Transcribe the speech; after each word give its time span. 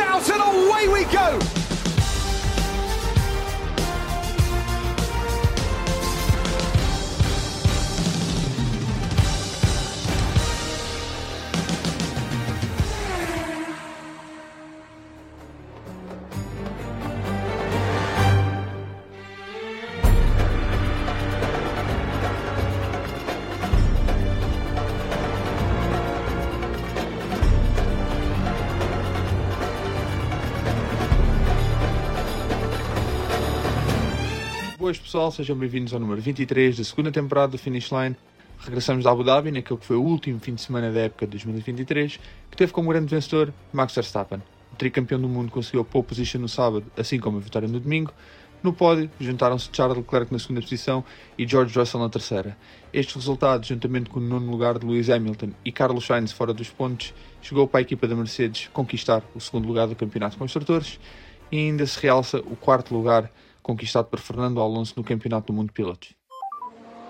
Out 0.00 0.30
and 0.30 0.40
away 0.40 0.88
we 0.88 1.04
go. 1.12 1.57
Pessoal, 35.08 35.30
sejam 35.30 35.56
bem-vindos 35.56 35.94
ao 35.94 36.00
número 36.00 36.20
23 36.20 36.76
da 36.76 36.84
segunda 36.84 37.10
temporada 37.10 37.52
do 37.52 37.56
Finish 37.56 37.90
Line. 37.90 38.14
Regressamos 38.58 39.04
da 39.04 39.10
Abu 39.10 39.24
Dhabi, 39.24 39.50
naquele 39.50 39.80
que 39.80 39.86
foi 39.86 39.96
o 39.96 40.02
último 40.02 40.38
fim 40.38 40.54
de 40.54 40.60
semana 40.60 40.92
da 40.92 41.00
época 41.00 41.26
de 41.26 41.30
2023, 41.30 42.20
que 42.50 42.56
teve 42.58 42.74
como 42.74 42.90
grande 42.90 43.06
vencedor 43.06 43.50
Max 43.72 43.94
Verstappen. 43.94 44.42
O 44.70 44.76
tricampeão 44.76 45.18
do 45.18 45.26
mundo 45.26 45.50
conseguiu 45.50 45.80
a 45.80 45.84
pole 45.86 46.04
position 46.04 46.42
no 46.42 46.48
sábado, 46.48 46.84
assim 46.94 47.18
como 47.18 47.38
a 47.38 47.40
vitória 47.40 47.66
no 47.66 47.80
domingo. 47.80 48.12
No 48.62 48.74
pódio, 48.74 49.10
juntaram-se 49.18 49.70
Charles 49.72 49.96
Leclerc 49.96 50.30
na 50.30 50.38
segunda 50.38 50.60
posição 50.60 51.02
e 51.38 51.48
George 51.48 51.78
Russell 51.78 52.00
na 52.00 52.10
terceira. 52.10 52.54
Estes 52.92 53.14
resultados, 53.14 53.66
juntamente 53.66 54.10
com 54.10 54.20
o 54.20 54.22
nono 54.22 54.50
lugar 54.50 54.78
de 54.78 54.84
Lewis 54.84 55.08
Hamilton 55.08 55.52
e 55.64 55.72
Carlos 55.72 56.04
Sainz 56.04 56.32
fora 56.32 56.52
dos 56.52 56.68
pontos, 56.68 57.14
chegou 57.40 57.66
para 57.66 57.80
a 57.80 57.82
equipa 57.82 58.06
da 58.06 58.14
Mercedes 58.14 58.68
conquistar 58.74 59.22
o 59.34 59.40
segundo 59.40 59.66
lugar 59.66 59.88
do 59.88 59.96
Campeonato 59.96 60.32
de 60.32 60.38
Construtores 60.38 61.00
e 61.50 61.56
ainda 61.56 61.86
se 61.86 61.98
realça 61.98 62.40
o 62.40 62.54
quarto 62.54 62.94
lugar 62.94 63.32
conquistado 63.68 64.08
por 64.08 64.18
Fernando 64.18 64.62
Alonso 64.62 64.94
no 64.96 65.04
Campeonato 65.04 65.48
do 65.48 65.52
Mundo 65.52 65.68
de 65.68 65.74
Pilotos. 65.74 66.17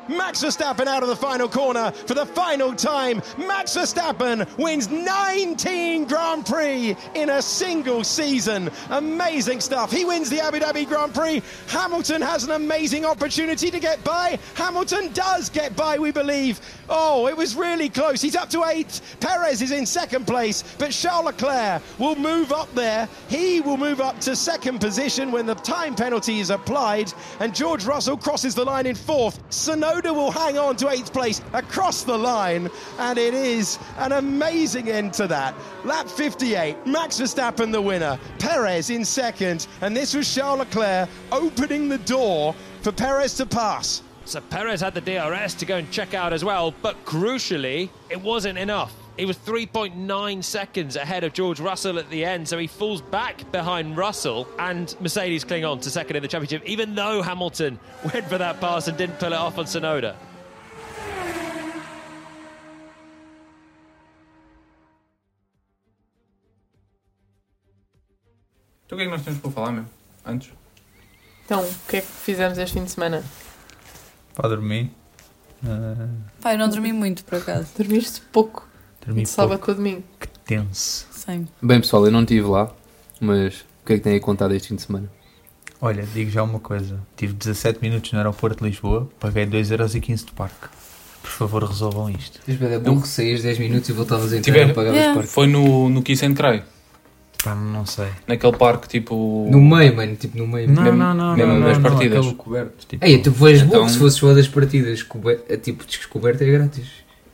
Max 0.09 0.43
Verstappen 0.43 0.87
out 0.87 1.03
of 1.03 1.09
the 1.09 1.17
final 1.17 1.49
corner 1.49 1.91
for 1.93 2.15
the 2.15 2.27
final 2.27 2.75
time. 2.75 3.23
Max 3.37 3.77
Verstappen 3.77 4.47
wins 4.59 4.89
19 4.89 6.05
Grand 6.07 6.47
Prix 6.47 6.97
in 7.15 7.31
a 7.31 7.43
single 7.43 8.03
season. 8.03 8.71
Amazing 8.91 9.61
stuff. 9.61 9.93
He 9.93 10.05
wins 10.05 10.31
the 10.31 10.41
Abu 10.41 10.61
Dhabi 10.61 10.89
Grand 10.89 11.15
Prix. 11.15 11.43
Hamilton 11.69 12.23
has 12.23 12.45
an 12.45 12.53
amazing 12.53 13.05
opportunity 13.05 13.71
to 13.71 13.81
get 13.81 14.03
by. 14.05 14.39
Hamilton 14.55 15.13
does 15.13 15.51
get 15.51 15.77
by, 15.77 15.99
we 15.99 16.11
believe. 16.11 16.61
Oh, 16.89 17.27
it 17.27 17.37
was 17.37 17.55
really 17.55 17.89
close. 17.89 18.23
He's 18.23 18.37
up 18.37 18.49
to 18.51 18.65
eighth. 18.65 19.17
Perez 19.21 19.61
is 19.61 19.73
in 19.73 19.85
second 19.85 20.27
place, 20.27 20.65
but 20.79 20.91
Charles 20.91 21.27
Leclerc 21.27 21.83
will 21.99 22.17
move 22.17 22.53
up 22.53 22.73
there. 22.75 23.09
He 23.29 23.61
will 23.61 23.77
move 23.77 24.01
up 24.01 24.21
to 24.21 24.35
second 24.35 24.79
position 24.79 25.31
when 25.31 25.45
the 25.47 25.55
time 25.55 25.95
penalty 25.95 26.41
is 26.41 26.51
applied, 26.51 27.13
and 27.41 27.55
George 27.55 27.85
Russell 27.85 28.17
crosses 28.17 28.55
the 28.55 28.65
line 28.65 28.87
in 28.87 28.95
fourth. 28.95 29.47
Sonoda 29.51 29.98
will 30.05 30.31
hang 30.31 30.59
on 30.59 30.77
to 30.77 30.89
eighth 30.89 31.13
place 31.13 31.41
across 31.53 32.03
the 32.03 32.17
line, 32.17 32.71
and 32.99 33.19
it 33.19 33.35
is 33.35 33.79
an 33.99 34.13
amazing 34.13 34.89
end 34.89 35.13
to 35.15 35.27
that. 35.27 35.55
Lap 35.85 36.09
58, 36.09 36.87
Max 36.87 37.21
Verstappen 37.21 37.73
the 37.73 37.81
winner, 37.81 38.19
Perez 38.39 38.91
in 38.91 39.05
second, 39.05 39.67
and 39.81 39.97
this 39.97 40.15
was 40.15 40.33
Charles 40.33 40.61
Leclerc 40.61 41.09
opening 41.33 41.89
the 41.89 41.99
door 41.99 42.55
for 42.83 42.93
Perez 42.93 43.35
to 43.35 43.47
pass. 43.47 44.03
So 44.25 44.41
Perez 44.43 44.81
had 44.81 44.95
the 44.95 45.01
DRS 45.01 45.55
to 45.55 45.65
go 45.65 45.77
and 45.77 45.91
check 45.91 46.15
out 46.15 46.33
as 46.33 46.45
well, 46.45 46.75
but 46.83 47.03
crucially, 47.05 47.89
it 48.11 48.21
wasn't 48.21 48.59
enough. 48.59 48.95
He 49.19 49.25
was 49.25 49.37
3.9 49.37 50.45
seconds 50.45 50.95
ahead 50.95 51.25
of 51.25 51.33
George 51.33 51.59
Russell 51.59 51.99
at 51.99 52.09
the 52.09 52.25
end, 52.25 52.47
so 52.47 52.57
he 52.57 52.69
falls 52.69 53.03
back 53.03 53.51
behind 53.51 53.97
Russell, 53.97 54.47
and 54.61 54.95
Mercedes 55.01 55.43
cling 55.43 55.65
on 55.65 55.81
to 55.81 55.91
second 55.91 56.15
in 56.15 56.23
the 56.23 56.29
championship, 56.29 56.63
even 56.65 56.95
though 56.95 57.21
Hamilton 57.21 57.81
went 58.15 58.29
for 58.29 58.39
that 58.39 58.61
pass 58.61 58.87
and 58.87 58.97
didn't 58.97 59.19
pull 59.19 59.33
it 59.33 59.37
off 59.37 59.59
on 59.59 59.65
Sonoda. 59.65 60.15
Então 68.87 68.97
o 68.97 68.99
que 68.99 69.03
é 69.03 69.05
que 69.05 69.11
nós 69.11 69.23
temos 69.25 69.41
para 69.41 69.51
falar 69.51 69.73
mesmo? 69.73 69.91
Antes? 70.25 70.51
Então, 71.45 71.65
o 71.65 71.75
que 71.89 71.97
é 71.97 72.01
que 72.03 72.07
fizemos 72.07 72.57
este 72.57 72.75
fim 72.75 72.85
de 72.85 72.91
semana? 72.93 73.25
Para 74.37 74.51
dormir. 74.51 74.93
Ah, 75.67 76.09
Pai, 76.41 76.55
eu 76.55 76.59
não 76.59 76.69
dormi 76.69 76.93
muito 76.93 77.25
por 77.25 77.39
acaso. 77.39 77.69
Dormiste 77.77 78.21
pouco, 78.33 78.68
dormi 79.09 79.23
de 79.23 79.29
sábado 79.29 79.59
para 79.61 79.75
domingo. 79.75 80.03
Que 80.21 80.29
tenso. 80.45 81.07
Sim. 81.11 81.47
Bem, 81.63 81.81
pessoal, 81.81 82.05
eu 82.07 82.13
não 82.13 82.21
estive 82.23 82.47
lá, 82.47 82.71
mas 83.21 83.55
o 83.83 83.87
que 83.87 83.93
é 83.95 83.97
que 83.97 84.03
tem 84.05 84.17
a 84.17 84.21
contar 84.21 84.49
deste 84.49 84.69
fim 84.69 84.77
de 84.77 84.83
semana? 84.83 85.11
Olha, 85.81 86.05
digo 86.13 86.31
já 86.31 86.43
uma 86.43 86.59
coisa. 86.59 87.01
Tive 87.17 87.33
17 87.35 87.79
minutos 87.81 88.13
no 88.13 88.19
aeroporto 88.19 88.63
de 88.65 88.71
Lisboa, 88.71 89.09
paguei 89.21 89.47
2,15€ 89.47 90.25
de 90.27 90.33
parque. 90.33 90.69
Por 91.23 91.31
favor, 91.31 91.65
resolvam 91.65 92.09
isto. 92.11 92.41
É 92.49 92.79
bom 92.79 93.01
que 93.01 93.07
saías 93.09 93.43
10 93.43 93.59
minutos 93.59 93.89
e 93.89 93.93
voltavas 93.93 94.33
a 94.33 94.37
entrar 94.39 94.53
Tiver- 94.53 94.71
e 94.71 94.73
pagavas 94.75 94.97
Yeah. 94.97 95.15
parque. 95.15 95.31
Foi 95.31 95.47
no, 95.47 95.89
no 95.89 96.03
Kiss 96.03 96.25
and 96.25 96.35
Cry. 96.35 96.63
Pá, 97.45 97.55
não 97.55 97.87
sei. 97.87 98.09
Naquele 98.27 98.57
parque 98.57 98.89
tipo. 98.89 99.47
No 99.51 99.61
meio, 99.61 99.95
mano, 99.95 100.17
tipo 100.17 100.37
no 100.37 100.49
meio. 100.49 100.69
Não, 100.69 100.83
mesmo- 100.83 100.99
não, 100.99 101.15
não, 101.15 101.37
mesmo 101.37 101.53
não, 101.55 101.61
das 101.61 101.79
não, 101.79 101.91
partidas. 101.91 102.19
aquele 102.19 102.35
coberto. 102.35 102.87
Tipo, 102.87 103.05
Ei, 103.05 103.19
tu 103.23 103.31
vais 103.31 103.63
Então- 103.63 103.83
bom 103.83 103.89
se 103.89 103.99
fosse 103.99 104.19
só 104.19 104.35
das 104.35 104.49
partidas. 104.49 105.05
é 105.49 105.57
tipo, 105.57 105.85
descoberto 105.87 106.43
é 106.43 106.47
grátis. 106.51 106.89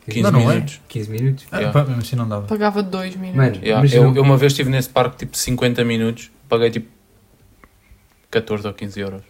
15 0.06 0.22
Não, 0.22 0.30
não 0.32 0.50
é. 0.50 0.54
minutos. 0.54 0.80
15 0.88 1.10
minutos. 1.10 1.46
ah, 1.50 1.56
Yeah. 1.58 1.72
pá, 1.80 1.86
mesmo 1.86 2.02
assim 2.02 2.16
não 2.16 2.28
dava. 2.28 2.46
Pagava 2.46 2.82
dois 2.82 3.14
minutos. 3.16 3.36
Mano, 3.36 3.56
Yeah, 3.56 3.80
mas 3.82 3.92
eu, 3.92 4.04
não- 4.04 4.16
eu 4.16 4.22
uma 4.22 4.36
vez 4.36 4.52
estive 4.52 4.68
nesse 4.70 4.88
parque 4.88 5.16
tipo 5.18 5.36
50 5.36 5.84
minutos, 5.84 6.30
paguei 6.48 6.70
tipo 6.70 6.88
14 8.30 8.66
ou 8.66 8.74
15 8.74 9.00
euros. 9.00 9.22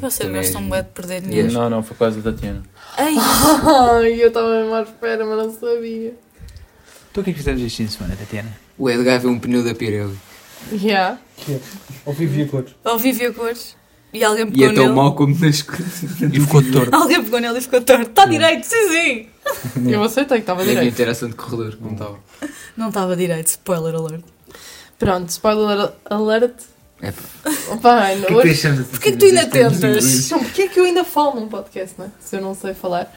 Vocês 0.00 0.30
gostam 0.30 0.62
é- 0.66 0.70
bem 0.70 0.82
de 0.82 0.88
perder 0.90 1.20
dinheiro. 1.22 1.52
Não, 1.52 1.68
não, 1.70 1.82
foi 1.82 1.96
quase 1.96 2.20
da 2.20 2.32
Tiana. 2.32 2.62
Ei, 2.98 3.14
Ai, 3.18 4.22
eu 4.22 4.28
estava 4.28 4.48
mesmo 4.50 4.74
à 4.74 4.82
espera, 4.82 5.24
mas 5.26 5.36
não 5.38 5.52
sabia. 5.52 6.14
Então 7.10 7.20
o 7.20 7.24
que 7.24 7.30
é 7.30 7.32
que 7.32 7.38
fizemos 7.38 7.62
este 7.62 7.76
fim 7.78 7.84
de 7.86 7.92
semana, 7.92 8.16
Tatiana? 8.16 8.52
o 8.76 8.90
Edgar 8.90 9.20
viu 9.20 9.30
um 9.30 9.38
pneu 9.38 9.62
da 9.62 9.74
Pirelli. 9.74 10.18
Yeah. 10.72 11.18
Ao 12.06 12.12
vivo 12.12 12.38
e 12.38 12.42
a 12.42 12.48
cores. 12.48 12.74
ouvi 12.84 13.12
vi 13.12 13.26
a 13.26 13.32
cores. 13.32 13.76
E 14.14 14.22
alguém 14.24 14.46
E 14.46 14.50
pegou 14.52 14.66
é 14.68 14.72
tão 14.74 14.82
nele. 14.84 14.94
mau 14.94 15.14
como 15.14 15.34
nas 15.38 15.58
E 15.60 16.40
ficou 16.40 16.62
torto. 16.72 16.94
Alguém 16.94 17.22
pegou 17.24 17.40
nele 17.40 17.58
e 17.58 17.60
ficou 17.60 17.80
torto. 17.82 18.02
Está 18.10 18.24
direito, 18.26 18.64
sim, 18.64 18.88
sim. 18.88 19.26
Eu 19.90 20.02
aceitei 20.02 20.38
que 20.38 20.42
estava 20.42 20.64
direito. 20.64 20.88
interação 20.88 21.28
de 21.28 21.34
corredor, 21.34 21.76
não 21.80 21.92
estava. 21.92 22.18
Não 22.76 22.88
estava 22.88 23.16
direito, 23.16 23.48
spoiler 23.48 23.94
alert. 23.94 24.22
Pronto, 24.98 25.28
spoiler 25.28 25.90
alert. 26.08 26.54
É 27.02 27.12
pá. 27.82 28.08
Não. 28.30 28.36
hoje- 28.38 28.68
Porquê 28.90 29.10
que 29.12 29.18
tu 29.18 29.24
ainda 29.26 29.46
tentas? 29.46 30.28
Porquê 30.28 30.62
é 30.62 30.68
que 30.68 30.80
eu 30.80 30.84
ainda 30.84 31.04
falo 31.04 31.40
num 31.40 31.48
podcast, 31.48 31.96
não 31.98 32.06
é? 32.06 32.10
Se 32.20 32.36
eu 32.36 32.40
não 32.40 32.54
sei 32.54 32.72
falar. 32.72 33.12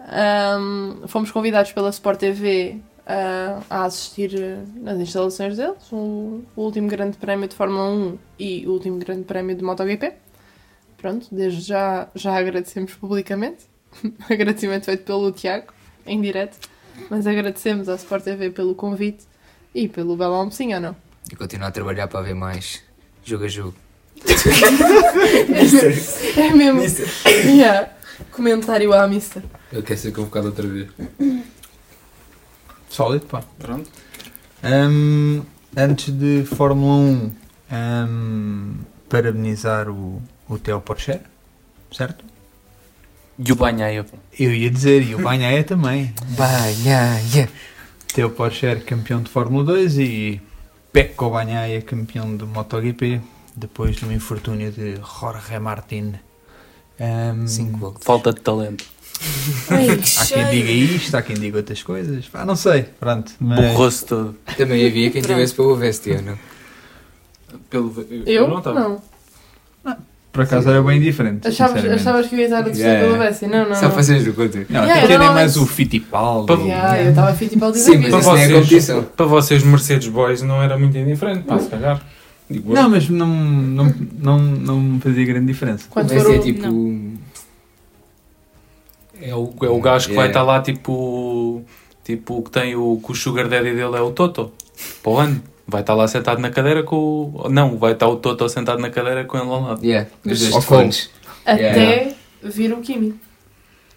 Ahm, 0.00 1.06
fomos 1.06 1.30
convidados 1.30 1.72
pela 1.72 1.90
Sport 1.90 2.18
TV 2.18 2.76
ah, 3.06 3.60
a 3.70 3.84
assistir 3.84 4.34
eh, 4.34 4.58
nas 4.82 4.98
instalações 4.98 5.56
deles, 5.56 5.76
o, 5.92 6.42
o 6.56 6.62
último 6.62 6.88
grande 6.88 7.16
prémio 7.18 7.46
de 7.48 7.54
Fórmula 7.54 7.88
1 7.90 8.18
e 8.38 8.66
o 8.66 8.72
último 8.72 8.98
grande 8.98 9.22
prémio 9.24 9.54
de 9.54 9.62
MotoGP. 9.62 10.12
Pronto, 11.00 11.26
desde 11.32 11.62
já, 11.62 12.08
já 12.14 12.36
agradecemos 12.36 12.92
publicamente. 12.92 13.64
Agradecimento 14.28 14.84
feito 14.84 15.04
pelo 15.04 15.32
Tiago, 15.32 15.72
em 16.06 16.20
direto. 16.20 16.58
Mas 17.08 17.26
agradecemos 17.26 17.88
à 17.88 17.94
Sport 17.94 18.24
TV 18.24 18.50
pelo 18.50 18.74
convite 18.74 19.24
e 19.74 19.88
pelo 19.88 20.14
belo 20.16 20.34
almocinho, 20.34 20.76
ou 20.76 20.82
não? 20.82 20.96
E 21.32 21.36
continuar 21.36 21.68
a 21.68 21.70
trabalhar 21.70 22.06
para 22.08 22.20
ver 22.20 22.34
mais 22.34 22.82
jogo 23.24 23.44
a 23.44 23.48
jogo. 23.48 23.74
É 26.36 26.50
mesmo. 26.52 26.82
Yeah. 27.46 27.88
Comentário 28.30 28.92
à 28.92 29.08
mista. 29.08 29.42
Ele 29.72 29.82
quer 29.82 29.96
ser 29.96 30.12
convocado 30.12 30.48
outra 30.48 30.66
vez. 30.66 30.88
Sólido, 32.90 33.24
pá. 33.26 33.42
Pronto. 33.58 33.88
Hum, 34.62 35.42
antes 35.74 36.12
de 36.12 36.44
Fórmula 36.44 36.96
1, 36.96 37.32
hum, 37.72 38.74
parabenizar 39.08 39.88
o, 39.88 40.20
o 40.50 40.58
Theo 40.58 40.80
Porcher, 40.80 41.20
certo? 41.92 42.24
E 43.38 43.52
o 43.52 43.54
Banhaia. 43.56 44.04
Eu 44.38 44.52
ia 44.52 44.70
dizer, 44.70 45.02
e 45.02 45.14
o 45.14 45.22
Banhaia 45.22 45.64
também. 45.64 46.12
Banhaia. 46.36 47.48
Theo 48.12 48.30
Porcher 48.30 48.84
campeão 48.84 49.22
de 49.22 49.30
Fórmula 49.30 49.64
2 49.64 49.98
e 49.98 50.40
Pecco 50.92 51.30
Banhaia 51.30 51.80
campeão 51.80 52.36
de 52.36 52.44
MotoGP 52.44 53.20
depois 53.56 53.96
do 54.00 54.12
infortúnio 54.12 54.72
de 54.72 54.96
Jorge 54.96 55.58
Martin. 55.60 56.14
5 57.46 57.78
voltas. 57.78 58.04
Falta 58.04 58.32
de 58.32 58.40
talento. 58.40 58.84
há 60.20 60.26
quem 60.26 60.50
diga 60.50 60.70
isto, 60.70 61.14
há 61.16 61.22
quem 61.22 61.36
diga 61.36 61.58
outras 61.58 61.82
coisas. 61.82 62.26
Pá, 62.26 62.44
não 62.44 62.56
sei, 62.56 62.82
pronto. 62.82 63.32
Mas 63.38 63.72
Borrou-se 63.72 64.04
todo. 64.04 64.36
Também 64.56 64.86
havia 64.86 65.10
quem 65.10 65.22
tivesse 65.22 65.54
para 65.54 65.64
o 65.64 65.76
Vestiano. 65.76 66.38
Pelo, 67.70 67.94
Eu? 68.26 68.48
não 68.48 68.58
estava. 68.58 68.80
não. 68.80 69.02
Por 70.32 70.42
acaso 70.42 70.70
era 70.70 70.80
bem 70.82 71.00
diferente. 71.00 71.48
Achavas, 71.48 71.84
achavas 71.84 72.26
que 72.28 72.36
eu 72.36 72.38
ia 72.38 72.44
estar 72.44 72.60
a 72.60 72.62
torcer 72.62 72.84
Yeah. 72.86 73.06
pelo 73.06 73.18
Bessie? 73.18 73.48
Não, 73.48 73.68
não. 73.68 73.74
Só 73.74 73.82
não. 73.86 73.90
fazeres 73.90 74.26
o 74.28 74.32
conto. 74.32 74.58
Não, 74.58 74.82
Yeah, 74.82 74.92
tem 74.94 74.94
que 74.94 75.12
eu 75.12 75.18
ter 75.18 75.26
não- 75.26 75.34
mais 75.34 75.56
o 75.56 75.66
Fittipaldi. 75.66 76.46
Pa- 76.46 76.62
Yeah, 76.62 77.02
eu 77.02 77.10
estava 77.10 77.34
Fittipaldi 77.34 77.78
Sim, 77.80 77.98
mas 77.98 78.10
Para 78.10 78.18
é 78.18 78.22
vocês, 78.22 78.52
competição. 78.52 79.02
para 79.16 79.26
vocês, 79.26 79.62
Mercedes 79.64 80.08
Boys 80.08 80.42
não 80.42 80.62
era 80.62 80.78
muito 80.78 80.96
indiferente, 80.96 81.42
pá, 81.42 81.58
se 81.58 81.68
calhar. 81.68 82.00
Digo. 82.48 82.72
Não, 82.72 82.88
mas 82.88 83.08
não, 83.08 83.26
não, 83.26 83.94
não, 84.20 84.38
não 84.38 84.80
me 84.80 85.00
fazia 85.00 85.24
grande 85.24 85.46
diferença. 85.46 85.86
Quando 85.90 86.08
Vai 86.08 86.18
for 86.20 86.32
ser 86.32 86.38
o- 86.38 86.42
tipo. 86.42 87.10
É 89.22 89.34
o, 89.34 89.52
é 89.62 89.68
o 89.68 89.80
gajo 89.80 90.08
que 90.08 90.14
vai 90.14 90.26
Yeah. 90.26 90.40
estar 90.40 90.42
lá, 90.42 90.62
tipo, 90.62 91.62
tipo, 92.04 92.42
que 92.42 92.50
tem 92.50 92.74
o, 92.74 93.00
que 93.04 93.12
o 93.12 93.14
sugar 93.14 93.48
daddy 93.48 93.70
dele 93.74 93.96
é 93.96 94.00
o 94.00 94.10
Toto, 94.12 94.52
para 95.02 95.12
o 95.12 95.18
ano. 95.18 95.42
Vai 95.70 95.80
estar 95.82 95.94
lá 95.94 96.08
sentado 96.08 96.40
na 96.40 96.50
cadeira 96.50 96.82
com 96.82 96.96
o... 96.96 97.48
Não, 97.48 97.76
vai 97.78 97.92
estar 97.92 98.08
o 98.08 98.16
Toto 98.16 98.48
sentado 98.48 98.80
na 98.80 98.90
cadeira 98.90 99.24
com 99.24 99.36
ele 99.38 99.46
ao 99.48 99.62
lado. 99.62 99.84
Yeah, 99.84 100.08
os 100.24 100.48
dois 100.50 100.64
fones. 100.64 101.10
Até 101.46 101.60
Yeah. 101.62 102.14
vir 102.42 102.72
o 102.72 102.80
Kimi. 102.80 103.14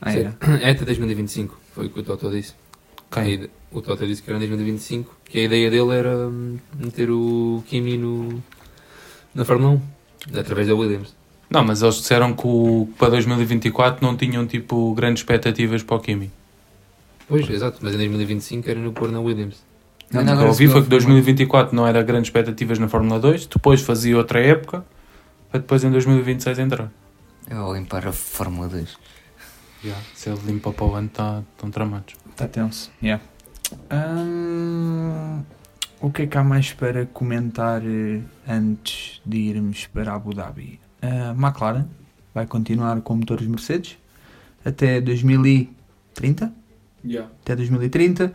Ah, 0.02 0.12
Sim. 0.12 0.30
é. 0.62 0.68
É 0.68 0.72
até 0.72 0.86
2025, 0.86 1.58
foi 1.74 1.88
o 1.88 1.90
que 1.90 2.00
o 2.00 2.04
Toto 2.04 2.30
disse. 2.30 2.54
Quem? 3.12 3.30
ide- 3.34 3.50
O 3.72 3.81
Toto 3.81 4.06
disse 4.06 4.22
que 4.22 4.30
era 4.30 4.38
em 4.38 4.48
2025, 4.48 5.16
que 5.25 5.40
a 5.40 5.44
ideia 5.44 5.70
dele 5.72 5.92
era 5.96 6.16
hum, 6.28 6.58
meter 6.78 7.10
o 7.10 7.64
Kimi 7.68 7.98
no, 7.98 8.44
na 9.34 9.44
Fórmula 9.46 9.81
1, 10.34 10.40
através 10.40 10.68
da 10.68 10.76
Williams. 10.76 11.16
Não, 11.50 11.64
mas 11.64 11.81
eles 11.81 11.96
disseram 11.96 12.34
que 12.34 12.46
o, 12.46 12.88
para 12.98 13.10
2024 13.12 14.06
não 14.06 14.16
tinham, 14.18 14.46
tipo, 14.46 14.94
grandes 14.94 15.22
expectativas 15.22 15.81
para 15.84 15.96
o 15.96 16.00
Kimi. 16.00 16.31
Pois, 17.28 17.50
exato, 17.50 17.80
mas 17.81 17.94
em 17.94 17.98
2025 17.98 18.69
era 18.69 18.80
no 18.80 18.92
pôr 18.92 19.12
na 19.12 19.19
Williams. 19.19 19.58
Não, 20.13 20.21
O 20.21 20.25
que 20.25 20.31
agora 20.31 20.45
eu 20.45 20.50
ouvi 20.50 20.68
foi 20.68 20.75
não 20.75 20.83
que 20.83 20.89
2024 20.89 21.75
não 21.75 21.88
era 21.88 22.01
grandes 22.04 22.27
expectativas 22.27 22.77
na 22.77 22.88
Fórmula 22.88 23.19
2, 23.19 23.48
depois 23.48 23.81
fazia 23.81 24.15
outra 24.15 24.39
época, 24.39 24.86
para 25.50 25.60
depois 25.60 25.83
em 25.83 25.92
2026 25.92 26.60
entrar. 26.60 26.92
Eu 27.50 27.63
vou 27.63 27.75
limpar 27.75 28.07
a 28.07 28.12
Fórmula 28.12 28.68
2. 28.68 28.98
Se 30.13 30.30
ele 30.30 30.39
limpa 30.45 30.71
para 30.71 30.86
o 30.86 30.95
ano, 30.95 31.10
tá, 31.10 31.44
estão 31.51 31.69
tramados. 31.69 32.15
Está 32.30 32.48
tenso. 32.48 32.89
Yeah. 33.01 33.21
Hum, 33.92 35.44
o 36.00 36.10
que 36.10 36.21
é 36.21 36.27
que 36.27 36.38
há 36.38 36.44
mais 36.44 36.71
para 36.71 37.06
comentar 37.07 37.81
eh, 37.86 38.21
antes 38.48 39.21
de 39.25 39.38
irmos 39.38 39.88
para 39.88 40.13
Abu 40.13 40.33
Dhabi? 40.33 40.80
A 41.01 41.31
McLaren 41.31 41.86
vai 42.33 42.45
continuar 42.45 43.01
com 43.01 43.16
motores 43.16 43.45
Mercedes 43.45 43.98
até 44.63 45.01
2030. 45.01 46.54
Até 47.42 47.56
2030. 47.56 48.33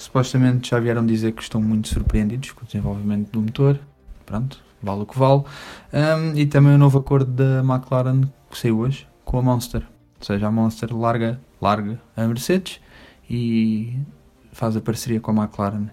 Supostamente 0.00 0.70
já 0.70 0.80
vieram 0.80 1.04
dizer 1.04 1.32
que 1.32 1.42
estão 1.42 1.60
muito 1.60 1.88
surpreendidos 1.88 2.52
com 2.52 2.62
o 2.62 2.64
desenvolvimento 2.64 3.30
do 3.30 3.42
motor. 3.42 3.78
Pronto, 4.24 4.58
vale 4.82 5.02
o 5.02 5.06
que 5.06 5.18
vale. 5.18 5.42
Hum, 5.92 6.32
e 6.34 6.46
também 6.46 6.74
o 6.74 6.78
novo 6.78 7.00
acordo 7.00 7.30
da 7.30 7.60
McLaren 7.60 8.22
que 8.50 8.56
saiu 8.56 8.78
hoje 8.78 9.06
com 9.26 9.38
a 9.38 9.42
Monster. 9.42 9.82
Ou 10.18 10.24
seja, 10.24 10.46
a 10.46 10.50
Monster 10.50 10.96
larga, 10.96 11.38
larga 11.60 12.00
a 12.16 12.26
Mercedes 12.26 12.80
e 13.28 13.94
faz 14.52 14.74
a 14.74 14.80
parceria 14.80 15.20
com 15.20 15.32
a 15.32 15.44
McLaren. 15.44 15.88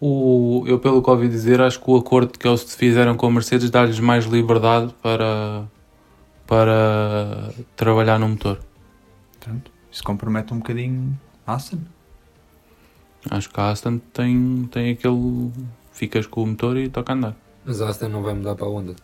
O, 0.00 0.64
eu, 0.66 0.78
pelo 0.78 1.02
que 1.02 1.10
ouvi 1.10 1.28
dizer, 1.28 1.60
acho 1.60 1.78
que 1.78 1.90
o 1.90 1.96
acordo 1.98 2.38
que 2.38 2.48
eles 2.48 2.74
fizeram 2.74 3.18
com 3.18 3.26
a 3.26 3.30
Mercedes 3.30 3.68
dá-lhes 3.68 4.00
mais 4.00 4.24
liberdade 4.24 4.94
para, 5.02 5.68
para 6.46 7.52
trabalhar 7.76 8.18
no 8.18 8.30
motor. 8.30 8.60
Portanto, 9.38 9.70
isso 9.92 10.02
compromete 10.02 10.54
um 10.54 10.56
bocadinho 10.56 11.20
a 11.46 11.52
Aston. 11.52 11.80
Acho 13.28 13.50
que 13.50 13.60
a 13.60 13.70
Aston 13.70 13.98
tem, 14.12 14.68
tem 14.70 14.92
aquele. 14.92 15.50
Ficas 15.92 16.26
com 16.26 16.44
o 16.44 16.46
motor 16.46 16.76
e 16.76 16.88
toca 16.88 17.12
a 17.12 17.16
andar. 17.16 17.36
Mas 17.64 17.82
a 17.82 17.88
Aston 17.88 18.08
não 18.08 18.22
vai 18.22 18.32
mudar 18.32 18.54
para 18.54 18.66
a 18.66 18.70
Honda. 18.70 18.96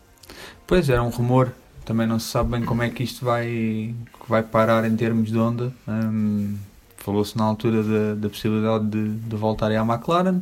Pois, 0.65 0.89
era 0.89 1.03
um 1.03 1.09
rumor. 1.09 1.51
Também 1.85 2.07
não 2.07 2.19
se 2.19 2.27
sabe 2.27 2.51
bem 2.51 2.65
como 2.65 2.81
é 2.81 2.89
que 2.89 3.03
isto 3.03 3.23
vai, 3.23 3.45
que 3.45 4.29
vai 4.29 4.43
parar 4.43 4.83
em 4.85 4.95
termos 4.95 5.29
de 5.29 5.37
onda. 5.37 5.71
Hum, 5.87 6.57
Falou-se 6.97 7.37
na 7.37 7.45
altura 7.45 7.83
da, 7.83 8.15
da 8.15 8.29
possibilidade 8.29 8.85
de, 8.87 9.09
de 9.15 9.35
voltarem 9.37 9.77
à 9.77 9.81
McLaren. 9.83 10.41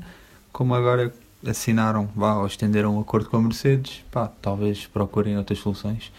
Como 0.52 0.74
agora 0.74 1.14
assinaram, 1.46 2.10
vá, 2.16 2.36
ou 2.36 2.48
estenderam 2.48 2.98
um 2.98 3.00
acordo 3.00 3.30
com 3.30 3.38
a 3.38 3.42
Mercedes, 3.42 4.04
pá, 4.12 4.32
talvez 4.42 4.88
procurem 4.88 5.38
outras 5.38 5.60
soluções. 5.60 6.12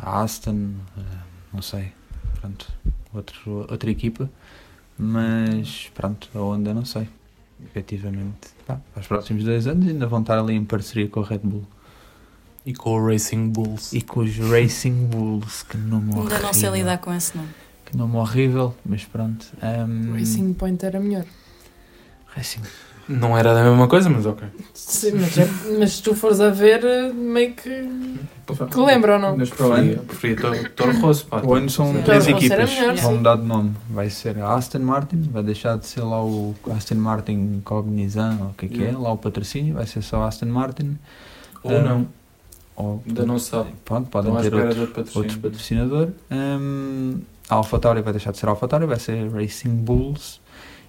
A 0.00 0.22
Aston, 0.22 0.70
eh, 0.96 1.02
não 1.52 1.60
sei, 1.60 1.92
pronto, 2.40 2.72
outro, 3.12 3.66
outra 3.70 3.90
equipa. 3.90 4.30
Mas, 5.02 5.90
pronto, 5.94 6.28
a 6.34 6.38
Honda 6.38 6.74
não 6.74 6.84
sei. 6.84 7.08
Efetivamente, 7.64 8.48
pá, 8.66 8.78
para 8.92 9.00
os 9.00 9.06
próximos 9.06 9.44
dois 9.44 9.66
anos 9.66 9.88
ainda 9.88 10.06
vão 10.06 10.20
estar 10.20 10.38
ali 10.38 10.54
em 10.54 10.64
parceria 10.64 11.08
com 11.08 11.20
a 11.20 11.26
Red 11.26 11.38
Bull. 11.38 11.64
E 12.66 12.74
com 12.74 12.90
o 12.90 13.06
Racing 13.06 13.48
Bulls. 13.48 13.94
E 13.94 14.02
com 14.02 14.20
os 14.20 14.36
Racing 14.36 15.06
Bulls, 15.06 15.62
que 15.62 15.78
nome 15.78 16.12
Ainda 16.14 16.38
não 16.40 16.52
sei 16.52 16.68
horrível. 16.68 16.74
lidar 16.74 16.98
com 16.98 17.14
esse 17.14 17.34
nome. 17.34 17.48
Que 17.86 17.96
nome 17.96 18.16
horrível, 18.16 18.74
mas 18.84 19.04
pronto. 19.04 19.46
Um, 19.62 20.12
Racing 20.12 20.52
Point 20.52 20.84
era 20.84 21.00
melhor. 21.00 21.24
Racing. 22.26 22.60
Não 23.12 23.36
era 23.36 23.52
da 23.52 23.64
mesma 23.64 23.88
coisa, 23.88 24.08
mas 24.08 24.24
ok. 24.24 24.46
Sim, 24.72 25.12
mas, 25.14 25.36
é- 25.36 25.48
mas 25.78 25.92
se 25.94 26.02
tu 26.02 26.14
fores 26.14 26.40
a 26.40 26.48
ver, 26.50 26.84
eh, 26.84 27.12
meio 27.12 27.54
que. 27.54 27.88
que 28.70 28.80
lembra 28.80 29.14
ou 29.14 29.18
não? 29.18 29.36
Mas 29.36 29.50
para 29.50 29.66
o 29.66 29.72
ano, 29.72 29.98
Preferia 30.04 30.36
Toro- 30.36 30.70
Toro 30.70 31.00
Rosso, 31.00 31.26
pá. 31.26 31.42
o 31.44 31.54
ano 31.54 31.68
são 31.68 31.86
Sim. 31.92 32.02
três 32.02 32.24
Toro 32.24 32.36
Rosso 32.36 32.52
era 32.52 32.62
equipas 32.64 32.78
melhor, 32.80 32.96
vão 33.02 33.16
mudar 33.16 33.36
de 33.36 33.42
nome. 33.42 33.72
Vai 33.90 34.10
ser 34.10 34.38
a 34.38 34.54
Aston 34.54 34.78
Martin, 34.78 35.22
vai 35.32 35.42
deixar 35.42 35.76
de 35.76 35.86
ser 35.86 36.02
lá 36.02 36.22
o 36.24 36.54
Aston 36.70 36.94
Martin 36.94 37.60
Cognizant, 37.64 38.40
ou 38.40 38.46
o 38.48 38.54
que 38.54 38.66
é 38.66 38.68
que 38.68 38.84
é, 38.84 38.92
lá 38.92 39.12
o 39.12 39.16
patrocínio, 39.18 39.74
vai 39.74 39.86
ser 39.86 40.02
só 40.02 40.22
Aston 40.22 40.46
Martin. 40.46 40.96
Ou 41.64 41.76
Ah, 41.76 41.80
não. 41.80 42.06
Ou, 42.76 43.02
Ainda 43.06 43.26
não 43.26 43.38
se 43.38 43.50
sabe. 43.50 43.70
Pronto, 43.84 44.08
podem 44.08 44.30
Estão 44.34 44.38
à 44.38 44.42
ter 44.42 44.46
espera 44.56 44.62
outro, 44.68 44.74
de 44.74 44.80
outro 44.86 45.04
patrocínio. 45.04 45.40
patrocinador. 45.42 46.08
Um, 46.30 47.18
a 47.48 47.54
AlphaTauri 47.56 48.00
vai 48.02 48.12
deixar 48.12 48.30
de 48.30 48.38
ser 48.38 48.48
AlphaTauri, 48.48 48.86
vai 48.86 48.98
ser 48.98 49.28
Racing 49.30 49.74
Bulls. 49.74 50.39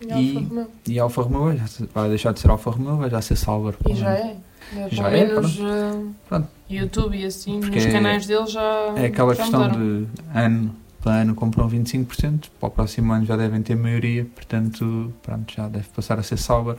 E 0.02 0.08
E- 0.08 0.12
Alfa 0.12 0.40
Romeo. 0.50 0.68
E 0.88 1.00
Alfa 1.00 1.22
Romeo 1.22 1.62
vai, 1.94 2.10
deixar 2.10 2.34
de 2.34 2.40
ser 2.40 2.50
Alfa 2.50 2.72
Romeo, 2.72 2.98
vai 2.98 3.10
já 3.10 3.22
ser 3.22 3.36
Sauber. 3.36 3.76
E 3.88 3.96
já 3.96 4.12
é. 4.14 4.36
Já, 4.74 4.88
Já 4.90 5.10
é, 5.10 5.26
menos 5.26 5.60
eh, 5.60 6.02
Pronto. 6.30 6.48
YouTube 6.70 7.18
e 7.18 7.26
assim, 7.26 7.60
Porque 7.60 7.76
nos 7.76 7.86
é- 7.86 7.92
canais 7.92 8.26
dele 8.26 8.48
já. 8.48 8.94
É 8.96 9.06
aquela 9.08 9.36
já 9.36 9.42
questão 9.44 9.62
mudaram. 9.64 9.80
de 10.04 10.08
ano 10.34 10.76
para 11.02 11.14
ano 11.14 11.34
compram 11.36 11.68
25%, 11.68 12.50
para 12.60 12.68
o 12.68 12.70
próximo 12.72 13.12
ano 13.12 13.26
já 13.26 13.36
devem 13.36 13.62
ter 13.64 13.76
maioria, 13.76 14.24
portanto, 14.36 15.12
pronto, 15.24 15.52
já 15.54 15.68
deve 15.68 15.90
passar 15.90 16.20
a 16.20 16.24
ser 16.24 16.38
Sauber, 16.38 16.76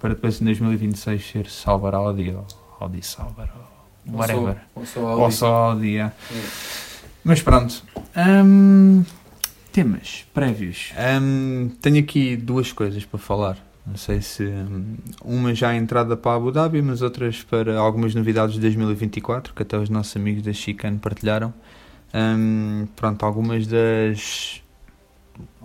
para 0.00 0.10
depois 0.10 0.40
em 0.40 0.44
2026 0.44 1.26
ser 1.30 1.46
Sauber 1.50 1.92
Audi 1.94 2.30
ou 2.30 2.46
Audi 2.80 3.04
Sauber 3.04 3.48
ou 4.06 4.12
Ou 4.14 4.18
whatever. 4.20 4.54
só- 4.54 4.80
Ou 4.80 4.86
só 4.86 5.00
Ou 5.00 5.22
Audi. 5.24 5.34
só 5.34 5.46
Audi, 5.70 5.86
yeah. 5.88 6.14
Mas 7.24 7.42
pronto. 7.42 7.82
Hum, 8.16 9.04
temas 9.78 10.26
prévios. 10.34 10.92
Hum, 11.22 11.70
tenho 11.80 12.00
aqui 12.00 12.36
duas 12.36 12.72
coisas 12.72 13.04
para 13.04 13.18
falar. 13.18 13.56
Não 13.86 13.96
sei 13.96 14.20
se 14.20 14.42
hum, 14.42 14.96
uma 15.24 15.54
já 15.54 15.72
é 15.72 15.76
entrada 15.76 16.16
para 16.16 16.34
Abu 16.34 16.50
Dhabi, 16.50 16.82
mas 16.82 17.00
outras 17.00 17.44
para 17.44 17.78
algumas 17.78 18.12
novidades 18.12 18.56
de 18.56 18.60
2024 18.60 19.54
que 19.54 19.62
até 19.62 19.78
os 19.78 19.88
nossos 19.88 20.16
amigos 20.16 20.42
da 20.42 20.52
Chicane 20.52 20.98
partilharam. 20.98 21.54
Hum, 22.12 22.88
pronto, 22.96 23.24
algumas 23.24 23.68
das 23.68 24.60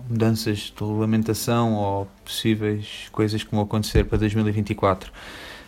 mudanças 0.08 0.58
de 0.58 0.84
regulamentação 0.84 1.74
ou 1.74 2.08
possíveis 2.24 3.08
coisas 3.10 3.42
que 3.42 3.50
vão 3.50 3.62
acontecer 3.62 4.04
para 4.04 4.16
2024. 4.18 5.10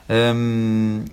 Hum, 0.09 1.05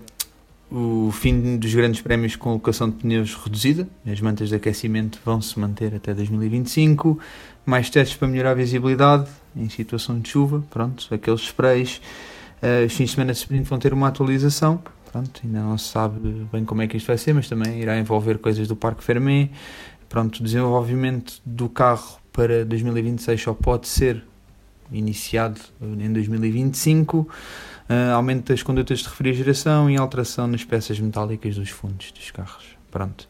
o 0.73 1.11
fim 1.11 1.57
dos 1.57 1.73
grandes 1.73 2.01
prémios 2.01 2.35
com 2.35 2.53
locação 2.53 2.89
de 2.89 2.95
pneus 2.95 3.35
reduzida, 3.35 3.87
as 4.05 4.19
mantas 4.19 4.49
de 4.49 4.55
aquecimento 4.55 5.19
vão 5.23 5.39
se 5.39 5.59
manter 5.59 5.93
até 5.93 6.13
2025, 6.13 7.19
mais 7.65 7.89
testes 7.89 8.17
para 8.17 8.27
melhorar 8.27 8.51
a 8.51 8.55
visibilidade 8.55 9.29
em 9.55 9.69
situação 9.69 10.19
de 10.19 10.29
chuva, 10.29 10.63
pronto, 10.71 11.07
aqueles 11.13 11.41
sprays, 11.41 12.01
Eh, 12.63 12.85
os 12.85 12.93
fins 12.93 13.09
de 13.09 13.15
semana 13.15 13.33
de 13.33 13.39
sprint 13.39 13.67
vão 13.67 13.77
ter 13.77 13.91
uma 13.93 14.07
atualização, 14.07 14.81
pronto, 15.11 15.41
ainda 15.43 15.59
não 15.59 15.77
se 15.77 15.89
sabe 15.89 16.47
bem 16.49 16.63
como 16.63 16.81
é 16.81 16.87
que 16.87 16.95
isto 16.95 17.07
vai 17.07 17.17
ser, 17.17 17.33
mas 17.33 17.49
também 17.49 17.81
irá 17.81 17.99
envolver 17.99 18.37
coisas 18.37 18.69
do 18.69 18.75
Parque 18.75 19.03
Fermé, 19.03 19.49
pronto, 20.07 20.39
o 20.39 20.43
desenvolvimento 20.43 21.41
do 21.45 21.67
carro 21.67 22.19
para 22.31 22.63
2026 22.63 23.41
só 23.41 23.53
pode 23.53 23.89
ser 23.89 24.23
iniciado 24.93 25.59
em 25.81 26.13
2025, 26.13 27.27
Uh, 27.89 28.13
aumento 28.13 28.51
das 28.51 28.63
condutas 28.63 28.99
de 28.99 29.05
refrigeração 29.09 29.89
e 29.89 29.97
alteração 29.97 30.47
nas 30.47 30.63
peças 30.63 30.99
metálicas 30.99 31.55
dos 31.55 31.69
fundos 31.69 32.11
dos 32.11 32.31
carros. 32.31 32.65
Pronto. 32.89 33.27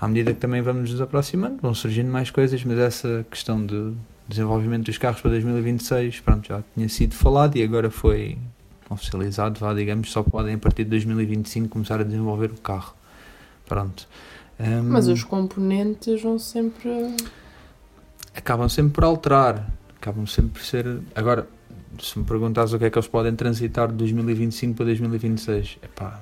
À 0.00 0.08
medida 0.08 0.34
que 0.34 0.40
também 0.40 0.60
vamos 0.60 0.90
nos 0.90 1.00
aproximando, 1.00 1.58
vão 1.62 1.72
surgindo 1.74 2.10
mais 2.10 2.30
coisas, 2.30 2.62
mas 2.64 2.78
essa 2.78 3.24
questão 3.30 3.64
de 3.64 3.94
desenvolvimento 4.28 4.86
dos 4.86 4.98
carros 4.98 5.20
para 5.20 5.30
2026, 5.30 6.20
pronto, 6.20 6.48
já 6.48 6.62
tinha 6.74 6.88
sido 6.88 7.14
falado 7.14 7.56
e 7.56 7.62
agora 7.62 7.90
foi 7.90 8.38
oficializado, 8.90 9.60
vá, 9.60 9.72
digamos, 9.72 10.10
só 10.10 10.22
podem 10.22 10.54
a 10.54 10.58
partir 10.58 10.84
de 10.84 10.90
2025 10.90 11.68
começar 11.68 12.00
a 12.00 12.04
desenvolver 12.04 12.50
o 12.50 12.60
carro. 12.60 12.94
Pronto. 13.66 14.08
Um, 14.58 14.82
Mas 14.90 15.08
os 15.08 15.24
componentes 15.24 16.22
vão 16.22 16.38
sempre. 16.38 17.14
acabam 18.34 18.68
sempre 18.68 18.92
por 18.92 19.04
alterar, 19.04 19.68
acabam 19.96 20.26
sempre 20.26 20.52
por 20.52 20.62
ser. 20.62 21.00
Agora, 21.14 21.48
se 22.00 22.18
me 22.18 22.24
perguntares 22.24 22.72
o 22.72 22.78
que 22.78 22.84
é 22.84 22.90
que 22.90 22.98
eles 22.98 23.08
podem 23.08 23.34
transitar 23.34 23.88
de 23.88 23.94
2025 23.94 24.74
para 24.74 24.86
2026, 24.86 25.78
epá, 25.82 26.20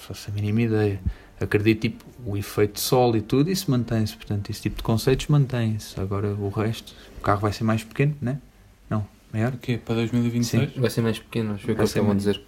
faço 0.00 0.30
a 0.30 0.34
mínima 0.34 0.62
ideia. 0.62 1.00
acredito, 1.40 1.80
tipo, 1.82 2.04
o 2.24 2.36
efeito 2.36 2.74
de 2.74 2.80
sol 2.80 3.16
e 3.16 3.20
tudo, 3.20 3.50
isso 3.50 3.70
mantém-se. 3.70 4.16
Portanto, 4.16 4.50
esse 4.50 4.62
tipo 4.62 4.76
de 4.76 4.82
conceitos 4.82 5.26
mantém-se. 5.28 5.98
Agora, 6.00 6.28
o 6.28 6.48
resto, 6.48 6.94
o 7.18 7.20
carro 7.22 7.40
vai 7.40 7.52
ser 7.52 7.64
mais 7.64 7.82
pequeno, 7.84 8.14
né? 8.20 8.38
Não, 8.88 9.06
maior? 9.32 9.52
O 9.52 9.58
quê? 9.58 9.78
Para 9.84 9.96
2026? 9.96 10.76
Vai 10.76 10.90
ser 10.90 11.00
mais 11.02 11.18
pequeno, 11.18 11.54
acho 11.54 11.64
que 11.64 11.70
é 11.70 11.72
o 11.72 11.76
que 11.76 11.78
Vai 11.78 11.82
eles 11.84 11.90
estavam 11.90 12.12
a 12.12 12.14
dizer. 12.14 12.40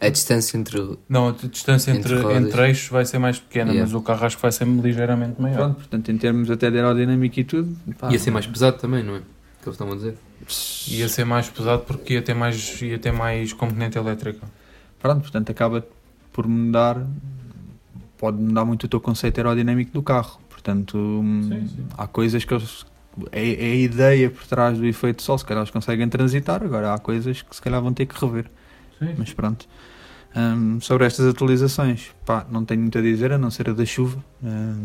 A 0.00 0.08
distância 0.08 0.58
entre. 0.58 0.98
Não, 1.08 1.28
a 1.28 1.32
distância 1.32 1.90
entre, 1.90 2.14
Entre 2.16 2.34
entre 2.34 2.68
eixos 2.68 2.90
vai 2.90 3.06
ser 3.06 3.18
mais 3.18 3.38
pequena, 3.38 3.70
Yeah. 3.72 3.90
mas 3.90 3.94
o 3.94 4.02
carro 4.04 4.26
acho 4.26 4.36
que 4.36 4.42
vai 4.42 4.52
ser 4.52 4.66
ligeiramente 4.66 5.40
maior. 5.40 5.56
Pronto, 5.56 5.76
portanto, 5.76 6.10
em 6.10 6.18
termos 6.18 6.50
até 6.50 6.70
de 6.70 6.76
aerodinâmica 6.76 7.40
e 7.40 7.44
tudo, 7.44 7.74
pá, 7.98 8.10
Ia 8.12 8.18
ser 8.18 8.30
mais 8.30 8.46
pesado 8.46 8.76
também, 8.78 9.02
não 9.02 9.16
é? 9.16 9.20
Que 9.64 9.70
eles 9.70 9.76
estavam 9.76 9.94
a 9.94 9.96
dizer. 9.96 10.14
Ia 10.88 11.08
ser 11.08 11.24
mais 11.24 11.48
pesado 11.48 11.82
porque 11.84 12.12
ia 12.12 12.22
ter 12.22 12.34
mais, 12.34 12.82
ia 12.82 12.98
ter 12.98 13.12
mais 13.12 13.54
componente 13.54 13.96
elétrica. 13.96 14.46
Pronto, 15.00 15.22
portanto, 15.22 15.50
acaba 15.50 15.86
por 16.30 16.46
mudar, 16.46 17.02
pode 18.18 18.36
mudar 18.36 18.66
muito 18.66 18.84
o 18.84 18.88
teu 18.88 19.00
conceito 19.00 19.38
aerodinâmico 19.38 19.90
do 19.90 20.02
carro. 20.02 20.38
Portanto, 20.50 20.98
hum, 20.98 21.48
Sim, 21.48 21.68
sim. 21.68 21.86
há 21.96 22.06
coisas 22.06 22.44
que 22.44 22.52
eles. 22.52 22.84
É, 23.32 23.68
é 23.68 23.72
a 23.72 23.76
ideia 23.76 24.28
por 24.28 24.44
trás 24.46 24.76
do 24.76 24.84
efeito 24.84 25.22
sol, 25.22 25.38
se 25.38 25.46
calhar 25.46 25.62
eles 25.62 25.70
conseguem 25.70 26.08
transitar, 26.10 26.62
agora 26.62 26.92
há 26.92 26.98
coisas 26.98 27.40
que 27.40 27.56
se 27.56 27.62
calhar 27.62 27.80
vão 27.80 27.94
ter 27.94 28.04
que 28.04 28.20
rever. 28.22 28.50
Mas 29.16 29.32
pronto. 29.32 29.66
Hum, 30.36 30.78
sobre 30.80 31.06
estas 31.06 31.26
atualizações, 31.26 32.10
pá, 32.26 32.44
não 32.50 32.64
tenho 32.66 32.82
muito 32.82 32.98
a 32.98 33.00
dizer 33.00 33.32
a 33.32 33.38
não 33.38 33.50
ser 33.50 33.70
a 33.70 33.72
da 33.72 33.86
chuva. 33.86 34.22
Hum, 34.42 34.84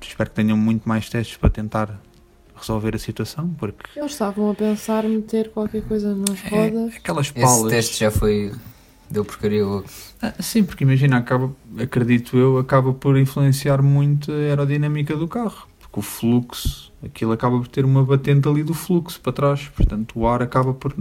espero 0.00 0.30
que 0.30 0.36
tenham 0.36 0.56
muito 0.56 0.88
mais 0.88 1.08
testes 1.08 1.36
para 1.36 1.50
tentar 1.50 1.98
resolver 2.60 2.94
a 2.94 2.98
situação, 2.98 3.48
porque 3.58 3.84
Eles 3.96 4.12
estavam 4.12 4.50
a 4.50 4.54
pensar 4.54 5.04
meter 5.04 5.50
qualquer 5.50 5.82
coisa 5.82 6.14
nas 6.14 6.40
rodas. 6.42 6.94
aquelas 6.96 7.26
Esse 7.34 7.40
palas. 7.40 7.70
teste 7.70 8.00
já 8.00 8.10
foi. 8.10 8.52
Deu 9.10 9.24
porcaria 9.24 9.64
logo. 9.66 9.86
Ah, 10.22 10.34
sim, 10.40 10.62
porque 10.62 10.84
imagina, 10.84 11.16
acaba, 11.16 11.50
acredito 11.78 12.36
eu, 12.36 12.58
acaba 12.58 12.92
por 12.92 13.18
influenciar 13.18 13.82
muito 13.82 14.30
a 14.30 14.34
aerodinâmica 14.36 15.16
do 15.16 15.26
carro. 15.26 15.66
Porque 15.80 15.98
o 15.98 16.02
fluxo, 16.02 16.92
aquilo 17.04 17.32
acaba 17.32 17.58
por 17.58 17.66
ter 17.66 17.84
uma 17.84 18.04
batente 18.04 18.48
ali 18.48 18.62
do 18.62 18.72
fluxo 18.72 19.20
para 19.20 19.32
trás. 19.32 19.66
Portanto, 19.74 20.12
o 20.16 20.28
ar 20.28 20.40
acaba 20.42 20.72
por. 20.72 20.94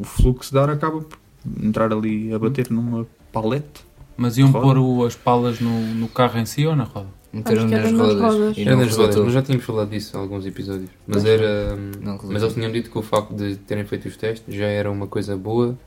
O 0.00 0.04
fluxo 0.04 0.50
de 0.52 0.58
ar 0.58 0.70
acaba 0.70 1.00
por 1.02 1.18
entrar 1.62 1.92
ali 1.92 2.32
a 2.32 2.38
bater 2.38 2.70
numa 2.70 3.06
palete. 3.30 3.84
Mas 4.16 4.38
iam 4.38 4.50
pôr 4.50 4.78
o- 4.78 5.04
as 5.04 5.14
palas 5.14 5.60
no, 5.60 5.94
no 5.94 6.08
carro 6.08 6.38
em 6.38 6.46
si 6.46 6.66
ou 6.66 6.74
na 6.74 6.84
roda? 6.84 7.08
Meteram 7.32 7.68
que 7.68 7.74
era 7.74 7.82
nas 7.84 7.92
nas 7.92 8.00
rodas. 8.08 8.34
rodas. 8.34 8.56
E 8.58 8.60
Era 8.62 8.70
não 8.76 8.84
nas 8.84 8.96
rodas, 8.96 9.16
mas 9.16 9.32
já 9.32 9.42
tínhamos 9.42 9.64
falado 9.64 9.90
disso 9.90 10.16
em 10.16 10.20
alguns 10.20 10.46
episódios. 10.46 10.90
Mas 11.06 11.24
era. 11.24 11.76
Não. 12.00 12.18
Mas 12.24 12.42
eles 12.42 12.54
tinham 12.54 12.72
dito 12.72 12.90
que 12.90 12.98
o 12.98 13.02
facto 13.02 13.32
de 13.34 13.56
terem 13.56 13.84
feito 13.84 14.08
os 14.08 14.16
testes 14.16 14.52
já 14.54 14.66
era 14.66 14.90
uma 14.90 15.06
coisa 15.06 15.36
boa 15.36 15.78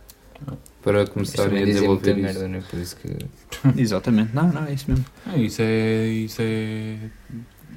para 0.81 1.05
começarem 1.07 1.49
a 1.51 1.65
muita 1.65 1.65
desenvolver 1.73 2.11
isso. 2.11 2.21
merda, 2.21 2.47
né? 2.47 2.63
Por 2.69 2.79
isso 2.79 2.95
que. 2.97 3.09
Exatamente, 3.81 4.33
não, 4.33 4.51
não, 4.51 4.65
é 4.65 4.73
isso 4.73 4.85
mesmo. 4.89 5.05
É, 5.33 5.39
isso 5.39 5.61
é. 5.61 6.07
Isso 6.07 6.37
é. 6.41 6.95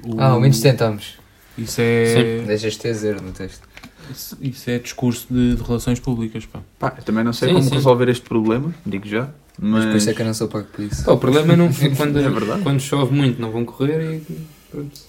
o- 0.05 0.19
Ah, 0.19 0.27
ao 0.29 0.39
menos 0.39 0.59
tentamos. 0.61 1.17
Isso 1.57 1.81
é. 1.81 2.43
Deixas 2.45 2.77
ter 2.77 2.93
zero 2.93 3.21
no 3.21 3.31
texto. 3.31 3.67
Isso, 4.09 4.37
isso 4.41 4.69
é 4.69 4.79
discurso 4.79 5.27
de, 5.29 5.55
de 5.55 5.61
relações 5.63 5.99
públicas, 5.99 6.45
pá. 6.45 6.61
Pá, 6.79 6.93
eu 6.97 7.03
também 7.03 7.23
não 7.25 7.33
sei 7.33 7.49
Sim, 7.49 7.55
como 7.55 7.67
sim. 7.67 7.75
resolver 7.75 8.07
este 8.07 8.23
problema, 8.23 8.73
digo 8.85 9.05
já. 9.05 9.29
Mas 9.59 9.83
Mas, 9.83 9.85
por 9.85 9.95
isso 9.95 10.09
é 10.09 10.13
que 10.13 10.21
eu 10.21 10.25
não 10.25 10.33
sou 10.33 10.47
pago 10.47 10.67
por 10.67 10.83
isso. 10.83 11.03
Pá, 11.03 11.11
o 11.13 11.17
problema 11.17 11.53
é, 11.53 11.55
não, 11.55 11.65
é 11.81 11.89
quando, 11.95 12.19
É 12.19 12.29
verdade. 12.29 12.61
quando 12.61 12.79
chove 12.79 13.13
muito 13.13 13.41
não 13.41 13.51
vão 13.51 13.65
correr 13.65 14.21
e 14.27 14.37
pronto. 14.69 14.99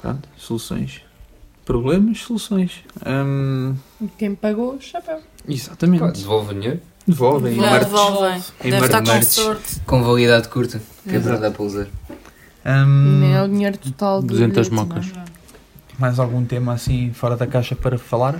pronto, 0.00 0.28
soluções. 0.36 1.02
Problemas, 1.64 2.18
soluções. 2.20 2.80
Hum, 3.06 3.74
Quem 4.16 4.34
pagou, 4.34 4.80
chapéu. 4.80 5.20
exatamente. 5.46 6.00
Pá, 6.00 6.10
devolve 6.10 6.54
dinheiro. 6.54 6.80
Devolvem. 7.06 7.56
Não, 7.56 7.62
merch. 7.70 7.84
devolvem. 7.84 8.42
Em 8.64 8.70
Deve 8.70 8.86
estar 8.86 9.02
com 9.02 9.22
sorte. 9.22 9.80
Com 9.86 10.02
validade 10.02 10.48
curta. 10.48 10.80
Que 11.08 11.16
é 11.16 11.20
para 11.20 11.36
dar 11.38 11.50
para 11.50 11.62
usar. 11.62 11.86
Hum, 12.66 13.18
nem 13.20 13.34
é 13.34 13.42
o 13.42 13.48
dinheiro 13.48 13.78
total 13.78 14.20
do 14.20 14.28
200 14.28 14.68
bilhete, 14.68 14.88
mocas. 14.88 15.12
não 15.12 15.22
é? 15.22 15.24
mais 15.98 16.18
algum 16.18 16.44
tema 16.44 16.74
assim 16.74 17.12
fora 17.12 17.36
da 17.36 17.46
caixa 17.46 17.74
para 17.74 17.98
falar? 17.98 18.38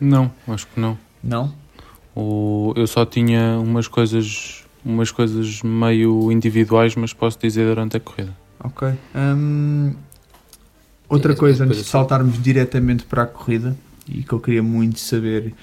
Não, 0.00 0.30
acho 0.48 0.66
que 0.68 0.80
não. 0.80 0.96
Não? 1.22 1.52
O, 2.16 2.72
eu 2.76 2.86
só 2.86 3.04
tinha 3.04 3.58
umas 3.58 3.88
coisas, 3.88 4.64
umas 4.84 5.10
coisas 5.10 5.62
meio 5.62 6.30
individuais, 6.30 6.94
mas 6.94 7.12
posso 7.12 7.38
dizer 7.38 7.66
durante 7.66 7.96
a 7.96 8.00
corrida. 8.00 8.36
Ok. 8.62 8.88
Hum, 9.14 9.94
outra 11.08 11.32
Sim, 11.32 11.38
coisa, 11.38 11.64
antes 11.64 11.78
de 11.78 11.84
saltarmos 11.84 12.40
diretamente 12.42 13.04
para 13.04 13.24
a 13.24 13.26
corrida, 13.26 13.76
e 14.08 14.22
que 14.22 14.32
eu 14.32 14.38
queria 14.40 14.62
muito 14.62 15.00
saber 15.00 15.54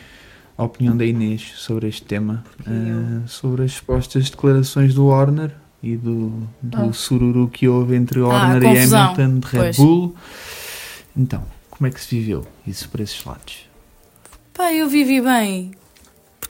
a 0.58 0.63
opinião 0.63 0.96
da 0.98 1.05
Inês 1.05 1.53
sobre 1.55 1.88
este 1.88 2.03
tema, 2.03 2.43
eh, 2.67 3.22
sobre 3.27 3.63
as 3.63 3.74
supostas 3.74 4.29
declarações 4.29 4.93
do 4.93 5.05
Horner 5.05 5.51
e 5.81 5.96
do, 5.96 6.43
do 6.62 6.89
Ah. 6.89 6.93
sururu 6.93 7.48
que 7.48 7.67
houve 7.67 7.96
entre 7.96 8.20
Horner 8.20 8.62
e 8.62 8.75
confusão. 8.75 9.03
Hamilton 9.13 9.39
de 9.39 9.48
Red 9.48 9.60
Pois. 9.60 9.77
Bull. 9.77 10.15
Então, 11.15 11.43
como 11.70 11.88
é 11.88 11.89
que 11.91 12.00
se 12.01 12.15
viveu 12.20 12.46
isso 12.67 12.88
por 12.89 13.00
esses 13.00 13.24
lados? 13.25 13.67
Pá, 14.53 14.72
eu 14.74 14.88
vivi 14.89 15.22
bem. 15.22 15.72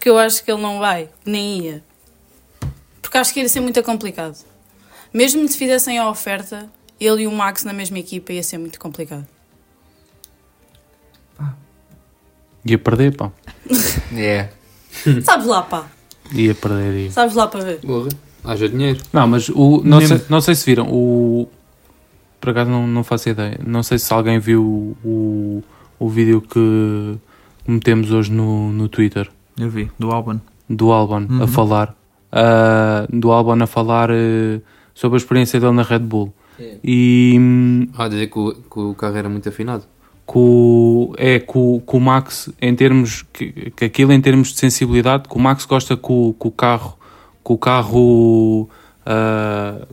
Porque 0.01 0.09
eu 0.09 0.17
acho 0.17 0.43
que 0.43 0.51
ele 0.51 0.59
não 0.63 0.79
vai, 0.79 1.09
nem 1.23 1.59
ia. 1.61 1.83
Porque 3.03 3.19
acho 3.19 3.31
que 3.31 3.39
ia 3.39 3.47
ser 3.47 3.59
muito 3.59 3.83
complicado. 3.83 4.35
Mesmo 5.13 5.47
se 5.47 5.55
fizessem 5.55 5.99
a 5.99 6.09
oferta, 6.09 6.67
ele 6.99 7.21
e 7.21 7.27
o 7.27 7.31
Max 7.31 7.63
na 7.63 7.71
mesma 7.71 7.99
equipa 7.99 8.33
ia 8.33 8.41
ser 8.41 8.57
muito 8.57 8.79
complicado. 8.79 9.27
Ia 12.65 12.79
perder, 12.79 13.15
pá. 13.15 13.31
É. 14.17 14.49
Sabes 15.23 15.45
lá, 15.45 15.61
pá. 15.61 15.85
Ia 16.33 16.55
perder. 16.55 17.03
Ia. 17.05 17.11
Sabes 17.11 17.35
lá 17.35 17.45
para 17.47 17.63
ver. 17.63 17.79
Porra, 17.81 18.09
haja 18.43 18.67
dinheiro. 18.67 19.03
Não, 19.13 19.27
mas 19.27 19.49
o, 19.49 19.83
não, 19.85 19.99
Mesmo- 19.99 20.17
sei, 20.17 20.25
não 20.27 20.41
sei 20.41 20.55
se 20.55 20.65
viram. 20.65 20.87
O, 20.91 21.47
por 22.39 22.49
acaso 22.49 22.71
não, 22.71 22.87
não 22.87 23.03
faço 23.03 23.29
ideia. 23.29 23.59
Não 23.63 23.83
sei 23.83 23.99
se 23.99 24.11
alguém 24.11 24.39
viu 24.39 24.97
o, 25.05 25.63
o 25.99 26.09
vídeo 26.09 26.41
que 26.41 27.19
metemos 27.67 28.11
hoje 28.11 28.31
no, 28.31 28.71
no 28.71 28.89
Twitter 28.89 29.29
Eu 29.59 29.69
vi, 29.69 29.89
do 29.99 30.11
Albon. 30.11 30.39
do 30.69 30.91
Albon 30.91 31.25
Uhum. 31.29 31.43
a 31.43 31.47
falar. 31.47 31.95
ah, 32.31 33.05
do 33.11 33.31
Albon 33.31 33.61
a 33.61 33.67
falar 33.67 34.09
eh, 34.11 34.61
sobre 34.93 35.17
a 35.17 35.19
experiência 35.19 35.59
dele 35.59 35.73
na 35.73 35.83
Red 35.83 35.99
Bull. 35.99 36.33
E 36.83 37.35
hum, 37.39 37.87
Ah, 37.97 38.07
dizer 38.07 38.27
que 38.27 38.37
o, 38.39 38.53
que 38.53 38.79
o 38.79 38.93
carro 38.93 39.17
era 39.17 39.27
muito 39.29 39.49
afinado. 39.49 39.83
com, 40.25 41.13
é, 41.17 41.39
com, 41.39 41.79
com 41.85 41.97
o 41.97 42.01
Max 42.01 42.49
em 42.61 42.73
termos 42.75 43.23
que, 43.33 43.71
que 43.71 43.85
aquilo 43.85 44.13
em 44.13 44.21
termos 44.21 44.49
de 44.53 44.59
sensibilidade 44.59 45.27
que 45.27 45.35
o 45.35 45.39
Max 45.39 45.65
gosta 45.65 45.97
que 45.97 46.11
o, 46.11 46.33
que 46.39 46.47
o 46.47 46.51
carro 46.51 46.97
que 47.43 47.51
o 47.51 47.57
carro 47.57 48.69
ah, 49.05 49.85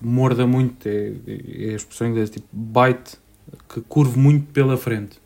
morda 0.00 0.46
muito 0.46 0.86
é, 0.88 1.12
é 1.28 1.70
a 1.72 1.76
expressão 1.76 2.08
inglesa 2.08 2.32
tipo 2.32 2.46
bite 2.50 3.16
que 3.68 3.80
curve 3.82 4.18
muito 4.18 4.46
pela 4.52 4.76
frente 4.76 5.18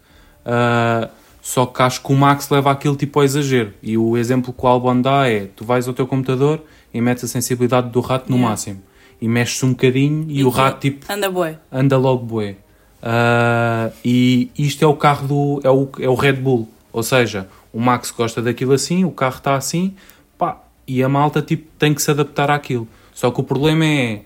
Ah, 0.44 1.08
só 1.50 1.64
que 1.64 1.80
acho 1.80 2.02
que 2.02 2.12
o 2.12 2.14
Max 2.16 2.50
leva 2.50 2.70
aquilo 2.70 2.94
tipo 2.94 3.18
ao 3.18 3.24
exagero 3.24 3.72
e 3.82 3.96
o 3.96 4.18
exemplo 4.18 4.52
que 4.52 4.62
o 4.62 4.68
Albon 4.68 5.00
dá 5.00 5.26
é 5.30 5.46
tu 5.56 5.64
vais 5.64 5.88
ao 5.88 5.94
teu 5.94 6.06
computador 6.06 6.62
e 6.92 7.00
metes 7.00 7.24
a 7.24 7.26
sensibilidade 7.28 7.88
do 7.88 8.00
rato 8.00 8.28
no 8.28 8.36
Yeah. 8.36 8.50
máximo 8.50 8.82
e 9.18 9.26
mexes 9.26 9.62
um 9.62 9.70
bocadinho 9.70 10.26
e, 10.28 10.40
E 10.40 10.44
o 10.44 10.50
rato 10.50 10.80
tipo 10.80 11.10
Anda 11.10 11.30
bué. 11.30 11.58
anda 11.72 11.96
logo 11.96 12.22
bué. 12.26 12.56
Ah, 13.02 13.90
e 14.04 14.50
isto 14.58 14.84
é 14.84 14.86
o 14.86 14.94
carro 14.94 15.26
do 15.26 15.60
é 15.64 15.70
o, 15.70 15.88
é 16.00 16.08
o 16.08 16.14
Red 16.14 16.34
Bull, 16.34 16.68
ou 16.92 17.02
seja, 17.02 17.48
o 17.72 17.80
Max 17.80 18.10
gosta 18.10 18.42
daquilo 18.42 18.72
assim, 18.74 19.04
o 19.04 19.10
carro 19.10 19.36
está 19.36 19.54
assim, 19.54 19.94
pá, 20.36 20.60
e 20.86 21.02
a 21.02 21.08
malta 21.08 21.40
tipo 21.40 21.66
tem 21.78 21.94
que 21.94 22.02
se 22.02 22.10
adaptar 22.10 22.50
àquilo. 22.50 22.86
Só 23.14 23.30
que 23.30 23.40
o 23.40 23.42
problema 23.44 23.84
é 23.86 24.20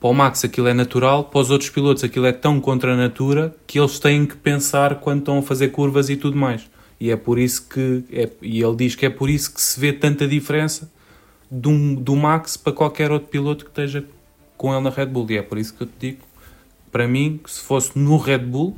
para 0.00 0.08
o 0.08 0.14
Max 0.14 0.44
aquilo 0.44 0.66
é 0.66 0.72
natural, 0.74 1.24
para 1.24 1.40
os 1.40 1.50
outros 1.50 1.68
pilotos 1.70 2.02
aquilo 2.02 2.24
é 2.26 2.32
tão 2.32 2.58
contra 2.60 2.94
a 2.94 2.96
natura 2.96 3.54
que 3.66 3.78
eles 3.78 3.98
têm 3.98 4.24
que 4.26 4.34
pensar 4.36 4.96
quando 4.96 5.18
estão 5.20 5.38
a 5.38 5.42
fazer 5.42 5.68
curvas 5.68 6.08
e 6.08 6.16
tudo 6.16 6.36
mais. 6.36 6.62
E 6.98 7.10
é 7.10 7.16
por 7.16 7.38
isso 7.38 7.66
que 7.68 8.04
é, 8.12 8.28
e 8.42 8.62
ele 8.62 8.76
diz 8.76 8.94
que 8.94 9.04
é 9.06 9.10
por 9.10 9.28
isso 9.30 9.52
que 9.54 9.60
se 9.60 9.78
vê 9.78 9.92
tanta 9.92 10.26
diferença 10.26 10.90
um- 11.52 11.94
do 11.94 12.14
Max 12.16 12.56
para 12.56 12.72
qualquer 12.72 13.10
outro 13.10 13.28
piloto 13.28 13.64
que 13.64 13.70
esteja 13.70 14.04
com 14.56 14.72
ele 14.72 14.82
na 14.82 14.90
Red 14.90 15.06
Bull. 15.06 15.26
E 15.30 15.36
é 15.38 15.42
por 15.42 15.58
isso 15.58 15.74
que 15.74 15.82
eu 15.82 15.86
te 15.86 15.92
digo, 15.98 16.18
para 16.92 17.06
mim, 17.08 17.38
que 17.42 17.50
se 17.50 17.60
fosse 17.60 17.98
no 17.98 18.16
Red 18.16 18.38
Bull, 18.38 18.76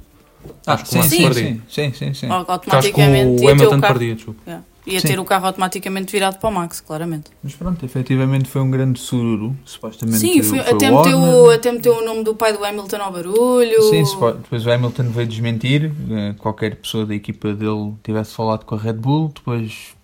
acho 0.67 0.85
que 0.85 0.95
o 0.95 0.99
Max 0.99 1.09
sim, 1.11 1.23
perdia. 1.23 1.43
sim, 1.45 1.61
sim, 1.69 1.93
sim, 1.93 2.15
sim. 2.15 2.27
Au- 2.29 2.37
Acho 2.39 2.45
que 2.47 2.53
Automaticamente 2.53 3.45
o 3.45 3.49
Hamilton 3.49 3.81
perdia, 3.81 4.15
desculpa. 4.15 4.41
Yeah. 4.47 4.65
Ia 4.85 5.01
Sim. 5.01 5.07
ter 5.09 5.21
o 5.21 5.25
carro 5.25 5.47
automaticamente 5.47 6.11
virado 6.11 6.39
para 6.41 6.49
o 6.51 6.53
Max, 6.53 6.81
claramente. 6.81 7.31
Mas 7.43 7.55
pronto, 7.55 7.85
efetivamente 7.85 8.49
foi 8.49 8.61
um 8.63 8.69
grande 8.71 8.99
sururu, 8.99 9.57
supostamente 9.65 10.19
Sim, 10.19 10.43
foi- 10.43 10.59
foi 10.59 10.73
até, 10.73 10.91
o 10.91 10.97
meteu, 10.99 11.19
o- 11.21 11.51
até 11.51 11.71
meteu 11.71 11.95
o 11.99 12.05
nome 12.05 12.25
do 12.25 12.35
pai 12.35 12.53
do 12.53 12.65
Hamilton 12.65 12.97
ao 12.97 13.13
barulho. 13.13 13.83
Sim, 13.91 14.03
depois 14.43 14.67
o 14.67 14.71
Hamilton 14.73 15.05
veio 15.05 15.29
desmentir, 15.29 15.93
eh, 16.11 16.35
qualquer 16.37 16.75
pessoa 16.77 17.07
da 17.07 17.15
equipa 17.15 17.53
dele 17.55 17.95
tivesse 18.03 18.35
falado 18.35 18.65
com 18.65 18.75
a 18.75 18.79
Red 18.79 18.95
Bull, 18.95 19.31
depois 19.33 19.95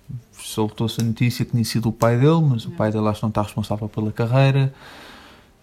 soltou-se 0.40 1.00
a 1.00 1.04
notícia 1.04 1.44
que 1.44 1.50
tinha 1.50 1.64
sido 1.64 1.88
o 1.88 1.92
pai 1.92 2.16
dele, 2.16 2.40
mas 2.49 2.64
o 2.64 2.70
pai 2.70 2.92
dele 2.92 3.08
acho 3.08 3.18
que 3.18 3.25
não 3.25 3.30
está 3.30 3.42
responsável 3.42 3.88
pela 3.88 4.12
carreira. 4.12 4.73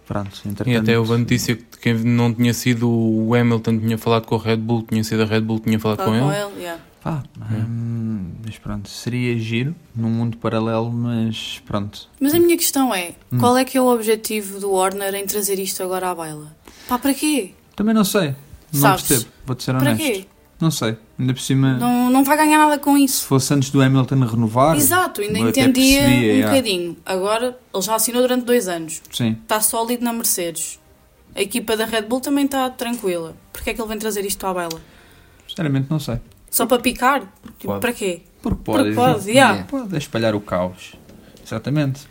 Pronto. 0.05 0.29
E 0.67 0.75
até 0.75 0.99
houve 0.99 1.13
a 1.13 1.17
notícia 1.17 1.55
que 1.55 1.63
quem 1.81 1.93
não 1.95 2.31
tinha 2.31 2.53
sido 2.53 2.87
o 2.87 3.33
Hamilton 3.33 3.79
tinha 3.79 3.97
falado 3.97 4.25
com 4.27 4.35
o 4.35 4.37
Red 4.37 4.57
Bull, 4.57 4.83
tinha 4.87 5.03
sido 5.03 5.23
a 5.23 5.25
Red 5.25 5.41
Bull 5.41 5.59
que 5.59 5.65
tinha 5.67 5.79
falado 5.79 5.97
Fala 5.99 6.11
com 6.11 6.19
com 6.25 6.31
ele. 6.31 6.41
ele, 6.53 6.61
yeah. 6.61 6.81
Pá, 7.05 7.21
hum, 7.53 8.31
Mas 8.43 8.57
pronto, 8.57 8.89
seria 8.89 9.37
giro 9.37 9.75
num 9.95 10.09
mundo 10.09 10.37
paralelo, 10.37 10.91
mas 10.91 11.61
pronto. 11.63 12.09
Mas 12.19 12.33
a 12.33 12.39
minha 12.39 12.57
questão 12.57 12.91
é: 12.95 13.13
Hum. 13.31 13.37
qual 13.37 13.55
é 13.55 13.63
que 13.63 13.77
é 13.77 13.81
o 13.81 13.85
objetivo 13.93 14.59
do 14.59 14.71
Warner 14.71 15.13
em 15.13 15.23
trazer 15.27 15.59
isto 15.59 15.83
agora 15.83 16.09
à 16.09 16.15
baila? 16.15 16.51
Pá, 16.89 16.97
para 16.97 17.13
quê? 17.13 17.51
Também 17.75 17.93
não 17.93 18.03
sei. 18.03 18.33
Não 18.73 18.81
Sabes? 18.81 19.03
percebo, 19.03 19.29
vou-te 19.45 19.63
ser 19.63 19.73
Para 19.73 19.91
honesto. 19.91 20.01
quê? 20.03 20.25
Não 20.59 20.71
sei. 20.71 20.97
Ainda 21.19 21.33
por 21.35 21.41
cima, 21.41 21.77
Não, 21.77 22.09
não 22.09 22.23
vai 22.23 22.37
ganhar 22.37 22.57
nada 22.57 22.79
com 22.79 22.97
se 22.97 23.03
isso. 23.03 23.25
fosse 23.27 23.53
antes 23.53 23.69
do 23.69 23.79
Hamilton 23.83 24.21
renovar. 24.25 24.75
Exato, 24.75 25.21
ainda 25.21 25.37
entendia 25.37 26.01
percebia, 26.01 26.33
um 26.33 26.39
já. 26.41 26.47
bocadinho. 26.49 26.97
Agora, 27.05 27.59
ele 27.71 27.83
já 27.83 27.93
assinou 27.95 28.21
durante 28.23 28.45
dois 28.45 28.67
anos. 28.67 28.99
Sim. 29.11 29.37
Está 29.43 29.61
sólido 29.61 30.03
na 30.03 30.11
Mercedes. 30.11 30.79
A 31.35 31.41
equipa 31.41 31.77
da 31.77 31.85
Red 31.85 32.01
Bull 32.03 32.19
também 32.19 32.45
está 32.45 32.67
tranquila. 32.71 33.35
Porquê 33.53 33.69
é 33.69 33.73
que 33.75 33.79
ele 33.81 33.87
vem 33.89 33.99
trazer 33.99 34.25
isto 34.25 34.43
à 34.47 34.51
baila? 34.55 34.81
Sinceramente, 35.47 35.87
não 35.87 35.99
sei. 35.99 36.19
Só 36.55 36.65
para 36.65 36.81
picar? 36.81 37.19
Tipo, 37.59 37.67
Pode. 37.73 37.81
para 37.81 37.91
quê? 37.91 38.21
Porque 38.41 38.61
pode. 38.63 38.83
Porque 38.83 38.95
pode, 38.95 39.29
yeah. 39.29 39.65
Pode 39.65 39.97
espalhar 39.97 40.33
o 40.33 40.39
caos. 40.39 40.93
Exatamente. 41.45 42.07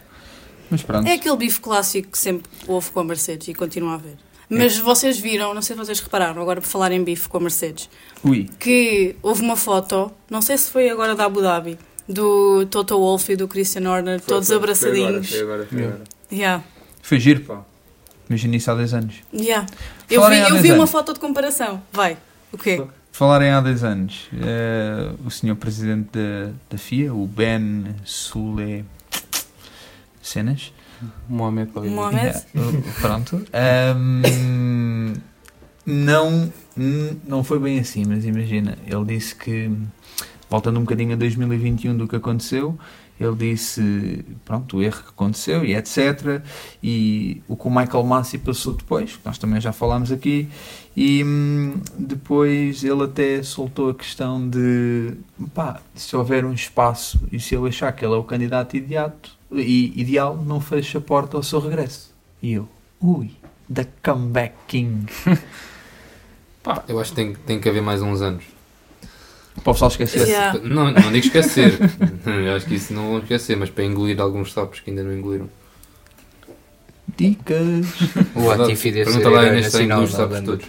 Mas 0.68 0.82
pronto. 0.82 1.08
É 1.08 1.14
aquele 1.14 1.34
bife 1.38 1.60
clássico 1.60 2.10
que 2.10 2.18
sempre 2.18 2.50
houve 2.68 2.90
com 2.90 3.00
a 3.00 3.04
Mercedes 3.04 3.48
e 3.48 3.54
continua 3.54 3.92
a 3.92 3.94
haver. 3.94 4.18
Mas 4.50 4.76
vocês 4.76 5.18
viram, 5.18 5.54
não 5.54 5.62
sei 5.62 5.74
se 5.74 5.82
vocês 5.82 5.98
repararam, 5.98 6.42
agora 6.42 6.60
por 6.60 6.66
falar 6.66 6.92
em 6.92 7.02
bife 7.02 7.26
com 7.26 7.38
a 7.38 7.40
Mercedes, 7.40 7.88
Ui. 8.22 8.46
que 8.58 9.16
houve 9.22 9.40
uma 9.40 9.56
foto, 9.56 10.12
não 10.28 10.42
sei 10.42 10.58
se 10.58 10.70
foi 10.70 10.90
agora 10.90 11.14
da 11.14 11.24
Abu 11.24 11.40
Dhabi, 11.40 11.78
do 12.06 12.66
Toto 12.66 12.98
Wolff 12.98 13.32
e 13.32 13.36
do 13.36 13.48
Christian 13.48 13.90
Horner, 13.90 14.20
todos 14.20 14.52
abraçadinhos. 14.52 15.30
Foi 15.30 15.40
agora, 15.40 15.66
foi 15.66 15.84
agora. 15.84 16.04
Yeah. 16.30 16.62
Foi 17.00 17.18
giro, 17.18 17.40
pá. 17.40 17.64
Imagina 18.28 18.56
isso 18.56 18.70
há 18.70 18.74
10 18.74 18.92
anos. 18.92 19.14
Yeah. 19.32 19.64
Eu 20.10 20.20
Falarem 20.20 20.42
vi, 20.42 20.48
eu 20.48 20.52
10 20.52 20.62
vi 20.62 20.68
uma 20.72 20.76
anos. 20.80 20.90
foto 20.90 21.14
de 21.14 21.20
comparação. 21.20 21.82
Vai. 21.90 22.18
O 22.52 22.58
quê? 22.58 22.84
Falarem 23.14 23.50
há 23.50 23.60
10 23.60 23.84
anos, 23.84 24.28
eh, 24.42 25.12
o 25.24 25.30
senhor 25.30 25.54
presidente 25.54 26.08
da, 26.14 26.50
da 26.68 26.76
FIA, 26.76 27.14
o 27.14 27.28
Ben 27.28 27.94
Sule 28.04 28.84
Cenas, 30.20 30.72
Mohamed 31.28 31.70
Ali. 31.76 31.90
Mohamed? 31.90 32.24
Yeah, 32.24 32.44
uh, 32.56 33.00
pronto, 33.00 33.46
Ahm, 33.52 35.14
não, 35.86 36.52
não 37.24 37.44
foi 37.44 37.60
bem 37.60 37.78
assim, 37.78 38.04
mas 38.04 38.24
imagina, 38.24 38.76
ele 38.84 39.04
disse 39.04 39.36
que, 39.36 39.70
voltando 40.50 40.80
um 40.80 40.82
bocadinho 40.82 41.12
a 41.12 41.16
2021 41.16 41.96
do 41.96 42.08
que 42.08 42.16
aconteceu, 42.16 42.76
ele 43.20 43.36
disse, 43.36 44.24
pronto, 44.44 44.78
o 44.78 44.82
erro 44.82 45.02
que 45.04 45.10
aconteceu 45.10 45.64
e 45.64 45.76
etc. 45.76 46.42
E 46.82 47.42
o 47.46 47.56
que 47.56 47.68
o 47.68 47.70
Michael 47.70 48.02
Massi 48.02 48.38
passou 48.38 48.72
depois, 48.72 49.16
que 49.16 49.24
nós 49.24 49.38
também 49.38 49.60
já 49.60 49.72
falámos 49.72 50.10
aqui, 50.10 50.48
e 50.96 51.24
hum, 51.24 51.74
depois 51.98 52.84
ele 52.84 53.02
até 53.02 53.42
soltou 53.42 53.90
a 53.90 53.94
questão 53.94 54.48
de, 54.48 55.14
pá, 55.52 55.80
se 55.94 56.14
houver 56.14 56.44
um 56.44 56.52
espaço 56.52 57.20
e 57.32 57.40
se 57.40 57.54
ele 57.56 57.68
achar 57.68 57.92
que 57.92 58.04
ele 58.04 58.14
é 58.14 58.16
o 58.16 58.22
candidato 58.22 58.76
ideato, 58.76 59.36
e, 59.52 59.92
ideal, 60.00 60.36
não 60.36 60.60
fecha 60.60 60.98
a 60.98 61.00
porta 61.00 61.36
ao 61.36 61.42
seu 61.42 61.60
regresso. 61.60 62.12
E 62.42 62.54
eu, 62.54 62.68
ui, 63.00 63.30
the 63.72 63.86
comeback 64.02 64.54
king. 64.66 65.06
Eu 66.88 66.98
acho 66.98 67.10
que 67.10 67.16
tem, 67.16 67.34
tem 67.34 67.60
que 67.60 67.68
haver 67.68 67.82
mais 67.82 68.00
uns 68.00 68.22
anos. 68.22 68.42
Para 69.62 69.70
o 69.70 69.74
pessoal 69.74 69.90
esquecer. 69.90 70.26
Yeah. 70.26 70.58
Não, 70.60 70.90
não 70.90 71.12
digo 71.12 71.26
esquecer. 71.26 71.78
Eu 72.26 72.56
acho 72.56 72.64
que 72.64 72.74
isso 72.74 72.94
não 72.94 73.10
vão 73.10 73.18
esquecer, 73.18 73.54
mas 73.54 73.68
para 73.68 73.84
engolir 73.84 74.18
alguns 74.18 74.50
sapos 74.50 74.80
que 74.80 74.88
ainda 74.88 75.02
não 75.02 75.12
engoliram. 75.12 75.48
Dicas. 77.16 77.86
O 78.34 78.46
Latifi 78.46 78.90
deve 78.90 79.10
ser 79.10 79.18
Pergunta 79.20 79.28
lá 79.28 79.52
neste 79.52 79.76
tem 79.76 79.86
nacional 79.86 80.02
os 80.04 80.12
da 80.12 80.16
sapos 80.16 80.40
todos. 80.40 80.66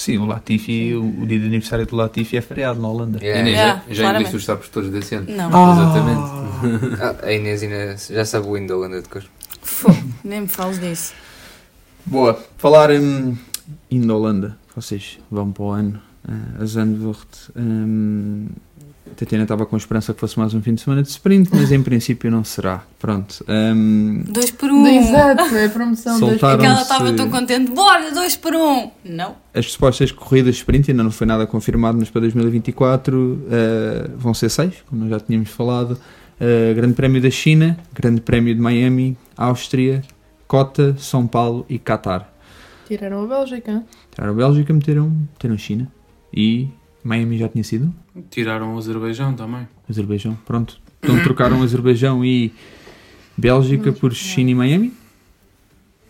Sim, 0.00 0.16
o 0.16 0.24
Latifi, 0.24 0.94
o, 0.94 1.04
o 1.22 1.26
dia 1.26 1.38
de 1.38 1.44
aniversário 1.44 1.84
do 1.84 1.94
Latifi 1.94 2.38
é 2.38 2.40
feriado 2.40 2.80
na 2.80 2.88
Holanda. 2.88 3.18
Yeah. 3.22 3.40
Inês, 3.42 3.58
Yeah, 3.58 3.82
já, 3.90 3.94
já 3.94 4.08
engoliste 4.08 4.36
os 4.36 4.44
sapos 4.46 4.70
todos 4.70 4.88
desse 4.88 5.14
ano? 5.14 5.26
Não. 5.28 5.72
Exatamente. 5.72 6.40
Ah, 7.02 7.26
a 7.26 7.32
Inês 7.34 7.62
ainda 7.62 7.96
já 7.98 8.24
sabe 8.24 8.46
o 8.46 8.56
hino 8.56 8.68
da 8.68 8.76
Holanda 8.76 9.02
de 9.02 9.08
cor. 9.10 9.22
Nem 10.24 10.40
me 10.40 10.48
fales 10.48 10.80
disso. 10.80 11.12
Boa. 12.06 12.42
Falar 12.56 12.90
em 12.90 13.38
indo 13.90 14.10
à 14.10 14.16
Holanda, 14.16 14.56
vocês 14.74 15.18
vão 15.30 15.52
para 15.52 15.62
o 15.62 15.70
ano. 15.70 16.00
Uh, 16.26 16.62
a 16.62 16.64
Zandvoort. 16.64 17.50
Um, 17.54 18.46
Tatiana 19.20 19.42
estava 19.44 19.66
com 19.66 19.76
esperança 19.76 20.14
que 20.14 20.20
fosse 20.20 20.38
mais 20.38 20.54
um 20.54 20.62
fim 20.62 20.72
de 20.72 20.80
semana 20.80 21.02
de 21.02 21.08
sprint, 21.10 21.50
mas 21.52 21.70
em 21.70 21.82
princípio 21.82 22.30
não 22.30 22.42
será. 22.42 22.82
Pronto. 22.98 23.44
Um, 23.46 24.24
Dois 24.26 24.50
por 24.50 24.70
um. 24.70 24.86
Exato, 24.86 25.54
é 25.56 25.66
a 25.66 25.68
promoção 25.68 26.18
dois 26.18 26.32
por 26.32 26.40
Soltaram- 26.40 26.60
que 26.60 26.66
ela 26.66 26.80
estava 26.80 27.12
tão 27.12 27.28
contente. 27.28 27.70
Bora, 27.70 28.10
dois 28.12 28.34
por 28.34 28.54
um. 28.54 28.90
Não. 29.04 29.36
as 29.52 29.70
supostas 29.70 30.10
corridas 30.10 30.54
de 30.54 30.60
sprint 30.60 30.90
ainda 30.90 31.02
não 31.02 31.10
foi 31.10 31.26
nada 31.26 31.46
confirmado, 31.46 31.98
mas 31.98 32.08
para 32.08 32.22
2024 32.22 33.14
uh, 33.14 34.16
vão 34.16 34.32
ser 34.32 34.48
seis, 34.48 34.72
como 34.88 35.02
nós 35.02 35.10
já 35.10 35.20
tínhamos 35.20 35.50
falado. 35.50 35.98
Uh, 36.40 36.74
Grande 36.74 36.94
Prémio 36.94 37.20
da 37.20 37.30
China, 37.30 37.76
Grande 37.92 38.22
Prémio 38.22 38.54
de 38.54 38.60
Miami, 38.62 39.18
Áustria, 39.36 40.00
Cota, 40.48 40.96
São 40.96 41.26
Paulo 41.26 41.66
e 41.68 41.78
Qatar. 41.78 42.26
Tiraram 42.88 43.24
a 43.24 43.26
Bélgica. 43.26 43.84
Tiraram 44.10 44.32
a 44.32 44.36
Bélgica, 44.36 44.72
meteram, 44.72 45.10
meteram 45.10 45.58
China 45.58 45.86
e 46.32 46.68
Miami 47.02 47.38
já 47.38 47.48
tinha 47.48 47.64
sido. 47.64 47.92
Tiraram 48.30 48.74
o 48.74 48.78
Azerbaijão 48.78 49.34
também. 49.34 49.66
Azerbaijão, 49.88 50.36
pronto. 50.46 50.78
Então 51.02 51.18
trocaram 51.22 51.62
Azerbaijão 51.62 52.24
e 52.24 52.52
Bélgica 53.36 53.92
por 53.92 54.12
China 54.12 54.50
e 54.50 54.54
Miami? 54.54 54.92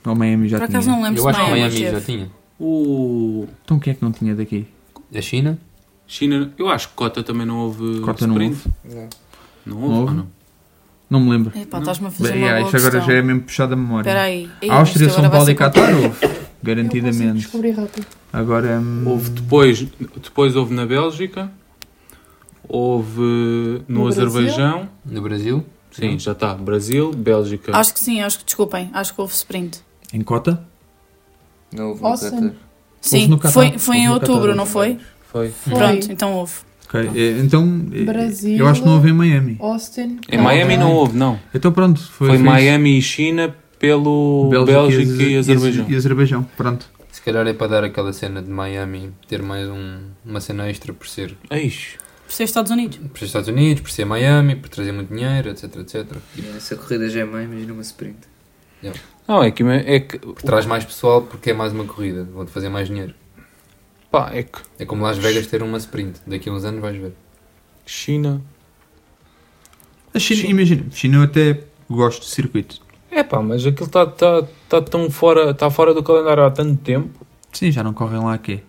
Ou 0.04 0.14
Miami 0.16 0.48
já 0.48 0.58
Por 0.58 0.66
tinha? 0.66 0.78
acaso 0.78 0.90
não 0.90 1.02
lembro 1.02 1.18
Eu 1.18 1.22
se 1.22 1.28
acho 1.28 1.44
que 1.44 1.50
Miami 1.50 1.74
teve. 1.74 1.90
já 1.92 2.00
tinha. 2.00 2.30
O 2.58 3.46
Então 3.64 3.78
quem 3.78 3.92
é 3.92 3.94
que 3.94 4.02
não 4.02 4.12
tinha 4.12 4.34
daqui? 4.34 4.66
A 5.14 5.20
China? 5.20 5.58
China, 6.06 6.52
eu 6.58 6.68
acho 6.68 6.88
que 6.88 6.94
Cota 6.94 7.22
também 7.22 7.46
não 7.46 7.58
houve 7.58 8.00
Cota 8.00 8.26
não 8.26 8.34
sprint. 8.34 8.66
Não. 8.84 9.08
Não 9.64 9.76
Não 9.76 9.82
houve, 9.82 9.94
houve? 9.98 10.10
ou 10.10 10.16
não? 10.16 10.26
Não 11.08 11.20
me 11.20 11.30
lembro. 11.30 11.52
Epá, 11.58 11.78
estás-me 11.78 12.06
a 12.06 12.10
fazer 12.10 12.32
Bem, 12.32 12.42
uma 12.42 12.50
ah, 12.50 12.54
boa 12.60 12.64
isto 12.64 12.76
agora 12.76 13.00
já 13.00 13.12
é 13.14 13.22
mesmo 13.22 13.42
puxado 13.42 13.72
a 13.74 13.76
memória. 13.76 14.08
Espera 14.08 14.22
aí. 14.22 14.50
Ei, 14.62 14.70
Áustria, 14.70 15.08
São 15.10 15.22
vai 15.22 15.30
Paulo 15.30 15.46
ser 15.46 15.52
e 15.52 15.54
Qatar 15.54 15.90
houve, 15.94 16.04
Eu 16.06 16.10
consigo 16.10 16.40
garantidamente. 16.62 17.38
descobrir 17.38 17.70
rápido. 17.72 18.06
Agora 18.32 18.78
hum, 18.80 19.04
Houve 19.06 19.30
depois, 19.30 19.82
depois 20.22 20.54
houve 20.56 20.72
na 20.74 20.86
Bélgica, 20.86 21.50
houve 22.68 23.20
no, 23.20 23.78
No 23.88 24.04
Brasil? 24.04 24.22
Azerbaijão. 24.26 24.88
No 25.04 25.20
Brasil? 25.22 25.64
Sim, 25.90 26.18
já 26.18 26.32
está. 26.32 26.54
Brasil, 26.54 27.10
Bélgica. 27.12 27.76
Acho 27.76 27.92
que 27.92 27.98
sim, 28.00 28.20
acho 28.20 28.38
que, 28.38 28.44
desculpem, 28.44 28.88
acho 28.92 29.12
que 29.14 29.20
houve 29.20 29.32
sprint. 29.34 29.80
em 30.12 30.22
Cota? 30.22 30.62
Não 31.72 31.88
houve 31.90 32.02
no 32.02 32.06
Awesome. 32.08 32.52
Sim, 33.00 33.38
foi, 33.52 33.78
foi 33.78 33.96
em 33.96 34.08
Houve 34.08 34.08
no 34.08 34.12
outubro, 34.14 34.40
Qatar. 34.42 34.56
não 34.56 34.66
foi? 34.66 34.98
Foi. 35.32 35.48
Foi 35.50 35.72
Pronto, 35.74 36.12
então 36.12 36.34
houve. 36.34 36.52
Ok, 36.86 37.00
eh, 37.14 37.40
Então, 37.40 37.86
eh, 37.92 38.04
Brasil. 38.04 38.58
eu 38.58 38.66
acho 38.68 38.80
que 38.82 38.86
não 38.86 38.94
houve 38.96 39.08
em 39.10 39.12
Miami. 39.12 39.56
Austin. 39.60 40.18
Em 40.30 40.38
Miami 40.38 40.76
não 40.76 40.92
houve, 40.92 41.16
não. 41.16 41.38
Então 41.54 41.72
pronto, 41.72 42.00
foi, 42.00 42.28
Foi, 42.28 42.38
Miami 42.38 42.98
e 42.98 43.02
China 43.02 43.54
pelo 43.78 44.48
Bélgica, 44.66 45.22
e, 45.22 45.36
Azerbaijão. 45.38 45.86
E 45.88 45.96
Azerbaijão, 45.96 46.46
pronto. 46.56 46.88
Se 47.20 47.24
calhar 47.26 47.46
é 47.46 47.52
para 47.52 47.66
dar 47.66 47.84
aquela 47.84 48.14
cena 48.14 48.40
de 48.40 48.48
Miami, 48.48 49.12
ter 49.28 49.42
mais 49.42 49.68
um, 49.68 50.08
uma 50.24 50.40
cena 50.40 50.70
extra 50.70 50.94
por 50.94 51.06
ser, 51.06 51.36
Eish. 51.50 51.98
Por 52.24 52.32
ser 52.32 52.44
Estados 52.44 52.72
Unidos. 52.72 52.96
por 52.96 53.18
ser 53.18 53.26
Estados 53.26 53.48
Unidos, 53.50 53.82
por 53.82 53.90
ser 53.90 54.06
Miami, 54.06 54.56
por 54.56 54.70
trazer 54.70 54.90
muito 54.90 55.12
dinheiro, 55.12 55.50
etc, 55.50 55.64
etc. 55.64 56.16
Yeah, 56.34 56.56
Essa 56.56 56.76
corrida 56.76 57.10
já 57.10 57.20
é 57.20 57.24
mãe, 57.26 57.44
imagina 57.44 57.74
uma 57.74 57.82
sprint. 57.82 58.16
Não, 59.28 59.42
é 59.42 59.50
que, 59.50 59.62
é 59.62 60.00
que 60.00 60.18
Porque 60.18 60.46
traz 60.46 60.64
mais 60.64 60.82
pessoal 60.82 61.20
porque 61.20 61.50
é 61.50 61.52
mais 61.52 61.74
uma 61.74 61.84
corrida, 61.84 62.24
vão-te 62.24 62.50
fazer 62.50 62.70
mais 62.70 62.88
dinheiro. 62.88 63.14
pá, 64.10 64.30
é 64.32 64.42
que 64.42 64.58
É 64.78 64.86
como 64.86 65.02
Las 65.02 65.18
Vegas 65.18 65.46
ter 65.46 65.62
uma 65.62 65.76
sprint, 65.76 66.20
daqui 66.26 66.48
a 66.48 66.52
uns 66.52 66.64
anos 66.64 66.80
vais 66.80 66.96
ver. 66.96 67.12
China. 67.84 68.40
A 70.14 70.18
China, 70.18 70.48
imagina, 70.48 70.86
China 70.90 71.18
eu 71.18 71.22
até 71.24 71.64
gosto 71.86 72.22
de 72.22 72.28
circuito. 72.28 72.80
É 73.10 73.22
pá, 73.22 73.42
mas 73.42 73.66
aquilo 73.66 73.84
está 73.84 74.06
tá, 74.06 74.40
tá 74.40 74.48
tão 74.82 75.10
fora, 75.10 75.54
tá 75.54 75.70
fora 75.70 75.94
do 75.94 76.02
calendário 76.02 76.44
há 76.44 76.50
tanto 76.50 76.76
tempo. 76.82 77.26
Sim, 77.52 77.70
já 77.72 77.82
não 77.82 77.94
correm 77.94 78.20
lá 78.20 78.34
aqui. 78.34 78.62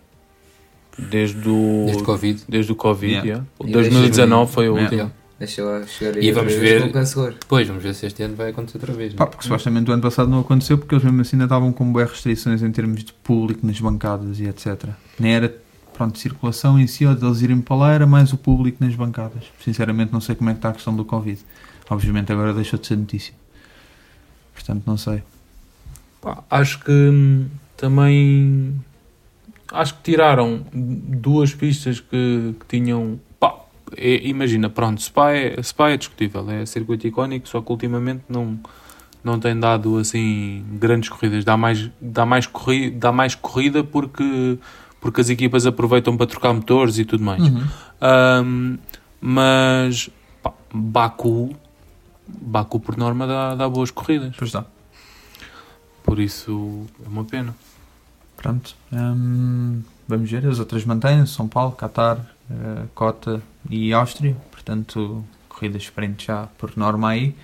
Desde 0.98 1.48
o, 1.48 1.84
Desde 1.86 2.02
Covid. 2.02 2.42
desde 2.48 2.72
o 2.72 2.74
Covid, 2.74 3.12
Yeah. 3.12 3.28
yeah. 3.28 3.46
O 3.58 3.66
E 3.66 3.72
2019 3.72 4.52
foi 4.52 4.68
o 4.68 4.76
Yeah. 4.76 4.96
último. 4.96 5.12
Deixa 5.38 5.64
lá 5.64 5.84
chegar 5.86 6.16
E 6.16 6.20
aí 6.20 6.32
vamos 6.32 6.52
ver-. 6.54 6.92
Depois, 7.40 7.66
vamos 7.66 7.82
ver 7.82 7.94
se 7.94 8.06
este 8.06 8.22
ano 8.22 8.36
vai 8.36 8.50
acontecer 8.50 8.78
outra 8.78 8.92
vez. 8.92 9.12
Pá, 9.14 9.24
não 9.24 9.26
é? 9.26 9.30
porque 9.30 9.42
supostamente 9.44 9.90
o 9.90 9.94
ano 9.94 10.02
passado 10.02 10.30
não 10.30 10.40
aconteceu 10.40 10.78
porque 10.78 10.94
eles 10.94 11.04
mesmo 11.04 11.20
assim 11.20 11.34
ainda 11.36 11.44
estavam 11.46 11.72
com 11.72 11.90
boas 11.92 12.10
restrições 12.10 12.62
em 12.62 12.70
termos 12.70 13.02
de 13.02 13.12
público 13.12 13.66
nas 13.66 13.80
bancadas 13.80 14.38
e 14.38 14.44
etc. 14.46 14.90
Nem 15.18 15.34
era, 15.34 15.56
pronto, 15.94 16.16
circulação 16.18 16.78
em 16.78 16.86
si, 16.86 17.04
ou 17.06 17.14
deles 17.14 17.42
irem 17.42 17.60
para 17.60 17.74
lá, 17.74 17.92
era 17.92 18.06
mais 18.06 18.32
o 18.32 18.36
público 18.36 18.84
nas 18.84 18.94
bancadas. 18.94 19.44
Sinceramente 19.64 20.12
não 20.12 20.20
sei 20.20 20.34
como 20.36 20.50
é 20.50 20.52
que 20.52 20.58
está 20.58 20.68
a 20.68 20.72
questão 20.74 20.94
do 20.94 21.04
Covid. 21.04 21.40
Obviamente 21.90 22.30
agora 22.30 22.52
deixou 22.54 22.78
de 22.78 22.86
ser 22.86 22.96
notícia. 22.96 23.34
Portanto, 24.54 24.82
não 24.86 24.96
sei. 24.96 25.22
Pá, 26.22 26.44
acho 26.48 26.78
que 26.78 26.92
hum, 26.92 27.48
também 27.76 28.80
acho 29.72 29.94
que 29.96 30.02
tiraram 30.04 30.64
duas 30.72 31.52
pistas 31.52 31.98
que, 31.98 32.54
que 32.60 32.66
tinham 32.68 33.18
pá, 33.40 33.56
é- 33.96 34.26
imagina, 34.28 34.70
pronto, 34.70 35.02
Spa 35.02 35.32
é, 35.32 35.60
Spa 35.62 35.90
é 35.90 35.96
discutível, 35.96 36.48
é 36.48 36.64
circuito 36.64 37.06
icónico, 37.08 37.48
só 37.48 37.60
que 37.60 37.72
ultimamente 37.72 38.22
não, 38.28 38.56
não 39.24 39.40
tem 39.40 39.58
dado 39.58 39.98
assim 39.98 40.64
grandes 40.78 41.08
corridas, 41.08 41.44
dá 41.44 41.56
mais, 41.56 41.90
dá 42.00 42.24
mais, 42.24 42.46
corri, 42.46 42.88
dá 42.88 43.10
mais 43.10 43.34
corrida 43.34 43.82
porque, 43.82 44.58
porque 45.00 45.20
as 45.20 45.28
equipas 45.28 45.66
aproveitam 45.66 46.16
para 46.16 46.26
trocar 46.28 46.52
motores 46.52 46.98
e 46.98 47.04
tudo 47.04 47.24
mais. 47.24 47.42
Uhum. 47.42 47.64
Um, 48.00 48.78
mas 49.20 50.08
Pá, 50.40 50.52
Baku, 50.72 51.54
Baku 52.28 52.78
por 52.78 52.96
norma 52.96 53.26
dá, 53.26 53.54
dá 53.56 53.68
boas 53.68 53.90
corridas. 53.90 54.34
Pois 54.38 54.52
dá. 54.52 54.64
Por 56.02 56.18
isso 56.18 56.86
é 57.04 57.08
uma 57.08 57.24
pena. 57.24 57.54
Pronto. 58.36 58.74
hum, 58.92 59.82
vamos 60.06 60.30
ver. 60.30 60.46
As 60.46 60.58
outras 60.58 60.84
mantêm-se. 60.84 61.32
São 61.32 61.48
Paulo, 61.48 61.72
Qatar, 61.72 62.18
eh, 62.50 62.86
Cota 62.94 63.42
e 63.70 63.92
Áustria. 63.92 64.36
Portanto, 64.50 65.24
corridas 65.48 65.82
sprint 65.82 66.26
já 66.26 66.48
por 66.58 66.76
norma 66.76 67.10
aí. 67.10 67.36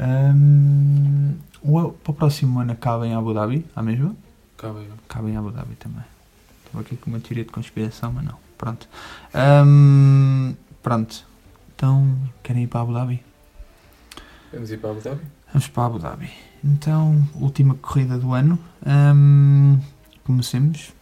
Hum, 0.00 1.36
o, 1.62 1.92
para 1.92 2.10
o 2.10 2.14
próximo 2.14 2.58
ano 2.60 2.72
acaba 2.72 3.06
em 3.06 3.14
Abu 3.14 3.34
Dhabi, 3.34 3.64
a 3.76 3.82
mesma? 3.82 4.16
Cabe 4.56 4.80
aí. 4.80 4.88
Acaba 5.08 5.30
em 5.30 5.36
Abu 5.36 5.50
Dhabi 5.50 5.74
também. 5.76 6.04
Estava 6.66 6.82
aqui 6.82 6.96
com 6.96 7.10
uma 7.10 7.20
teoria 7.20 7.44
de 7.44 7.50
conspiração, 7.50 8.12
mas 8.12 8.24
não. 8.24 8.36
Pronto. 8.56 8.88
Hum, 9.34 10.54
pronto. 10.82 11.24
Então, 11.74 12.16
querem 12.42 12.64
ir 12.64 12.66
para 12.66 12.80
Abu 12.80 12.92
Dhabi? 12.92 13.22
Vamos 14.52 14.70
ir 14.70 14.78
para 14.78 14.90
Abu 14.90 15.00
Dhabi? 15.00 15.22
Vamos 15.52 15.68
para 15.68 15.86
Abu 15.86 15.98
Dhabi. 15.98 16.49
Então, 16.64 17.26
última 17.34 17.74
corrida 17.74 18.18
do 18.18 18.32
ano. 18.32 18.58
Hum, 18.86 19.80
comecemos 20.24 20.92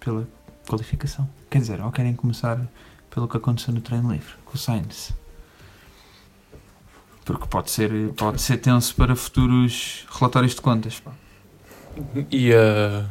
pela 0.00 0.28
qualificação. 0.66 1.28
Quer 1.50 1.58
dizer, 1.58 1.80
ou 1.80 1.92
querem 1.92 2.14
começar 2.14 2.60
pelo 3.10 3.28
que 3.28 3.36
aconteceu 3.36 3.72
no 3.72 3.80
treino 3.80 4.12
livre, 4.12 4.34
com 4.44 4.54
o 4.54 4.58
Sainz? 4.58 5.12
Porque 7.24 7.46
pode 7.46 7.70
ser, 7.70 8.12
pode 8.14 8.42
ser 8.42 8.58
tenso 8.58 8.94
para 8.94 9.16
futuros 9.16 10.06
relatórios 10.10 10.54
de 10.54 10.60
contas. 10.60 11.02
E, 12.30 12.52
a 12.52 13.08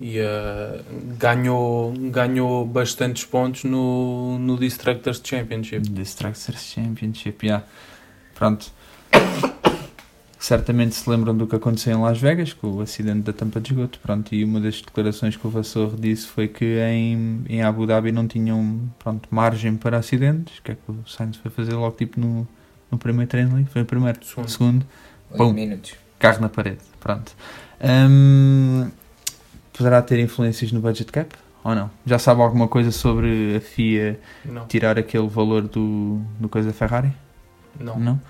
e 0.00 0.20
a 0.20 0.80
ganhou, 1.18 1.92
ganhou 2.10 2.64
bastantes 2.64 3.24
pontos 3.24 3.64
no, 3.64 4.38
no 4.38 4.56
Distractors 4.56 5.20
Championship. 5.24 5.88
Distractors 5.88 6.62
Championship, 6.62 7.44
yeah. 7.44 7.66
Pronto. 8.34 8.72
Certamente 10.38 10.94
se 10.94 11.10
lembram 11.10 11.36
do 11.36 11.48
que 11.48 11.56
aconteceu 11.56 11.98
em 11.98 12.00
Las 12.00 12.20
Vegas, 12.20 12.52
com 12.52 12.68
o 12.68 12.80
acidente 12.80 13.22
da 13.22 13.32
tampa 13.32 13.60
de 13.60 13.72
esgoto. 13.72 13.98
Pronto, 13.98 14.32
e 14.32 14.44
uma 14.44 14.60
das 14.60 14.80
declarações 14.80 15.36
que 15.36 15.44
o 15.44 15.50
Vassor 15.50 15.96
disse 15.96 16.28
foi 16.28 16.46
que 16.46 16.78
em, 16.78 17.42
em 17.48 17.62
Abu 17.62 17.86
Dhabi 17.86 18.12
não 18.12 18.28
tinham 18.28 18.88
pronto, 19.00 19.28
margem 19.32 19.76
para 19.76 19.98
acidentes. 19.98 20.58
O 20.58 20.62
que 20.62 20.72
é 20.72 20.74
que 20.76 20.90
o 20.90 21.04
Sainz 21.08 21.36
foi 21.36 21.50
fazer 21.50 21.74
logo 21.74 21.96
tipo 21.96 22.20
no, 22.20 22.46
no 22.88 22.98
primeiro 22.98 23.28
treino 23.28 23.56
ali? 23.56 23.64
Foi 23.64 23.82
o 23.82 23.84
primeiro? 23.84 24.24
Segundo. 24.24 24.48
Segundo. 24.48 24.86
Bom. 25.36 25.54
Carro 26.20 26.40
na 26.40 26.48
parede. 26.48 26.78
Pronto. 27.00 27.32
Hum, 27.82 28.90
poderá 29.72 30.00
ter 30.02 30.20
influências 30.20 30.70
no 30.70 30.80
budget 30.80 31.10
cap? 31.10 31.34
Ou 31.64 31.74
não? 31.74 31.90
Já 32.06 32.18
sabe 32.18 32.40
alguma 32.40 32.68
coisa 32.68 32.92
sobre 32.92 33.56
a 33.56 33.60
FIA 33.60 34.20
Não, 34.44 34.66
tirar 34.66 34.98
aquele 34.98 35.26
valor 35.26 35.62
do, 35.62 36.20
do 36.38 36.48
coisa 36.48 36.68
da 36.68 36.74
Ferrari? 36.74 37.12
não. 37.78 37.98
Não? 37.98 38.20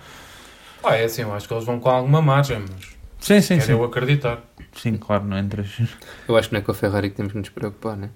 Ah, 0.83 0.95
é 0.95 1.05
assim, 1.05 1.21
eu 1.23 1.33
acho 1.33 1.47
que 1.47 1.53
eles 1.53 1.65
vão 1.65 1.79
com 1.79 1.89
alguma 1.89 2.21
margem, 2.21 2.59
mas 2.59 2.97
Sim, 3.19 3.41
sim, 3.41 3.55
quero 3.55 3.65
sim. 3.65 3.71
eu 3.73 3.83
acreditar. 3.83 4.41
Sim, 4.75 4.97
claro, 4.97 5.25
não 5.25 5.37
entras. 5.37 5.67
Eu 6.27 6.37
acho 6.37 6.47
que 6.49 6.53
não 6.53 6.61
é 6.61 6.63
com 6.63 6.71
a 6.71 6.75
Ferrari 6.75 7.09
que 7.09 7.15
temos 7.17 7.33
que 7.33 7.37
nos 7.37 7.49
preocupar, 7.49 7.97
né? 7.97 8.09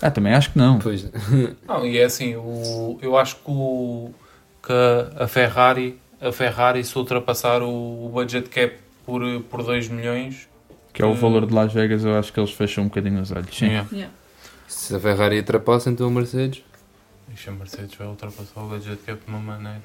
Ah, 0.00 0.10
também 0.10 0.34
acho 0.34 0.52
que 0.52 0.58
não. 0.58 0.78
Pois. 0.78 1.08
Não, 1.66 1.86
e 1.86 1.98
é 1.98 2.04
assim, 2.04 2.34
o, 2.36 2.98
eu 3.00 3.16
acho 3.16 3.36
que, 3.36 3.42
o, 3.46 4.12
que 4.62 4.72
a 5.16 5.26
Ferrari, 5.26 5.98
a 6.20 6.30
Ferrari 6.32 6.84
se 6.84 6.98
ultrapassar 6.98 7.62
o, 7.62 8.04
o 8.04 8.10
budget 8.12 8.48
cap 8.50 8.76
por, 9.06 9.22
por 9.48 9.62
2 9.62 9.88
milhões, 9.88 10.48
Que 10.92 11.00
é 11.00 11.06
o 11.06 11.14
valor 11.14 11.46
de 11.46 11.54
Las 11.54 11.72
Vegas, 11.72 12.04
eu 12.04 12.18
acho 12.18 12.32
que 12.32 12.40
eles 12.40 12.50
fecham 12.50 12.84
um 12.84 12.88
bocadinho 12.88 13.20
os 13.20 13.30
olhos. 13.30 13.56
Sim. 13.56 13.66
yeah. 13.66 14.10
Se 14.66 14.94
a 14.94 15.00
Ferrari 15.00 15.38
ultrapassa, 15.38 15.88
então 15.90 16.06
a 16.08 16.10
Mercedes. 16.10 16.62
Ixi, 17.32 17.48
a 17.48 17.52
Mercedes 17.52 17.94
vai 17.94 18.06
ultrapassar 18.06 18.60
o 18.60 18.68
budget 18.68 18.98
cap 19.04 19.24
de 19.24 19.30
uma 19.30 19.38
maneira. 19.40 19.82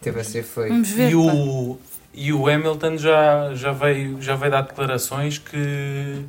Teve 0.00 0.20
a 0.20 0.24
ser 0.24 0.42
feio. 0.42 0.68
Vamos 0.68 0.90
ver. 0.90 1.10
E 1.10 1.14
o, 1.14 1.76
e 2.14 2.32
o 2.32 2.48
Hamilton 2.48 2.96
já, 2.96 3.54
já, 3.54 3.72
veio, 3.72 4.20
já 4.22 4.36
veio 4.36 4.52
dar 4.52 4.62
declarações 4.62 5.38
que 5.38 6.24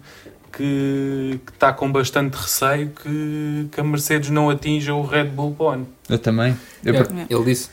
que 0.51 1.39
está 1.53 1.71
com 1.71 1.91
bastante 1.91 2.33
receio 2.35 2.89
que, 2.89 3.67
que 3.71 3.79
a 3.79 3.83
Mercedes 3.83 4.31
não 4.31 4.49
atinja 4.49 4.93
o 4.95 5.03
Red 5.05 5.25
Bull 5.25 5.55
ano. 5.69 5.87
Eu 6.09 6.17
também. 6.17 6.57
Eu 6.83 6.95
É, 6.95 6.99
Ele 7.29 7.43
disse, 7.45 7.69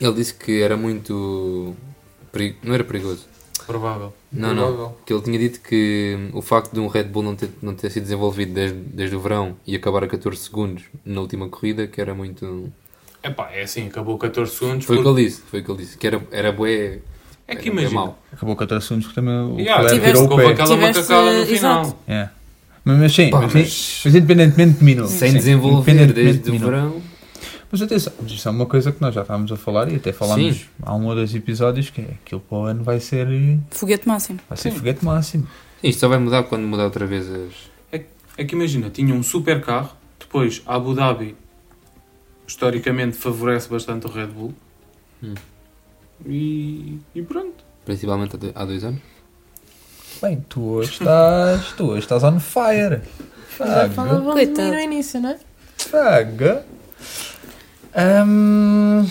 ele 0.00 0.12
disse 0.14 0.34
que 0.34 0.62
era 0.62 0.76
muito. 0.76 1.74
peri- 2.30 2.56
Não 2.62 2.74
era 2.74 2.84
perigoso. 2.84 3.26
Provável. 3.66 4.14
Não, 4.32 4.54
não. 4.54 4.94
Que 5.04 5.12
ele 5.12 5.22
tinha 5.22 5.38
dito 5.38 5.60
que 5.60 6.30
o 6.32 6.40
facto 6.40 6.72
de 6.72 6.78
um 6.78 6.86
Red 6.86 7.04
Bull 7.04 7.24
não 7.24 7.34
ter, 7.34 7.50
não 7.60 7.74
ter 7.74 7.90
sido 7.90 8.04
desenvolvido 8.04 8.54
desde, 8.54 8.78
desde 8.78 9.16
o 9.16 9.20
verão 9.20 9.56
e 9.66 9.74
acabar 9.74 10.04
a 10.04 10.06
14 10.06 10.38
segundos 10.40 10.84
na 11.04 11.20
última 11.20 11.48
corrida, 11.48 11.88
que 11.88 12.00
era 12.00 12.14
muito. 12.14 12.72
Epá, 13.26 13.50
é 13.52 13.62
assim, 13.62 13.88
acabou 13.88 14.16
14 14.18 14.52
segundos. 14.54 14.86
Foi 14.86 14.98
o 14.98 15.02
que 15.02 15.08
ele 15.08 15.24
disse, 15.24 15.42
foi 15.50 15.60
o 15.60 15.64
que 15.64 15.70
ele 15.70 15.78
disse. 15.78 15.98
Que 15.98 16.06
era, 16.06 16.20
era 16.30 16.52
bué. 16.52 16.98
É 17.48 17.56
que 17.56 17.68
imagina. 17.68 18.12
Acabou 18.32 18.54
14 18.56 18.86
segundos 18.86 19.06
porque 19.06 19.20
também 19.20 19.34
o 19.34 19.58
Yeah, 19.58 19.82
Leclerc 19.82 19.94
tiveste- 19.94 20.06
virou 20.06 20.28
o 20.28 20.30
houve 20.32 20.44
pé. 20.44 20.52
aquela 20.52 20.68
Tiveste- 20.74 21.00
macacada 21.02 21.38
no 21.40 21.46
final. 21.46 21.98
Yeah. 22.08 22.32
Mas, 22.84 22.98
mas 22.98 23.14
sim, 23.14 23.30
Pá, 23.30 23.40
mas, 23.40 23.52
sim, 23.52 23.58
mas- 23.58 24.02
mas 24.04 24.14
independentemente 24.14 24.78
de 24.78 24.84
minutos. 24.84 25.12
Sem 25.12 25.30
sim, 25.32 25.36
desenvolver 25.38 26.12
desde 26.12 26.42
de 26.42 26.50
o 26.50 26.52
minutos. 26.52 26.74
verão. 26.74 27.02
Mas 27.70 27.82
atenção, 27.82 28.12
isso 28.26 28.48
é 28.48 28.50
uma 28.52 28.66
coisa 28.66 28.92
que 28.92 29.00
nós 29.02 29.12
já 29.12 29.22
estávamos 29.22 29.50
a 29.50 29.56
falar 29.56 29.90
e 29.90 29.96
até 29.96 30.12
falámos 30.12 30.56
Sim. 30.56 30.64
há 30.82 30.94
um 30.94 31.06
ou 31.06 31.14
dois 31.16 31.34
episódios 31.34 31.90
que 31.90 32.00
é 32.00 32.08
aquilo 32.24 32.40
para 32.40 32.58
o 32.58 32.64
ano 32.64 32.84
vai 32.84 33.00
ser, 33.00 33.26
Foguete 33.72 34.06
máximo. 34.06 34.38
vai 34.48 34.56
ser 34.56 34.70
foguete 34.70 35.04
máximo. 35.04 35.46
Isto 35.82 35.98
só 36.00 36.08
vai 36.08 36.18
mudar 36.18 36.44
quando 36.44 36.62
mudar 36.62 36.84
outra 36.84 37.06
vez 37.06 37.28
as. 37.28 38.00
É 38.38 38.44
que 38.44 38.54
imagina, 38.54 38.88
tinha 38.90 39.12
um 39.14 39.22
super 39.22 39.60
carro, 39.62 39.90
depois 40.20 40.62
Abu 40.66 40.94
Dhabi 40.94 41.34
historicamente 42.46 43.16
favorece 43.16 43.68
bastante 43.68 44.06
o 44.06 44.10
Red 44.10 44.26
Bull. 44.28 44.54
Hum. 45.22 45.34
E, 46.26 46.98
e 47.14 47.22
pronto. 47.22 47.64
Principalmente 47.84 48.36
há 48.36 48.38
do- 48.38 48.52
há 48.54 48.64
dois 48.64 48.84
anos. 48.84 49.00
Bem, 50.22 50.44
tu 50.48 50.62
hoje 50.62 50.92
estás, 50.92 51.72
tu 51.72 51.86
hoje 51.90 52.00
estás 52.00 52.22
on 52.24 52.40
fire. 52.40 53.02
Já 53.58 53.66
Faga, 53.66 53.90
falávamos 53.90 54.34
de 54.34 54.40
mim 54.40 54.46
Coitado. 54.46 54.68
no 54.74 54.80
início, 54.80 55.20
não 55.20 55.30
é? 55.30 55.38
faga. 55.78 56.64
Hum, 58.26 59.02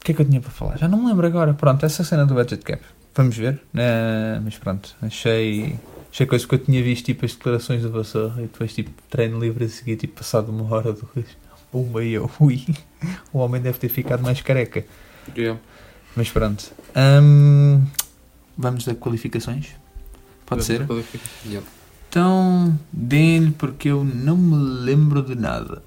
O 0.00 0.04
que 0.04 0.12
é 0.12 0.14
que 0.14 0.20
eu 0.22 0.26
tinha 0.26 0.40
para 0.40 0.50
falar? 0.50 0.78
Já 0.78 0.86
não 0.88 0.98
me 1.02 1.08
lembro 1.08 1.26
agora. 1.26 1.54
Pronto, 1.54 1.84
essa 1.84 2.04
cena 2.04 2.26
do 2.26 2.34
budget 2.34 2.62
cap. 2.62 2.82
Vamos 3.14 3.36
ver. 3.36 3.60
Eh, 3.74 4.40
mas 4.44 4.58
pronto, 4.58 4.94
achei, 5.00 5.78
achei 6.12 6.26
coisa 6.26 6.46
que 6.46 6.54
eu 6.54 6.58
tinha 6.58 6.82
visto, 6.82 7.06
tipo 7.06 7.24
as 7.24 7.32
declarações 7.34 7.82
do 7.82 7.90
Vassor 7.90 8.32
e 8.38 8.42
depois 8.42 8.74
tipo 8.74 8.90
treino 9.08 9.38
livre 9.38 9.64
a 9.64 9.68
seguir, 9.68 9.96
tipo 9.96 10.14
passado 10.18 10.50
uma 10.50 10.74
hora 10.74 10.92
do 10.92 11.08
risco. 11.14 11.40
Pumba, 11.74 12.04
e 12.04 12.12
eu, 12.12 12.30
ui, 12.38 12.64
o 13.32 13.38
homem 13.38 13.60
deve 13.60 13.80
ter 13.80 13.88
ficado 13.88 14.22
mais 14.22 14.40
careca. 14.40 14.86
Yeah. 15.36 15.60
Mas 16.14 16.30
pronto. 16.30 16.72
Hum, 16.94 17.84
vamos 18.56 18.86
a 18.86 18.94
qualificações? 18.94 19.70
Pode 20.46 20.62
ser? 20.62 20.86
Yeah. 21.44 21.66
Então, 22.08 22.78
deem-lhe 22.92 23.50
porque 23.50 23.88
eu 23.88 24.04
não 24.04 24.36
me 24.36 24.84
lembro 24.84 25.20
de 25.20 25.34
nada. 25.34 25.82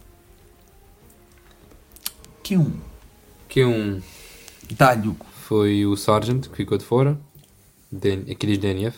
Que 2.43 2.58
um. 2.58 2.73
Que 3.47 3.63
um 3.63 4.02
Dá-lhe, 4.78 5.08
Hugo. 5.08 5.26
foi 5.32 5.86
o 5.86 5.95
Sargent 5.95 6.50
que 6.50 6.58
ficou 6.58 6.78
de 6.78 6.84
fora. 6.84 7.17
DN 7.89 8.30
aqui 8.30 8.45
diz 8.45 8.58
DNF. 8.58 8.97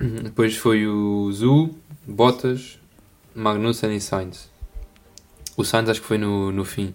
Depois 0.00 0.56
foi 0.56 0.86
o 0.86 1.30
Zu, 1.30 1.76
Bottas, 2.06 2.78
Magnussen 3.34 3.94
e 3.94 4.00
Sainz. 4.00 4.48
O 5.58 5.64
Sainz 5.64 5.88
acho 5.90 6.00
que 6.00 6.06
foi 6.06 6.16
no, 6.18 6.50
no 6.52 6.64
fim. 6.64 6.94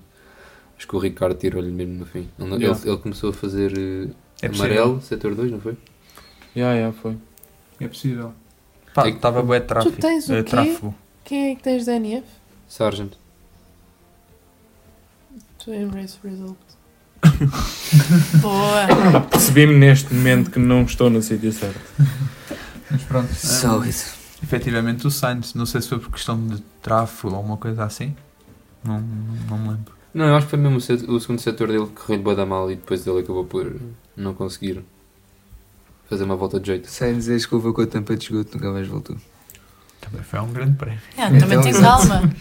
Acho 0.78 0.88
que 0.88 0.96
o 0.96 1.00
Ricardo 1.00 1.36
tirou-lhe 1.38 1.70
mesmo 1.72 1.96
no 1.96 2.06
fim. 2.06 2.30
Ele, 2.40 2.56
Yeah. 2.56 2.80
ele- 2.82 2.90
ele 2.92 2.98
começou 2.98 3.30
a 3.30 3.34
fazer 3.34 3.78
eh, 3.78 4.10
É 4.42 4.48
amarelo, 4.48 5.02
setor 5.02 5.36
2, 5.36 5.52
não 5.52 5.60
foi? 5.60 5.78
Yeah, 6.56 6.76
yeah, 6.76 6.98
foi. 7.02 7.18
É 7.80 7.88
possível. 7.88 8.34
Pá, 8.94 9.04
É 9.08 9.12
que- 9.12 9.18
estava 9.18 9.42
bué 9.44 9.60
tráfego. 9.60 9.96
Tu 9.96 10.02
tens 10.02 10.30
o 10.30 10.34
eh, 10.34 10.44
quê? 10.44 10.50
tráfego. 10.50 10.96
Quem 11.24 11.52
é 11.52 11.56
que 11.56 11.64
tens 11.64 11.86
DNF? 11.86 12.26
Sargent. 12.68 13.14
To 15.60 15.74
erase 15.74 16.18
result. 16.24 16.58
Boa. 18.42 19.22
Percebi-me 19.30 19.76
neste 19.76 20.14
momento 20.14 20.52
que 20.52 20.60
não 20.60 20.84
estou 20.84 21.10
no 21.10 21.22
sítio 21.22 21.52
certo. 21.54 21.80
Mas 22.92 23.02
pronto. 23.04 23.30
hum, 23.32 23.36
Sólido. 23.36 23.96
efetivamente 24.44 25.08
o 25.08 25.12
Sainz. 25.12 25.54
Não 25.54 25.66
sei 25.66 25.82
se 25.82 25.88
foi 25.90 26.00
por 26.00 26.12
questão 26.12 26.48
de 26.48 26.62
tráfego 26.82 27.30
ou 27.30 27.36
alguma 27.38 27.58
coisa 27.58 27.84
assim. 27.86 28.14
Não, 28.84 29.00
não 29.50 29.58
me 29.58 29.70
lembro. 29.70 29.94
Não, 30.14 30.26
eu 30.28 30.36
acho 30.36 30.46
que 30.46 30.52
foi 30.52 30.60
mesmo 30.60 30.78
o, 30.78 30.82
set- 30.82 31.10
o 31.10 31.20
segundo 31.20 31.40
setor 31.40 31.68
dele 31.70 31.86
que 31.88 31.94
correu 32.02 32.18
de 32.18 32.24
boa 32.24 32.36
da 32.36 32.46
mal 32.46 32.72
e 32.72 32.76
depois 32.76 33.06
ele 33.08 33.20
acabou 33.20 33.46
por 33.46 33.76
não 34.16 34.34
conseguir 34.34 34.84
fazer 36.10 36.24
uma 36.24 36.36
volta 36.36 36.60
de 36.60 36.68
jeito. 36.68 36.88
Sem 36.90 37.16
dizeres 37.16 37.46
que 37.46 37.56
levou 37.56 37.74
com 37.74 37.82
a 37.82 37.88
tampa 37.88 38.16
de 38.16 38.26
esgoto, 38.26 38.56
nunca 38.58 38.72
mais 38.72 38.88
voltou. 38.88 39.16
Também 40.02 40.22
foi 40.22 40.40
um 40.42 40.52
grande 40.52 40.78
prémio. 40.78 41.00
Ah, 41.18 41.28
também 41.30 41.58
Então, 41.58 41.62
tem 41.64 41.74
calma. 41.74 42.34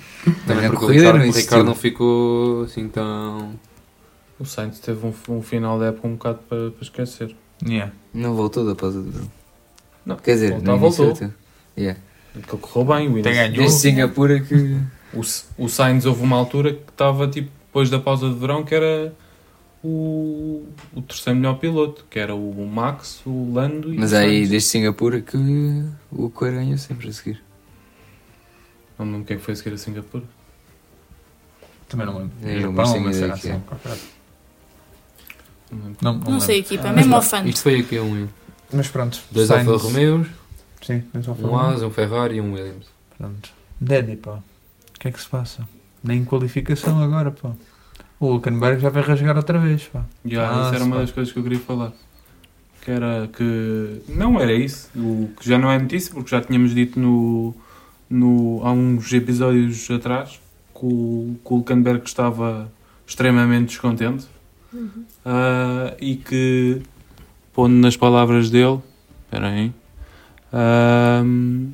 Também 0.47 0.69
porque 0.71 0.85
o 0.85 0.89
corrida 0.89 1.13
Ricardo, 1.13 1.19
não 1.25 1.29
o. 1.31 1.33
Ricardo 1.33 1.65
não 1.67 1.75
ficou 1.75 2.63
assim 2.65 2.89
tão. 2.89 3.55
O 4.39 4.45
Sainz 4.45 4.81
teve 4.81 5.07
um, 5.07 5.15
um 5.29 5.41
final 5.43 5.79
da 5.79 5.87
época 5.87 6.09
um 6.09 6.13
bocado 6.15 6.41
para, 6.49 6.71
para 6.73 6.83
esquecer. 6.83 7.35
Yeah. 7.65 7.93
Não 8.13 8.35
voltou 8.35 8.67
da 8.67 8.75
pausa 8.75 9.01
do 9.01 9.31
Não, 10.05 10.17
Quer 10.17 10.33
dizer, 10.35 10.51
voltar, 10.51 10.73
no 10.73 10.77
início 10.79 11.05
voltou. 11.07 11.31
Yeah. 11.79 12.01
Ele 12.35 12.45
correu 12.47 12.85
bem, 12.97 13.09
o 13.09 13.23
ganhou. 13.23 13.57
Desde 13.57 13.79
Singapura 13.79 14.41
que. 14.41 14.77
O, 15.15 15.21
o 15.65 15.69
Sainz 15.69 16.07
houve 16.07 16.23
uma 16.23 16.37
altura 16.37 16.73
que 16.75 16.91
estava 16.91 17.29
tipo 17.29 17.51
depois 17.67 17.89
da 17.91 17.99
pausa 17.99 18.29
de 18.29 18.35
verão 18.35 18.65
que 18.65 18.75
era 18.75 19.15
o, 19.83 20.67
o 20.95 21.03
terceiro 21.03 21.39
melhor 21.39 21.59
piloto, 21.59 22.05
que 22.09 22.19
era 22.19 22.35
o 22.35 22.67
Max, 22.67 23.21
o 23.27 23.53
Lando 23.53 23.93
e 23.93 23.99
Mas 23.99 24.13
o 24.13 24.17
aí, 24.17 24.29
Sainz. 24.37 24.49
desde 24.51 24.69
Singapura, 24.69 25.21
que 25.21 25.37
o 26.11 26.31
Coelho 26.31 26.57
ganhou 26.57 26.79
sempre 26.79 27.09
a 27.09 27.13
seguir. 27.13 27.43
Não 28.99 29.07
me 29.07 29.13
lembro 29.13 29.27
quem 29.27 29.39
foi 29.39 29.53
a 29.53 29.57
seguir 29.57 29.75
a 29.75 29.79
Singapura. 29.79 30.25
Também 31.89 32.07
não 32.07 32.19
lembro. 32.19 32.33
É, 32.43 32.61
Japão, 32.61 33.01
mas 33.01 33.17
ideia 33.17 33.37
cena 33.37 33.39
que 33.39 33.49
é. 33.49 33.53
assim, 33.53 33.61
qualquer. 33.67 33.99
Não. 35.71 36.15
Não, 36.15 36.19
Não 36.33 36.41
sei 36.41 36.57
a 36.57 36.59
equipa, 36.59 36.89
Ah, 36.89 36.93
mesmo 36.93 37.11
mas 37.11 37.25
ao 37.25 37.41
fã. 37.41 37.47
Isto 37.49 37.63
foi 37.63 37.81
aqui 37.81 37.99
um, 37.99 38.29
Mas 38.73 38.89
pronto. 38.89 39.19
dois 39.31 39.49
Sainz- 39.49 39.69
Alfa 39.69 39.87
Romeos, 39.87 40.29
Sim, 40.83 41.03
dois 41.13 41.27
Alfa 41.29 41.47
um. 41.47 41.57
Haas, 41.57 41.83
um 41.83 41.91
Ferrari 41.91 42.37
e 42.37 42.41
um 42.41 42.53
Williams. 42.53 42.87
Pronto. 43.17 43.51
Daddy, 43.81 44.17
pá. 44.17 44.39
O 45.03 45.05
que 45.05 45.09
é 45.09 45.11
que 45.11 45.21
se 45.21 45.29
passa? 45.29 45.67
Nem 46.05 46.25
qualificação 46.25 47.03
agora, 47.03 47.33
pá. 47.33 47.51
O 48.21 48.27
Hulkenberg 48.27 48.81
já 48.81 48.89
vai 48.89 49.03
rasgar 49.03 49.37
outra 49.37 49.59
vez, 49.59 49.83
pá. 49.89 50.05
Já, 50.25 50.49
Ah, 50.49 50.67
isso 50.67 50.75
era 50.77 50.85
uma 50.85 50.95
pá. 50.95 51.01
das 51.03 51.11
coisas 51.11 51.33
que 51.33 51.39
eu 51.41 51.43
queria 51.43 51.59
falar. 51.59 51.93
Que 52.83 52.93
era 52.93 53.29
que. 53.37 54.01
Não 54.09 54.39
era 54.39 54.53
isso. 54.53 54.89
O 54.95 55.29
que 55.37 55.49
já 55.49 55.59
não 55.59 55.73
é 55.73 55.77
notícia, 55.81 56.15
porque 56.15 56.31
já 56.31 56.41
tínhamos 56.41 56.73
dito 56.73 57.01
no, 57.01 57.53
no, 58.09 58.61
há 58.65 58.71
uns 58.71 59.13
episódios 59.13 59.91
atrás 59.91 60.41
que 60.73 60.87
o, 60.87 61.35
que 61.45 61.53
o 61.53 61.57
Hulkenberg 61.57 62.05
estava 62.07 62.71
extremamente 63.05 63.71
descontente. 63.71 64.29
Ah, 65.27 65.97
e 66.01 66.15
que, 66.15 66.81
pondo 67.53 67.75
nas 67.75 67.97
palavras 67.97 68.51
dele, 68.51 68.79
espera 69.25 69.49
aí, 69.49 69.73
ahm, 70.53 71.71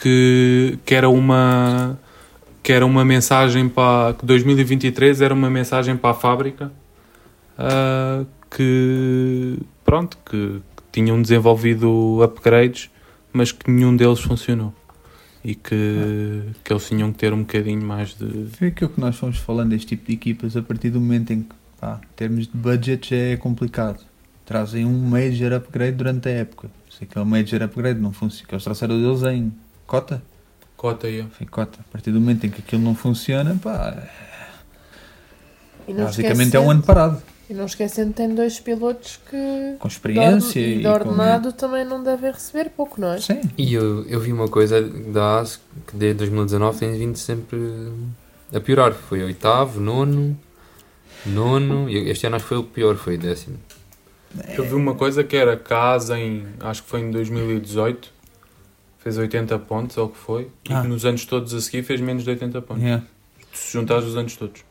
que, 0.00 0.78
que 0.84 0.94
era 0.94 1.08
uma 1.08 1.98
que 2.62 2.72
era 2.72 2.84
uma 2.84 3.04
mensagem 3.04 3.68
para 3.68 4.14
que 4.14 4.26
2023 4.26 5.20
era 5.20 5.34
uma 5.34 5.50
mensagem 5.50 5.96
para 5.96 6.10
a 6.10 6.14
fábrica 6.14 6.72
ah, 7.58 8.24
que 8.50 9.58
pronto 9.84 10.18
que, 10.24 10.60
que 10.76 10.82
tinham 10.92 11.20
desenvolvido 11.20 12.22
upgrades 12.22 12.90
mas 13.32 13.52
que 13.52 13.70
nenhum 13.70 13.94
deles 13.94 14.20
funcionou 14.20 14.74
e 15.44 15.54
que, 15.54 16.42
que 16.62 16.72
eles 16.72 16.86
tinham 16.86 17.12
que 17.12 17.18
ter 17.18 17.32
um 17.32 17.40
bocadinho 17.40 17.84
mais 17.84 18.14
de 18.14 18.46
Foi 18.58 18.68
aquilo 18.68 18.90
que 18.90 19.00
nós 19.00 19.16
fomos 19.16 19.38
falando 19.38 19.70
deste 19.70 19.86
tipo 19.88 20.06
de 20.06 20.12
equipas 20.12 20.56
a 20.56 20.62
partir 20.62 20.90
do 20.90 21.00
momento 21.00 21.32
em 21.32 21.42
que, 21.42 21.54
pá, 21.80 22.00
em 22.02 22.14
termos 22.14 22.46
de 22.46 22.56
budget 22.56 23.14
é 23.14 23.36
complicado. 23.36 24.04
Trazem 24.44 24.84
um 24.84 24.98
major 24.98 25.52
upgrade 25.52 25.96
durante 25.96 26.28
a 26.28 26.32
época. 26.32 26.70
Se 26.90 27.04
aquele 27.04 27.24
major 27.24 27.62
upgrade 27.62 28.00
não 28.00 28.12
funciona, 28.12 28.48
que 28.48 28.54
eles 28.54 28.64
trouxeram 28.64 29.00
deles 29.00 29.22
em 29.22 29.52
cota, 29.90 30.22
cota 30.76 31.08
aí. 31.08 31.26
foi 31.36 31.46
cota. 31.48 31.80
A 31.80 31.92
partir 31.92 32.12
do 32.12 32.20
momento 32.20 32.46
em 32.46 32.50
que 32.50 32.60
aquilo 32.60 32.80
não 32.82 32.94
funciona, 32.94 33.56
pá, 33.60 33.96
basicamente 35.88 36.56
é 36.56 36.60
um 36.60 36.70
ano 36.70 36.82
parado. 36.82 37.20
E 37.48 37.52
não 37.54 37.66
esquecendo 37.66 38.10
que 38.10 38.16
tem 38.18 38.32
dois 38.32 38.60
pilotos 38.60 39.18
que. 39.28 39.74
Com 39.80 39.88
experiência 39.88 40.62
de 40.62 40.68
or- 40.68 40.72
e 40.74 40.76
de 40.78 40.82
com- 40.84 40.90
ordenado 41.10 41.52
também 41.52 41.84
não 41.84 42.00
devem 42.02 42.30
receber 42.30 42.70
pouco, 42.70 43.00
não 43.00 43.12
é? 43.14 43.20
Sim. 43.20 43.40
E 43.58 43.74
eu, 43.74 44.04
eu 44.06 44.20
vi 44.20 44.32
uma 44.32 44.46
coisa 44.46 44.80
da 44.80 45.40
AS 45.40 45.58
que 45.88 45.96
desde 45.96 46.18
2019 46.18 46.78
tem 46.78 46.92
vindo 46.96 47.16
sempre 47.18 47.58
a 48.54 48.60
piorar. 48.60 48.92
Foi 48.92 49.24
oitavo, 49.24 49.80
nono, 49.80 50.38
nono, 51.26 51.90
e 51.90 52.08
este 52.08 52.24
ano 52.28 52.36
acho 52.36 52.44
que 52.44 52.50
foi 52.50 52.58
o 52.58 52.62
pior, 52.64 52.94
foi 52.94 53.18
décimo. 53.18 53.56
eu 54.56 54.62
vi 54.64 54.74
uma 54.74 54.94
coisa 54.94 55.24
que 55.24 55.34
era 55.36 55.56
casa 55.56 56.16
em 56.16 56.46
acho 56.60 56.84
que 56.84 56.88
foi 56.88 57.00
em 57.00 57.10
2018 57.10 58.12
fez 59.00 59.16
80 59.18 59.58
pontos 59.60 59.96
ou 59.96 60.06
o 60.06 60.08
que 60.10 60.18
foi 60.18 60.48
e 60.68 60.72
Ah. 60.72 60.82
que 60.82 60.88
nos 60.88 61.04
anos 61.04 61.24
todos 61.24 61.52
a 61.54 61.60
seguir 61.60 61.82
fez 61.82 62.00
menos 62.00 62.22
de 62.24 62.30
80 62.30 62.60
pontos 62.62 62.82
Yeah. 62.82 63.04
se 63.52 63.72
juntares 63.72 64.04
os 64.06 64.16
anos 64.16 64.36
todos 64.36 64.62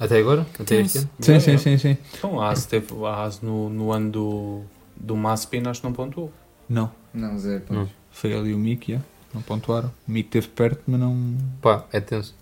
Até 0.00 0.18
agora? 0.18 0.44
Até 0.58 0.80
este 0.80 0.98
ano? 0.98 1.10
Sim, 1.20 1.32
É, 1.34 1.40
sim, 1.40 1.50
é. 1.52 1.58
sim, 1.58 1.78
sim. 1.78 1.96
Então 2.18 2.40
a 2.40 2.50
AS, 2.50 2.66
teve, 2.66 2.86
a 3.06 3.30
no, 3.42 3.68
no 3.70 3.92
ano 3.92 4.10
do, 4.10 4.62
do 4.96 5.16
Mazepin 5.16 5.62
acho 5.68 5.80
que 5.80 5.86
não 5.86 5.92
pontuou. 5.92 6.32
Não. 6.68 6.90
Não, 7.14 7.38
zero 7.38 7.62
Não. 7.70 7.80
pontos. 7.82 7.92
Foi 8.10 8.32
ali 8.34 8.52
o 8.54 8.58
Mick, 8.58 8.90
yeah. 8.90 9.06
não 9.32 9.40
pontuaram. 9.42 9.92
O 10.08 10.10
Mick 10.10 10.26
esteve 10.28 10.48
perto, 10.48 10.82
mas 10.86 10.98
não. 10.98 11.36
Pá, 11.60 11.84
é 11.92 12.00
tenso. 12.00 12.34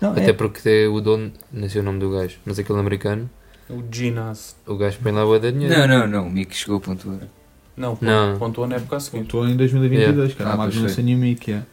Não, 0.00 0.12
Até 0.12 0.30
é. 0.30 0.32
porque 0.32 0.60
tem 0.60 0.86
o 0.88 1.00
dono, 1.00 1.32
não 1.52 1.68
sei 1.68 1.80
o 1.80 1.84
nome 1.84 1.98
do 2.00 2.10
gajo, 2.10 2.38
mas 2.44 2.58
aquele 2.58 2.78
americano, 2.78 3.28
O 3.68 3.82
Ginás. 3.90 4.56
o 4.66 4.76
gajo 4.76 4.98
põe 5.02 5.12
lá 5.12 5.24
o 5.24 5.38
dinheiro. 5.38 5.74
Não, 5.78 5.86
não, 5.86 6.06
não. 6.06 6.26
O 6.26 6.30
Mick 6.30 6.54
chegou 6.54 6.76
a 6.78 6.80
pontuar. 6.80 7.20
Não, 7.80 7.98
Não. 8.00 8.38
pontuou 8.38 8.66
na 8.66 8.76
época 8.76 8.96
a 8.96 9.00
seguir. 9.00 9.18
Pontuou 9.20 9.48
em 9.48 9.56
2022, 9.56 10.34
que 10.34 10.42
era 10.42 10.50
Ah, 10.50 10.54
a 10.54 10.56
pois 10.58 10.74
Magnussen 10.74 11.04
foi. 11.04 11.14
o 11.14 11.18
Mick, 11.18 11.50
yeah. 11.50 11.66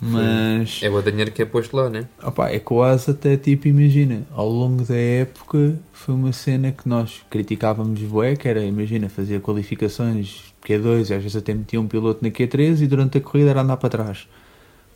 Mas. 0.00 0.80
É 0.82 0.88
o 0.88 1.02
dinheiro 1.02 1.30
que 1.30 1.42
é 1.42 1.44
posto 1.44 1.76
lá, 1.76 1.90
né? 1.90 2.06
Opá, 2.22 2.50
é 2.50 2.60
Asa 2.90 3.10
até 3.12 3.36
tipo, 3.36 3.68
imagina, 3.68 4.22
ao 4.32 4.48
longo 4.48 4.82
da 4.82 4.96
época 4.96 5.78
foi 5.92 6.14
uma 6.14 6.32
cena 6.32 6.72
que 6.72 6.88
nós 6.88 7.20
criticávamos 7.28 8.00
bué, 8.00 8.34
que 8.34 8.48
era, 8.48 8.64
imagina, 8.64 9.08
fazia 9.10 9.38
qualificações 9.40 10.54
Q2 10.66 11.10
e 11.10 11.14
às 11.14 11.22
vezes 11.22 11.36
até 11.36 11.52
metia 11.52 11.78
um 11.80 11.86
piloto 11.86 12.24
na 12.24 12.30
Q3 12.30 12.80
e 12.80 12.86
durante 12.86 13.18
a 13.18 13.20
corrida 13.20 13.50
era 13.50 13.60
andar 13.60 13.76
para 13.76 13.90
trás. 13.90 14.26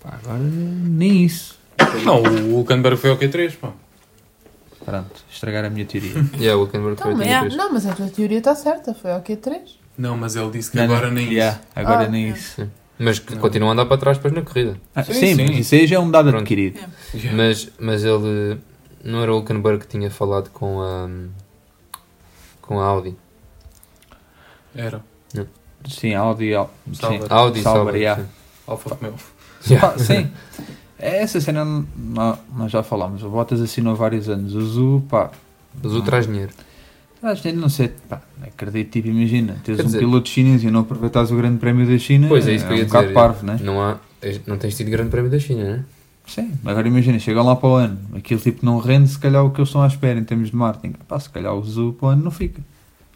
Pá, 0.03 0.19
agora 0.23 0.39
nem 0.43 1.25
isso. 1.25 1.59
Não, 2.05 2.23
o 2.23 2.55
Hulkenberg 2.57 2.97
foi 2.97 3.11
ao 3.11 3.19
Q3, 3.19 3.57
pá. 3.57 3.73
Pronto, 4.87 5.25
estragar 5.31 5.65
a 5.67 5.71
minha 5.71 5.85
teoria. 5.85 6.13
É 6.41 6.55
o 6.55 6.61
Hulkenberg 6.61 6.95
Então, 6.95 7.07
foi 7.13 7.15
mas, 7.15 7.27
a 7.27 7.31
é, 7.31 7.41
vez. 7.43 7.57
não, 7.57 7.73
mas 7.73 7.87
a 7.87 7.93
tua 7.95 8.09
teoria 8.09 8.39
está 8.39 8.55
certa, 8.55 8.95
foi 8.95 9.13
ao 9.13 9.21
Q3. 9.21 9.61
Não, 9.97 10.17
mas 10.17 10.35
ele 10.37 10.51
disse 10.51 10.71
que 10.71 10.77
Não, 10.77 10.87
não, 10.89 10.95
agora 10.97 11.11
nem 11.11 11.33
yeah, 11.33 11.59
isso. 11.59 11.69
agora 11.75 12.05
Ah, 12.05 12.09
nem 12.09 12.27
é. 12.27 12.29
isso. 12.31 12.69
Mas 12.99 13.19
que 13.19 13.37
continua 13.37 13.71
a 13.71 13.73
andar 13.73 13.87
para 13.87 13.97
trás 13.99 14.17
depois 14.19 14.33
na 14.35 14.43
corrida. 14.43 14.77
Ah, 14.95 15.03
Sim, 15.03 15.13
sim, 15.15 15.35
sim. 15.35 15.47
mas 15.49 15.59
isso 15.59 15.75
aí 15.75 15.87
já 15.87 15.97
é 15.97 15.99
um 15.99 16.11
dado 16.11 16.29
Pronto. 16.31 16.41
adquirido. 16.43 16.79
Yeah. 17.15 17.37
Mas, 17.37 17.69
mas 17.79 18.05
ele 18.05 18.59
não 19.03 19.21
era 19.23 19.33
o 19.33 19.37
Hulkenberg 19.39 19.81
que 19.81 19.89
tinha 19.89 20.11
falado 20.11 20.51
com 20.51 20.81
a 20.81 21.09
com 22.61 22.81
a 22.81 22.85
Audi. 22.85 23.17
Era. 24.75 25.03
Sim, 25.89 26.15
Audi, 26.15 26.55
Al- 26.55 26.71
sim. 26.87 26.95
Sauber. 26.95 27.33
Audi, 27.33 27.63
Sauber, 27.63 27.63
Sauber, 27.85 27.97
yeah. 27.97 28.23
sim. 28.23 28.29
Alfa 28.67 28.95
Romeo. 28.95 29.15
Pá, 29.81 29.99
sim. 29.99 30.31
Essa 30.99 31.41
cena 31.41 31.65
nó- 31.65 32.37
nós 32.57 32.73
já 32.73 32.83
falámos. 32.83 33.23
O 33.23 33.29
Bottas 33.29 33.61
assinou 33.61 33.93
há 33.93 33.97
vários 33.97 34.29
anos. 34.29 34.55
O 34.55 34.63
Zu, 34.65 35.03
pá, 35.11 35.31
Mas 35.83 35.93
o 35.93 36.01
traz 36.03 36.27
dinheiro. 36.27 36.53
Acho 37.25 37.43
que 37.43 37.53
não 37.53 37.69
sei, 37.71 37.89
pá, 38.09 38.21
acredito, 38.43 38.91
tipo, 38.93 39.09
imagina, 39.09 39.57
teres 39.65 39.79
Quer 39.81 39.83
um 39.85 39.87
dizer- 39.87 39.99
piloto 39.99 40.29
chinês 40.29 40.63
e 40.63 40.71
não 40.71 40.81
aproveitares 40.81 41.31
o 41.31 41.37
grande 41.37 41.59
prémio 41.59 41.87
da 41.87 41.97
China, 41.99 42.29
Pois 42.29 42.47
é, 42.47 42.55
isso 42.55 42.67
que 42.67 42.73
eu 42.73 42.77
um 42.77 42.79
ia 42.81 42.85
bocado 42.85 43.05
dizer. 43.05 43.15
parvo, 43.15 43.47
né? 43.47 43.59
Não, 43.63 43.81
há, 43.81 43.97
não 44.47 44.59
tens 44.59 44.77
tido 44.77 44.91
grande 44.91 45.11
prémio 45.11 45.31
da 45.31 45.39
China, 45.39 45.65
né? 45.65 45.85
Sim, 46.27 46.53
agora 46.65 46.87
imagina, 46.89 47.19
chegam 47.19 47.45
lá 47.45 47.55
para 47.57 47.69
o 47.69 47.75
ano, 47.75 47.99
aquilo 48.15 48.41
tipo 48.41 48.65
não 48.65 48.79
rende, 48.79 49.09
se 49.09 49.19
calhar 49.19 49.45
o 49.45 49.51
que 49.51 49.61
eles 49.61 49.69
estão 49.69 49.83
à 49.83 49.87
espera 49.87 50.19
em 50.19 50.25
termos 50.25 50.51
de 50.51 50.57
marketing, 50.57 50.95
pá, 51.09 51.19
se 51.21 51.29
calhar 51.31 51.55
o 51.55 51.63
Zu 51.65 51.95
para 51.99 52.07
o 52.07 52.11
ano 52.11 52.25
não 52.25 52.31
fica. 52.31 52.61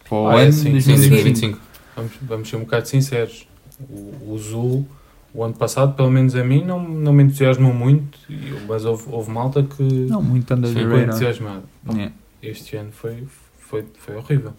Para 0.08 0.16
o 0.18 0.28
Ah, 0.28 0.40
é 0.40 0.44
ano 0.44 0.52
sim, 0.52 0.72
de 0.72 0.82
Sim, 0.82 0.92
2025. 0.92 1.58
2025. 1.58 1.60
Vamos, 1.96 2.12
vamos 2.22 2.48
ser 2.48 2.56
um 2.56 2.60
bocado 2.60 2.88
sinceros. 2.88 3.46
O, 3.90 4.32
o 4.32 4.38
Zul, 4.38 4.86
o 5.34 5.42
ano 5.44 5.54
passado, 5.54 5.94
pelo 5.94 6.10
menos 6.10 6.34
a 6.34 6.42
mim, 6.44 6.64
não, 6.64 6.82
não 6.86 7.12
me 7.12 7.22
entusiasmou 7.24 7.72
muito, 7.74 8.18
mas 8.66 8.84
houve, 8.84 9.04
houve 9.08 9.30
malta 9.30 9.62
que 9.62 9.82
Não, 9.82 10.22
muito 10.22 10.50
anda 10.52 10.68
ficou 10.68 10.96
de 10.98 11.04
entusiasmado. 11.04 11.62
Pá, 11.86 11.92
Yeah. 11.94 12.12
Este 12.42 12.76
ano 12.76 12.90
foi, 12.92 13.24
foi, 13.68 13.84
foi 13.98 14.16
horrível. 14.16 14.52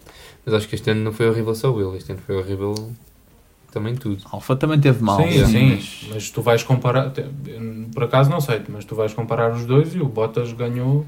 Mas 0.44 0.54
acho 0.54 0.68
que 0.68 0.74
este 0.74 0.90
ano 0.90 1.02
não 1.02 1.12
foi 1.12 1.28
horrível 1.28 1.54
só 1.54 1.68
ele, 1.80 1.96
este 1.96 2.12
ano 2.12 2.20
foi 2.26 2.36
horrível 2.36 2.92
também 3.72 3.94
tudo. 3.94 4.22
Alfa 4.30 4.56
também 4.56 4.80
teve 4.80 5.02
mal. 5.02 5.16
sim, 5.22 5.44
sim, 5.46 5.70
mas- 5.70 6.06
mas 6.12 6.30
tu 6.30 6.42
vais 6.42 6.62
comparar, 6.62 7.12
por 7.92 8.04
acaso 8.04 8.30
não 8.30 8.40
sei, 8.40 8.62
mas 8.68 8.84
tu 8.84 8.94
vais 8.94 9.12
comparar 9.14 9.52
os 9.52 9.64
dois 9.66 9.94
e 9.94 10.00
o 10.00 10.06
Bottas 10.06 10.52
ganhou, 10.52 11.04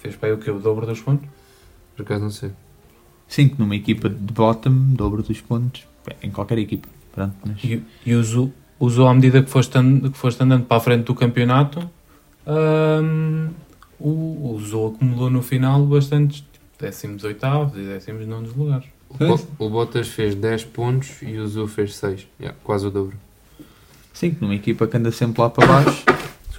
fez 0.00 0.16
para 0.16 0.28
aí 0.30 0.34
o 0.34 0.38
que? 0.38 0.50
O 0.50 0.58
dobro 0.58 0.86
dos 0.86 1.00
pontos? 1.00 1.28
Por 1.96 2.02
acaso 2.02 2.22
não 2.22 2.30
sei. 2.30 2.50
Sim, 3.28 3.48
que 3.48 3.58
numa 3.58 3.74
equipa 3.76 4.08
de 4.08 4.32
bottom, 4.32 4.72
dobro 4.94 5.22
dos 5.22 5.40
pontos, 5.40 5.86
em 6.22 6.30
qualquer 6.30 6.58
equipa. 6.58 6.88
Pronto, 7.14 7.34
mas... 7.46 7.62
E, 7.64 7.82
e 8.04 8.14
usou, 8.14 8.52
usou 8.80 9.06
à 9.08 9.14
medida 9.14 9.42
que 9.42 9.50
foste, 9.50 9.76
and, 9.78 10.10
que 10.10 10.18
foste 10.18 10.42
andando 10.42 10.64
para 10.64 10.76
a 10.76 10.80
frente 10.80 11.04
do 11.04 11.14
campeonato, 11.14 11.88
hum, 12.46 13.50
o, 13.98 14.54
o 14.54 14.60
Zou 14.60 14.88
acumulou 14.94 15.30
no 15.30 15.42
final 15.42 15.84
bastantes 15.86 16.44
tipo, 16.82 16.86
décimos 16.86 17.24
oitavos 17.24 17.76
e 17.76 17.82
décimos 17.82 18.26
nonos 18.26 18.54
lugares. 18.54 18.86
O, 19.08 19.16
Bo- 19.16 19.48
o 19.58 19.70
Bottas 19.70 20.08
fez 20.08 20.34
10 20.34 20.64
pontos 20.64 21.10
e 21.22 21.36
o 21.38 21.46
Zu 21.46 21.66
fez 21.68 21.94
6. 21.96 22.26
Yeah, 22.40 22.58
quase 22.64 22.86
o 22.86 22.90
dobro. 22.90 23.16
Sim, 24.12 24.32
que 24.32 24.40
numa 24.42 24.54
equipa 24.54 24.86
que 24.86 24.96
anda 24.96 25.10
sempre 25.10 25.40
lá 25.42 25.50
para 25.50 25.66
baixo. 25.66 26.04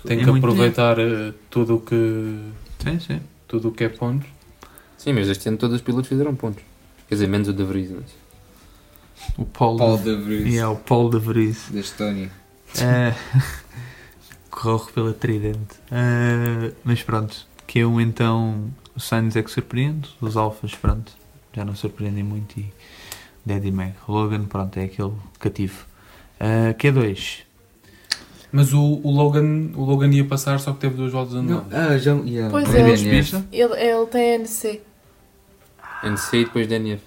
Tem 0.06 0.20
É 0.20 0.24
que 0.24 0.30
aproveitar 0.30 1.00
eh, 1.00 1.34
tudo 1.50 1.78
o 1.78 1.80
que, 1.80 1.96
Sim, 2.84 3.00
sim. 3.00 3.22
tudo 3.48 3.70
o 3.70 3.72
que 3.72 3.84
é 3.86 3.90
pontos. 3.90 4.28
Sim, 4.98 5.14
mas 5.14 5.28
este 5.30 5.48
ano 5.50 5.58
todos 5.58 5.76
os 5.76 5.82
pilotos 5.82 6.08
fizeram 6.10 6.36
pontos. 6.36 6.64
Quer 7.08 7.16
dizer, 7.16 7.28
menos 7.28 7.48
o 7.48 7.54
De 7.54 7.64
Vries. 7.64 7.92
Mas... 7.92 8.04
O 9.38 9.46
Paul, 9.46 9.78
Paul 9.78 9.98
de... 9.98 10.04
de 10.04 10.16
Vries, 10.22 10.54
Yeah, 10.54 10.72
o 10.72 10.76
Paul 10.78 11.10
de 11.10 11.20
Vries. 11.20 11.70
da 11.72 11.80
Estónia. 11.80 12.30
É, 12.80 13.14
corre 14.52 14.92
pela 14.92 15.14
tridente. 15.14 15.76
É, 15.92 16.72
mas 16.84 17.02
pronto, 17.02 17.36
que 17.66 17.80
é 17.80 17.86
um 17.88 18.00
então. 18.02 18.70
O 18.96 19.00
Sainz 19.00 19.36
é 19.36 19.42
que 19.42 19.50
surpreende, 19.50 20.10
os 20.22 20.38
Alfas, 20.38 20.76
pronto, 20.76 21.12
já 21.52 21.66
não 21.66 21.76
surpreendem 21.76 22.24
muito. 22.24 22.60
E 22.60 22.72
Daddy 23.46 23.72
Mag, 23.72 23.94
Logan, 24.08 24.46
pronto, 24.46 24.78
é 24.78 24.84
aquele 24.84 25.14
cativo. 25.40 25.86
É, 26.40 26.74
Q2, 26.74 27.40
Mas 28.52 28.74
o, 28.74 29.00
o, 29.04 29.12
Logan, 29.12 29.72
o 29.76 29.84
Logan 29.84 30.10
ia 30.10 30.26
passar, 30.26 30.60
só 30.60 30.74
que 30.74 30.80
teve 30.80 30.96
duas 30.96 31.12
voltas 31.12 31.34
Não, 31.34 31.40
anuladas. 31.42 31.74
ah, 31.74 31.98
já. 31.98 32.14
Yeah. 32.16 32.52
Pois 32.52 32.74
é. 32.74 32.82
Ele, 33.52 33.74
ele 33.74 34.06
tem 34.08 34.36
NC. 34.36 34.82
NC 36.04 36.38
e 36.38 36.46
depois 36.46 36.68
DNF. 36.68 37.02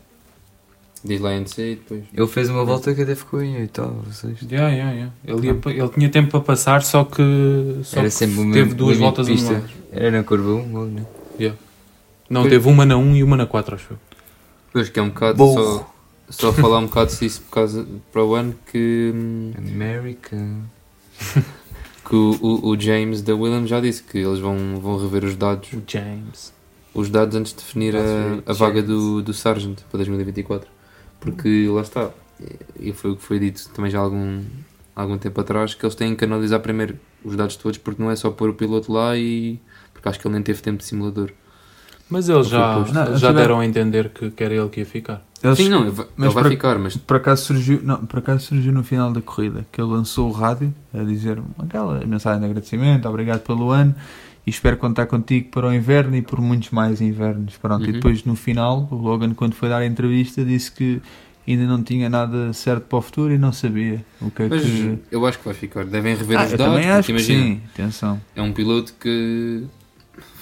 Diz 1.05 1.21
lá 1.21 1.35
NC 1.35 1.73
e 1.73 1.75
depois. 1.77 2.05
Ele 2.13 2.27
fez 2.27 2.51
uma 2.51 2.65
volta 2.65 2.93
que 2.93 3.03
até 3.03 3.15
ficou 3.15 3.41
em 3.41 3.57
oitavo, 3.59 4.13
sexto. 4.13 4.51
Yeah, 4.51 4.71
yeah, 4.75 4.93
yeah. 4.93 5.13
Ele, 5.25 5.47
ia 5.47 5.83
ele 5.83 5.89
tinha 5.91 6.09
tempo 6.11 6.31
para 6.31 6.41
passar, 6.41 6.83
só 6.83 7.05
que, 7.05 7.23
só 7.85 8.01
Era 8.01 8.09
que 8.09 8.15
sempre 8.15 8.41
o 8.41 8.43
teve 8.45 8.65
mesmo 8.65 8.75
duas 8.75 8.97
voltas 8.99 9.29
pista. 9.29 9.51
anuladas. 9.51 9.71
Era 9.93 10.11
na 10.11 10.25
curva 10.25 10.51
1, 10.51 10.73
logo, 10.73 10.87
né? 10.87 11.07
Não, 12.29 12.43
Pois. 12.43 12.53
teve 12.53 12.69
uma 12.69 12.85
na 12.85 12.97
1 12.97 13.17
e 13.17 13.23
uma 13.23 13.37
na 13.37 13.47
4, 13.47 13.75
acho 13.77 13.93
eu. 13.93 13.99
Pois 14.73 14.89
que 14.89 14.99
é 14.99 15.03
um 15.03 15.09
bocado 15.09 15.39
Burro. 15.39 15.87
só, 16.29 16.51
só 16.51 16.53
falar 16.53 16.79
um 16.79 16.87
bocado 16.87 17.15
disso 17.17 17.41
por 17.43 17.51
causa, 17.51 17.87
para 18.13 18.25
o 18.25 18.35
ano 18.35 18.55
que, 18.71 19.13
America. 19.57 20.37
que 22.09 22.15
o, 22.15 22.37
o, 22.41 22.69
o 22.71 22.81
James 22.81 23.23
da 23.23 23.35
Williams 23.35 23.69
já 23.69 23.81
disse 23.81 24.03
que 24.03 24.19
eles 24.19 24.39
vão, 24.39 24.79
vão 24.81 24.99
rever 24.99 25.25
os 25.25 25.37
dados, 25.37 25.73
O 25.73 25.83
James. 25.87 26.53
os 26.95 27.09
dados 27.11 27.35
antes 27.37 27.53
de 27.53 27.59
definir 27.59 27.97
a, 27.97 28.01
a 28.47 28.53
vaga 28.53 28.83
do, 28.83 29.23
do 29.23 29.33
Sargent 29.33 29.81
para 29.91 29.99
2024. 29.99 30.69
Porque 31.21 31.67
lá 31.71 31.81
está, 31.81 32.11
e 32.79 32.93
foi 32.93 33.13
o 33.13 33.17
que 33.17 33.23
foi 33.23 33.39
dito 33.39 33.69
também 33.71 33.91
já 33.91 33.99
há 33.99 34.03
algum, 34.03 34.43
há 34.95 35.03
algum 35.03 35.17
tempo 35.19 35.41
atrás, 35.41 35.75
que 35.75 35.85
eles 35.85 35.95
têm 35.95 36.15
que 36.15 36.25
analisar 36.25 36.59
primeiro 36.61 36.99
os 37.25 37.35
dados 37.35 37.57
todos, 37.57 37.79
porque 37.79 38.01
não 38.03 38.11
é 38.11 38.17
só 38.17 38.31
pôr 38.31 38.51
o 38.51 38.55
piloto 38.55 38.93
lá 38.93 39.17
e. 39.17 39.59
porque 39.95 40.09
acho 40.09 40.21
que 40.21 40.27
ele 40.27 40.35
nem 40.35 40.43
teve 40.43 40.61
tempo 40.61 40.79
de 40.79 40.85
simulador. 40.85 41.31
Mas 42.09 42.29
eles 42.29 42.47
já. 42.49 42.79
Não, 42.79 43.17
já 43.17 43.29
tiver- 43.29 43.33
deram 43.43 43.61
a 43.61 43.67
entender 43.67 44.11
que, 44.11 44.31
que 44.31 44.45
era 44.45 44.55
ele 44.55 44.69
que 44.69 44.81
ia 44.81 44.87
ficar. 44.87 45.23
Eles- 45.43 45.59
Sim, 45.59 45.69
não, 45.69 45.83
ele 45.83 45.91
vai, 45.91 46.07
mas 46.17 46.25
ele 46.27 46.35
vai 46.35 46.43
para- 46.45 46.51
ficar, 46.51 46.79
mas 46.79 46.97
Por 46.97 47.17
acaso 47.17 47.45
surgiu, 47.45 47.81
não, 47.83 47.97
por 48.07 48.19
acaso 48.21 48.47
surgiu 48.47 48.73
no 48.73 48.83
final 48.85 49.13
da 49.13 49.21
corrida 49.21 49.67
que 49.73 49.81
ele 49.81 49.91
lançou 49.91 50.29
o 50.29 50.33
rádio 50.33 50.73
a 50.95 51.03
dizer 51.03 51.39
aquela 51.59 52.05
mensagem 52.07 52.41
de 52.41 52.47
agradecimento, 52.47 53.09
obrigado 53.09 53.41
pelo 53.41 53.71
ano 53.71 53.95
e 54.47 54.51
espero 54.51 54.77
contar 54.77 55.07
contigo 55.07 55.49
para 55.51 55.67
o 55.69 55.75
inverno 55.75 56.17
e 56.17 56.23
por 56.23 56.41
muitos 56.41 56.71
mais 56.71 57.01
invernos. 57.01 57.57
Pronto, 57.59 57.83
Uhum. 57.83 57.89
E 57.91 57.93
depois 57.93 58.25
no 58.25 58.35
final, 58.37 58.89
o 58.91 58.95
Logan, 58.95 59.35
quando 59.35 59.55
foi 59.55 59.69
dar 59.69 59.79
a 59.79 59.87
entrevista, 59.87 60.45
disse 60.45 60.71
que 60.73 61.03
ainda 61.47 61.65
não 61.67 61.83
tinha 61.83 62.09
nada 62.09 62.53
certo 62.53 62.85
para 62.85 62.99
o 62.99 63.03
futuro 63.03 63.33
e 63.33 63.39
não 63.39 63.53
sabia 63.53 64.05
o 64.21 64.31
que 64.31 64.43
é 64.45 64.49
Mas 64.49 64.63
que. 64.63 64.99
eu 65.13 65.25
acho 65.27 65.39
que 65.39 65.45
vai 65.45 65.55
ficar. 65.55 65.85
Devem 65.85 66.17
rever 66.17 66.39
Ah, 66.39 66.45
os 66.45 66.53
eu 66.53 66.59
dados. 66.59 66.75
também 66.75 66.91
acho 66.91 67.11
imagina, 67.11 67.43
sim, 67.45 67.61
atenção. 67.75 68.21
É 68.35 68.43
um 68.43 68.53
piloto 68.53 68.95
que 68.99 69.65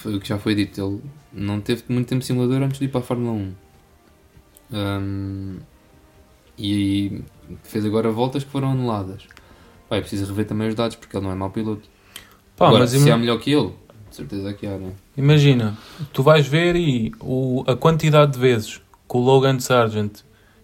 foi 0.05 0.15
o 0.17 0.21
que 0.21 0.29
já 0.29 0.39
foi 0.39 0.55
dito. 0.55 0.79
Ele 0.81 1.01
não 1.33 1.61
teve 1.61 1.83
muito 1.89 2.07
tempo 2.09 2.21
de 2.21 2.27
simulador 2.27 2.63
antes 2.63 2.79
de 2.79 2.85
ir 2.85 2.89
para 2.89 3.01
a 3.01 3.03
Fórmula 3.03 3.33
1. 3.33 3.53
Ahm, 4.73 5.57
e 6.59 7.23
fez 7.63 7.85
agora 7.85 8.11
voltas 8.11 8.45
que 8.45 8.51
foram 8.51 8.71
anuladas. 8.73 9.23
Pá, 9.89 9.97
é 9.97 10.01
preciso 10.01 10.27
rever 10.27 10.47
também 10.47 10.69
os 10.69 10.75
dados 10.75 10.97
porque 10.97 11.17
ele 11.17 11.25
não 11.25 11.33
é 11.33 11.35
mau 11.35 11.51
piloto. 11.51 11.89
Pá, 12.57 12.67
agora, 12.69 12.83
mas 12.83 12.91
se 12.91 12.99
ima- 12.99 13.15
há 13.15 13.17
melhor 13.19 13.39
que 13.39 13.51
ele, 13.53 13.73
de 14.11 14.17
certeza 14.17 14.53
que 14.53 14.67
há, 14.67 14.77
não 14.79 14.89
é? 14.89 14.93
imagina, 15.17 15.77
tu 16.13 16.23
vais 16.23 16.47
ver 16.47 16.77
e 16.77 17.13
o, 17.21 17.65
a 17.67 17.75
quantidade 17.75 18.33
de 18.33 18.39
vezes 18.39 18.77
que 19.09 19.17
o 19.17 19.21
Logan 19.21 19.59
Sargent 19.59 20.21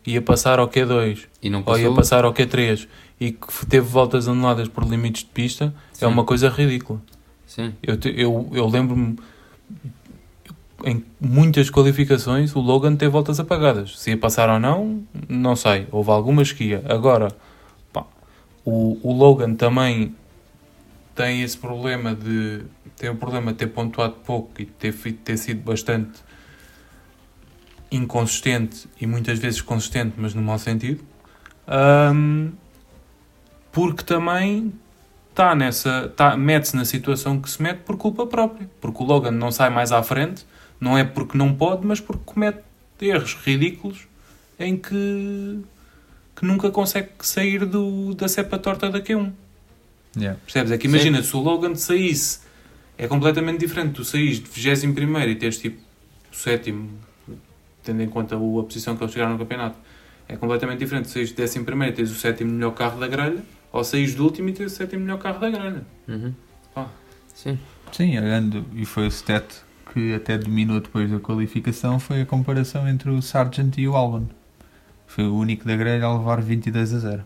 ia 0.07 0.21
passar 0.23 0.59
ao 0.59 0.69
Q2 0.69 1.27
E 1.43 1.51
não 1.51 1.63
ou 1.65 1.79
ia 1.79 1.91
passar 1.93 2.25
ao 2.25 2.33
Q3 2.33 2.87
e 3.21 3.33
que 3.33 3.67
teve 3.67 3.87
voltas 3.87 4.29
anuladas 4.29 4.69
por 4.69 4.85
limites 4.85 5.23
de 5.25 5.29
pista 5.31 5.75
Sim. 5.93 6.05
é 6.05 6.09
uma 6.09 6.25
coisa 6.25 6.49
ridícula. 6.49 7.01
Sim. 7.51 7.75
Eu, 7.83 7.99
eu, 8.15 8.49
eu 8.53 8.69
lembro-me 8.69 9.19
em 10.85 11.05
muitas 11.21 11.69
qualificações 11.69 12.55
o 12.55 12.61
Logan 12.61 12.95
teve 12.95 13.11
voltas 13.11 13.41
apagadas. 13.41 13.99
Se 13.99 14.11
ia 14.11 14.17
passar 14.17 14.49
ou 14.49 14.61
não, 14.61 15.03
não 15.29 15.57
sei. 15.57 15.89
Houve 15.91 16.11
algumas 16.13 16.53
que 16.53 16.63
ia. 16.63 16.85
Agora, 16.89 17.35
pá, 17.93 18.05
o, 18.65 18.97
o 19.03 19.13
Logan 19.13 19.57
também 19.57 20.15
tem 21.17 21.43
esse 21.43 21.59
problema 21.59 22.15
de 22.15 22.63
tem 22.97 23.11
o 23.11 23.17
problema 23.17 23.51
de 23.51 23.59
ter 23.59 23.67
pontuado 23.67 24.15
pouco 24.25 24.63
e 24.63 24.67
ter, 24.67 24.93
ter 24.93 25.37
sido 25.37 25.61
bastante 25.63 26.21
inconsistente 27.91 28.89
e 29.01 29.09
muitas 29.09 29.41
vezes 29.41 29.61
consistente, 29.61 30.15
mas 30.17 30.35
no 30.35 30.43
mau 30.43 30.59
sentido. 30.59 31.03
Ahm, 31.67 32.53
porque 33.73 34.05
também 34.05 34.73
está 35.41 35.55
nessa, 35.55 36.13
tá, 36.15 36.37
mete-se 36.37 36.77
na 36.77 36.85
situação 36.85 37.41
que 37.41 37.49
se 37.49 37.63
mete 37.63 37.79
por 37.79 37.97
culpa 37.97 38.27
própria. 38.27 38.69
Porque 38.81 39.03
o 39.03 39.07
Logan 39.07 39.31
não 39.31 39.51
sai 39.51 39.71
mais 39.71 39.91
à 39.91 40.03
frente, 40.03 40.45
não 40.79 40.99
é 40.99 41.03
porque 41.03 41.37
não 41.37 41.55
pode, 41.55 41.87
mas 41.87 41.99
porque 41.99 42.23
comete 42.25 42.61
erros 43.01 43.35
ridículos 43.43 44.07
em 44.59 44.77
que, 44.77 45.61
que 46.37 46.45
nunca 46.45 46.71
consegue 46.71 47.09
sair 47.21 47.65
do, 47.65 48.15
da 48.15 48.29
cepa 48.29 48.59
torta 48.59 48.91
da 48.91 49.01
Q1. 49.01 49.33
Yeah. 50.17 50.39
Percebes? 50.45 50.73
É 50.73 50.79
que 50.79 50.87
imagina, 50.87 51.23
se 51.23 51.35
o 51.35 51.41
Logan 51.41 51.75
saísse, 51.75 52.41
é 52.99 53.07
completamente 53.07 53.61
diferente. 53.61 53.95
Tu 53.95 54.05
saís 54.05 54.41
de 54.41 54.51
21 54.51 55.21
e 55.21 55.35
teres 55.37 55.59
tipo 55.59 55.81
o 56.31 56.37
sétimo, 56.37 56.91
tendo 57.83 58.03
em 58.03 58.09
conta 58.09 58.37
a 58.37 58.39
posição 58.39 58.95
que 58.95 59.03
eles 59.03 59.13
chegaram 59.13 59.33
no 59.33 59.39
campeonato. 59.39 59.79
É 60.29 60.37
completamente 60.37 60.81
diferente. 60.81 61.09
Se 61.09 61.15
saís 61.15 61.33
de 61.33 61.43
11 61.43 61.59
e 61.89 61.93
tens 61.93 62.11
o 62.11 62.15
sétimo 62.15 62.53
melhor 62.53 62.73
carro 62.73 63.01
da 63.01 63.09
grelha, 63.09 63.43
ou 63.73 63.85
saís 63.85 64.15
do 64.15 64.25
último 64.25 64.49
e 64.49 64.53
tens 64.53 64.73
o 64.73 64.75
sétimo 64.75 65.03
melhor 65.03 65.19
carro 65.19 65.41
da 65.41 65.51
grelha. 65.51 65.85
Uhum. 66.09 66.35
Ah. 66.75 66.87
Sim. 67.35 67.59
Sim, 67.93 68.19
olhando, 68.19 68.65
e 68.75 68.85
foi 68.85 69.07
o 69.07 69.11
stat 69.11 69.47
que 69.93 70.15
até 70.15 70.39
dominou 70.39 70.81
depois 70.81 71.11
da 71.11 71.19
qualificação 71.19 71.99
foi 71.99 72.23
a 72.23 72.27
comparação 72.27 72.89
entre 72.89 73.11
o 73.11 73.21
Sargent 73.21 73.77
e 73.79 73.89
o 73.89 73.97
Albon. 73.97 74.27
Foi 75.07 75.25
o 75.25 75.35
único 75.35 75.67
da 75.67 75.77
grelha 75.77 76.05
a 76.07 76.17
levar 76.17 76.41
22 76.41 76.95
a 76.95 76.99
0. 76.99 77.25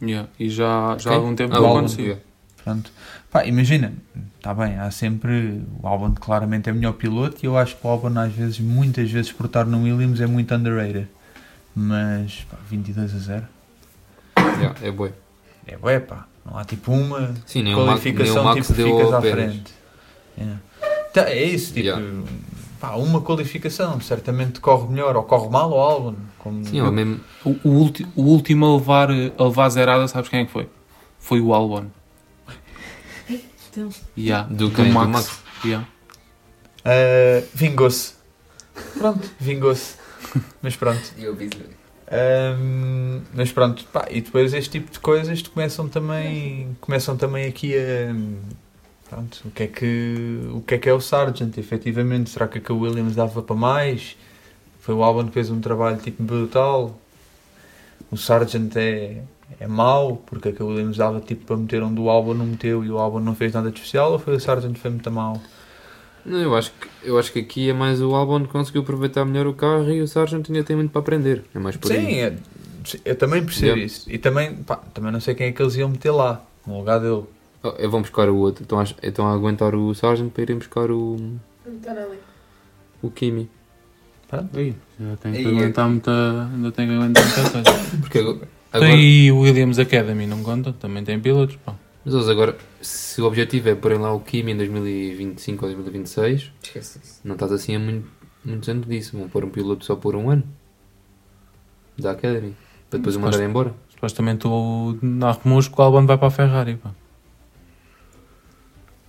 Yeah. 0.00 0.28
E 0.38 0.48
já, 0.48 0.96
já 0.98 1.10
há 1.10 1.14
algum 1.14 1.34
tempo 1.34 1.54
Ah, 1.54 1.60
não 1.60 1.70
acontecia. 1.70 2.22
Pronto. 2.62 2.90
Pá, 3.30 3.44
imagina, 3.44 3.92
está 4.36 4.54
bem, 4.54 4.78
há 4.78 4.90
sempre. 4.90 5.62
O 5.82 5.86
Albon 5.86 6.14
claramente 6.14 6.70
é 6.70 6.72
melhor 6.72 6.92
piloto 6.92 7.38
e 7.42 7.46
eu 7.46 7.58
acho 7.58 7.76
que 7.76 7.86
o 7.86 7.90
Albon 7.90 8.18
às 8.18 8.32
vezes, 8.32 8.60
muitas 8.60 9.10
vezes, 9.10 9.32
por 9.32 9.46
estar 9.46 9.66
no 9.66 9.82
Williams 9.82 10.20
é 10.20 10.26
muito 10.26 10.54
underrated. 10.54 11.08
Mas, 11.74 12.46
pá, 12.50 12.56
22 12.68 13.14
a 13.14 13.18
0. 13.18 13.48
Yeah, 14.38 14.74
é 14.82 14.90
boi. 14.90 15.12
É 15.66 15.76
bué, 15.76 16.00
pá. 16.00 16.26
Não 16.44 16.58
há 16.58 16.64
tipo 16.64 16.92
uma 16.92 17.34
Sim, 17.46 17.62
nem 17.62 17.74
o 17.74 17.86
Max, 17.86 18.04
nem 18.04 18.14
qualificação 18.14 18.42
o 18.42 18.44
Max 18.44 18.66
tipo 18.66 18.74
ficas 18.74 19.12
à 19.12 19.20
frente. 19.20 19.74
Yeah. 20.36 20.60
Tá, 21.12 21.30
é 21.30 21.44
isso, 21.44 21.72
tipo. 21.72 21.86
Yeah. 21.86 22.04
Pá, 22.80 22.96
uma 22.96 23.20
qualificação, 23.22 23.98
certamente 24.00 24.60
corre 24.60 24.88
melhor 24.88 25.16
ou 25.16 25.22
corre 25.22 25.48
mal 25.48 25.70
o 25.70 25.78
Albon. 25.78 26.16
Como 26.38 26.64
Sim, 26.64 26.82
o 26.82 26.92
mesmo. 26.92 27.20
O, 27.44 27.56
o, 27.64 27.68
ulti- 27.70 28.06
o 28.14 28.22
último 28.24 28.66
a 28.66 28.74
levar, 28.76 29.08
a 29.10 29.44
levar 29.44 29.68
zerada, 29.70 30.06
sabes 30.08 30.28
quem 30.28 30.40
é 30.40 30.44
que 30.44 30.52
foi? 30.52 30.68
Foi 31.18 31.40
o 31.40 31.54
Albon. 31.54 31.86
Então. 33.28 33.88
Yeah. 34.16 34.46
Do? 34.52 34.68
Do 34.68 34.84
Max. 34.84 35.10
Max? 35.10 35.42
Yeah. 35.64 35.88
Uh, 36.84 37.46
vingou-se. 37.54 38.14
Pronto, 38.98 39.30
vingou-se. 39.40 39.96
Mas 40.60 40.76
pronto. 40.76 41.00
Um, 42.10 43.22
mas 43.32 43.50
pronto, 43.50 43.84
pá, 43.86 44.06
e 44.10 44.20
depois 44.20 44.52
este 44.52 44.70
tipo 44.70 44.92
de 44.92 45.00
coisas 45.00 45.40
começam 45.42 45.88
também, 45.88 46.76
começam 46.80 47.16
também 47.16 47.46
aqui 47.46 47.74
a. 47.76 48.14
Pronto, 49.08 49.42
o 49.44 49.50
que 49.50 49.62
é 49.62 49.66
que, 49.66 50.40
o 50.52 50.60
que 50.60 50.74
é 50.74 50.78
que 50.78 50.88
é 50.88 50.92
o 50.92 51.00
Sargent, 51.00 51.56
efetivamente? 51.56 52.30
Será 52.30 52.48
que 52.48 52.60
a 52.70 52.74
Williams 52.74 53.14
dava 53.14 53.42
para 53.42 53.56
mais? 53.56 54.16
Foi 54.80 54.94
o 54.94 55.02
Albon 55.02 55.26
que 55.26 55.32
fez 55.32 55.50
um 55.50 55.60
trabalho 55.60 55.98
tipo 55.98 56.22
brutal. 56.22 56.98
O 58.10 58.16
Sargent 58.16 58.74
é, 58.76 59.22
é 59.60 59.66
mau, 59.66 60.16
porque 60.26 60.54
a 60.58 60.64
Williams 60.64 60.96
dava 60.96 61.20
tipo 61.20 61.46
para 61.46 61.56
meter 61.56 61.82
onde 61.82 62.00
o 62.00 62.10
Albon 62.10 62.34
não 62.34 62.46
meteu 62.46 62.84
e 62.84 62.90
o 62.90 62.98
Albon 62.98 63.20
não 63.20 63.34
fez 63.34 63.52
nada 63.52 63.70
de 63.70 63.78
especial, 63.78 64.12
ou 64.12 64.18
foi 64.18 64.36
o 64.36 64.40
Sargent 64.40 64.74
que 64.74 64.80
foi 64.80 64.90
muito 64.90 65.10
mau? 65.10 65.40
Não, 66.26 66.38
eu 66.38 66.54
acho, 66.56 66.70
que, 66.72 66.88
eu 67.08 67.18
acho 67.18 67.32
que 67.32 67.38
aqui 67.40 67.68
é 67.68 67.72
mais 67.72 68.00
o 68.00 68.14
Albon 68.14 68.40
que 68.42 68.48
conseguiu 68.48 68.82
aproveitar 68.82 69.24
melhor 69.24 69.46
o 69.46 69.52
carro 69.54 69.90
e 69.90 70.00
o 70.00 70.08
Sargent 70.08 70.48
ainda 70.48 70.62
tem 70.64 70.74
muito 70.76 70.90
para 70.90 71.00
aprender. 71.00 71.44
É 71.54 71.58
mais 71.58 71.76
por 71.76 71.88
Sim, 71.88 72.14
é- 72.14 72.34
eu 73.04 73.16
também 73.16 73.42
percebo 73.44 73.66
Yeah. 73.76 73.84
isso. 73.84 74.10
E 74.10 74.18
também, 74.18 74.54
pá, 74.56 74.76
também 74.76 75.10
não 75.12 75.20
sei 75.20 75.34
quem 75.34 75.48
é 75.48 75.52
que 75.52 75.60
eles 75.62 75.74
iam 75.76 75.88
meter 75.88 76.10
lá, 76.10 76.42
no 76.66 76.78
lugar 76.78 76.98
dele. 77.00 77.24
Oh, 77.62 77.68
eu 77.78 77.90
vou 77.90 78.00
buscar 78.00 78.28
o 78.28 78.36
outro. 78.36 78.62
Estão 78.62 78.78
a, 78.78 78.84
estão 79.02 79.26
a 79.26 79.32
aguentar 79.34 79.74
o 79.74 79.94
Sargent 79.94 80.30
para 80.32 80.42
irem 80.42 80.56
buscar 80.58 80.90
o, 80.90 81.16
o 83.02 83.10
Kimi. 83.10 83.48
Ih, 84.56 84.74
já 85.00 85.16
tenho 85.16 85.34
que 85.36 85.46
aguentar 85.46 85.88
muita. 85.88 86.10
Ainda 86.52 86.72
tenho 86.72 86.88
que 86.88 86.94
aguentar 86.96 87.24
muita 87.24 87.50
coisa. 87.50 87.98
Porque 88.00 88.18
agora, 88.18 88.38
Tem 88.72 88.82
agora- 88.82 89.34
o 89.34 89.40
Williams 89.42 89.78
Academy, 89.78 90.26
não 90.26 90.42
conta? 90.42 90.72
Também 90.72 91.04
tem 91.04 91.18
pilotos, 91.20 91.56
pá. 91.64 91.74
Mas 92.04 92.14
eles 92.14 92.28
agora, 92.28 92.56
se 92.80 93.20
o 93.20 93.24
objetivo 93.26 93.68
é 93.68 93.74
porem 93.74 93.98
lá 93.98 94.12
o 94.12 94.20
Kimi 94.20 94.52
em 94.52 94.56
2025 94.56 95.64
ou 95.64 95.72
2026, 95.72 96.52
Esquece 96.62 97.00
isso. 97.02 97.20
não 97.24 97.34
estás 97.34 97.52
assim 97.52 97.76
há 97.76 97.78
muito, 97.78 98.08
muitos 98.44 98.68
anos 98.68 98.86
disso. 98.86 99.16
Vão 99.16 99.28
pôr 99.28 99.44
um 99.44 99.50
piloto 99.50 99.84
só 99.84 99.96
por 99.96 100.14
um 100.14 100.30
ano 100.30 100.44
da 101.98 102.10
Academy 102.12 102.54
para 102.90 102.98
depois 102.98 103.16
o 103.16 103.20
mandar 103.20 103.42
embora. 103.42 103.74
Supostamente 103.90 104.46
o, 104.46 104.98
na 105.00 105.30
rumores 105.32 105.68
que 105.68 105.80
o 105.80 105.82
Albon 105.82 106.04
vai 106.06 106.18
para 106.18 106.28
a 106.28 106.30
Ferrari, 106.30 106.76
pá. 106.76 106.90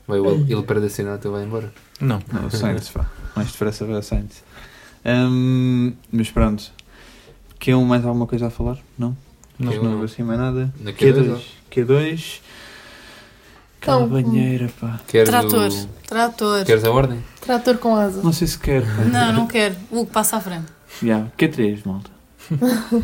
Vai, 0.08 0.20
ele, 0.20 0.54
ele 0.54 0.64
perde 0.64 0.86
a 0.86 0.90
cena 0.90 1.16
até 1.16 1.28
vai 1.28 1.44
embora. 1.44 1.74
Não. 2.00 2.22
Não, 2.32 2.46
o 2.46 2.52
Sainz, 2.52 2.90
pá. 2.90 3.10
Mais 3.36 3.52
depressa 3.52 3.86
vai 3.86 3.98
o 3.98 4.04
Sainz. 4.04 4.44
Hum, 5.04 5.94
mas 6.12 6.30
pronto. 6.30 6.72
Q1 7.60 7.84
mais 7.86 8.06
alguma 8.06 8.28
coisa 8.28 8.48
a 8.48 8.50
falar? 8.50 8.78
Não? 8.98 9.18
Não. 9.58 9.74
Não, 9.74 9.84
não 9.84 10.04
assim 10.04 10.22
mais 10.24 10.40
nada. 10.40 10.74
Na 10.80 10.92
Q2. 10.92 11.42
Q2, 11.72 12.40
Q2. 13.86 14.06
Então, 14.06 14.08
banheira, 14.08 14.70
pá. 14.80 15.00
Queres 15.08 15.30
Trator. 15.30 15.70
o- 15.72 15.88
Trator. 16.08 16.66
Queres 16.66 16.84
a 16.84 16.92
ordem? 16.92 17.24
trator 17.42 17.78
com 17.78 17.96
asa. 17.96 18.22
Não 18.24 18.34
sei 18.34 18.48
se 18.48 18.58
quer, 18.58 18.82
pá. 18.82 19.04
Não, 19.04 19.34
não 19.34 19.48
quero. 19.48 19.76
Hugo, 19.92 20.08
passa 20.08 20.38
à 20.38 20.42
frente. 20.42 20.66
Yeah. 21.04 21.28
Q3, 21.38 21.80
malta. 21.86 22.10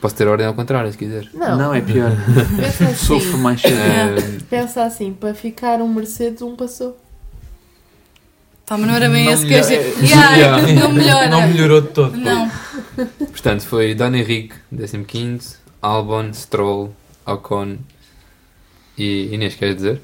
Posso 0.00 0.14
ter 0.16 0.26
a 0.26 0.30
ordem 0.32 0.46
ao 0.46 0.54
contrário, 0.54 0.90
se 0.90 0.98
quiser. 0.98 1.28
Não, 1.32 1.72
é 1.72 1.80
pior. 1.80 2.10
pensa 2.56 2.84
assim. 2.90 2.94
Sofro 3.06 3.38
mais 3.38 3.60
cedo. 3.60 3.74
Eh, 3.76 4.38
Pensa 4.50 4.82
assim, 4.84 5.12
para 5.12 5.32
ficar 5.34 5.80
um 5.80 5.88
Mercedes, 5.88 6.42
um 6.42 6.56
passou. 6.56 6.96
Pá, 8.66 8.76
mas 8.76 8.88
não 8.88 8.94
era 8.96 9.08
bem 9.08 9.26
Não 9.26 9.32
esse 9.32 9.46
que 9.46 9.52
eu 9.54 9.60
achei. 9.60 9.78
Yeah, 10.02 10.60
Não 10.72 10.92
melhora. 10.92 11.28
Não 11.28 11.46
melhorou 11.46 11.80
de 11.82 11.88
todo. 11.88 12.16
Não. 12.16 12.50
portanto, 13.18 13.62
foi 13.62 13.94
Dan 13.94 14.16
Henrique, 14.16 14.54
15, 15.06 15.56
Albon, 15.80 16.32
Stroll, 16.32 16.92
Ocon 17.26 17.76
e 18.98 19.28
Inês, 19.34 19.54
queres 19.54 19.76
dizer? 19.76 20.00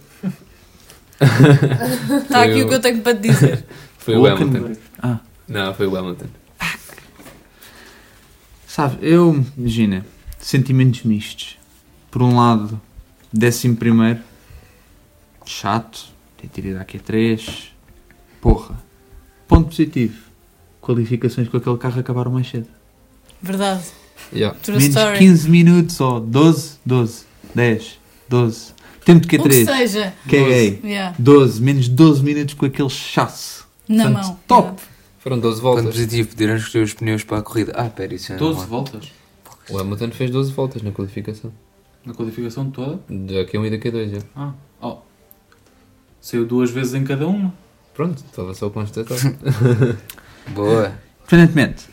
Está 1.20 2.42
aqui 2.44 2.52
Foi 2.52 2.62
o 2.62 2.68
que 2.68 2.74
eu 2.74 2.80
tenho 2.80 3.00
para 3.00 3.14
te 3.14 3.28
dizer. 3.28 3.64
Foi 3.98 4.16
o 4.16 4.26
Hamilton. 4.26 4.72
Ah, 5.02 5.18
Não, 5.46 5.74
foi 5.74 5.86
o 5.86 5.94
Hamilton. 5.94 6.26
Sabe, 8.66 8.98
eu, 9.02 9.44
imagina, 9.56 10.06
sentimentos 10.38 11.02
mistos. 11.02 11.58
Por 12.10 12.22
um 12.22 12.36
lado, 12.36 12.80
décimo 13.30 13.76
primeiro, 13.76 14.20
chato, 15.44 16.06
ter 16.36 16.48
tido 16.48 16.68
ido 16.68 16.78
à 16.78 16.84
Q3, 16.84 17.70
porra. 18.40 18.76
Ponto 19.46 19.68
positivo, 19.68 20.16
qualificações 20.80 21.48
com 21.48 21.56
aquele 21.56 21.76
carro 21.76 22.00
acabaram 22.00 22.30
mais 22.30 22.48
cedo. 22.48 22.68
Verdade. 23.42 23.84
Yeah. 24.32 24.56
True 24.62 24.78
Menos 24.78 24.96
story. 24.96 25.18
15 25.18 25.50
minutos, 25.50 26.00
ou 26.00 26.20
12, 26.20 26.78
12, 26.86 27.24
10, 27.54 27.98
12. 28.28 28.72
Tempo 29.08 29.26
de 29.26 29.36
O 29.36 29.42
que 29.42 29.48
Q3, 29.48 29.64
seja. 29.64 30.14
caguei. 30.24 30.80
Yeah. 30.84 31.14
12, 31.18 31.62
menos 31.62 31.88
12 31.88 32.22
minutos 32.22 32.52
com 32.52 32.66
aquele 32.66 32.90
chasso. 32.90 33.66
Na 33.88 34.04
Portanto, 34.04 34.26
mão. 34.26 34.38
Top! 34.46 34.82
Foram 35.18 35.38
12 35.38 35.62
Ponto 35.62 35.74
voltas. 35.76 35.94
positivo, 35.94 36.28
poderão 36.28 36.56
escolher 36.56 36.84
os 36.84 36.92
pneus 36.92 37.24
para 37.24 37.38
a 37.38 37.42
corrida. 37.42 37.72
Ah, 37.74 37.88
pera, 37.88 38.14
isso 38.14 38.34
é 38.34 38.36
12 38.36 38.58
normal. 38.60 38.68
voltas. 38.84 39.10
O 39.70 39.78
Hamilton 39.78 40.10
fez 40.10 40.30
12 40.30 40.52
voltas 40.52 40.82
na 40.82 40.92
qualificação. 40.92 41.50
Na 42.04 42.12
qualificação 42.12 42.70
toda. 42.70 43.00
Da 43.08 43.44
Q1 43.46 43.66
e 43.66 43.70
da 43.70 43.78
Q2, 43.78 44.10
já. 44.10 44.18
Ah, 44.36 44.52
oh. 44.82 44.98
Saiu 46.20 46.44
duas 46.44 46.70
vezes 46.70 46.92
em 46.92 47.02
cada 47.04 47.26
uma. 47.26 47.54
Pronto, 47.94 48.22
estava 48.28 48.52
só 48.52 48.66
a 48.66 48.70
constatar. 48.70 49.16
Boa. 50.54 50.92
Independentemente, 51.24 51.86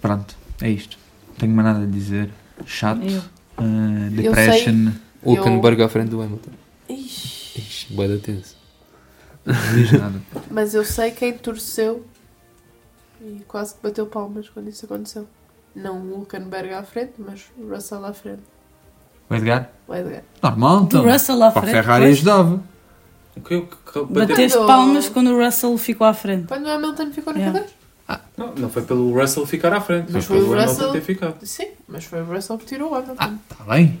pronto, 0.00 0.34
é 0.60 0.68
isto. 0.68 0.98
Não 1.28 1.34
tenho 1.36 1.52
mais 1.54 1.66
nada 1.68 1.84
a 1.84 1.86
dizer. 1.88 2.28
Chato, 2.66 3.00
uh, 3.06 4.10
depression, 4.10 4.90
Hulkenberg 5.24 5.82
à 5.82 5.88
frente 5.88 6.08
do 6.10 6.20
Hamilton. 6.22 6.50
Ixi. 6.88 7.58
Ixi, 7.60 7.92
boa 7.92 8.08
da 8.08 8.18
tenso. 8.18 8.56
não 9.44 9.54
diz 9.74 9.92
nada. 9.92 10.20
Mas 10.50 10.74
eu 10.74 10.84
sei 10.84 11.10
quem 11.10 11.32
torceu 11.32 12.04
e 13.20 13.42
quase 13.46 13.74
que 13.74 13.80
bateu 13.82 14.06
palmas 14.06 14.48
quando 14.48 14.68
isso 14.68 14.84
aconteceu. 14.84 15.26
Não 15.74 15.98
o 16.00 16.14
Hulkenberg 16.18 16.74
à 16.74 16.82
frente, 16.82 17.12
mas 17.16 17.44
o 17.56 17.66
Russell 17.72 18.04
à 18.04 18.12
frente. 18.12 18.42
O 19.30 19.34
Edgar? 19.34 19.70
O 19.88 19.94
Edgar. 19.94 20.22
Normal, 20.42 20.82
então. 20.82 21.02
Russell 21.10 21.42
à 21.42 21.50
Para 21.50 21.60
a 21.60 21.62
frente. 21.62 21.72
Ferrari 21.74 22.04
pois. 22.04 22.16
ajudava. 22.18 22.62
O 23.34 23.40
que 23.40 23.54
eu 23.54 23.66
que- 23.66 23.76
que- 23.92 24.04
Bateste 24.12 24.58
Quando- 24.58 24.66
palmas 24.66 25.08
quando 25.08 25.28
o 25.30 25.42
Russell 25.42 25.78
ficou 25.78 26.06
à 26.06 26.12
frente. 26.12 26.46
Quando 26.48 26.66
o 26.66 26.70
Hamilton 26.70 27.10
ficou 27.12 27.32
na 27.32 27.38
Yeah. 27.38 27.60
cadeira? 27.60 27.82
Não, 28.36 28.54
não 28.54 28.68
foi 28.68 28.82
pelo 28.82 29.18
Russell 29.18 29.46
ficar 29.46 29.72
à 29.72 29.80
frente, 29.80 30.12
Mas 30.12 30.26
foi 30.26 30.36
foi 30.36 30.44
pelo 30.46 30.50
o 30.50 30.54
Hamilton 30.60 30.72
Russell. 30.74 30.92
ter 30.92 31.00
ficado. 31.00 31.46
Sim, 31.46 31.68
mas 31.88 32.04
foi 32.04 32.20
o 32.20 32.24
Russell 32.26 32.58
que 32.58 32.66
tirou 32.66 32.90
o 32.90 32.94
Hamilton. 32.94 33.14
Ah, 33.18 33.34
está 33.50 33.64
bem. 33.64 33.98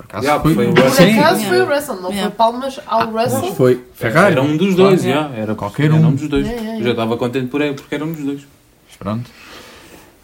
Por 0.00 0.04
acaso 0.06 0.24
Yeah, 0.24 0.42
foi, 0.42 0.54
foi 0.54 0.66
o 0.68 0.74
Por 0.74 0.84
Russell. 0.84 1.06
Sim, 1.06 1.18
acaso 1.18 1.40
foi 1.40 1.48
o 1.50 1.54
Yeah. 1.60 1.74
Russell, 1.76 1.96
não 2.00 2.10
Yeah. 2.10 2.22
foi 2.30 2.36
palmas 2.36 2.80
ao 2.86 3.10
Russell. 3.10 3.40
mas 3.42 3.56
foi 3.56 3.84
Ferrari. 3.94 4.32
Era 4.32 4.42
um 4.42 4.56
dos 4.56 4.74
Claro. 4.74 4.90
dois, 4.90 5.02
já. 5.02 5.28
Era 5.34 5.54
Qualquer 5.54 5.84
era 5.86 5.94
um. 5.94 6.06
um 6.06 6.14
dos 6.14 6.28
dois. 6.28 6.46
Yeah, 6.46 6.62
yeah, 6.62 6.80
Eu 6.80 6.84
já 6.84 6.90
estava 6.92 7.16
contente 7.18 7.48
por 7.48 7.60
ele, 7.60 7.74
porque 7.74 7.94
era 7.94 8.04
um 8.04 8.12
dos 8.12 8.24
dois. 8.24 8.40
Mas 8.88 8.96
pronto. 8.96 9.30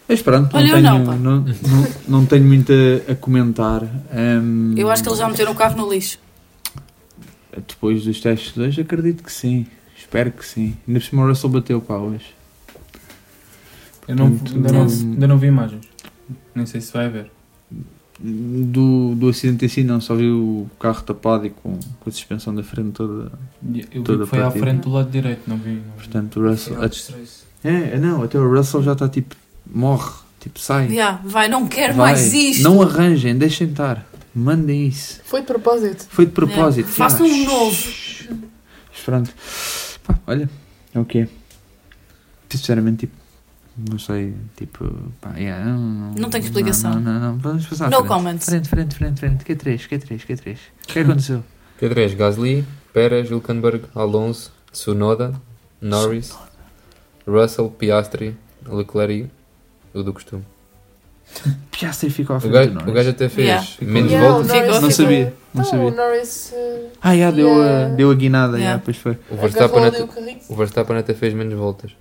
Mas 0.09 0.21
pronto, 0.21 0.53
não 0.53 0.59
Olha, 0.61 0.71
tenho, 0.73 0.83
não, 0.83 0.99
não, 0.99 1.17
não, 1.41 1.87
não 2.07 2.25
tenho 2.25 2.45
muito 2.45 2.71
a, 2.71 3.11
a 3.11 3.15
comentar. 3.15 3.83
Hum, 3.83 4.73
Eu 4.77 4.89
acho 4.89 5.03
que 5.03 5.09
eles 5.09 5.19
já 5.19 5.27
meteram 5.29 5.51
o 5.51 5.55
carro 5.55 5.75
no 5.77 5.91
lixo. 5.93 6.17
Depois 7.55 8.03
dos 8.03 8.19
testes 8.21 8.53
de 8.53 8.61
hoje, 8.61 8.81
acredito 8.81 9.21
que 9.23 9.31
sim. 9.31 9.67
Espero 9.97 10.31
que 10.31 10.45
sim. 10.45 10.75
Ainda 10.87 10.99
por 10.99 11.05
cima 11.05 11.23
o 11.23 11.27
Russell 11.27 11.49
bateu 11.49 11.81
pá 11.81 11.95
hoje. 11.97 12.33
Eu 14.07 14.15
não, 14.15 14.27
ainda, 14.27 14.71
não, 14.71 14.85
não- 14.85 14.91
ainda 15.11 15.27
não 15.27 15.37
vi 15.37 15.47
imagens. 15.47 15.85
Nem 16.55 16.65
sei 16.65 16.79
se 16.81 16.93
vai 16.93 17.05
haver. 17.07 17.29
Do, 18.19 19.13
do 19.13 19.29
acidente 19.29 19.65
em 19.65 19.67
si, 19.67 19.83
não, 19.83 20.01
só 20.01 20.15
vi 20.15 20.27
o 20.27 20.67
carro 20.79 21.03
tapado 21.03 21.45
e 21.45 21.51
com, 21.51 21.77
com 21.99 22.09
a 22.09 22.11
suspensão 22.11 22.53
da 22.53 22.63
frente 22.63 22.93
toda. 22.93 23.31
Eu 23.63 23.71
vi 23.73 24.01
Toda 24.01 24.23
que 24.23 24.29
foi 24.31 24.41
à 24.41 24.49
frente 24.49 24.81
do 24.81 24.89
lado 24.89 25.11
direito, 25.11 25.41
não 25.45 25.57
vi. 25.57 25.69
Não 25.69 25.75
vi. 25.75 25.89
Portanto, 25.97 26.39
o 26.39 26.49
Russell. 26.49 26.77
É, 27.63 27.69
é, 27.69 27.99
não, 27.99 28.23
até 28.23 28.39
o 28.39 28.51
Russell 28.51 28.81
já 28.81 28.93
está 28.93 29.07
tipo. 29.07 29.35
Morre, 29.69 30.11
tipo, 30.39 30.59
sai. 30.59 30.87
Yeah, 30.87 31.21
vai, 31.23 31.47
não 31.47 31.67
quero 31.67 31.93
Vai. 31.93 32.13
mais 32.13 32.33
isto. 32.33 32.63
Não 32.63 32.81
arranjem, 32.81 33.37
deixem 33.37 33.67
estar. 33.67 34.07
Mandem 34.33 34.87
isso. 34.87 35.19
Foi 35.23 35.41
de 35.41 35.47
propósito. 35.47 36.07
Foi 36.09 36.25
de 36.25 36.31
propósito. 36.31 36.87
Yeah. 36.89 36.95
Façam 36.95 37.25
um 37.25 37.45
novo. 37.45 37.77
Pronto. 39.05 39.33
Pá, 40.03 40.19
olha, 40.25 40.49
é 40.93 40.99
o 40.99 41.05
que 41.05 41.19
é. 41.19 41.27
Sinceramente, 42.49 42.99
tipo, 43.01 43.13
não 43.77 43.99
sei, 43.99 44.33
tipo, 44.55 44.85
pá, 45.21 45.33
yeah, 45.37 45.63
não, 45.65 45.77
não, 45.79 46.13
Não 46.13 46.29
tem 46.29 46.41
explicação. 46.41 46.93
Não, 46.95 47.01
não, 47.13 47.19
não, 47.19 47.37
vamos 47.37 47.65
passar 47.67 47.89
No 47.89 47.97
frente. 47.97 48.07
comment. 48.07 48.37
Frente, 48.39 48.69
frente, 48.69 48.95
frente, 48.95 49.19
frente, 49.19 49.45
Q3, 49.45 49.87
Q3, 49.87 50.25
Q3. 50.25 50.39
O 50.39 50.39
que 50.43 50.49
é 50.51 50.57
que 50.93 50.99
aconteceu? 50.99 51.43
Q3, 51.81 52.15
Gasly, 52.15 52.65
Pérez, 52.93 53.29
Hülkenberg, 53.29 53.83
Alonso, 53.93 54.51
Tsunoda, 54.71 55.33
Norris, 55.81 56.35
Russell, 57.27 57.69
Piastri, 57.69 58.35
Leclerc 58.65 59.29
e 59.93 59.97
o 59.99 60.03
do 60.03 60.13
costume. 60.13 60.43
Piastri 61.71 62.09
ficou 62.09 62.35
à 62.35 62.37
O 62.37 62.41
frente 62.41 62.53
gajo, 62.53 62.71
do 62.71 62.89
o 62.89 62.93
gajo 62.93 63.09
até 63.09 63.29
fez 63.29 63.47
Yeah. 63.47 63.67
menos 63.81 64.11
Yeah, 64.11 64.29
o 64.29 64.33
voltas. 64.33 64.51
Ficou. 64.51 64.67
Não 64.67 64.75
ficou- 64.89 64.91
sabia, 64.91 65.33
não 65.53 65.61
Então, 65.61 65.65
sabia. 65.71 65.85
o 65.87 65.91
Norris 65.95 66.53
uh, 66.55 66.87
Ah, 67.01 67.11
yeah, 67.11 67.35
deu, 67.35 67.47
a, 67.51 67.55
Yeah. 67.65 67.95
deu 67.95 68.11
a 68.11 68.15
guinada, 68.15 68.57
Yeah. 68.57 68.63
yeah, 68.63 68.81
pois 68.83 68.97
foi. 68.97 69.17
O 69.29 69.35
Verstappen, 69.35 69.81
o 69.81 69.85
até, 69.85 70.03
o 70.49 70.55
Verstappen 70.55 70.97
até 70.97 71.13
fez 71.13 71.33
menos 71.33 71.53
voltas. 71.53 71.91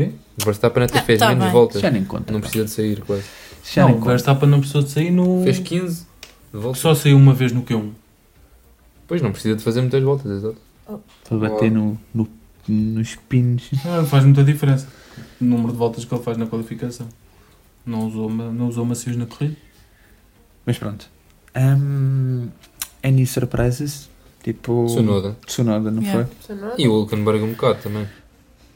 O 0.00 0.44
Verstappen 0.44 0.82
até 0.84 0.98
Ah, 0.98 1.02
fez 1.02 1.18
tá 1.18 1.28
menos 1.28 1.44
bem. 1.44 1.52
voltas. 1.52 1.80
Já 1.82 1.90
nem 1.90 2.04
conta. 2.04 2.32
Não 2.32 2.40
pá. 2.40 2.46
precisa 2.46 2.64
de 2.64 2.70
sair 2.70 3.00
quase. 3.02 3.24
Já 3.72 3.82
Não, 3.82 3.88
nem 3.88 3.96
o 3.96 4.00
conta. 4.00 4.10
Verstappen 4.10 4.48
não 4.48 4.58
precisou 4.60 4.82
de 4.82 4.90
sair 4.90 5.10
no. 5.10 5.42
Fez 5.44 5.58
15 5.58 6.06
de 6.52 6.58
voltas. 6.58 6.80
Só 6.80 6.94
saiu 6.94 7.16
uma 7.16 7.34
vez 7.34 7.52
no 7.52 7.62
Q1. 7.62 7.90
Pois 9.06 9.20
não 9.20 9.30
precisa 9.32 9.54
de 9.56 9.62
fazer 9.62 9.80
muitas 9.82 10.02
voltas, 10.02 10.30
exato. 10.30 10.56
Para 11.28 11.36
bater 11.38 11.70
no, 11.70 11.98
no, 12.14 12.28
nos 12.66 13.14
pinos. 13.28 13.70
Ah, 13.84 14.04
faz 14.04 14.24
muita 14.24 14.42
diferença. 14.42 14.86
O 15.40 15.44
número 15.44 15.72
de 15.72 15.78
voltas 15.78 16.04
que 16.04 16.14
ele 16.14 16.22
faz 16.22 16.36
na 16.38 16.46
qualificação. 16.46 17.06
Não 17.84 18.06
usou, 18.06 18.28
ma- 18.30 18.50
não 18.50 18.68
usou 18.68 18.84
macios 18.84 19.16
na 19.16 19.26
corrida. 19.26 19.56
Mas 20.64 20.78
pronto. 20.78 21.08
Um, 21.56 22.48
any 23.02 23.26
surprises? 23.26 24.08
Tipo. 24.42 24.86
Tsunoda. 24.86 25.36
Tsunoda, 25.46 25.90
não 25.90 26.02
Yeah. 26.02 26.24
foi? 26.26 26.36
Tsunoda, 26.40 26.74
E 26.78 26.88
o 26.88 26.92
Hulkenberg 26.92 27.42
um 27.44 27.52
bocado 27.52 27.82
também. 27.82 28.08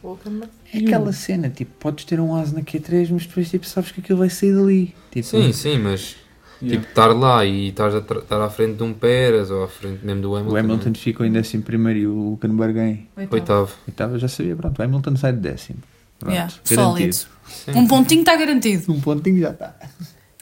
Hulkenberg. 0.02 0.52
É 0.72 0.78
aquela 0.78 1.12
cena, 1.12 1.48
tipo, 1.48 1.70
podes 1.78 2.04
ter 2.04 2.18
um 2.20 2.34
asa 2.34 2.54
na 2.54 2.62
Q3, 2.62 3.08
mas 3.10 3.26
depois 3.26 3.48
tipo, 3.50 3.66
sabes 3.66 3.92
que 3.92 4.00
aquilo 4.00 4.18
vai 4.18 4.28
sair 4.30 4.54
dali. 4.54 4.94
Tipo, 5.10 5.26
Sim, 5.26 5.52
sim, 5.52 5.78
mas 5.78 6.16
Yeah. 6.62 6.80
tipo, 6.80 6.88
estar 6.90 7.08
lá 7.08 7.44
e 7.44 7.68
estar, 7.68 7.94
a 7.94 8.00
tra- 8.00 8.18
estar 8.20 8.40
à 8.40 8.48
frente 8.48 8.76
de 8.78 8.82
um 8.82 8.94
Pérez 8.94 9.50
ou 9.50 9.62
à 9.62 9.68
frente 9.68 10.02
mesmo 10.04 10.22
do 10.22 10.34
Hamilton. 10.34 10.54
o 10.54 10.58
Hamilton 10.58 10.94
ficou 10.94 11.26
em 11.26 11.30
décimo 11.30 11.62
primeiro 11.62 11.98
e 12.00 12.06
o 12.06 12.14
Hulkenberg 12.30 12.78
em 12.78 13.08
Oitavo. 13.30 13.74
oitavo, 13.86 14.18
já 14.18 14.26
sabia, 14.26 14.56
pronto, 14.56 14.78
o 14.78 14.82
Hamilton 14.82 15.16
sai 15.16 15.32
de 15.34 15.40
décimo. 15.40 15.78
Pronto, 16.18 16.32
Yeah, 16.32 16.50
garantido. 16.70 17.14
sólido. 17.14 17.78
Um 17.78 17.86
pontinho 17.86 18.20
está 18.20 18.34
garantido. 18.36 18.90
Um 18.90 19.00
pontinho 19.02 19.38
já 19.40 19.50
está. 19.50 19.76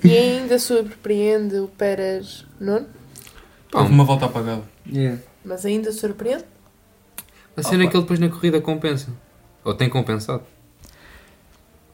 E 0.04 0.16
ainda 0.16 0.56
surpreende 0.60 1.56
o 1.56 1.66
Pérez 1.66 2.46
nono, 2.60 2.86
Pá, 3.72 3.80
Houve 3.80 3.92
uma 3.92 4.04
volta 4.04 4.26
apagada. 4.26 4.62
mas 5.44 5.66
ainda 5.66 5.90
surpreende. 5.90 6.44
a 7.56 7.62
cena 7.64 7.82
é 7.82 7.86
que 7.88 7.96
ele 7.96 8.02
depois 8.04 8.20
na 8.20 8.28
corrida 8.28 8.60
compensa. 8.60 9.08
Ou 9.64 9.74
tem 9.74 9.88
compensado. 9.88 10.42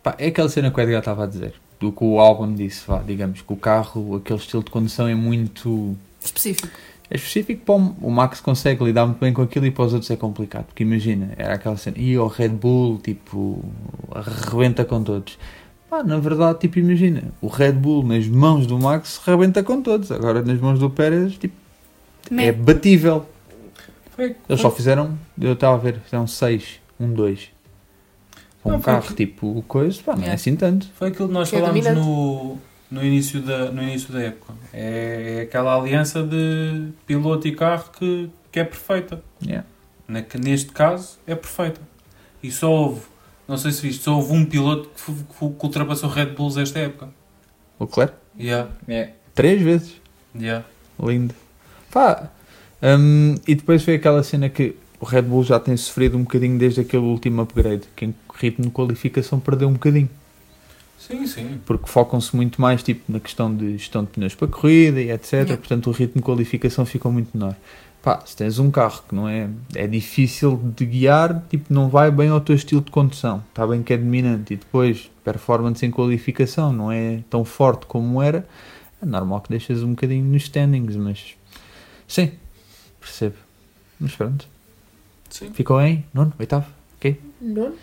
Pá, 0.03 0.14
é 0.18 0.29
aquela 0.29 0.49
cena 0.49 0.71
que 0.71 0.79
o 0.79 0.83
Edgar 0.83 1.01
estava 1.01 1.25
a 1.25 1.27
dizer, 1.27 1.55
do 1.79 1.93
que 1.93 2.03
o 2.03 2.18
álbum 2.18 2.53
disse, 2.55 2.83
vá, 2.87 2.99
digamos, 2.99 3.43
que 3.43 3.53
o 3.53 3.57
carro, 3.57 4.16
aquele 4.16 4.39
estilo 4.39 4.62
de 4.64 4.71
condução 4.71 5.07
é 5.07 5.14
muito... 5.14 5.97
Específico. 6.25 6.68
É 7.11 7.16
específico 7.16 7.64
para 7.64 7.75
o, 7.75 7.97
o 8.03 8.11
Max 8.11 8.41
consegue 8.41 8.85
lidar 8.85 9.05
muito 9.05 9.18
bem 9.18 9.33
com 9.33 9.43
aquilo 9.43 9.66
e 9.66 9.71
para 9.71 9.85
os 9.85 9.93
outros 9.93 10.11
é 10.11 10.16
complicado. 10.16 10.66
Porque 10.66 10.83
imagina, 10.85 11.33
era 11.37 11.55
aquela 11.55 11.77
cena, 11.77 11.99
e 11.99 12.16
o 12.16 12.27
Red 12.29 12.51
Bull, 12.51 12.99
tipo, 12.99 13.64
arrebenta 14.12 14.85
com 14.85 15.03
todos. 15.03 15.37
Pá, 15.91 16.03
na 16.05 16.18
verdade, 16.18 16.61
tipo, 16.61 16.79
imagina, 16.79 17.25
o 17.43 17.49
Red 17.49 17.73
Bull 17.73 18.05
nas 18.05 18.27
mãos 18.29 18.64
do 18.66 18.79
Max 18.79 19.21
rebenta 19.27 19.62
com 19.62 19.83
todos. 19.83 20.12
Agora 20.12 20.41
nas 20.41 20.61
mãos 20.61 20.79
do 20.79 20.89
Pérez, 20.89 21.35
tipo, 21.37 21.55
é 22.31 22.35
Me- 22.35 22.53
batível. 22.53 23.27
Foi, 24.14 24.37
Eles 24.49 24.61
só 24.61 24.71
fizeram, 24.71 25.18
eu 25.41 25.53
estava 25.55 25.75
a 25.75 25.79
ver, 25.79 25.99
fizeram 26.05 26.27
6, 26.29 26.81
1, 27.01 27.12
2. 27.12 27.49
Não, 28.65 28.77
um 28.77 28.81
foi 28.83 28.93
carro 28.93 29.07
que- 29.09 29.15
tipo 29.15 29.65
coisa, 29.67 30.01
pá, 30.05 30.13
não 30.13 30.19
é 30.19 30.23
Yeah. 30.23 30.35
assim 30.35 30.57
tanto. 30.57 30.87
foi 30.95 31.09
aquilo 31.09 31.29
que 31.29 31.35
nós 31.35 31.49
Que 31.51 31.57
é 31.57 31.61
falámos 31.61 31.83
dominante. 31.85 32.07
no, 32.07 32.59
no 32.91 33.05
início 33.05 33.41
da, 33.41 33.71
no 33.71 33.83
início 33.83 34.13
da 34.13 34.21
época. 34.23 34.53
É, 34.73 35.37
é 35.39 35.43
aquela 35.43 35.75
aliança 35.77 36.23
de 36.23 36.89
piloto 37.07 37.49
e 37.49 37.53
carro 37.55 37.91
que, 37.99 38.29
que 38.53 38.61
é 38.61 38.65
perfeita. 38.65 39.23
Yeah. 39.43 39.67
Na, 40.07 40.23
que 40.23 40.37
neste 40.39 40.73
caso 40.73 41.19
é 41.27 41.35
perfeita. 41.35 41.81
E 42.43 42.51
só 42.51 42.71
houve, 42.71 43.01
não 43.49 43.57
sei 43.57 43.71
se 43.73 43.83
viste, 43.83 44.03
só 44.03 44.15
houve 44.17 44.33
um 44.33 44.45
piloto 44.45 44.89
que, 44.97 45.13
que 45.13 45.45
ultrapassou 45.65 46.09
Red 46.11 46.27
Bulls 46.27 46.57
esta 46.57 46.79
época. 46.81 47.09
O 47.79 47.85
Leclerc? 47.85 48.13
Yeah, 48.39 48.71
É. 48.89 49.11
Três 49.35 49.63
vezes. 49.63 49.95
yeah. 50.39 50.65
Lindo. 51.03 51.35
Pá. 51.91 52.29
hum, 52.83 53.37
e 53.47 53.55
depois 53.55 53.83
foi 53.83 53.95
aquela 53.95 54.23
cena 54.23 54.49
que 54.49 54.77
o 55.01 55.05
Red 55.05 55.23
Bull 55.23 55.45
já 55.45 55.59
tem 55.59 55.77
sofrido 55.77 56.17
um 56.19 56.23
bocadinho 56.25 56.59
desde 56.59 56.81
aquele 56.83 57.05
último 57.05 57.41
upgrade, 57.43 57.83
que 57.97 58.13
ritmo 58.41 58.64
de 58.64 58.70
qualificação 58.70 59.38
perdeu 59.38 59.68
um 59.68 59.74
bocadinho. 59.74 60.09
Sim, 60.99 61.26
sim. 61.26 61.61
Porque 61.64 61.88
focam-se 61.88 62.34
muito 62.36 62.61
mais 62.61 62.82
tipo, 62.82 63.11
na 63.11 63.18
questão 63.18 63.55
de 63.55 63.78
gestão 63.78 64.05
de 64.05 64.11
pneus 64.11 64.34
para 64.34 64.49
corrida 64.49 65.01
e 65.01 65.11
etc. 65.11 65.32
Yeah. 65.32 65.57
Portanto, 65.57 65.88
o 65.88 65.93
ritmo 65.93 66.20
de 66.20 66.24
qualificação 66.24 66.84
ficou 66.84 67.11
muito 67.11 67.36
menor. 67.36 67.57
Pá, 68.03 68.22
se 68.24 68.34
tens 68.34 68.59
um 68.59 68.70
carro 68.70 69.03
que 69.07 69.14
não 69.14 69.28
é, 69.28 69.49
é 69.74 69.86
difícil 69.86 70.59
de 70.76 70.86
guiar, 70.86 71.43
tipo, 71.51 71.72
não 71.72 71.88
vai 71.88 72.11
bem 72.11 72.30
ao 72.30 72.41
teu 72.41 72.55
estilo 72.55 72.80
de 72.80 72.91
condução. 72.91 73.43
Está 73.51 73.66
bem 73.66 73.82
que 73.82 73.93
é 73.93 73.97
dominante 73.99 74.55
e 74.55 74.57
depois 74.57 75.11
performance 75.22 75.84
em 75.84 75.91
qualificação 75.91 76.72
não 76.72 76.91
é 76.91 77.22
tão 77.28 77.45
forte 77.45 77.84
como 77.86 78.22
era, 78.22 78.47
é 79.03 79.07
normal 79.07 79.41
que 79.43 79.51
deixas 79.51 79.82
um 79.82 79.91
bocadinho 79.91 80.24
nos 80.24 80.45
standings, 80.45 80.97
mas 80.97 81.34
sim, 82.09 82.32
percebo. 82.99 83.36
Mas 83.99 84.16
pronto, 84.16 84.47
Sim. 85.28 85.53
ficou 85.53 85.80
em 85.80 86.05
nono, 86.14 86.32
oitavo, 86.38 86.66
ok? 86.97 87.20
Nono. 87.41 87.74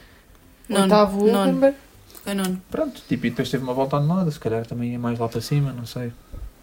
Nono. 0.69 0.83
Oitavo 0.83 1.25
Nono. 1.25 1.39
Hulkenberg. 1.39 1.77
Foi 2.23 2.33
nono. 2.33 2.61
Pronto, 2.69 3.01
tipo, 3.07 3.25
e 3.25 3.29
depois 3.29 3.49
teve 3.49 3.63
uma 3.63 3.73
volta 3.73 3.95
animada, 3.95 4.29
se 4.29 4.39
calhar 4.39 4.65
também 4.65 4.93
é 4.93 4.97
mais 4.97 5.17
lá 5.17 5.29
para 5.29 5.39
cima, 5.39 5.71
não 5.71 5.85
sei. 5.85 6.11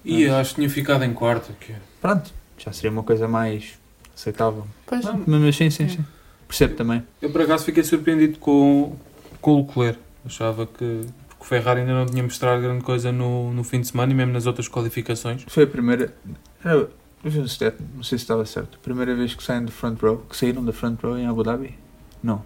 E 0.05 0.25
eu 0.25 0.37
acho 0.37 0.51
que 0.51 0.57
tinha 0.57 0.69
ficado 0.69 1.05
em 1.05 1.15
quarto. 1.15 1.55
Que... 1.59 1.73
é. 1.73 1.77
Pronto, 2.03 2.31
já 2.59 2.71
seria 2.71 2.91
uma 2.91 3.03
coisa 3.03 3.27
mais 3.27 3.79
aceitável. 4.15 4.67
Pois. 4.87 5.03
Não, 5.03 5.23
Mas 5.27 5.57
sim, 5.57 5.71
sim, 5.71 5.89
sim. 5.89 6.05
Percebo 6.47 6.75
também. 6.75 7.03
Eu 7.23 7.31
por 7.31 7.41
acaso 7.41 7.65
fiquei 7.65 7.83
surpreendido 7.83 8.39
com, 8.39 8.95
com 9.41 9.53
o 9.53 9.67
Leclerc. 9.67 9.99
Achava 10.27 10.67
que. 10.67 11.07
Porque 11.29 11.43
o 11.43 11.47
Ferrari 11.47 11.81
ainda 11.81 11.95
não 11.95 12.07
tinha 12.07 12.23
mostrado 12.23 12.61
grande 12.61 12.85
coisa 12.85 13.11
no, 13.11 13.51
no 13.53 13.65
fim 13.65 13.81
de 13.81 13.87
semana 13.87 14.13
e 14.13 14.15
mesmo 14.15 14.35
nas 14.35 14.45
outras 14.45 14.69
qualificações. 14.69 15.45
Foi 15.49 15.65
a 15.65 15.67
primeira. 15.67 16.15
Era, 16.63 16.91
não 17.25 18.03
sei 18.03 18.19
se 18.19 18.23
estava 18.23 18.45
certo. 18.45 18.79
Primeira 18.81 19.15
vez 19.15 19.35
que 19.35 19.43
saem 19.43 19.65
do 19.65 19.73
front 19.73 19.99
row, 20.01 20.19
que 20.29 20.37
saíram 20.37 20.63
da 20.63 20.75
front 20.75 21.03
row 21.03 21.17
em 21.17 21.27
Abu 21.27 21.43
Dhabi? 21.43 21.75
Não. 22.23 22.43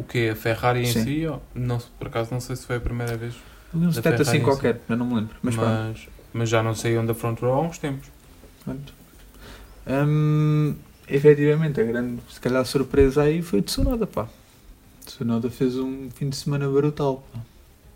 O 0.00 0.02
que 0.02 0.30
A 0.30 0.34
Ferrari 0.34 0.80
em 0.80 0.86
Sim. 0.86 1.04
si? 1.04 1.26
ó, 1.26 1.38
Não, 1.54 1.78
por 1.98 2.08
acaso 2.08 2.30
não 2.32 2.40
sei 2.40 2.56
se 2.56 2.66
foi 2.66 2.76
a 2.76 2.80
primeira 2.80 3.18
vez. 3.18 3.34
Um 3.74 3.90
stat 3.90 4.22
assim 4.22 4.40
qualquer, 4.40 4.80
eu 4.88 4.96
não 4.96 5.04
me 5.04 5.16
lembro. 5.16 5.36
Mas, 5.42 5.54
Mas, 5.54 6.08
mas, 6.32 6.48
já 6.48 6.62
não 6.62 6.74
saíam 6.74 7.04
da 7.04 7.12
front 7.14 7.38
row 7.40 7.52
há 7.52 7.60
uns 7.60 7.76
tempos. 7.76 8.08
Hum, 9.86 10.74
efetivamente, 11.06 11.80
a 11.80 11.84
grande, 11.84 12.22
se 12.30 12.40
calhar, 12.40 12.64
surpresa 12.64 13.22
aí 13.24 13.42
foi 13.42 13.58
o 13.60 13.62
Tsunoda, 13.62 14.06
pá. 14.06 14.26
Tsunoda 15.04 15.50
fez 15.50 15.76
um 15.76 16.08
fim 16.10 16.30
de 16.30 16.36
semana 16.36 16.66
brutal, 16.66 17.22
pá. 17.32 17.40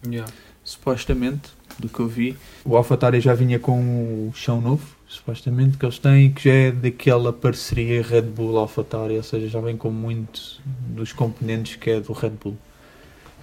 Yeah. 0.06 0.30
supostamente, 0.62 1.50
do 1.78 1.88
que 1.88 2.00
eu 2.00 2.06
vi, 2.06 2.36
o 2.66 2.76
AlphaTauri 2.76 3.18
já 3.20 3.32
vinha 3.34 3.58
com 3.58 4.28
o 4.28 4.32
chão 4.34 4.60
novo, 4.60 4.93
supostamente, 5.14 5.76
que 5.76 5.84
eles 5.84 5.98
têm, 5.98 6.32
que 6.32 6.44
já 6.44 6.54
é 6.54 6.72
daquela 6.72 7.32
parceria 7.32 8.02
Red 8.02 8.22
Bull 8.22 8.58
AlphaTauri, 8.58 9.16
ou 9.16 9.22
seja, 9.22 9.48
já 9.48 9.60
vem 9.60 9.76
com 9.76 9.90
muitos 9.90 10.60
dos 10.88 11.12
componentes 11.12 11.76
que 11.76 11.90
é 11.90 12.00
do 12.00 12.12
Red 12.12 12.30
Bull. 12.30 12.56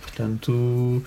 Portanto, 0.02 1.04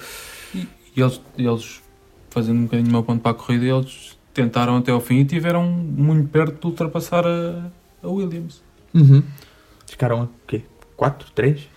E 0.97 1.01
eles, 1.01 1.21
eles, 1.37 1.83
fazendo 2.31 2.59
um 2.61 2.65
bocadinho 2.65 2.89
o 2.89 2.93
meu 2.93 3.03
ponto 3.03 3.21
para 3.21 3.33
a 3.33 3.35
corrida, 3.35 3.65
eles 3.65 4.17
tentaram 4.33 4.77
até 4.77 4.93
ao 4.93 5.01
fim 5.01 5.21
e 5.21 5.25
tiveram 5.25 5.65
muito 5.69 6.29
perto 6.29 6.61
de 6.61 6.67
ultrapassar 6.67 7.27
a, 7.27 7.71
a 8.03 8.09
Williams. 8.09 8.63
ficaram 9.87 10.23
o 10.25 10.29
quê? 10.47 10.63
4, 10.97 11.31
3? 11.33 11.69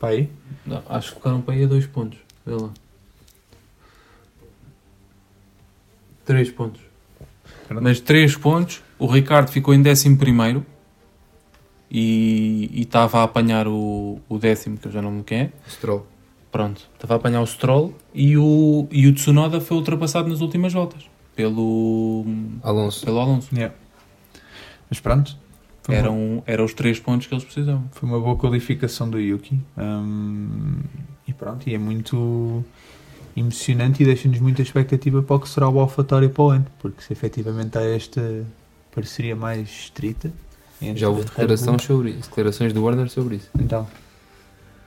Para 0.00 0.08
aí? 0.10 0.30
Não, 0.66 0.82
acho 0.88 1.10
que 1.10 1.16
ficaram 1.16 1.40
para 1.40 1.54
aí 1.54 1.64
a 1.64 1.66
dois 1.66 1.86
pontos. 1.86 2.18
Vê 2.44 2.54
lá. 2.54 2.70
Três 6.24 6.50
pontos. 6.50 6.80
Mas 7.70 8.00
três 8.00 8.36
pontos, 8.36 8.82
o 8.98 9.06
Ricardo 9.06 9.50
ficou 9.50 9.74
em 9.74 9.82
décimo 9.82 10.16
primeiro 10.16 10.64
e 11.90 12.70
estava 12.74 13.20
a 13.20 13.22
apanhar 13.22 13.68
o, 13.68 14.18
o 14.28 14.38
décimo, 14.38 14.76
que 14.76 14.88
eu 14.88 14.92
já 14.92 15.00
não 15.00 15.10
me 15.10 15.22
quem 15.22 15.38
é. 15.38 15.52
Stroll. 15.68 16.06
Pronto, 16.50 16.88
estava 16.94 17.14
a 17.14 17.16
apanhar 17.16 17.40
o 17.40 17.46
Stroll 17.46 17.94
e 18.14 18.36
o, 18.36 18.86
e 18.90 19.06
o 19.08 19.14
Tsunoda 19.14 19.60
foi 19.60 19.76
ultrapassado 19.76 20.28
nas 20.28 20.40
últimas 20.40 20.72
voltas 20.72 21.04
pelo, 21.34 22.24
Alonso. 22.62 23.04
pelo 23.04 23.18
Alonso. 23.18 23.48
Mas 24.88 25.00
pronto, 25.00 25.36
Eram, 25.88 26.42
eram 26.46 26.64
os 26.64 26.72
três 26.74 26.98
pontos 26.98 27.26
que 27.26 27.34
eles 27.34 27.44
precisavam. 27.44 27.84
foi 27.92 28.08
uma 28.08 28.20
boa 28.20 28.36
qualificação 28.36 29.10
do 29.10 29.18
Yuki. 29.18 29.60
Hum, 29.76 30.78
e 31.26 31.32
pronto, 31.32 31.68
e 31.68 31.74
é 31.74 31.78
muito 31.78 32.64
emocionante 33.36 34.02
e 34.02 34.06
deixa-nos 34.06 34.38
muita 34.40 34.62
expectativa 34.62 35.22
para 35.22 35.36
o 35.36 35.40
que 35.40 35.48
será 35.48 35.68
o 35.68 35.80
AlphaTauri 35.80 36.28
para 36.28 36.42
o 36.42 36.50
ano, 36.50 36.66
porque 36.78 37.02
se 37.02 37.12
efetivamente 37.12 37.76
há 37.76 37.82
esta 37.82 38.44
parceria 38.94 39.34
mais 39.34 39.68
estrita. 39.68 40.32
Já 40.94 41.08
houve 41.08 41.24
Bull- 41.24 41.78
sobre 41.78 42.10
isso. 42.10 42.28
Declarações 42.28 42.72
do 42.72 42.84
Warner 42.84 43.08
sobre 43.08 43.36
isso. 43.36 43.48
Então, 43.58 43.86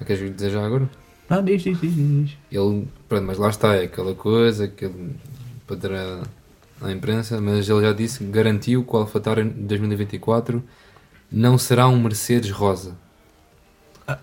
Queres 0.06 0.36
dizer 0.36 0.52
já 0.52 0.64
agora? 0.66 0.88
não, 1.30 1.44
diz, 1.44 1.62
diz, 1.64 1.82
diz, 1.82 1.94
diz. 1.96 2.32
Ele, 2.52 2.88
pronto, 3.10 3.26
mas 3.26 3.38
lá 3.38 3.50
está, 3.50 3.76
é 3.76 3.86
aquela 3.86 4.14
coisa 4.14 4.68
que 4.68 4.86
ele 4.86 5.16
para 5.66 5.76
dar 5.76 6.24
à- 6.82 6.92
imprensa, 6.92 7.42
mas 7.42 7.68
ele 7.68 7.82
já 7.82 7.92
disse, 7.94 8.20
que 8.20 8.26
garantiu 8.26 8.84
que 8.84 8.96
o 8.96 9.00
AlphaTauri 9.00 9.42
em 9.42 9.50
2024 9.50 10.64
não 11.32 11.58
será 11.58 11.88
um 11.88 12.00
Mercedes 12.00 12.52
rosa, 12.52 12.96
Está 14.02 14.20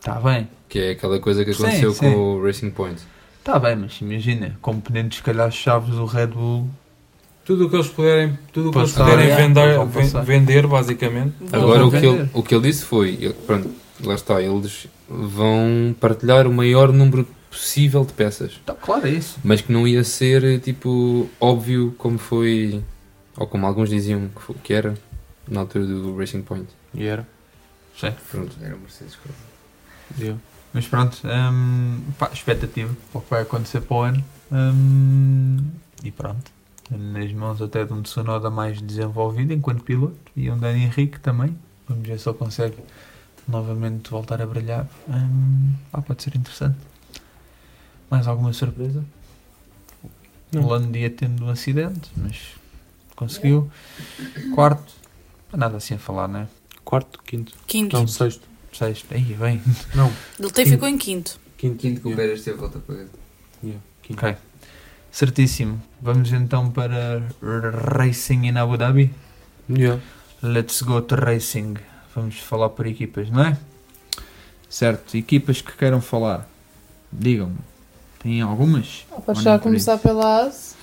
Tá 0.00 0.20
bem, 0.20 0.48
que 0.68 0.78
é 0.78 0.90
aquela 0.92 1.18
coisa 1.18 1.44
que 1.44 1.52
Sim, 1.52 1.64
aconteceu 1.64 1.92
sim. 1.92 2.12
com 2.12 2.16
o 2.36 2.42
Racing 2.44 2.70
Point. 2.70 3.02
Está 3.48 3.58
bem, 3.58 3.76
mas 3.76 3.98
imagina, 4.02 4.56
componentes, 4.60 5.18
se 5.18 5.24
calhar, 5.24 5.50
chaves 5.50 5.94
do 5.94 6.04
Red 6.04 6.26
Bull. 6.28 6.68
Tudo 7.46 7.66
o 7.66 7.70
que 7.70 7.76
eles 7.76 7.88
puderem, 7.88 8.38
tudo 8.52 8.68
o 8.68 8.72
que 8.72 8.78
eles 8.78 8.92
puderem 8.92 9.30
é, 9.30 9.36
vender, 9.36 9.76
vão 9.76 9.88
passar. 9.88 10.20
ven- 10.22 10.40
vender, 10.40 10.66
basicamente. 10.66 11.34
Agora 11.50 11.86
o 11.86 11.90
que, 11.90 11.96
ele, 11.96 12.06
vender. 12.10 12.30
o 12.34 12.42
que 12.42 12.54
ele 12.54 12.68
disse 12.68 12.84
foi, 12.84 13.08
ele- 13.14 13.32
pronto, 13.32 13.70
lá 14.04 14.14
está, 14.14 14.42
eles 14.42 14.86
vão 15.08 15.96
partilhar 15.98 16.46
o 16.46 16.52
maior 16.52 16.92
número 16.92 17.26
possível 17.50 18.04
de 18.04 18.12
peças, 18.12 18.60
Tá, 18.66 18.74
claro, 18.74 19.06
é 19.06 19.10
isso. 19.12 19.38
mas 19.42 19.62
que 19.62 19.72
não 19.72 19.88
ia 19.88 20.04
ser 20.04 20.60
tipo 20.60 21.26
óbvio 21.40 21.94
como 21.96 22.18
foi, 22.18 22.82
ou 23.34 23.46
como 23.46 23.64
alguns 23.66 23.88
diziam 23.88 24.28
que, 24.28 24.42
foi- 24.42 24.56
que 24.62 24.74
era 24.74 24.92
na 25.48 25.60
altura 25.60 25.86
do 25.86 26.14
Racing 26.18 26.42
Point. 26.42 26.68
E 26.92 27.06
era. 27.06 27.26
Pronto, 28.30 28.54
era 28.60 28.76
Mercedes. 28.76 29.16
Deu. 30.16 30.36
Mas 30.78 30.86
pronto, 30.86 31.18
hum, 31.24 32.00
pá, 32.16 32.30
expectativa 32.32 32.94
para 33.10 33.18
o 33.18 33.20
que 33.20 33.30
vai 33.30 33.42
acontecer 33.42 33.80
para 33.80 33.96
o 33.96 34.00
ano. 34.00 34.24
Hum, 34.52 35.56
e 36.04 36.12
pronto, 36.12 36.52
nas 36.88 37.32
mãos 37.32 37.60
até 37.60 37.84
de 37.84 37.92
um 37.92 38.00
Tsunoda 38.00 38.48
mais 38.48 38.80
desenvolvido 38.80 39.52
enquanto 39.52 39.82
piloto 39.82 40.14
e 40.36 40.48
um 40.48 40.56
Dani 40.56 40.84
Henrique 40.84 41.18
também. 41.18 41.58
Vamos 41.88 42.06
ver 42.06 42.20
se 42.20 42.28
ele 42.28 42.38
consegue 42.38 42.76
novamente 43.48 44.08
voltar 44.08 44.40
a 44.40 44.46
brilhar. 44.46 44.86
Hum, 45.08 45.72
pá, 45.90 46.00
pode 46.00 46.22
ser 46.22 46.36
interessante. 46.36 46.78
Mais 48.08 48.28
alguma 48.28 48.52
surpresa? 48.52 49.04
Não. 50.52 50.62
O 50.62 50.68
Lando 50.68 50.96
ia 50.96 51.10
tendo 51.10 51.44
um 51.44 51.48
acidente, 51.48 52.08
mas 52.16 52.54
conseguiu. 53.16 53.68
Quarto, 54.54 54.94
nada 55.52 55.78
assim 55.78 55.94
a 55.94 55.98
falar, 55.98 56.28
não 56.28 56.38
é? 56.38 56.48
Quarto, 56.84 57.20
quinto. 57.24 57.52
Quinto. 57.66 57.96
Não, 57.96 58.06
sexto. 58.06 58.46
Sexto, 58.78 59.06
aí 59.12 59.22
bem. 59.34 59.60
Não, 59.94 60.12
Ele 60.38 60.48
até 60.48 60.64
ficou 60.64 60.86
em 60.88 60.96
quinto. 60.96 61.38
quinto. 61.56 61.76
Quinto 61.78 62.00
com 62.00 62.08
o 62.08 62.12
Yeah, 62.12 62.28
Pérez 62.28 62.44
teve 62.44 62.56
volta 62.58 62.78
para 62.78 62.94
dentro. 62.96 63.18
yeah, 63.62 63.82
quinto. 64.02 64.24
Ok. 64.24 64.36
Certíssimo. 65.10 65.82
Vamos 66.00 66.32
então 66.32 66.70
para 66.70 67.22
Racing 67.96 68.46
in 68.46 68.56
Abu 68.56 68.76
Dhabi. 68.76 69.10
Yeah. 69.68 70.00
Let's 70.42 70.82
go 70.82 71.02
to 71.02 71.16
Racing. 71.16 71.74
Vamos 72.14 72.38
falar 72.38 72.68
por 72.68 72.86
equipas, 72.86 73.28
não 73.30 73.42
é? 73.44 73.56
Certo. 74.68 75.16
Equipas 75.16 75.60
que 75.60 75.72
queiram 75.72 76.00
falar. 76.00 76.48
Digam-me. 77.10 77.56
Tem 78.22 78.40
algumas? 78.42 79.06
Ah, 79.10 79.20
Podes 79.20 79.42
já 79.42 79.58
começar 79.58 79.94
isso? 79.94 80.02
pela 80.02 80.46
AS. 80.46 80.76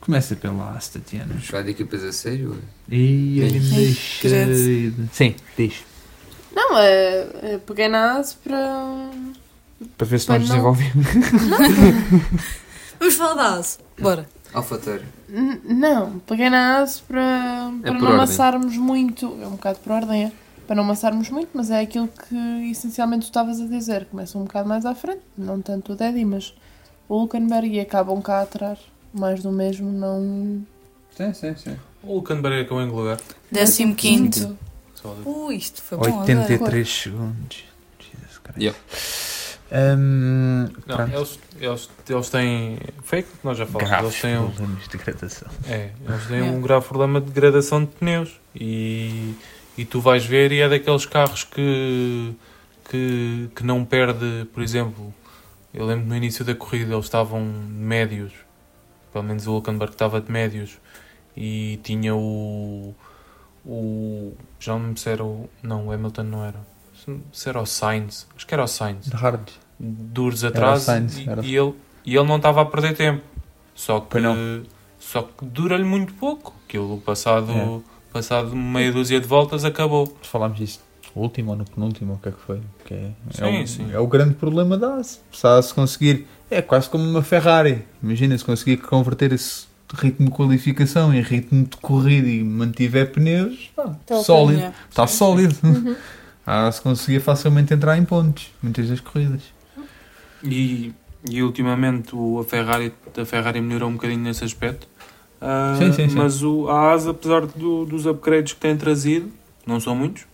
Começa 0.00 0.34
pela 0.36 0.72
AS, 0.76 0.88
Tatiana. 0.88 1.38
Jogar 1.38 1.62
de 1.62 1.70
equipas 1.70 2.02
a 2.02 2.12
sério? 2.12 2.58
E 2.90 3.38
Sim. 3.40 3.52
me 3.52 3.60
deixei 3.60 4.90
de... 4.90 5.08
Sim, 5.12 5.34
diz. 5.56 5.74
Não, 6.54 6.78
é, 6.78 7.26
é 7.42 7.60
peguei 7.66 7.88
na 7.88 8.16
AS 8.18 8.34
para. 8.34 9.10
Para 9.96 10.06
ver 10.06 10.18
se 10.18 10.26
Para 10.26 10.38
nós 10.38 10.48
não- 10.48 10.54
desenvolvemos. 10.56 11.06
Vamos 12.98 13.14
falar 13.14 13.34
da 13.34 13.54
ASE. 13.54 13.78
Bora. 14.00 14.28
N- 15.28 15.60
Não, 15.64 16.18
peguei 16.20 16.48
na 16.50 16.78
AS 16.80 17.00
para, 17.00 17.20
É 17.20 17.82
para 17.82 17.92
por 17.92 17.92
não 17.92 18.00
ordem. 18.06 18.14
amassarmos 18.14 18.76
muito. 18.76 19.26
É 19.40 19.46
um 19.46 19.52
bocado 19.52 19.78
por 19.80 19.92
ordem, 19.92 20.24
é. 20.24 20.32
Para 20.66 20.76
não 20.76 20.82
amassarmos 20.84 21.30
muito, 21.30 21.50
mas 21.54 21.70
é 21.70 21.80
aquilo 21.80 22.08
que 22.08 22.70
essencialmente 22.70 23.26
tu 23.26 23.28
estavas 23.30 23.60
a 23.60 23.66
dizer. 23.66 24.06
Começa 24.06 24.36
um 24.36 24.44
bocado 24.44 24.68
mais 24.68 24.84
à 24.84 24.94
frente, 24.94 25.20
não 25.36 25.60
tanto 25.62 25.92
o 25.92 25.96
Daddy, 25.96 26.24
mas 26.24 26.54
o 27.08 27.16
Hulkenberg 27.18 27.68
e 27.74 27.80
acabam 27.80 28.20
cá 28.20 28.42
atrás. 28.42 28.78
mais 29.14 29.42
do 29.42 29.50
mesmo 29.52 29.90
não. 29.90 30.62
Sim, 31.16 31.32
sim, 31.34 31.54
sim. 31.56 31.76
O 32.02 32.14
Hulkenberg 32.14 32.62
acabou 32.62 32.82
em 32.82 32.88
que 32.90 32.94
lugar? 32.96 33.18
Décimo 33.50 33.94
quinto. 33.94 34.56
Sólido. 35.08 35.28
Ui, 35.46 35.54
isto 35.56 35.82
foi 35.82 35.98
bom 35.98 36.04
agora. 36.04 36.20
83 36.22 36.88
segundos. 36.88 37.64
Jesus 38.00 38.38
Christ. 38.38 38.58
Yeah. 38.60 38.78
Hum, 39.70 40.68
Não, 40.86 41.08
eles, 41.08 41.38
eles, 41.60 41.90
eles 42.08 42.30
têm. 42.30 42.78
Foi 43.02 43.18
aquilo 43.18 43.36
que 43.38 43.44
nós 43.44 43.58
já 43.58 43.66
falamos. 43.66 43.88
Graves 43.90 44.10
Eles 44.10 44.20
têm, 44.22 44.38
um, 44.38 44.46
problemas 44.50 44.82
de 44.84 44.88
degradação. 44.88 45.48
é, 45.66 45.90
eles 46.08 46.26
têm 46.26 46.36
Yeah. 46.38 46.56
um 46.56 46.60
grave 46.62 46.86
problema 46.86 47.20
de 47.20 47.26
degradação 47.26 47.84
de 47.84 47.90
pneus. 47.92 48.40
E, 48.54 49.34
e 49.76 49.84
tu 49.84 50.00
vais 50.00 50.24
ver, 50.24 50.52
e 50.52 50.60
é 50.60 50.68
daqueles 50.68 51.04
carros 51.04 51.44
que, 51.44 52.34
que, 52.90 53.50
que 53.54 53.62
não 53.64 53.84
perde, 53.84 54.46
por 54.54 54.62
exemplo. 54.62 55.12
Eu 55.74 55.84
lembro 55.84 56.06
no 56.06 56.16
início 56.16 56.44
da 56.46 56.54
corrida 56.54 56.94
eles 56.94 57.04
estavam 57.04 57.44
médios, 57.44 58.32
pelo 59.12 59.24
menos 59.24 59.46
o 59.46 59.52
Hulkenberg 59.52 59.92
estava 59.92 60.18
de 60.18 60.32
médios, 60.32 60.78
e 61.36 61.78
tinha 61.82 62.14
o. 62.16 62.94
o 63.68 64.32
já 64.58 64.72
não 64.72 64.80
me 64.88 64.94
o. 65.22 65.48
Não, 65.62 65.86
o 65.88 65.92
Hamilton 65.92 66.22
não 66.24 66.44
era. 66.44 66.58
Se- 67.32 67.48
era 67.48 67.60
o 67.60 67.66
Sainz, 67.66 68.26
acho 68.36 68.46
que 68.46 68.54
era 68.54 68.64
o 68.64 68.66
Sainz. 68.68 69.06
De 69.06 69.16
hard. 69.16 69.48
duros 69.78 70.42
atrás 70.42 70.82
Sainz, 70.82 71.18
e, 71.18 71.28
era. 71.30 71.44
e 71.44 71.54
ele, 71.56 71.74
e 72.04 72.16
ele 72.16 72.26
não 72.26 72.36
estava 72.36 72.62
a 72.62 72.64
perder 72.64 72.96
tempo. 72.96 73.22
Só 73.74 74.00
que, 74.00 74.18
só 74.98 75.22
que 75.22 75.44
dura-lhe 75.44 75.84
muito 75.84 76.12
pouco. 76.14 76.52
Aquilo 76.66 77.00
passado, 77.00 77.52
É. 77.52 77.80
passado 78.12 78.56
meia 78.56 78.90
dúzia 78.90 79.20
de 79.20 79.26
voltas 79.26 79.64
acabou. 79.64 80.12
Falámos 80.22 80.58
disso. 80.58 80.80
O 81.14 81.20
último 81.20 81.52
ou 81.52 81.56
no 81.56 81.64
penúltimo, 81.64 82.14
o 82.14 82.18
que 82.18 82.28
é 82.28 82.32
que 82.32 82.40
foi? 82.40 82.60
Que 82.84 82.94
é, 82.94 83.10
Sim, 83.30 83.44
é, 83.44 83.62
o, 83.62 83.66
sim. 83.66 83.92
é 83.92 83.98
o 84.00 84.06
grande 84.08 84.34
problema 84.34 84.76
da 84.76 84.96
AS. 84.96 85.22
Se 85.32 85.46
a 85.46 85.58
AS 85.58 85.70
conseguir. 85.72 86.26
É 86.50 86.60
quase 86.60 86.88
como 86.90 87.04
uma 87.04 87.22
Ferrari. 87.22 87.84
Imagina 88.02 88.36
se 88.36 88.44
conseguir 88.44 88.78
converter 88.78 89.32
esse 89.32 89.67
ritmo 89.96 90.26
de 90.26 90.32
qualificação 90.32 91.12
em 91.14 91.20
ritmo 91.22 91.64
de 91.64 91.76
corrida 91.78 92.28
e 92.28 92.42
mantiver 92.44 93.10
pneus, 93.12 93.70
pá, 93.74 93.96
Tá 94.06 94.16
sólido. 94.22 94.62
Está 94.88 95.06
Sim, 95.06 95.12
sim. 95.12 95.18
sólido. 95.18 95.56
Uhum. 95.64 95.96
A 96.46 96.66
AS 96.66 96.80
conseguia 96.80 97.20
facilmente 97.20 97.74
entrar 97.74 97.98
em 97.98 98.04
pontos, 98.06 98.50
muitas 98.62 98.88
das 98.88 99.00
corridas. 99.00 99.42
E, 100.42 100.94
e 101.28 101.42
ultimamente 101.42 102.16
o, 102.16 102.38
a, 102.40 102.44
Ferrari, 102.44 102.90
a 103.20 103.24
Ferrari 103.26 103.60
melhorou 103.60 103.90
um 103.90 103.94
bocadinho 103.94 104.20
nesse 104.20 104.44
aspecto. 104.44 104.88
Ah, 105.42 105.76
Sim, 105.78 105.92
sim, 105.92 106.08
sim. 106.08 106.16
Mas 106.16 106.42
o, 106.42 106.66
a 106.70 106.92
ASA, 106.92 107.10
apesar 107.10 107.44
do- 107.44 107.84
dos 107.84 108.06
upgrades 108.06 108.54
que 108.54 108.60
tem 108.60 108.74
trazido, 108.78 109.30
não 109.66 109.78
são 109.78 109.94
muitos, 109.94 110.24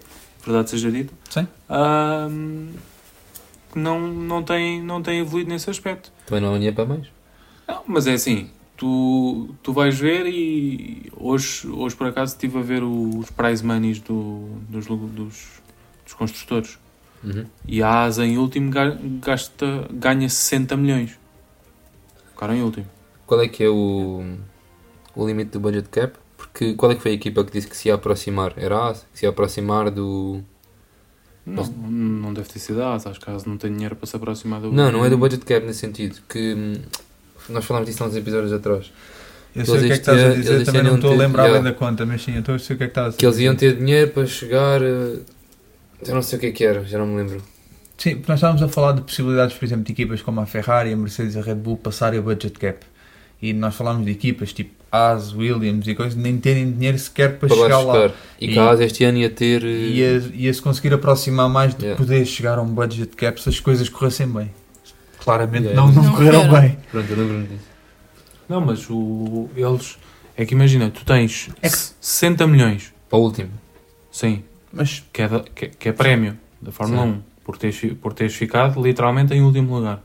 verdade 0.47 0.71
seja 0.71 0.89
dita, 0.91 1.13
ah, 1.69 2.29
não, 3.75 4.01
não, 4.01 4.43
tem, 4.43 4.81
não 4.83 5.03
tem 5.03 5.19
evoluído 5.19 5.51
nesse 5.51 5.69
aspecto. 5.69 6.13
Também 6.27 6.43
não 6.43 6.51
há 6.55 6.57
dinheiro 6.57 6.77
para 6.77 6.85
mais. 6.87 7.07
Não, 7.67 7.83
mas 7.89 8.07
é 8.07 8.13
assim, 8.13 8.51
tu, 8.85 9.49
tu 9.63 9.73
vais 9.73 9.99
ver 9.99 10.27
e 10.27 11.11
hoje, 11.17 11.67
hoje 11.69 11.97
por 11.97 12.07
acaso 12.07 12.35
estive 12.35 12.59
a 12.59 12.63
ver 12.63 12.83
os 12.83 13.31
prize 13.31 13.65
monies 13.65 13.99
do, 14.01 14.47
dos, 14.69 14.87
dos, 14.87 15.07
dos 16.05 16.13
construtores 16.17 16.79
Uhum. 17.23 17.47
e 17.67 17.83
a 17.83 18.03
ASA 18.03 18.23
em 18.27 18.37
último 18.37 18.71
ga- 18.71 18.99
gasta, 19.23 19.89
ganha 19.91 20.29
60 20.29 20.77
milhões. 20.77 21.19
Ficaram 22.33 22.53
em 22.55 22.63
último. 22.63 22.85
Qual 23.27 23.41
é 23.41 23.49
que 23.49 23.65
é 23.65 23.69
o, 23.71 24.23
o 25.17 25.27
limite 25.27 25.53
do 25.53 25.59
budget 25.61 25.89
cap? 25.89 26.19
Porque 26.37 26.75
qual 26.75 26.93
é 26.93 26.95
que 26.95 27.01
foi 27.01 27.13
a 27.13 27.15
equipa 27.15 27.43
que 27.43 27.51
disse 27.51 27.67
que 27.67 27.75
se 27.79 27.89
ia 27.89 27.95
aproximar? 27.95 28.53
Era 28.59 28.77
a 28.77 28.91
AS? 28.91 29.07
Que 29.11 29.21
se 29.21 29.25
ia 29.25 29.31
aproximar 29.31 29.91
do... 29.91 30.43
Não, 31.47 31.65
não 31.65 32.35
deve 32.35 32.47
ter 32.51 32.59
sido 32.59 32.83
a 32.83 32.93
ASA, 32.95 33.09
acho 33.09 33.21
que 33.21 33.31
a 33.31 33.35
ASA 33.35 33.49
não 33.49 33.57
tem 33.57 33.73
dinheiro 33.73 33.97
para 33.97 34.07
se 34.07 34.15
aproximar 34.17 34.61
do. 34.61 34.71
Não, 34.71 34.93
não 34.93 35.03
é 35.03 35.09
do 35.09 35.17
budget 35.17 35.47
cap 35.47 35.65
nesse 35.65 35.79
sentido. 35.81 36.19
Que 36.29 36.53
hum, 36.55 36.75
nós 37.49 37.65
falámos 37.65 37.89
disso 37.89 38.03
há 38.05 38.07
uns 38.07 38.17
episódios 38.17 38.53
atrás. 38.53 38.91
Eu 39.55 39.65
sei 39.65 39.75
o 39.77 39.79
que 39.79 39.85
é 39.85 39.89
que 39.89 39.95
estás 39.95 40.21
a 40.25 40.29
dizer, 40.35 40.65
também 40.65 40.83
não 40.83 40.97
estou 40.97 41.13
a 41.13 41.17
lembrar 41.17 41.49
bem 41.53 41.63
da 41.63 41.73
conta, 41.73 42.05
mas 42.05 42.23
sim, 42.23 42.33
eu 42.35 42.41
estou 42.41 42.57
a 42.57 42.59
sei 42.59 42.75
o 42.75 42.77
que 42.79 42.85
é 42.85 42.87
que 42.89 42.91
estás 42.91 43.15
a 43.15 43.17
Que 43.17 43.25
eles 43.25 43.37
dizer. 43.37 43.47
iam 43.47 43.55
ter 43.55 43.77
dinheiro 43.77 44.11
para 44.11 44.27
chegar... 44.27 44.83
eh, 44.83 45.19
Já 46.05 46.13
não 46.15 46.23
sei 46.23 46.39
o 46.39 46.41
que 46.41 46.47
é 46.47 46.51
que 46.53 46.65
era, 46.65 46.85
já 46.85 46.99
não 46.99 47.07
me 47.07 47.17
lembro. 47.23 47.41
Sim, 47.97 48.21
nós 48.27 48.39
estávamos 48.39 48.61
a 48.63 48.69
falar 48.69 48.93
de 48.93 49.03
possibilidades, 49.03 49.57
por 49.57 49.65
exemplo, 49.65 49.85
de 49.85 49.93
equipas 49.93 50.21
como 50.21 50.41
a 50.41 50.47
Ferrari, 50.47 50.93
a 50.93 50.97
Mercedes 50.97 51.37
e 51.37 51.39
a 51.39 51.43
Red 51.43 51.55
Bull 51.55 51.77
passarem 51.77 52.19
o 52.19 52.23
budget 52.25 52.59
cap. 52.59 52.79
E 53.41 53.53
nós 53.53 53.77
falámos 53.77 54.05
de 54.05 54.11
equipas 54.11 54.53
tipo 54.53 54.73
Haas, 54.91 55.33
Williams 55.33 55.87
e 55.87 55.95
coisas, 55.95 56.17
nem 56.17 56.37
terem 56.39 56.73
dinheiro 56.73 56.99
sequer 56.99 57.39
para, 57.39 57.49
Para 57.49 57.57
chegar 57.57 57.79
lá. 57.79 57.95
chegar. 57.95 58.15
E 58.41 58.49
que 58.49 58.59
a 58.59 58.71
AS 58.71 58.81
este 58.81 59.05
ano 59.05 59.19
ia 59.19 59.31
ter... 59.31 59.63
eh, 59.63 59.69
Ia, 59.69 60.23
ia-se 60.35 60.61
conseguir 60.61 60.93
aproximar 60.95 61.49
mais 61.49 61.75
de 61.77 61.83
Yeah. 61.85 61.97
poder 62.05 62.25
chegar 62.27 62.59
a 62.59 62.63
um 62.63 62.67
budget 62.75 63.15
cap 63.15 63.41
se 63.41 63.49
as 63.49 63.61
coisas 63.61 63.89
corressem 63.89 64.27
bem. 64.27 64.51
Claramente 65.25 65.65
Yeah. 65.69 65.81
não, 65.81 65.91
não, 65.93 66.03
Não 66.03 66.13
correram 66.13 66.51
bem. 66.53 66.77
Pronto, 66.91 67.11
eu 67.11 67.17
lembro-me 67.17 67.47
disso. 67.47 67.65
Não, 68.49 68.61
mas 68.61 68.87
o, 68.91 69.49
eles. 69.57 69.97
É 70.37 70.45
que 70.45 70.53
imagina, 70.55 70.91
tu 70.91 71.05
tens 71.05 71.49
É 71.63 71.69
que- 71.69 71.79
60 72.01 72.47
milhões, 72.47 72.93
Para 73.09 73.19
o 73.19 73.23
último. 73.23 73.51
sim, 74.11 74.43
Mas 74.73 75.03
que 75.13 75.23
é, 75.23 75.29
da- 75.29 75.41
que, 75.55 75.69
que 75.69 75.89
é 75.89 75.93
prémio 75.93 76.37
da 76.61 76.71
Fórmula 76.73 77.05
Sim. 77.05 77.09
1, 77.13 77.23
por 77.45 77.57
teres, 77.57 77.81
por 78.03 78.13
teres 78.13 78.35
ficado 78.35 78.83
literalmente 78.83 79.33
em 79.33 79.41
último 79.41 79.75
lugar. 79.77 80.03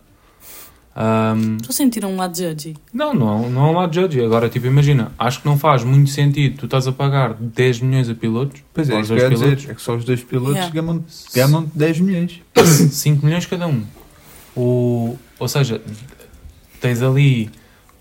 Ahm, 0.95 1.55
Estou 1.57 1.69
a 1.71 1.75
sentir 1.75 2.03
um 2.05 2.15
lado 2.15 2.37
judgy. 2.37 2.75
não, 2.93 3.13
não, 3.13 3.49
não 3.49 3.63
há 3.65 3.69
um 3.71 3.73
lado 3.73 3.91
de 3.91 3.99
judge. 4.01 4.21
Agora, 4.23 4.49
tipo, 4.49 4.67
imagina, 4.67 5.11
acho 5.17 5.41
que 5.41 5.45
não 5.47 5.57
faz 5.57 5.83
muito 5.83 6.09
sentido 6.09 6.57
tu 6.59 6.65
estás 6.65 6.87
a 6.87 6.91
pagar 6.91 7.33
10 7.33 7.79
milhões 7.81 8.09
a 8.09 8.15
pilotos, 8.15 8.61
pois 8.73 8.89
é, 8.89 8.99
os 8.99 9.07
que 9.07 9.15
dois 9.15 9.29
dizer, 9.29 9.45
pilotos, 9.45 9.69
é 9.69 9.73
que 9.73 9.81
só 9.81 9.95
os 9.95 10.03
dois 10.05 10.23
pilotos 10.23 10.55
Yeah. 10.55 10.73
gamam, 10.75 11.03
gamam 11.33 11.71
10 11.73 11.99
milhões. 11.99 12.41
5 12.91 13.25
milhões 13.25 13.45
cada 13.45 13.67
um. 13.67 13.83
O, 14.55 15.17
ou 15.39 15.47
seja, 15.47 15.81
tens 16.81 17.01
ali 17.01 17.49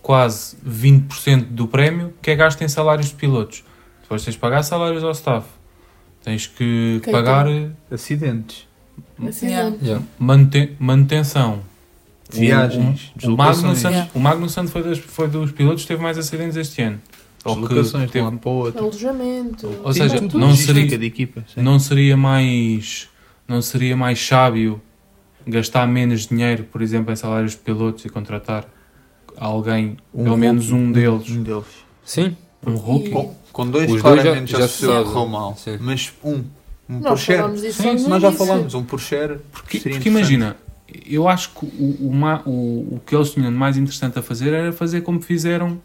quase 0.02 0.56
20% 0.66 1.44
do 1.50 1.68
prémio 1.68 2.12
que 2.22 2.30
é 2.30 2.36
gasto 2.36 2.62
em 2.62 2.68
salários 2.68 3.08
de 3.08 3.14
pilotos. 3.14 3.62
Depois 4.02 4.24
tens 4.24 4.34
de 4.34 4.38
pagar 4.40 4.62
salários 4.62 5.04
ao 5.04 5.10
staff. 5.12 5.46
Tens 6.24 6.46
que 6.46 7.00
Quem 7.04 7.12
pagar 7.12 7.46
Acidentes, 7.90 8.66
Assim, 9.26 9.46
Yeah. 9.46 9.70
não. 9.70 9.78
Yeah. 9.82 10.04
mante- 10.18 10.72
manutenção. 10.78 11.60
Viagens, 12.30 13.12
O, 13.24 13.28
o, 13.28 13.36
Magnussen, 13.36 13.62
deslocações, 13.62 13.82
Yeah. 13.84 14.10
o 14.14 14.20
Magnussen 14.20 14.66
foi, 14.66 14.82
das, 14.82 14.98
foi 14.98 15.28
dos 15.28 15.50
pilotos 15.52 15.82
que 15.82 15.88
teve 15.88 16.02
mais 16.02 16.18
acidentes 16.18 16.56
este 16.56 16.82
ano. 16.82 17.00
Deslocações 17.44 18.10
de 18.10 18.20
um 18.20 18.24
lado 18.24 18.38
para 18.38 18.50
o 18.50 18.54
outro. 18.54 18.80
Alojamento. 18.82 19.80
Ou 19.82 19.92
seja, 19.92 20.20
não 20.34 20.54
seria- 20.54 20.98
de 20.98 21.06
equipa. 21.06 21.44
sim. 21.54 21.62
não 21.62 21.78
seria 21.78 22.16
mais 22.16 23.08
não 23.46 23.62
seria 23.62 23.96
mais 23.96 24.18
sábio 24.24 24.80
gastar 25.48 25.86
menos 25.86 26.26
dinheiro, 26.26 26.64
por 26.64 26.82
exemplo, 26.82 27.12
em 27.12 27.16
salários 27.16 27.52
de 27.52 27.58
pilotos 27.58 28.04
e 28.04 28.08
contratar 28.08 28.66
alguém, 29.36 29.96
Um 30.12 30.24
pelo 30.24 30.36
menos 30.36 30.70
um 30.70 30.90
deles, 30.92 31.30
Um 31.30 31.42
deles. 31.42 31.64
Sim. 32.04 32.36
um 32.66 32.74
rookie? 32.76 33.10
Com, 33.10 33.34
com 33.52 33.66
dois, 33.70 33.90
Os 33.90 34.02
dois 34.02 34.20
claramente 34.20 34.50
já- 34.52 34.58
já, 34.58 34.66
já 34.66 34.68
se 34.68 34.86
correu 34.86 35.26
mal. 35.26 35.56
Sim. 35.56 35.78
Mas 35.80 36.12
um. 36.24 36.44
Um 36.90 37.00
por 37.00 37.10
Nós 37.10 37.20
share. 37.20 37.38
falámos 37.40 37.60
disso 37.60 37.82
Sim, 37.82 37.94
no 37.96 38.08
nós 38.08 38.22
já 38.22 38.32
falamos. 38.32 38.74
Um 38.74 38.82
por 38.84 38.98
share. 38.98 39.38
Porque, 39.52 39.78
porque 39.78 40.08
imagina, 40.08 40.56
eu 41.06 41.28
acho 41.28 41.50
que 41.50 41.66
o, 41.66 42.08
o, 42.08 42.14
ma- 42.14 42.42
o, 42.46 42.94
o 42.96 43.00
que 43.04 43.14
eles 43.14 43.30
tinham 43.30 43.50
de 43.50 43.56
mais 43.58 43.76
interessante 43.76 44.18
a 44.18 44.22
fazer 44.22 44.52
era 44.54 44.72
fazer 44.72 45.02
como 45.02 45.20
fizeram. 45.20 45.78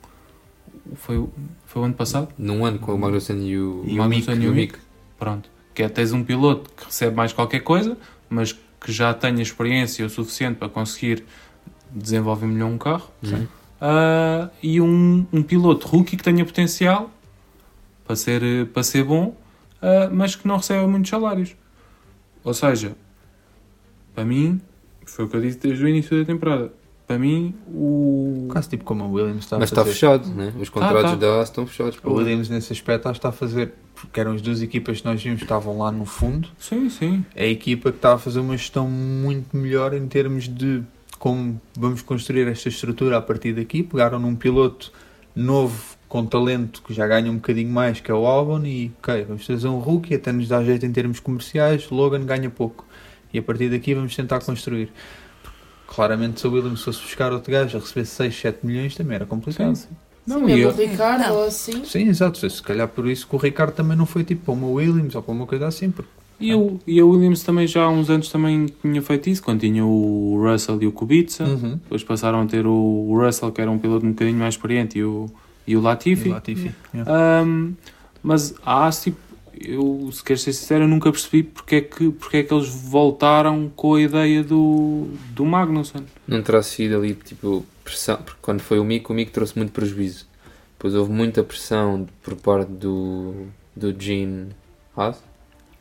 Foi, 0.96 1.18
o- 1.18 1.30
foi 1.66 1.82
o 1.82 1.86
ano 1.86 1.94
passado? 1.94 2.30
Num 2.38 2.66
ano 2.66 2.80
com 2.80 2.94
o 2.94 2.98
Magnussen 2.98 3.38
e 3.48 3.58
o, 3.58 3.84
E 3.86 3.94
o 3.94 3.98
Magnussen 3.98 4.42
e 4.42 4.48
o 4.48 4.54
Mick. 4.54 4.76
Pronto. 5.20 5.50
Que 5.74 5.84
é 5.84 5.90
tens 5.90 6.14
um 6.14 6.24
piloto 6.24 6.70
que 6.76 6.86
recebe 6.86 7.16
mais 7.16 7.34
qualquer 7.34 7.60
coisa, 7.62 7.98
mas 8.30 8.56
que 8.84 8.92
já 8.92 9.14
tenha 9.14 9.42
experiência 9.42 10.06
o 10.06 10.10
suficiente 10.10 10.58
para 10.58 10.68
conseguir 10.68 11.24
desenvolver 11.90 12.46
melhor 12.46 12.68
um 12.68 12.78
carro. 12.78 13.10
Uhum. 13.24 13.48
Ah, 13.80 14.50
e 14.62 14.82
um, 14.82 15.26
um 15.32 15.42
piloto 15.42 15.88
rookie 15.88 16.18
que 16.18 16.24
tenha 16.24 16.46
potencial 16.46 17.10
para 18.06 18.16
ser, 18.16 18.68
para 18.68 18.84
ser 18.84 19.04
bom, 19.06 19.36
ah, 19.82 20.10
mas 20.12 20.36
que 20.36 20.48
não 20.48 20.58
recebe 20.58 20.86
muitos 20.86 21.10
salários. 21.10 21.56
Ou 22.44 22.54
seja, 22.54 22.96
para 24.14 24.26
mim, 24.26 24.60
foi 25.06 25.26
o 25.26 25.30
que 25.30 25.38
eu 25.38 25.42
disse 25.42 25.60
desde 25.60 25.84
o 25.84 25.88
início 25.88 26.20
da 26.20 26.26
temporada. 26.26 26.74
Para 27.06 27.20
mim, 27.20 27.54
o. 27.68 28.48
Quase 28.52 28.70
tipo 28.70 28.84
como 28.84 29.04
o 29.06 29.12
Williams 29.12 29.44
está 29.44 29.60
Mas 29.60 29.64
a 29.64 29.74
está 29.74 29.82
fazer. 29.82 29.94
fechado, 29.94 30.30
né? 30.30 30.54
Os 30.60 30.70
contratos 30.70 31.12
tá. 31.12 31.16
da 31.18 31.42
AS 31.42 31.50
estão 31.50 31.68
fechados. 31.68 32.00
O. 32.04 32.14
Williams 32.14 32.50
nesse 32.50 32.72
aspecto 32.72 33.10
está 33.10 33.30
a 33.30 33.32
fazer, 33.34 33.74
porque 33.94 34.20
eram 34.20 34.32
as 34.32 34.42
duas 34.42 34.62
equipas 34.62 35.02
que 35.02 35.06
nós 35.06 35.22
vimos 35.22 35.40
que 35.40 35.46
estavam 35.46 35.78
lá 35.78 35.92
no 35.92 36.06
fundo, 36.06 36.48
Sim, 36.58 36.90
sim. 36.90 37.26
é 37.36 37.44
a 37.44 37.48
equipa 37.48 37.92
que 37.92 37.98
está 37.98 38.14
a 38.14 38.18
fazer 38.18 38.40
uma 38.40 38.56
gestão 38.56 38.88
muito 38.88 39.56
melhor 39.56 39.94
em 39.94 40.08
termos 40.08 40.48
de 40.48 40.82
como 41.20 41.60
vamos 41.78 42.02
construir 42.02 42.48
esta 42.48 42.70
estrutura 42.70 43.18
a 43.18 43.22
partir 43.22 43.54
daqui. 43.54 43.84
Pegaram 43.84 44.20
num 44.20 44.36
piloto 44.36 44.92
novo 45.36 45.98
com 46.08 46.26
talento 46.26 46.82
que 46.84 46.94
já 46.94 47.08
ganha 47.08 47.30
um 47.32 47.36
bocadinho 47.36 47.70
mais, 47.70 48.00
que 48.00 48.12
é 48.12 48.14
o 48.14 48.26
Albon, 48.26 48.64
e 48.66 48.92
ok, 49.00 49.26
vamos 49.26 49.46
fazer 49.46 49.68
um 49.68 49.80
rookie, 49.80 50.14
até 50.14 50.32
nos 50.32 50.48
dá 50.48 50.64
jeito 50.64 50.86
em 50.86 50.92
termos 50.92 51.20
comerciais, 51.20 51.90
Logan 51.90 52.24
ganha 52.26 52.50
pouco. 52.50 52.86
E 53.34 53.40
a 53.40 53.42
partir 53.42 53.70
daqui 53.70 53.96
vamos 53.96 54.16
tentar 54.16 54.40
construir. 54.42 54.92
Claramente 55.96 56.40
se 56.40 56.48
o 56.48 56.52
Williams 56.52 56.82
fosse 56.82 57.02
buscar 57.02 57.32
outro 57.32 57.52
gajo 57.52 57.78
a 57.78 57.80
receber 57.82 58.06
6, 58.06 58.36
7 58.36 58.66
milhões 58.66 58.96
também 58.96 59.16
era 59.16 59.26
complicado. 59.26 59.76
Sim, 59.76 59.88
Sim, 59.90 59.96
Não, 60.26 60.38
Sim, 60.40 60.44
e 60.44 60.48
mesmo 60.48 60.62
eu- 60.64 60.70
o 60.70 60.76
Ricardo 60.90 61.22
Não. 61.24 61.36
ou 61.36 61.44
assim. 61.46 61.84
exato. 62.08 62.50
Se 62.50 62.62
calhar 62.64 62.88
por 62.88 63.08
isso 63.08 63.28
que 63.28 63.36
o 63.36 63.38
Ricardo 63.38 63.74
também 63.74 63.98
não 63.98 64.06
foi 64.06 64.24
tipo 64.24 64.46
para 64.46 64.54
uma 64.54 64.68
Williams 64.68 65.14
ou 65.16 65.22
para 65.22 65.34
uma 65.34 65.46
coisa 65.46 65.68
assim, 65.68 65.92
porque 65.92 66.10
E, 66.40 66.54
o, 66.56 66.80
e 66.88 67.00
a 67.00 67.06
Williams 67.06 67.44
também 67.44 67.68
já 67.68 67.84
há 67.84 67.90
uns 67.90 68.10
anos 68.10 68.30
também 68.30 68.68
tinha 68.82 69.02
feito 69.02 69.30
isso, 69.30 69.42
quando 69.44 69.60
tinha 69.62 69.86
o 69.86 70.42
Russell 70.44 70.82
e 70.82 70.88
o 70.88 70.92
Kubica. 70.92 71.44
Uhum. 71.44 71.72
Depois 71.84 72.04
passaram 72.04 72.42
a 72.42 72.46
ter 72.46 72.66
o 72.66 73.14
Russell, 73.18 73.52
que 73.52 73.62
era 73.62 73.70
um 73.70 73.78
piloto 73.78 74.06
um 74.06 74.10
bocadinho 74.10 74.38
mais 74.40 74.56
experiente, 74.56 74.98
e 74.98 75.04
o, 75.04 75.30
e 75.68 75.76
o 75.78 75.82
Latifi. 75.82 76.28
E 76.30 76.32
o 76.32 76.34
Latifi, 76.34 76.72
yeah. 76.94 77.44
Um, 77.46 77.74
mas 78.24 78.56
a 78.66 78.86
Haas, 78.86 79.04
tipo, 79.04 79.18
eu, 79.60 80.10
se 80.12 80.24
queres 80.24 80.42
ser 80.42 80.54
sincero, 80.54 80.84
eu 80.84 80.88
nunca 80.88 81.12
percebi 81.12 81.44
porque 81.44 81.76
é 81.76 81.82
que, 81.82 82.10
porque 82.12 82.38
é 82.38 82.44
que 82.44 82.54
eles 82.54 82.68
voltaram 82.70 83.72
com 83.76 83.96
a 83.96 84.02
ideia 84.02 84.44
do, 84.44 85.08
do 85.32 85.46
Magnussen. 85.46 86.04
Não 86.28 86.42
terá 86.42 86.62
sido 86.64 86.98
ali, 86.98 87.14
tipo, 87.16 87.66
pressão, 87.84 88.18
porque 88.18 88.40
quando 88.42 88.62
foi 88.62 88.80
o 88.80 88.84
Mico, 88.84 89.14
o 89.14 89.16
Mico 89.16 89.32
trouxe 89.32 89.58
muito 89.58 89.72
prejuízo. 89.72 90.28
Depois 90.78 90.96
houve 90.96 91.12
muita 91.12 91.44
pressão 91.44 92.06
por 92.22 92.36
parte 92.36 92.70
do, 92.72 93.48
do 93.76 93.96
Gene 93.98 94.48
Haas, 94.96 95.24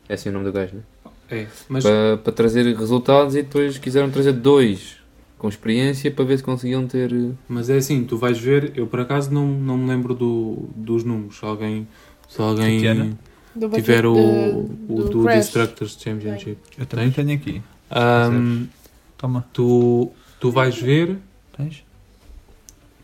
é 0.07 0.13
assim 0.13 0.29
o 0.29 0.31
nome 0.31 0.45
do 0.45 0.51
gajo, 0.51 0.75
né? 0.75 0.81
É, 1.29 1.47
mas 1.67 1.83
Para, 1.83 2.17
para 2.17 2.33
trazer 2.33 2.65
resultados 2.75 3.35
e 3.35 3.41
depois 3.41 3.77
quiseram 3.77 4.09
trazer 4.11 4.33
dois 4.33 4.97
com 5.37 5.49
experiência 5.49 6.09
para 6.11 6.23
ver 6.23 6.37
se 6.37 6.43
conseguiam 6.43 6.87
ter. 6.87 7.11
eh, 7.11 7.31
Mas 7.49 7.69
é 7.69 7.77
assim, 7.77 8.03
tu 8.05 8.17
vais 8.17 8.37
ver, 8.37 8.71
eu 8.75 8.87
por 8.87 8.99
acaso 9.01 9.29
não, 9.33 9.45
não 9.47 9.77
me 9.77 9.89
lembro 9.89 10.13
do, 10.13 10.69
dos 10.75 11.03
números. 11.03 11.37
Se 11.37 11.43
alguém, 11.45 11.87
se 12.29 12.41
alguém 12.41 12.75
Tatiana? 12.77 13.19
Do 13.55 13.69
tiver 13.69 14.05
o, 14.05 14.13
bucket- 14.13 14.89
o 14.89 15.03
do 15.03 15.09
do. 15.09 15.25
Destructors 15.27 15.97
Championship, 15.99 16.57
Eu 16.77 16.85
também 16.85 17.11
tenho 17.11 17.33
aqui. 17.33 17.61
Ahm, 17.91 18.65
Toma, 19.17 19.45
tu, 19.53 20.11
tu 20.39 20.51
vais 20.51 20.75
ver 20.75 21.17
tens? 21.55 21.83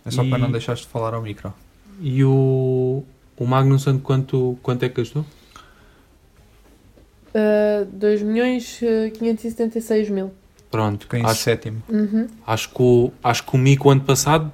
É 0.05 0.11
só 0.11 0.23
E- 0.23 0.29
para 0.29 0.39
não 0.39 0.51
deixares 0.51 0.81
de 0.81 0.87
falar 0.87 1.13
ao 1.13 1.21
micro. 1.21 1.53
e 2.01 2.23
o, 2.23 3.03
o 3.37 3.45
Magnussen 3.45 3.99
quanto, 3.99 4.57
quanto 4.63 4.83
é 4.83 4.89
que 4.89 4.95
gastou? 5.01 5.25
Uh, 7.33 7.85
2 7.93 8.23
milhões 8.23 8.79
uh, 8.81 9.11
576 9.17 10.09
mil. 10.09 10.31
Pronto, 10.71 11.07
em 11.15 11.23
acho, 11.25 11.41
sétimo. 11.43 11.81
Uhum. 11.87 12.27
acho, 12.45 12.69
que 12.69 12.81
o, 12.81 13.11
acho 13.23 13.43
que 13.43 13.55
o 13.55 13.57
Mico 13.59 13.89
ano 13.89 14.01
passado 14.01 14.51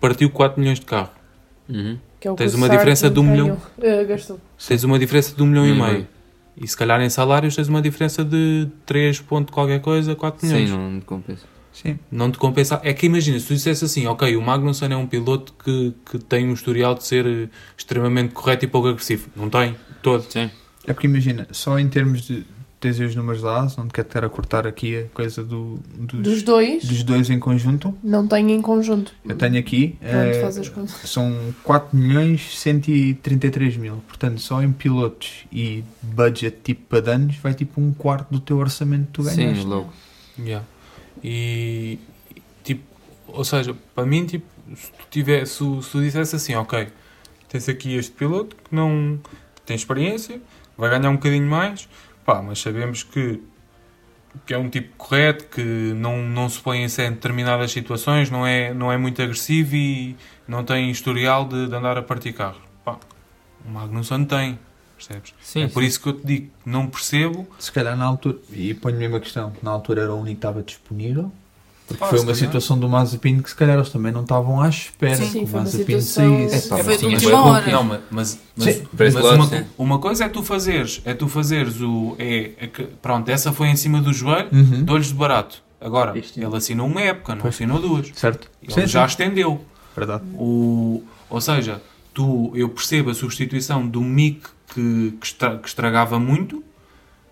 partiu 0.00 0.30
4 0.30 0.60
milhões 0.60 0.78
de 0.78 0.86
carro. 0.86 1.10
Uhum. 1.68 1.98
Que 2.20 2.28
é 2.28 2.30
o 2.30 2.34
Tens 2.34 2.52
que 2.52 2.56
uma 2.56 2.68
diferença 2.68 3.10
de 3.10 3.18
um 3.20 3.22
milhão? 3.22 3.58
Uh, 3.78 4.06
gastou. 4.08 4.40
Tens 4.66 4.84
uma 4.84 4.98
diferença 4.98 5.34
de 5.36 5.42
1 5.42 5.46
milhão 5.46 5.66
e 5.66 5.72
Hum. 5.72 5.84
meio. 5.86 6.08
E 6.58 6.66
se 6.66 6.76
calhar 6.76 7.00
em 7.02 7.10
salários 7.10 7.54
tens 7.54 7.68
uma 7.68 7.82
diferença 7.82 8.24
de 8.24 8.66
3 8.86 9.20
ponto 9.20 9.52
qualquer 9.52 9.80
coisa, 9.80 10.14
4 10.14 10.46
milhões. 10.46 10.70
Sim, 10.70 10.76
não 10.76 11.00
compensa. 11.00 11.42
Sim. 11.70 11.98
Não 12.10 12.30
te 12.30 12.38
compensa. 12.38 12.80
É 12.82 12.94
que 12.94 13.04
imagina, 13.04 13.38
se 13.38 13.46
tu 13.48 13.52
dissesse 13.54 13.84
assim, 13.84 14.06
ok, 14.06 14.34
o 14.34 14.40
Magnussen 14.40 14.90
é 14.90 14.96
um 14.96 15.06
piloto 15.06 15.52
que, 15.62 15.92
que 16.10 16.18
tem 16.18 16.48
um 16.48 16.54
historial 16.54 16.94
de 16.94 17.04
ser 17.04 17.26
eh, 17.26 17.48
extremamente 17.76 18.32
correto 18.32 18.64
e 18.64 18.68
pouco 18.68 18.88
agressivo. 18.88 19.28
Não 19.36 19.50
tem, 19.50 19.76
todo. 20.00 20.22
Sim. 20.30 20.50
É 20.86 20.94
porque 20.94 21.06
imagina, 21.06 21.46
só 21.50 21.78
em 21.78 21.86
termos 21.88 22.22
de 22.22 22.46
tens 22.86 23.00
aí 23.00 23.06
os 23.06 23.16
números 23.16 23.42
da 23.42 23.62
AS, 23.62 23.76
não 23.76 23.86
te 23.88 23.92
quero 23.94 24.06
estar 24.06 24.24
a 24.24 24.28
cortar 24.28 24.66
aqui 24.66 24.96
a 24.96 25.04
coisa 25.14 25.42
do, 25.42 25.80
dos, 25.98 26.20
Dos 26.22 26.42
dois, 26.42 26.84
dos 26.84 27.02
dois 27.02 27.28
em 27.30 27.38
conjunto. 27.38 27.92
não 28.02 28.26
tem 28.28 28.52
em 28.52 28.62
conjunto. 28.62 29.12
Eu 29.24 29.36
tenho 29.36 29.58
aqui, 29.58 29.98
Pronto, 30.00 30.70
contas. 30.72 31.10
são 31.10 31.54
4 31.64 31.96
milhões 31.96 32.58
133 32.60 33.76
mil. 33.76 33.96
Portanto, 34.06 34.40
só 34.40 34.62
em 34.62 34.70
pilotos 34.72 35.44
e 35.52 35.82
budget 36.02 36.58
tipo 36.62 36.82
para 36.88 37.00
danos, 37.00 37.36
vai 37.36 37.54
tipo 37.54 37.80
um 37.80 37.92
quarto 37.92 38.30
do 38.30 38.40
teu 38.40 38.58
orçamento 38.58 39.06
que 39.06 39.12
tu 39.12 39.22
ganhaste. 39.24 39.62
Sim, 39.62 39.68
logo. 39.68 39.92
Yeah. 40.38 40.64
E, 41.24 41.98
tipo, 42.62 42.82
ou 43.28 43.44
seja, 43.44 43.74
para 43.94 44.06
mim, 44.06 44.26
tipo, 44.26 44.46
se 44.76 44.90
tu, 44.92 45.06
tiver, 45.10 45.46
se, 45.46 45.58
tu- 45.58 45.82
se 45.82 45.90
tu 45.90 46.00
dissesse 46.00 46.36
assim, 46.36 46.54
ok, 46.54 46.88
tens 47.48 47.68
aqui 47.68 47.94
este 47.96 48.12
piloto 48.12 48.54
que 48.56 48.74
não 48.74 49.18
tem 49.64 49.74
experiência, 49.76 50.40
vai 50.76 50.90
ganhar 50.90 51.10
um 51.10 51.14
bocadinho 51.14 51.48
mais, 51.48 51.88
pá, 52.26 52.42
mas 52.42 52.58
sabemos 52.58 53.04
que, 53.04 53.40
que 54.44 54.52
é 54.52 54.58
um 54.58 54.68
tipo 54.68 54.94
correto, 54.96 55.44
que 55.46 55.62
não, 55.62 56.20
não 56.20 56.48
se 56.48 56.60
põe 56.60 56.82
em 56.82 56.88
determinadas 56.88 57.70
situações, 57.70 58.28
não 58.28 58.44
é, 58.44 58.74
não 58.74 58.90
é 58.92 58.98
muito 58.98 59.22
agressivo 59.22 59.76
e 59.76 60.16
não 60.46 60.64
tem 60.64 60.90
historial 60.90 61.46
de, 61.46 61.68
de 61.68 61.74
andar 61.74 61.96
a 61.96 62.02
partir 62.02 62.32
carros. 62.32 62.60
Pá, 62.84 62.98
o 63.64 63.70
Magnussen 63.70 64.24
tem, 64.24 64.58
percebes? 64.96 65.32
Sim, 65.40 65.62
é 65.62 65.68
por 65.68 65.82
sim. 65.82 65.88
isso 65.88 66.02
que 66.02 66.08
eu 66.08 66.12
te 66.14 66.26
digo, 66.26 66.50
não 66.64 66.88
percebo. 66.88 67.46
Se 67.60 67.70
calhar 67.70 67.96
na 67.96 68.04
altura, 68.04 68.38
e 68.50 68.74
ponho 68.74 68.96
mesmo 68.96 69.16
a 69.16 69.20
questão, 69.20 69.52
na 69.62 69.70
altura 69.70 70.02
era 70.02 70.12
o 70.12 70.16
único 70.16 70.26
que 70.26 70.38
estava 70.38 70.62
disponível. 70.62 71.30
Porque 71.86 72.00
Pá, 72.00 72.08
foi 72.08 72.18
uma 72.18 72.24
calhar. 72.26 72.36
situação 72.40 72.76
do 72.78 72.88
Mazepin 72.88 73.40
que 73.40 73.48
se 73.48 73.54
calhar 73.54 73.76
eles 73.76 73.90
também 73.90 74.10
não 74.10 74.22
estavam 74.22 74.60
à 74.60 74.68
espera 74.68 75.14
Sim, 75.14 75.44
que 75.46 75.52
o 75.52 75.56
Mazepin 75.56 76.00
saísse. 76.00 76.72
É, 76.74 76.82
Foi 76.82 76.96
de 76.98 77.06
última 77.06 77.42
hora. 77.46 77.70
Não, 77.70 77.84
mas, 77.84 78.00
mas, 78.10 78.38
mas, 78.56 78.74
Sim, 78.74 78.82
mas 78.98 79.14
lado, 79.14 79.36
uma, 79.36 79.66
uma 79.78 79.98
coisa 80.00 80.24
é 80.24 80.28
tu 80.28 80.42
fazeres, 80.42 81.00
é 81.04 81.14
tu 81.14 81.28
fazeres 81.28 81.80
o. 81.80 82.16
É, 82.18 82.50
é 82.58 82.66
que, 82.66 82.82
pronto, 83.00 83.28
essa 83.28 83.52
foi 83.52 83.68
em 83.68 83.76
cima 83.76 84.00
do 84.00 84.12
joelho, 84.12 84.48
Uhum. 84.52 84.82
dou-lhes 84.84 85.06
de 85.08 85.14
barato. 85.14 85.62
Agora, 85.80 86.18
Isto- 86.18 86.40
ele 86.40 86.56
assinou 86.56 86.88
uma 86.88 87.00
época, 87.02 87.34
não 87.36 87.42
Pois. 87.42 87.54
assinou 87.54 87.78
duas. 87.78 88.10
Certo? 88.14 88.50
Ele 88.62 88.72
Sim, 88.72 88.86
já 88.88 89.02
sim. 89.02 89.10
estendeu. 89.12 89.64
Verdade. 89.94 90.24
O, 90.34 91.04
ou 91.30 91.40
seja, 91.40 91.80
tu, 92.12 92.50
eu 92.54 92.68
percebo 92.68 93.10
a 93.10 93.14
substituição 93.14 93.86
do 93.86 94.00
Mick 94.00 94.40
que, 94.74 95.14
que, 95.20 95.26
estra- 95.26 95.56
que 95.58 95.68
estragava 95.68 96.18
muito 96.18 96.64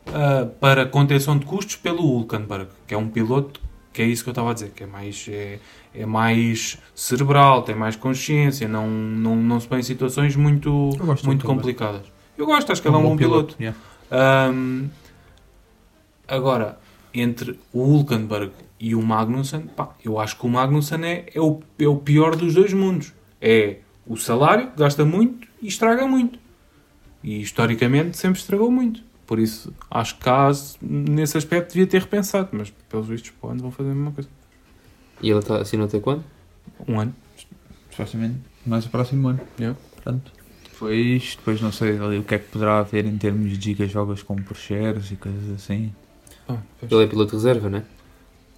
ah, 0.07 0.47
para 0.61 0.87
contenção 0.87 1.37
de 1.39 1.45
custos 1.45 1.77
pelo 1.77 2.03
Hulkenberg, 2.03 2.69
que 2.87 2.95
é 2.95 2.99
um 2.99 3.09
piloto 3.09 3.61
que 3.95 4.03
é 4.03 4.05
isso 4.05 4.25
que 4.25 4.29
eu 4.29 4.33
estava 4.33 4.51
a 4.51 4.55
dizer, 4.55 4.71
que 4.71 4.83
é 4.83 4.87
mais, 4.87 5.27
é, 5.31 5.61
é 5.95 6.05
mais 6.05 6.77
cerebral, 6.97 7.63
tem 7.63 7.77
mais 7.77 7.95
consciência, 7.95 8.67
não, 8.67 8.91
não, 8.91 9.37
não 9.37 9.61
se 9.61 9.69
põe 9.69 9.79
em 9.79 9.85
situações 9.85 10.35
muito, 10.35 10.91
muito 11.25 11.47
complicadas. 11.47 12.03
Eu 12.37 12.45
gosto, 12.45 12.73
acho 12.73 12.83
que 12.83 12.89
ele 12.89 12.97
é 12.97 12.99
um 12.99 13.03
bom 13.05 13.17
piloto. 13.17 13.55
Yeah. 13.59 13.79
Ahm, 14.11 14.89
agora, 16.27 16.77
entre 17.15 17.57
o 17.73 17.83
Hulkenberg 17.85 18.51
e 18.81 18.97
o 18.97 19.01
Magnussen, 19.01 19.69
pá, 19.77 19.95
eu 20.05 20.19
acho 20.19 20.37
que 20.37 20.45
o 20.45 20.49
Magnussen 20.49 21.05
é, 21.05 21.27
é, 21.33 21.41
o, 21.41 21.61
é 21.79 21.87
o 21.87 21.97
pior 21.97 22.35
dos 22.35 22.55
dois 22.55 22.73
mundos. 22.73 23.13
É 23.41 23.77
o 24.05 24.17
salário, 24.17 24.73
gasta 24.77 25.05
muito 25.05 25.47
e 25.63 25.69
estraga 25.69 26.05
muito. 26.05 26.37
E 27.23 27.41
historicamente 27.41 28.17
sempre 28.17 28.41
estragou 28.41 28.73
muito. 28.73 29.03
Por 29.27 29.39
isso, 29.39 29.73
acho 29.91 30.17
que 30.17 30.25
caso 30.25 30.77
nesse 30.83 31.37
aspecto 31.39 31.73
devia 31.73 31.87
ter 31.87 32.01
repensado, 32.03 32.51
mas 32.53 32.71
pelos 32.89 33.07
vistos, 33.07 33.31
pô, 33.41 33.49
vão 33.55 33.71
fazer 33.71 33.91
a 33.91 33.95
mesma 33.95 34.13
coisa. 34.13 34.29
E 35.23 35.31
ele 35.31 35.39
está 35.39 35.59
assinou 35.59 35.87
até 35.87 35.99
quando? 35.99 36.23
Um 36.87 37.01
ano. 37.01 37.15
Supostamente 37.91 38.37
mais 38.67 38.85
o 38.87 38.91
próximo 38.91 39.29
ano. 39.29 39.41
Yeah. 39.59 39.79
Portanto, 39.95 40.33
depois, 40.71 41.37
depois 41.37 41.61
não 41.61 41.73
sei 41.73 41.99
ali 41.99 42.19
o 42.19 42.23
que 42.25 42.35
é 42.35 42.39
que 42.39 42.49
poderá 42.51 42.79
haver 42.81 43.07
em 43.07 43.17
termos 43.17 43.57
de 43.57 43.65
gigajogas 43.65 44.23
com 44.23 44.35
Porscheros 44.37 45.11
e 45.13 45.17
coisas 45.17 45.51
assim. 45.53 45.93
Ah. 46.49 46.59
Ele 46.83 47.05
é 47.05 47.07
piloto 47.07 47.31
de 47.31 47.37
reserva, 47.37 47.71
né? 47.71 47.85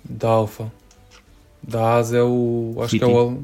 Da 0.09 0.29
Alfa. 0.29 0.73
Da 1.63 1.97
Asa 1.97 2.19
é 2.19 2.23
o. 2.23 2.75
Acho 2.79 2.91
Fiti. 2.91 3.05
que 3.05 3.11
é 3.11 3.15
o. 3.15 3.43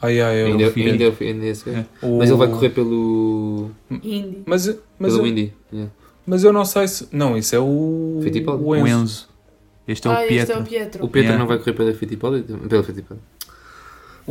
Ai, 0.00 0.20
ai, 0.20 0.40
é 0.40 0.44
o. 0.44 0.46
ainda, 0.48 0.64
ainda, 0.74 1.14
ainda 1.20 1.44
é. 1.44 1.48
É. 1.50 1.86
o- 2.06 2.18
Mas 2.18 2.28
ele 2.30 2.38
vai 2.38 2.48
correr 2.48 2.70
pelo. 2.70 3.70
Indy. 3.90 4.42
Mas, 4.46 4.66
mas, 4.98 5.12
pelo 5.12 5.24
eu, 5.24 5.26
Indy. 5.26 5.52
yeah. 5.72 5.92
Mas 6.28 6.44
eu 6.44 6.52
não 6.52 6.64
sei 6.64 6.86
se. 6.86 7.08
Não, 7.10 7.36
isso 7.36 7.54
é 7.54 7.58
o. 7.58 8.20
Fittipaldi. 8.22 8.62
O 8.62 8.68
O 8.68 8.76
Enzo. 8.76 9.02
Enzo. 9.02 9.28
Este 9.88 10.06
é 10.06 10.10
o 10.10 10.14
ah, 10.14 10.22
este 10.26 10.34
é 10.34 10.44
Pietro. 10.44 10.60
o 10.60 10.64
Pietro. 10.66 11.04
O 11.04 11.08
Pedro 11.08 11.28
Yeah. 11.28 11.38
não 11.38 11.46
vai 11.48 11.58
correr 11.58 11.72
pela 11.72 11.92
Fittipaldi? 11.94 12.42
Pela 12.68 12.82
Fittipaldi. 12.82 13.22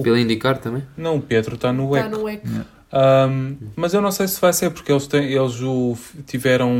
Pela 0.03 0.19
IndyCar 0.19 0.59
também? 0.59 0.83
Não, 0.95 1.15
o 1.17 1.21
Pietro 1.21 1.55
está 1.55 1.73
no 1.73 1.95
Está 1.95 2.07
WEC. 2.07 2.17
no 2.17 2.29
EC. 2.29 2.65
Ahm, 2.91 3.55
mas 3.75 3.93
eu 3.93 4.01
não 4.01 4.11
sei 4.11 4.27
se 4.27 4.39
vai 4.39 4.53
ser, 4.53 4.69
porque 4.69 4.91
eles, 4.91 5.07
têm, 5.07 5.25
eles 5.33 5.59
o 5.61 5.97
tiveram 6.25 6.71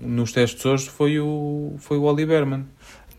nos 0.00 0.32
testes 0.32 0.64
hoje 0.66 0.90
foi 0.90 1.18
o, 1.20 1.74
foi 1.78 1.96
o 1.96 2.02
Oliverman. 2.02 2.64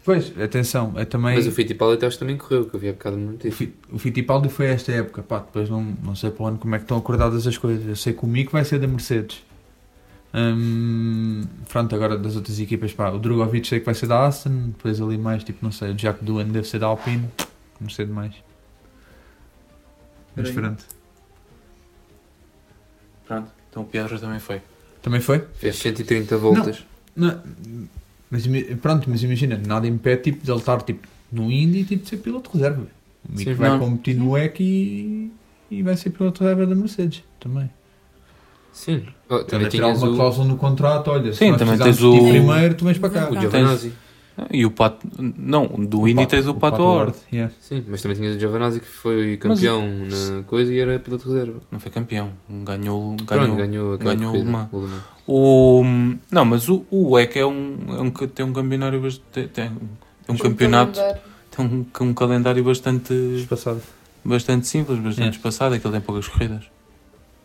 Pois, 0.04 0.34
atenção, 0.40 0.94
é 0.98 1.06
também. 1.06 1.36
Mas 1.36 1.48
o 1.48 1.52
Fittipaldi 1.52 1.96
até 1.96 2.08
acho 2.08 2.18
que 2.18 2.20
também 2.20 2.38
correu, 2.38 2.66
que 2.66 2.76
eu 2.76 2.80
vi 2.80 2.90
há 2.90 2.92
bocado 2.94 3.18
no 3.18 3.30
O, 3.30 3.32
notícia. 3.32 3.70
O 3.92 3.98
Fittipaldi 3.98 4.50
foi 4.50 4.66
esta 4.68 4.92
época, 4.92 5.24
pá, 5.24 5.40
depois 5.40 5.70
não, 5.70 5.82
não 6.04 6.16
sei 6.16 6.30
para 6.32 6.46
onde, 6.48 6.60
como 6.60 6.76
é 6.76 6.78
que 6.80 6.84
estão 6.84 6.98
acordadas 6.98 7.48
as 7.48 7.58
coisas. 7.58 7.88
Eu 7.88 7.96
sei 7.96 8.12
que 8.14 8.24
o 8.26 8.28
Mico 8.28 8.52
vai 8.52 8.66
ser 8.66 8.80
da 8.80 8.88
Mercedes. 8.88 9.44
Hum, 10.34 11.44
pronto, 11.68 11.94
agora 11.94 12.18
das 12.18 12.36
outras 12.38 12.58
equipas, 12.60 12.94
pá, 12.94 13.10
o 13.10 13.20
Drogovic 13.20 13.68
sei 13.68 13.80
que 13.80 13.86
vai 13.86 13.94
ser 13.94 14.08
da 14.08 14.26
Aston, 14.28 14.70
depois 14.70 15.02
ali 15.02 15.18
mais, 15.18 15.44
tipo, 15.44 15.60
não 15.62 15.72
sei, 15.72 15.92
o 15.92 15.94
Jack 15.96 16.24
Doohan 16.24 16.48
deve 16.48 16.68
ser 16.68 16.80
da 16.80 16.88
Alpine, 16.88 17.28
não 17.80 17.90
sei 17.90 18.06
de 18.06 18.12
mais. 18.14 18.34
Mas 20.36 20.50
pronto. 20.52 20.86
Pronto, 23.28 23.52
então 23.70 23.84
o 23.84 23.86
Pietro 23.86 24.20
também 24.20 24.40
foi. 24.40 24.62
Também 25.02 25.20
foi? 25.20 25.40
Fez 25.56 25.76
130 25.78 26.38
voltas. 26.38 26.86
Não, 27.16 27.42
mas 28.30 28.46
imi- 28.46 28.76
pronto, 28.78 29.10
mas 29.10 29.22
imagina, 29.24 29.58
nada 29.66 29.86
impede 29.88 30.24
tipo, 30.24 30.46
de 30.46 30.50
ele 30.52 30.60
estar 30.60 30.82
tipo, 30.84 31.06
no 31.30 31.52
Indy 31.52 31.80
e 31.80 31.84
tipo, 31.84 32.04
de 32.04 32.10
ser 32.10 32.18
piloto 32.18 32.50
de 32.52 32.58
reserva. 32.58 32.88
O 33.28 33.32
Mico 33.32 33.52
Sim, 33.52 33.54
vai 33.56 33.70
não. 33.70 33.80
competir 33.80 34.16
no 34.16 34.38
EC 34.38 34.60
e, 34.62 35.32
e 35.70 35.84
vai 35.84 35.98
ser 35.98 36.12
piloto 36.12 36.40
de 36.40 36.44
reserva 36.50 36.66
da 36.74 36.76
Mercedes 36.80 37.24
também. 37.40 37.70
Sim. 38.72 39.04
Oh, 39.30 39.40
Também 39.40 39.68
tinhas 39.70 39.86
alguma 39.90 40.12
o, 40.12 40.16
cláusula 40.16 40.48
no 40.48 40.56
contrato, 40.58 41.10
olha, 41.12 41.34
Sim, 41.34 41.56
também 41.56 41.78
tens 41.78 42.02
o- 42.02 42.18
primeiro, 42.30 42.74
tu 42.76 42.86
vens 42.86 42.98
para 42.98 43.10
cá. 43.10 43.30
o 43.30 43.34
Não. 43.36 43.42
Giovinazzi. 43.42 43.94
E 44.50 44.66
o 44.66 44.72
Pato. 44.72 45.06
Não, 45.20 45.68
do 45.68 46.08
Indy 46.08 46.26
tens 46.26 46.48
o 46.48 46.54
Pato 46.56 46.82
Horde. 46.82 47.18
yeah. 47.32 47.54
Sim, 47.60 47.84
mas 47.88 48.02
também 48.02 48.18
tinhas 48.18 48.36
o 48.38 48.40
Giovanazzi 48.40 48.80
que 48.80 48.88
foi 48.88 49.38
campeão 49.38 49.82
na 49.86 50.44
coisa 50.44 50.74
e 50.74 50.80
era 50.80 50.98
piloto 51.00 51.26
de 51.28 51.34
reserva. 51.34 51.60
Não 51.70 51.80
foi 51.80 51.92
campeão. 51.92 52.30
Ganhou. 52.50 53.16
Pronto, 53.18 53.26
Ganhou. 53.28 53.56
ganhou, 53.58 53.94
aquela 53.96 54.16
ganhou 54.16 54.32
corrida, 54.32 54.50
uma. 54.50 54.70
o 55.28 55.84
não, 56.32 56.46
mas 56.46 56.70
o, 56.70 56.84
o 56.90 57.20
EC 57.20 57.38
é 57.38 57.46
um, 57.46 57.78
é 57.90 58.02
um, 58.02 58.10
tem 58.10 58.46
um 58.46 58.54
campeonato 58.54 59.00
bastante. 59.00 59.48
Tem, 59.50 59.70
tem 59.70 59.72
um 60.30 60.38
campeonato. 60.38 61.00
Tem 61.56 61.66
um, 61.66 61.86
um 62.10 62.14
calendário 62.14 62.64
bastante. 62.64 63.14
Espaçado. 63.36 63.82
Bastante 64.24 64.66
simples, 64.66 64.98
bastante 65.00 65.28
É. 65.28 65.32
espaçado. 65.32 65.76
Aquele 65.76 65.92
tem 65.94 66.02
poucas 66.02 66.28
corridas. 66.28 66.64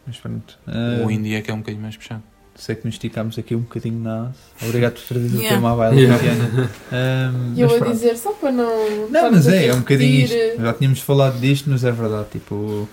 Mas 0.07 0.17
pronto. 0.19 0.59
O 0.67 1.09
Ah, 1.09 1.13
Indy 1.13 1.35
é 1.35 1.43
que 1.43 1.51
é 1.51 1.55
um 1.55 1.59
bocadinho 1.59 1.83
mais 1.83 1.97
puxado. 1.97 2.23
Sei 2.55 2.75
que 2.75 2.87
nos 2.87 2.95
esticámos 2.95 3.39
aqui 3.39 3.55
um 3.55 3.61
bocadinho 3.61 3.99
na. 4.01 4.33
Obrigado 4.63 4.95
por 4.95 5.03
trazer 5.03 5.27
o 5.37 5.41
Yeah. 5.41 5.57
tema 5.57 5.73
à 5.73 5.77
baila, 5.77 5.95
Yeah. 6.01 6.17
Tatiana. 6.17 6.71
Um, 6.93 7.53
E 7.57 7.61
eu 7.61 7.69
vou 7.69 7.79
pronto. 7.79 7.93
dizer 7.93 8.17
só 8.17 8.33
para 8.33 8.51
não. 8.53 9.11
Não, 9.11 9.31
mas 9.31 9.47
é, 9.47 9.67
é 9.67 9.71
a 9.71 9.75
um 9.75 9.81
bocadinho 9.81 10.25
isto. 10.25 10.63
Já 10.63 10.73
tínhamos 10.73 11.01
falado 11.01 11.39
disto, 11.39 11.69
mas 11.69 11.85
é 11.85 11.93
verdade. 11.93 12.29
Tipo, 12.31 12.89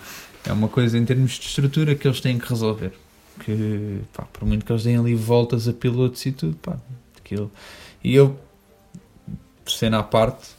é 0.46 0.52
uma 0.52 0.68
coisa 0.68 0.98
em 0.98 1.06
termos 1.06 1.32
de 1.40 1.46
estrutura 1.48 1.96
que 1.96 2.06
eles 2.06 2.20
têm 2.20 2.38
que 2.38 2.50
resolver. 2.50 2.92
Que, 3.40 4.00
pá, 4.14 4.24
por 4.34 4.46
muito 4.46 4.66
que 4.66 4.72
eles 4.72 4.84
deem 4.84 4.98
ali 4.98 5.16
voltas 5.16 5.66
a 5.68 5.72
pilotos 5.74 6.26
e 6.26 6.32
tudo, 6.34 6.58
pá, 6.58 6.76
aquilo. 7.18 7.50
E 8.04 8.14
eu, 8.14 8.38
cena 9.66 10.00
à 10.00 10.04
parte, 10.04 10.50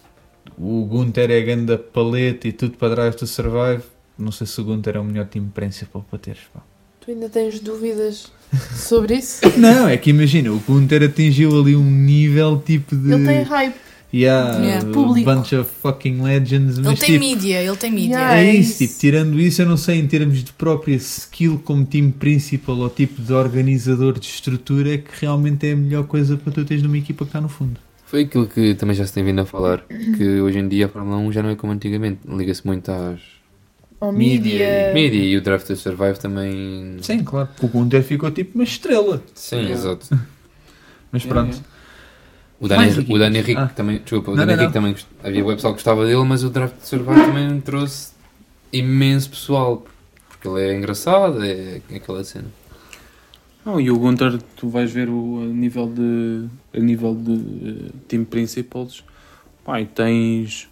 o 0.59 0.85
Gunter 0.87 1.31
é 1.31 1.41
ganda 1.43 1.77
paleta 1.77 2.49
e 2.49 2.53
tudo 2.53 2.77
para 2.79 2.95
trás 2.95 3.15
do 3.17 3.27
Survive. 3.27 3.83
Não 4.19 4.31
sei 4.33 4.47
se 4.47 4.61
o 4.61 4.65
Gunter 4.65 4.97
é 4.97 5.01
o 5.01 5.05
melhor 5.05 5.27
time 5.27 5.49
principal 5.53 6.05
para 6.09 6.19
teres, 6.19 6.41
pá. 6.53 6.61
Tu 7.01 7.11
ainda 7.11 7.29
tens 7.29 7.61
dúvidas 7.61 8.31
sobre 8.75 9.17
isso? 9.17 9.41
Não, 9.59 9.89
é 9.89 9.97
que 9.97 10.11
imagina, 10.11 10.51
o 10.53 10.59
Gunter 10.61 11.03
atingiu 11.03 11.59
ali 11.61 11.75
um 11.77 11.85
nível 11.91 12.62
tipo 12.65 12.95
de. 12.97 13.12
Ele 13.12 13.27
tem 13.27 13.43
hype. 13.43 13.75
Yeah, 14.12 14.59
Yeah. 14.65 14.89
a 14.89 14.93
Público. 14.93 15.29
bunch 15.29 15.53
of 15.57 15.69
fucking 15.83 16.23
legends. 16.23 16.79
Ele 16.79 16.87
mas 16.87 17.01
tem 17.01 17.09
tipo, 17.19 17.25
mídia, 17.25 17.61
ele 17.61 17.77
tem 17.77 17.91
mídia. 17.91 18.15
Yeah. 18.15 18.37
É 18.37 18.47
É 18.47 18.55
isso, 18.55 18.71
isso. 18.71 18.79
tipo, 18.93 19.01
tirando 19.01 19.41
isso, 19.41 19.61
eu 19.62 19.67
não 19.67 19.77
sei 19.77 19.99
em 19.99 20.07
termos 20.07 20.45
de 20.45 20.53
própria 20.53 20.95
skill 20.95 21.61
como 21.65 21.85
time 21.85 22.12
principal 22.12 22.77
ou 22.79 22.89
tipo 22.89 23.21
de 23.21 23.33
organizador 23.33 24.17
de 24.21 24.27
estrutura, 24.29 24.95
é 24.95 24.99
que 24.99 25.11
realmente 25.21 25.67
é 25.67 25.73
a 25.73 25.77
melhor 25.77 26.05
coisa 26.07 26.37
para 26.37 26.53
tu 26.53 26.65
teres 26.65 26.81
numa 26.85 26.97
equipa 26.97 27.25
que 27.25 27.31
está 27.31 27.41
no 27.41 27.49
fundo. 27.49 27.81
Foi 28.07 28.23
aquilo 28.23 28.47
que 28.47 28.77
também 28.77 28.95
já 28.95 29.05
se 29.05 29.12
tem 29.12 29.25
vindo 29.25 29.41
a 29.41 29.45
falar, 29.47 29.85
que 30.17 30.41
hoje 30.41 30.61
em 30.61 30.69
dia 30.69 30.87
a 30.87 30.89
Fórmula 30.89 31.17
1 31.17 31.33
já 31.33 31.43
não 31.43 31.51
é 31.51 31.57
como 31.57 31.73
antigamente, 31.73 32.21
liga-se 32.29 32.65
muito 32.65 32.89
às 32.93 33.19
Ou 34.01 34.13
Mídia. 34.13 34.93
mídia. 34.93 35.23
e 35.25 35.37
o 35.37 35.41
Draft 35.41 35.67
to 35.67 35.77
Survive 35.77 36.19
também. 36.19 36.97
Sim, 37.01 37.23
claro. 37.25 37.49
O 37.63 37.69
Gunter 37.69 38.03
ficou 38.03 38.31
tipo 38.31 38.57
uma 38.57 38.65
estrela. 38.65 39.23
Sim, 39.35 39.71
exato. 39.71 40.07
Mas 41.11 41.25
pronto. 41.25 41.63
O 42.61 42.69
Dani, 42.69 42.83
Mais 42.87 42.99
o 42.99 43.19
Dani 43.19 43.39
Henrique 43.39 43.61
Ah. 43.61 43.67
também, 43.67 43.99
desculpa, 43.99 44.31
o 44.31 44.37
Não, 44.37 44.47
Dani 44.47 44.57
não, 44.57 44.63
Henrique 44.65 44.79
não. 44.79 44.93
também 44.93 45.05
havia 45.23 45.45
o 45.45 45.55
pessoal 45.55 45.73
que 45.75 45.79
gostava 45.79 46.05
dele, 46.07 46.23
mas 46.25 46.45
o 46.45 46.51
Draft 46.51 46.75
to 46.77 46.87
Survive 46.87 47.21
também 47.21 47.61
trouxe 47.61 48.13
imenso 48.73 49.31
pessoal, 49.31 49.85
porque 50.29 50.49
ele 50.49 50.61
é 50.63 50.77
engraçado, 50.77 51.45
é 51.45 51.81
aquela 51.95 52.23
cena. 52.25 52.47
Não, 53.67 53.81
e 53.81 53.91
o 53.91 53.99
Gunter, 53.99 54.39
tu 54.57 54.69
vais 54.69 54.91
ver 54.91 55.09
o 55.09 55.41
a 55.43 55.47
nível 55.47 55.87
de 55.93 56.47
a 56.77 56.81
nível 56.81 57.15
de 57.15 57.33
eh, 57.33 57.91
time 58.09 58.25
principals, 58.25 59.03
pá, 59.65 59.81
e 59.81 59.87
tens 59.87 60.69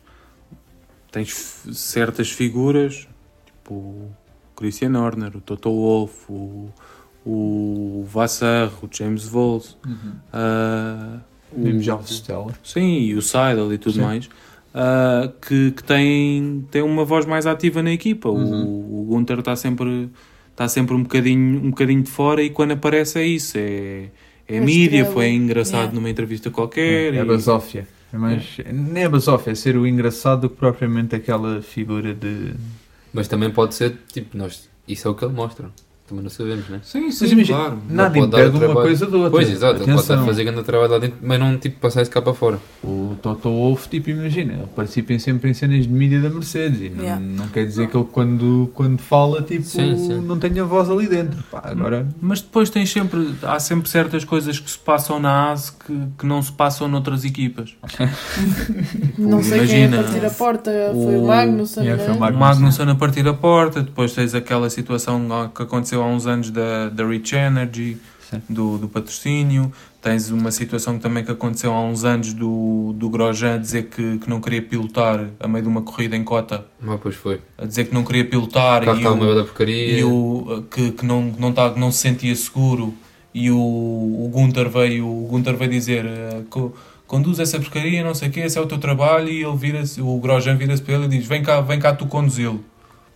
tens 1.11 1.31
certas 1.73 2.31
figuras, 2.31 3.07
tipo 3.62 3.74
o 3.74 4.10
Christian 4.56 4.98
Horner, 4.98 5.36
o 5.36 5.40
Toto 5.40 5.70
Wolff, 5.70 6.14
o, 6.28 6.68
o 7.24 8.04
Vassar, 8.08 8.70
o 8.82 8.88
James 8.90 9.24
Vols, 9.26 9.76
ah, 10.32 11.18
o- 11.52 11.62
Vimos 11.62 11.84
já 11.84 11.96
o 11.96 12.02
Stella. 12.02 12.52
Sim, 12.62 12.98
e 13.00 13.14
o 13.14 13.22
Seidel 13.22 13.72
e 13.72 13.78
tudo 13.78 13.94
Sim. 13.94 14.00
mais, 14.02 14.28
ah, 14.74 15.30
que, 15.46 15.70
que 15.72 15.84
tem, 15.84 16.64
tem 16.70 16.82
uma 16.82 17.04
voz 17.04 17.26
mais 17.26 17.46
ativa 17.46 17.82
na 17.82 17.92
equipa. 17.92 18.28
Uhum. 18.28 18.64
O, 18.64 19.00
o 19.02 19.04
Gunter 19.04 19.38
está 19.38 19.54
sempre, 19.56 20.10
está 20.50 20.68
sempre 20.68 20.94
um, 20.94 21.02
bocadinho, 21.02 21.58
um 21.64 21.70
bocadinho 21.70 22.02
de 22.02 22.10
fora 22.10 22.42
e 22.42 22.50
quando 22.50 22.72
aparece 22.72 23.18
é 23.18 23.26
isso. 23.26 23.56
É, 23.58 24.08
é 24.48 24.56
Uma 24.56 24.66
mídia, 24.66 25.04
foi 25.06 25.30
engraçado 25.30 25.76
Yeah. 25.78 25.94
numa 25.94 26.10
entrevista 26.10 26.50
qualquer. 26.50 27.14
É, 27.14 27.18
é 27.18 27.22
e- 27.22 27.24
basófia. 27.24 27.86
É 28.12 28.18
mais, 28.18 28.58
não 28.74 28.94
é 29.00 29.08
basófia, 29.08 29.52
é 29.52 29.54
ser 29.54 29.74
o 29.74 29.86
engraçado 29.86 30.42
do 30.42 30.50
que 30.50 30.56
propriamente 30.56 31.14
aquela 31.16 31.62
figura 31.62 32.12
de. 32.12 32.52
Mas 33.12 33.28
também 33.28 33.50
pode 33.50 33.74
ser, 33.74 33.98
tipo, 34.12 34.36
nós, 34.36 34.68
isso 34.88 35.06
é 35.06 35.10
o 35.10 35.14
que 35.14 35.24
ele 35.24 35.34
mostra. 35.34 35.70
Também 36.12 36.24
não 36.24 36.30
sabemos, 36.30 36.68
né? 36.68 36.78
Sim, 36.82 37.06
Mas 37.06 37.14
sim, 37.14 37.26
imagina, 37.32 37.58
claro. 37.58 37.78
nada 37.88 38.18
Ele 38.18 38.20
pode 38.26 38.30
dar 38.42 38.46
impede 38.48 38.64
uma 38.66 38.82
coisa 38.82 39.06
da 39.06 39.16
outra. 39.16 39.30
Pois, 39.30 39.48
exato, 39.50 39.76
ele 39.76 39.84
pode 39.86 40.00
estar 40.00 40.12
a 40.12 40.16
Atenção. 40.16 40.26
fazer 40.26 40.44
grande 40.44 40.62
trabalho 40.62 40.92
lá 40.92 40.98
dentro, 40.98 41.16
mas 41.22 41.40
não, 41.40 41.56
tipo, 41.56 41.80
passar 41.80 42.02
isso 42.02 42.10
cá 42.10 42.20
para 42.20 42.34
fora. 42.34 42.58
O 42.84 43.16
Toto 43.22 43.48
Wolff, 43.48 43.88
tipo, 43.88 44.10
imagina, 44.10 44.52
ele 44.52 44.66
participa 44.76 45.18
sempre 45.18 45.50
em 45.50 45.54
cenas 45.54 45.84
de 45.86 45.88
mídia 45.88 46.20
da 46.20 46.28
Mercedes 46.28 46.82
e 46.82 46.90
não, 46.90 47.02
Yeah. 47.02 47.18
não 47.24 47.48
quer 47.48 47.64
dizer 47.64 47.88
que 47.88 47.96
ele 47.96 48.06
quando, 48.12 48.70
quando 48.74 48.98
fala, 49.00 49.40
tipo, 49.40 49.64
Sim, 49.64 49.96
sim. 49.96 50.20
não 50.20 50.38
tenha 50.38 50.64
voz 50.66 50.90
ali 50.90 51.08
dentro. 51.08 51.42
Pá, 51.50 51.62
agora, 51.64 52.06
Mas 52.20 52.42
depois 52.42 52.68
tens 52.68 52.90
sempre, 52.92 53.34
há 53.42 53.58
sempre 53.58 53.88
certas 53.88 54.22
coisas 54.22 54.58
que 54.60 54.70
se 54.70 54.78
passam 54.78 55.18
na 55.18 55.50
ASE 55.52 55.72
que, 55.72 55.98
que 56.18 56.26
não 56.26 56.42
se 56.42 56.52
passam 56.52 56.86
noutras 56.88 57.24
equipas. 57.24 57.74
Não 59.18 59.42
sei 59.42 59.66
quem 59.66 59.82
é 59.82 59.86
Imagina, 59.86 60.00
a 60.00 60.02
partir 60.04 60.26
a 60.26 60.30
porta. 60.30 60.70
Foi 60.92 61.16
o 61.16 61.22
o- 61.22 61.26
Magnussen, 61.26 61.84
Yeah, 61.84 62.04
foi 62.04 62.12
o 62.12 62.14
né? 62.14 62.20
Magnussen. 62.20 62.36
O 62.36 62.40
Magnussen 62.40 62.90
a 62.90 62.94
partir 62.94 63.26
a 63.28 63.32
porta, 63.34 63.82
depois 63.82 64.12
tens 64.12 64.34
aquela 64.34 64.68
situação 64.68 65.50
que 65.54 65.62
aconteceu 65.62 66.01
há 66.03 66.07
uns 66.07 66.26
anos 66.26 66.50
da, 66.50 66.88
da 66.88 67.07
Rich 67.07 67.34
Energy, 67.34 67.96
Sim. 68.30 68.42
do, 68.48 68.78
do 68.78 68.88
patrocínio. 68.88 69.72
Tens 70.00 70.30
uma 70.30 70.50
situação 70.50 70.98
também 70.98 71.24
que 71.24 71.30
aconteceu 71.30 71.72
há 71.72 71.80
uns 71.80 72.03
anos 72.05 72.32
do, 72.32 72.92
do 72.96 73.09
Grosjean 73.09 73.61
dizer 73.61 73.84
que, 73.84 74.18
que 74.18 74.28
não 74.28 74.40
queria 74.40 74.61
pilotar 74.61 75.28
a 75.38 75.46
meio 75.46 75.62
de 75.62 75.68
uma 75.68 75.82
corrida 75.82 76.16
em 76.16 76.24
cota, 76.24 76.66
Mas 76.80 76.96
depois 76.96 77.14
foi. 77.14 77.40
a 77.57 77.64
dizer 77.66 77.84
que 77.84 77.94
não 77.94 78.03
queria 78.03 78.24
pilotar 78.24 78.82
e, 78.82 79.07
o, 79.07 79.34
da 79.36 79.44
porcaria. 79.44 79.98
e 80.00 80.03
o, 80.03 80.64
que, 80.68 80.90
que, 80.90 81.07
não, 81.07 81.22
não, 81.38 81.53
tá, 81.53 81.70
não 81.76 81.92
se 81.92 81.98
sentia 81.98 82.34
seguro. 82.34 82.92
E 83.32 83.48
o, 83.50 83.57
o, 83.57 84.28
Gunter 84.32 84.68
veio, 84.68 85.07
o 85.07 85.26
Gunter 85.28 85.57
veio 85.57 85.70
dizer: 85.70 86.05
eh, 86.05 86.42
co- 86.50 86.72
conduz 87.07 87.38
essa 87.38 87.59
porcaria, 87.61 88.03
não 88.05 88.12
sei 88.14 88.28
o 88.28 88.32
quê, 88.32 88.40
esse 88.40 88.59
é 88.59 88.61
o 88.61 88.66
teu 88.66 88.78
trabalho. 88.78 89.28
E 89.28 89.42
ele 89.44 89.57
vira 89.57 89.82
o 90.00 90.18
Grosjean 90.18 90.57
vira-se 90.57 90.82
para 90.82 90.94
ele 90.96 91.05
e 91.05 91.09
diz: 91.09 91.26
vem 91.26 91.42
cá, 91.44 91.61
vem 91.61 91.78
cá 91.78 91.94
tu 91.94 92.07
conduzi-lo. 92.07 92.62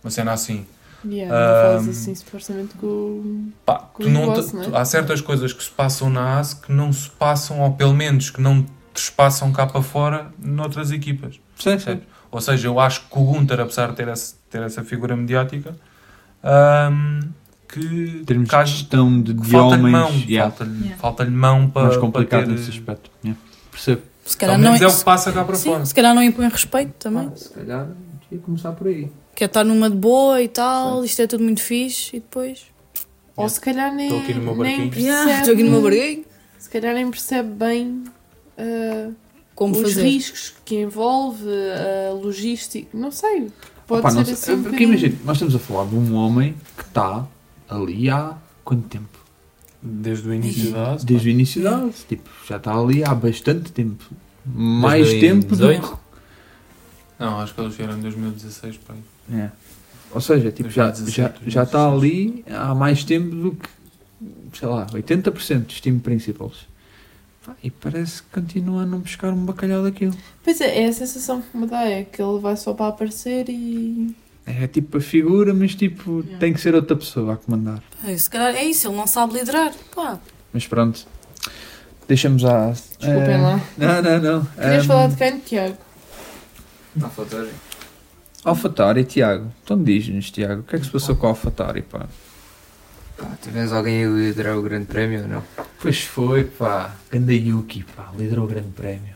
Uma 0.03 0.09
cena 0.09 0.31
assim. 0.31 0.65
Yeah, 1.05 1.33
não 1.33 1.77
Ahm, 1.79 1.83
faz 1.85 1.89
assim 1.97 2.15
supostamente 2.15 2.73
com. 2.75 3.49
Pá, 3.65 3.75
Com 3.93 4.03
tu 4.03 4.09
o 4.09 4.11
não 4.11 4.21
te- 4.21 4.27
negócio, 4.29 4.55
não 4.57 4.63
é? 4.63 4.65
tu- 4.69 4.75
há 4.75 4.83
certas 4.85 5.21
coisas 5.21 5.53
que 5.53 5.63
se 5.63 5.69
passam 5.69 6.09
na 6.09 6.39
ASE 6.39 6.55
que 6.55 6.71
não 6.71 6.91
se 6.91 7.09
passam, 7.11 7.59
ou 7.61 7.71
pelo 7.73 7.93
menos 7.93 8.29
que 8.29 8.41
não 8.41 8.65
trespassam 8.93 9.51
cá 9.51 9.67
para 9.67 9.81
fora 9.81 10.27
noutras 10.39 10.91
equipas. 10.91 11.35
sim, 11.57 11.71
Percebes? 11.71 12.03
Ou 12.31 12.41
seja, 12.41 12.67
eu 12.67 12.79
acho 12.79 13.01
que 13.01 13.17
o 13.19 13.23
Gunter, 13.23 13.59
apesar 13.59 13.89
de 13.91 13.95
ter, 13.95 14.07
esse- 14.07 14.35
ter 14.49 14.61
essa 14.63 14.83
figura 14.83 15.15
mediática, 15.15 15.75
ahm, 16.43 17.19
que, 17.67 18.23
termos 18.25 18.53
às- 18.53 18.69
gestão 18.69 19.21
de, 19.21 19.33
de 19.33 19.47
falta-lhe 19.49 19.81
homens, 19.83 19.91
mão, 19.91 20.11
yeah, 20.27 20.49
falta-lhe 20.51 20.77
Yeah. 20.79 20.97
falta-lhe 20.97 21.31
mão 21.31 21.69
para, 21.69 21.83
mais 21.83 21.97
complicado 21.97 22.39
para 22.45 22.47
ter, 22.53 22.59
nesse 22.59 22.69
aspecto. 22.71 23.11
Yeah. 23.23 23.39
Percebo. 23.71 24.01
Se 24.25 24.35
calhar, 24.35 24.57
não, 24.57 24.71
menos 24.73 24.81
é 24.81 24.87
o 24.87 24.97
que 24.97 25.03
passa 25.05 25.31
cá 25.31 25.43
para 25.45 25.55
sim, 25.55 25.69
fora. 25.69 25.85
se 25.85 25.93
calhar 25.95 26.13
não 26.13 26.21
impõe 26.23 26.49
respeito 26.49 26.91
também. 26.99 27.31
se 27.35 27.49
calhar 27.49 27.87
ia 28.31 28.39
começar 28.39 28.71
por 28.73 28.87
aí. 28.87 29.09
Quer 29.37 29.45
estar 29.45 29.63
numa 29.63 29.87
de 29.87 29.95
boa 29.95 30.41
e 30.41 30.47
tal, 30.47 31.05
isto 31.05 31.21
é 31.21 31.27
tudo 31.27 31.43
muito 31.43 31.61
fixe 31.61 32.15
e 32.17 32.19
depois. 32.19 32.65
Ou 33.35 33.47
se 33.47 33.61
calhar 33.61 33.93
nem, 33.93 34.07
Estou 34.07 34.19
aqui 34.23 34.33
no 34.33 34.41
meu 34.41 34.55
barquinho. 34.55 34.89
percebe. 34.89 35.03
Yeah, 35.05 35.39
estou 35.41 35.53
aqui 35.53 35.63
no 35.63 35.69
meu 35.69 35.81
barquinho. 35.83 36.25
Se 36.57 36.69
calhar 36.71 36.95
nem 36.95 37.11
percebe 37.11 37.49
bem 37.49 38.03
ah, 38.57 39.11
Como 39.53 39.75
os 39.75 39.81
fazer? 39.83 40.01
riscos 40.01 40.55
que 40.65 40.81
envolve, 40.81 41.45
a 42.09 42.13
logística. 42.13 42.87
Não 42.97 43.11
sei. 43.11 43.51
Pode 43.85 43.99
Opa, 43.99 44.09
ser 44.09 44.15
não 44.15 44.21
assim. 44.23 44.35
sei, 44.35 44.55
um 44.55 44.63
porque 44.63 44.69
bocadinho. 44.85 44.89
imagina, 44.89 45.17
nós 45.23 45.35
estamos 45.37 45.55
a 45.55 45.59
falar 45.59 45.85
de 45.85 45.95
um 45.95 46.15
homem 46.15 46.55
que 46.75 46.83
está 46.83 47.27
ali 47.69 48.09
há 48.09 48.35
quanto 48.63 48.87
tempo? 48.87 49.19
Desde 49.83 50.27
o 50.27 50.33
início 50.33 50.71
da 50.71 50.93
ASE. 50.93 51.05
Desde 51.05 51.29
o 51.29 51.31
início 51.31 51.61
da 51.61 51.77
ASE, 51.85 52.05
tipo, 52.09 52.27
já 52.49 52.57
está 52.57 52.75
ali 52.75 53.03
há 53.03 53.13
bastante 53.13 53.71
tempo. 53.71 54.03
Mais 54.43 55.05
2018? 55.05 55.41
tempo 55.41 55.55
do 55.55 55.67
que 55.95 55.97
Não, 57.19 57.39
acho 57.39 57.53
que 57.53 57.61
eles 57.61 57.75
vieram 57.75 57.95
em 57.95 58.01
2016. 58.01 58.77
Pá. 58.77 58.95
É. 59.31 59.49
Ou 60.11 60.21
seja, 60.21 60.51
tipo, 60.51 60.69
já, 60.69 60.85
2017, 60.87 61.39
já, 61.45 61.49
já 61.49 61.63
está 61.63 61.91
ali 61.91 62.43
há 62.49 62.73
mais 62.73 63.03
tempo 63.03 63.35
do 63.35 63.51
que, 63.51 63.69
sei 64.57 64.67
lá, 64.67 64.85
80% 64.87 65.65
dos 65.65 65.81
time 65.81 65.99
principals. 65.99 66.65
Pá, 67.45 67.53
E 67.63 67.69
parece 67.69 68.23
que 68.23 68.29
continua 68.31 68.83
a 68.83 68.85
não 68.85 68.99
buscar 68.99 69.31
um 69.33 69.45
bacalhau 69.45 69.83
daquilo. 69.83 70.15
Pois 70.43 70.61
é, 70.61 70.83
é 70.83 70.87
a 70.87 70.93
sensação 70.93 71.41
que 71.41 71.57
me 71.57 71.67
dá, 71.67 71.83
é 71.85 72.03
que 72.03 72.21
ele 72.21 72.39
vai 72.39 72.55
só 72.55 72.73
para 72.73 72.87
aparecer 72.87 73.45
e. 73.49 74.15
É 74.45 74.65
tipo 74.65 74.97
a 74.97 75.01
figura, 75.01 75.53
mas 75.53 75.75
tipo, 75.75 76.23
tem 76.39 76.53
que 76.53 76.61
ser 76.61 76.73
outra 76.73 76.95
pessoa 76.95 77.33
a 77.33 77.37
comandar. 77.37 77.83
Ai, 78.01 78.17
Se 78.17 78.29
calhar 78.29 78.55
é 78.55 78.63
isso, 78.63 78.87
ele 78.87 78.95
não 78.95 79.05
sabe 79.05 79.33
liderar. 79.33 79.73
Pá, 79.93 80.17
Mas 80.53 80.65
pronto, 80.65 81.05
deixamos 82.07 82.45
a. 82.45 82.69
Desculpem 82.69 83.33
eh, 83.33 83.37
lá. 83.41 83.61
Não, 83.77 84.01
não, 84.01 84.21
não. 84.21 84.45
Querias 84.45 84.83
Ehm, 84.83 84.87
falar 84.87 85.07
de 85.09 85.15
quem, 85.17 85.39
Tiago? 85.39 85.77
AlphaTauri, 88.49 89.03
Tiago. 89.03 89.51
Então 89.63 89.81
diz-nos, 89.81 90.31
Tiago, 90.31 90.61
o 90.61 90.63
que 90.63 90.75
é 90.75 90.79
que 90.79 90.85
se 90.85 90.91
passou 90.91 91.15
com 91.15 91.27
a 91.27 91.29
AlphaTauri, 91.29 91.81
pá? 91.81 92.05
Pá, 93.17 93.37
tivemos 93.41 93.73
alguém 93.73 94.05
a 94.05 94.09
liderar 94.09 94.57
o 94.57 94.61
grande 94.61 94.85
prémio 94.85 95.23
ou 95.23 95.27
não? 95.27 95.43
Pois 95.81 96.01
foi, 96.03 96.43
pá. 96.43 96.95
Ganda 97.11 97.33
Yuki, 97.33 97.83
pá, 97.83 98.11
liderou 98.17 98.45
o 98.45 98.47
grande 98.47 98.69
prémio. 98.69 99.15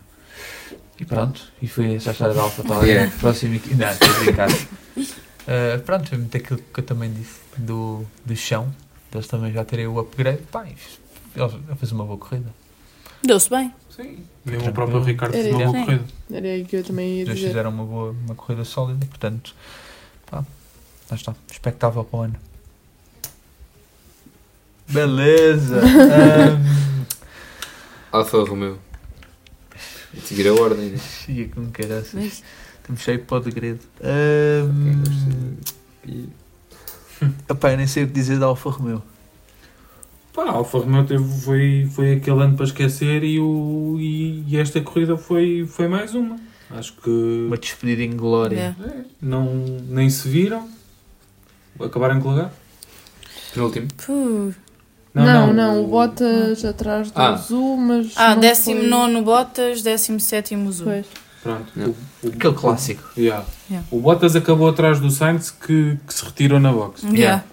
E 1.00 1.06
pronto, 1.06 1.42
e 1.62 1.68
foi 1.68 1.96
essa 1.96 2.10
a 2.10 2.14
história 2.14 2.34
da 2.34 2.42
Alfa 2.42 2.64
Tauri. 2.64 2.90
Yeah. 2.90 3.12
Próximo 3.20 3.56
aqui. 3.56 3.74
Não, 3.74 3.90
estou 3.90 4.10
a 4.10 4.20
brincar. 4.20 4.50
Uh, 4.52 5.80
pronto, 5.86 6.10
foi 6.10 6.18
muito 6.18 6.38
aquilo 6.38 6.60
que 6.72 6.80
eu 6.80 6.84
também 6.84 7.12
disse 7.12 7.40
do, 7.58 8.06
do 8.26 8.36
chão. 8.36 8.72
Eles 9.14 9.28
também 9.28 9.52
já 9.52 9.66
terem 9.66 9.88
o 9.88 10.00
upgrade. 10.00 10.44
Pá, 10.52 10.66
e 10.68 10.76
a 11.42 11.76
fazer 11.76 11.94
uma 11.94 12.06
boa 12.06 12.18
corrida. 12.18 12.54
Deu-se 13.24 13.50
bem. 13.50 13.74
Sim. 13.96 14.20
Mesmo 14.46 14.70
o 14.70 14.74
próprio 14.74 15.02
Ricardo 15.04 15.34
fez 15.34 15.48
uma 15.54 15.66
boa 15.72 15.86
corrida. 15.86 16.04
Era 16.32 16.48
aí 16.48 16.64
que 16.66 16.76
eu 16.78 16.84
também 16.84 17.16
ia 17.18 17.22
Eles 17.24 17.36
dizer. 17.36 17.48
fizeram 17.50 17.70
uma 17.72 17.84
boa 17.86 18.12
uma 18.26 18.36
corrida 18.36 18.64
sólida, 18.64 19.06
portanto, 19.06 19.54
pá, 20.30 20.38
lá 21.10 21.16
está. 21.16 21.36
Expectável 21.52 22.04
para 22.04 22.20
o 22.20 22.22
ano. 22.24 22.36
Beleza! 24.88 25.80
Ahm, 25.82 27.06
Alfa 28.12 28.38
Romeo. 28.44 28.78
Seguir 30.24 30.48
a 30.50 30.54
ordem, 30.54 30.90
né? 30.92 31.00
Ia 31.30 31.48
como 31.50 31.70
caraças. 31.72 32.14
Mas- 32.14 32.44
Estamos 32.82 33.02
cheio 33.04 33.20
de 33.20 33.24
pó 33.26 33.40
de 33.40 33.52
grede. 33.52 33.80
Ahm, 34.04 35.56
Epá, 37.48 37.72
eu 37.72 37.78
nem 37.78 37.86
sei 37.88 38.04
o 38.04 38.08
que 38.08 38.14
dizer 38.14 38.40
da 38.40 38.48
Alfa 38.48 38.70
Romeo. 38.72 39.02
Pá, 40.34 40.44
a 40.44 40.52
Alfa 40.52 40.78
Romeo 40.80 41.04
teve, 41.06 41.24
foi, 41.42 41.90
foi 41.94 42.14
aquele 42.14 42.42
ano 42.42 42.56
para 42.56 42.66
esquecer 42.66 43.24
e, 43.24 43.40
o, 43.40 43.98
e, 44.00 44.44
e 44.48 44.58
esta 44.58 44.80
corrida 44.82 45.18
foi, 45.18 45.66
foi 45.68 45.88
mais 45.88 46.16
uma. 46.16 46.38
Acho 46.70 46.94
que 46.94 47.10
Uma 47.48 47.58
despedida 47.58 48.02
em 48.04 48.16
glória. 48.16 48.56
Yeah. 48.56 48.76
é, 48.86 49.02
não, 49.22 49.46
nem 49.90 50.10
se 50.10 50.28
viram. 50.30 50.70
Acabaram 51.80 52.18
em 52.18 52.22
que 52.22 52.28
lugar? 52.28 52.54
Penúltimo. 53.54 53.88
Puh. 54.06 54.54
Não, 55.14 55.52
não, 55.52 55.84
o 55.84 55.88
Bottas 55.88 56.64
atrás 56.64 57.12
do 57.12 57.20
Ah. 57.20 57.34
Azul, 57.34 57.76
mas. 57.76 58.14
Ah, 58.16 58.34
não 58.36 58.40
19 58.40 59.22
Bottas, 59.22 59.82
17 59.82 60.56
foi- 60.56 60.66
Azul. 60.68 60.86
Pois. 60.86 61.06
Pronto. 61.44 61.72
O, 62.24 62.28
o, 62.28 62.30
Aquele 62.30 62.54
clássico. 62.54 63.04
Yeah. 63.18 63.46
Yeah. 63.70 63.86
O 63.92 64.00
Bottas 64.00 64.36
acabou 64.38 64.70
atrás 64.70 65.02
do 65.02 65.10
Sainz 65.12 65.52
que, 65.52 65.98
que 66.08 66.14
se 66.14 66.24
retirou 66.24 66.60
na 66.62 66.72
box. 66.72 67.04
Yeah. 67.04 67.44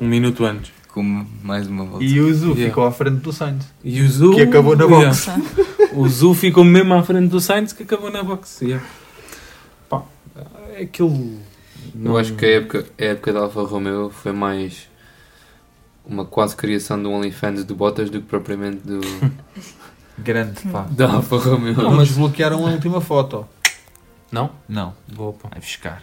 Um 0.00 0.06
minuto 0.08 0.44
antes. 0.46 0.72
Com 0.92 1.24
mais 1.42 1.66
uma 1.66 1.84
volta. 1.84 2.04
E 2.04 2.20
o 2.20 2.32
Zu 2.34 2.48
Yeah. 2.50 2.66
ficou 2.66 2.84
à 2.84 2.92
frente 2.92 3.16
do 3.16 3.32
Sainz. 3.32 3.64
E 3.82 4.02
o 4.02 4.08
Zu... 4.08 4.34
Que 4.34 4.42
acabou 4.42 4.76
na 4.76 4.86
box. 4.86 5.26
Yeah. 5.26 5.44
O 5.94 6.06
Zu 6.08 6.34
ficou 6.34 6.64
mesmo 6.64 6.92
à 6.94 7.02
frente 7.02 7.28
do 7.28 7.40
Sainz 7.40 7.72
que 7.72 7.82
acabou 7.82 8.10
na 8.10 8.22
box. 8.22 8.60
Yeah. 8.62 8.84
Pá, 9.88 10.02
é 10.74 10.82
aquilo... 10.82 11.38
Eu 12.04 12.16
acho 12.18 12.34
que 12.34 12.44
a 12.44 12.48
época, 12.50 12.86
a 12.98 13.04
época 13.04 13.32
da 13.32 13.40
Alfa 13.40 13.62
Romeo 13.62 14.10
foi 14.10 14.32
mais 14.32 14.88
uma 16.04 16.24
quase 16.24 16.54
criação 16.56 17.02
do 17.02 17.10
OnlyFans 17.10 17.64
do 17.64 17.74
Bottas 17.74 18.10
do 18.10 18.20
que 18.20 18.26
propriamente 18.26 18.78
do, 18.86 19.00
Grande, 20.18 20.60
pá. 20.70 20.86
da 20.92 21.10
Alfa 21.10 21.36
Romeo. 21.36 21.74
Não, 21.74 21.90
mas 21.92 22.10
bloquearam 22.12 22.66
a 22.66 22.70
última 22.70 23.00
foto. 23.00 23.46
Não? 24.30 24.50
Não, 24.68 24.94
Boa, 25.14 25.32
pá. 25.32 25.48
vai 25.50 25.60
buscar. 25.60 26.02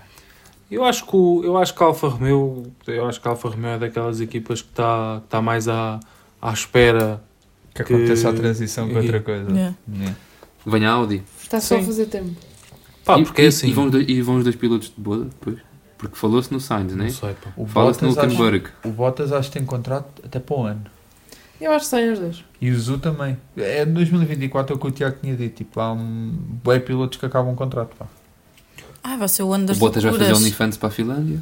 Eu 0.70 0.84
acho 0.86 1.06
que 1.06 1.16
o, 1.16 1.42
eu 1.44 1.58
acho 1.58 1.74
que 1.74 1.82
a 1.82 1.88
Alfa 1.88 2.08
Romeo, 2.08 2.64
eu 2.88 3.06
acho 3.08 3.20
que 3.20 3.28
a 3.28 3.32
Alfa 3.32 3.50
Romeo 3.50 3.72
é 3.72 3.78
daquelas 3.80 4.22
equipas 4.22 4.62
que 4.62 4.70
está 4.70 5.22
tá 5.30 5.42
mais 5.42 5.68
à, 5.68 6.00
à 6.42 6.54
espera. 6.54 7.22
Que 7.74 7.84
Que- 7.84 7.94
aconteça 7.94 8.30
a 8.30 8.34
transição 8.34 8.88
com 8.90 8.96
outra 8.98 9.20
coisa. 9.22 9.50
Yeah. 9.52 9.76
Yeah. 9.92 10.16
Venha 10.66 10.90
a 10.90 10.94
Audi. 10.94 11.24
Está 11.42 11.60
só 11.60 11.78
a 11.78 11.84
fazer 11.84 12.06
tempo. 12.08 12.32
Pá, 13.06 13.18
E- 13.20 13.24
porque 13.24 13.42
e, 13.42 13.46
é 13.46 13.48
assim. 13.48 13.68
E 13.70 13.74
vão, 13.74 13.86
os 13.86 13.92
dois, 13.92 14.06
e 14.10 14.22
vão 14.22 14.36
os 14.38 14.44
dois 14.44 14.56
pilotos 14.56 14.90
de 14.96 15.02
boda 15.02 15.26
depois? 15.26 15.58
Porque 15.98 16.16
falou-se 16.16 16.52
no 16.52 16.60
Sainz, 16.60 16.94
Não 16.96 17.04
né? 17.06 17.10
sei, 17.10 17.34
pá. 17.34 17.52
O 17.58 17.66
Fala-se 17.66 18.02
no 18.04 18.10
Bottas, 18.10 18.26
acho, 18.26 18.36
Hülkenberg. 18.42 18.70
o 18.86 18.90
Bottas 18.90 19.32
acho 19.34 19.50
que 19.52 19.58
tem 19.58 19.66
contrato 19.66 20.22
até 20.26 20.40
para 20.40 20.56
o 20.56 20.64
ano. 20.64 20.82
Eu 21.60 21.72
acho 21.74 21.86
que 21.86 21.90
saem 21.92 22.12
os 22.14 22.20
dois. 22.20 22.44
E 22.62 22.70
o 22.72 22.80
Zu 22.80 23.00
também. 23.00 23.38
É 23.58 23.84
de 23.86 23.92
2024 23.92 24.74
é 24.74 24.76
o 24.78 24.80
que 24.80 24.88
o 24.88 24.92
Tiago 24.92 25.18
tinha 25.22 25.36
dito. 25.36 25.58
Tipo, 25.58 25.80
há 25.82 25.92
um 25.92 26.32
bué 26.64 26.80
pilotos 26.80 27.18
que 27.18 27.26
acabam 27.26 27.52
o 27.54 27.56
contrato. 27.56 27.96
Pá. 27.98 28.06
Ah, 29.04 29.16
vai 29.18 29.28
ser 29.28 29.44
o 29.44 29.54
ano 29.54 29.72
O 29.72 29.76
Bottas 29.76 30.04
vai 30.04 30.14
fazer. 30.14 30.34
OnlyFans 30.34 30.78
para 30.78 30.88
a 30.90 30.92
Finlândia. 30.92 31.40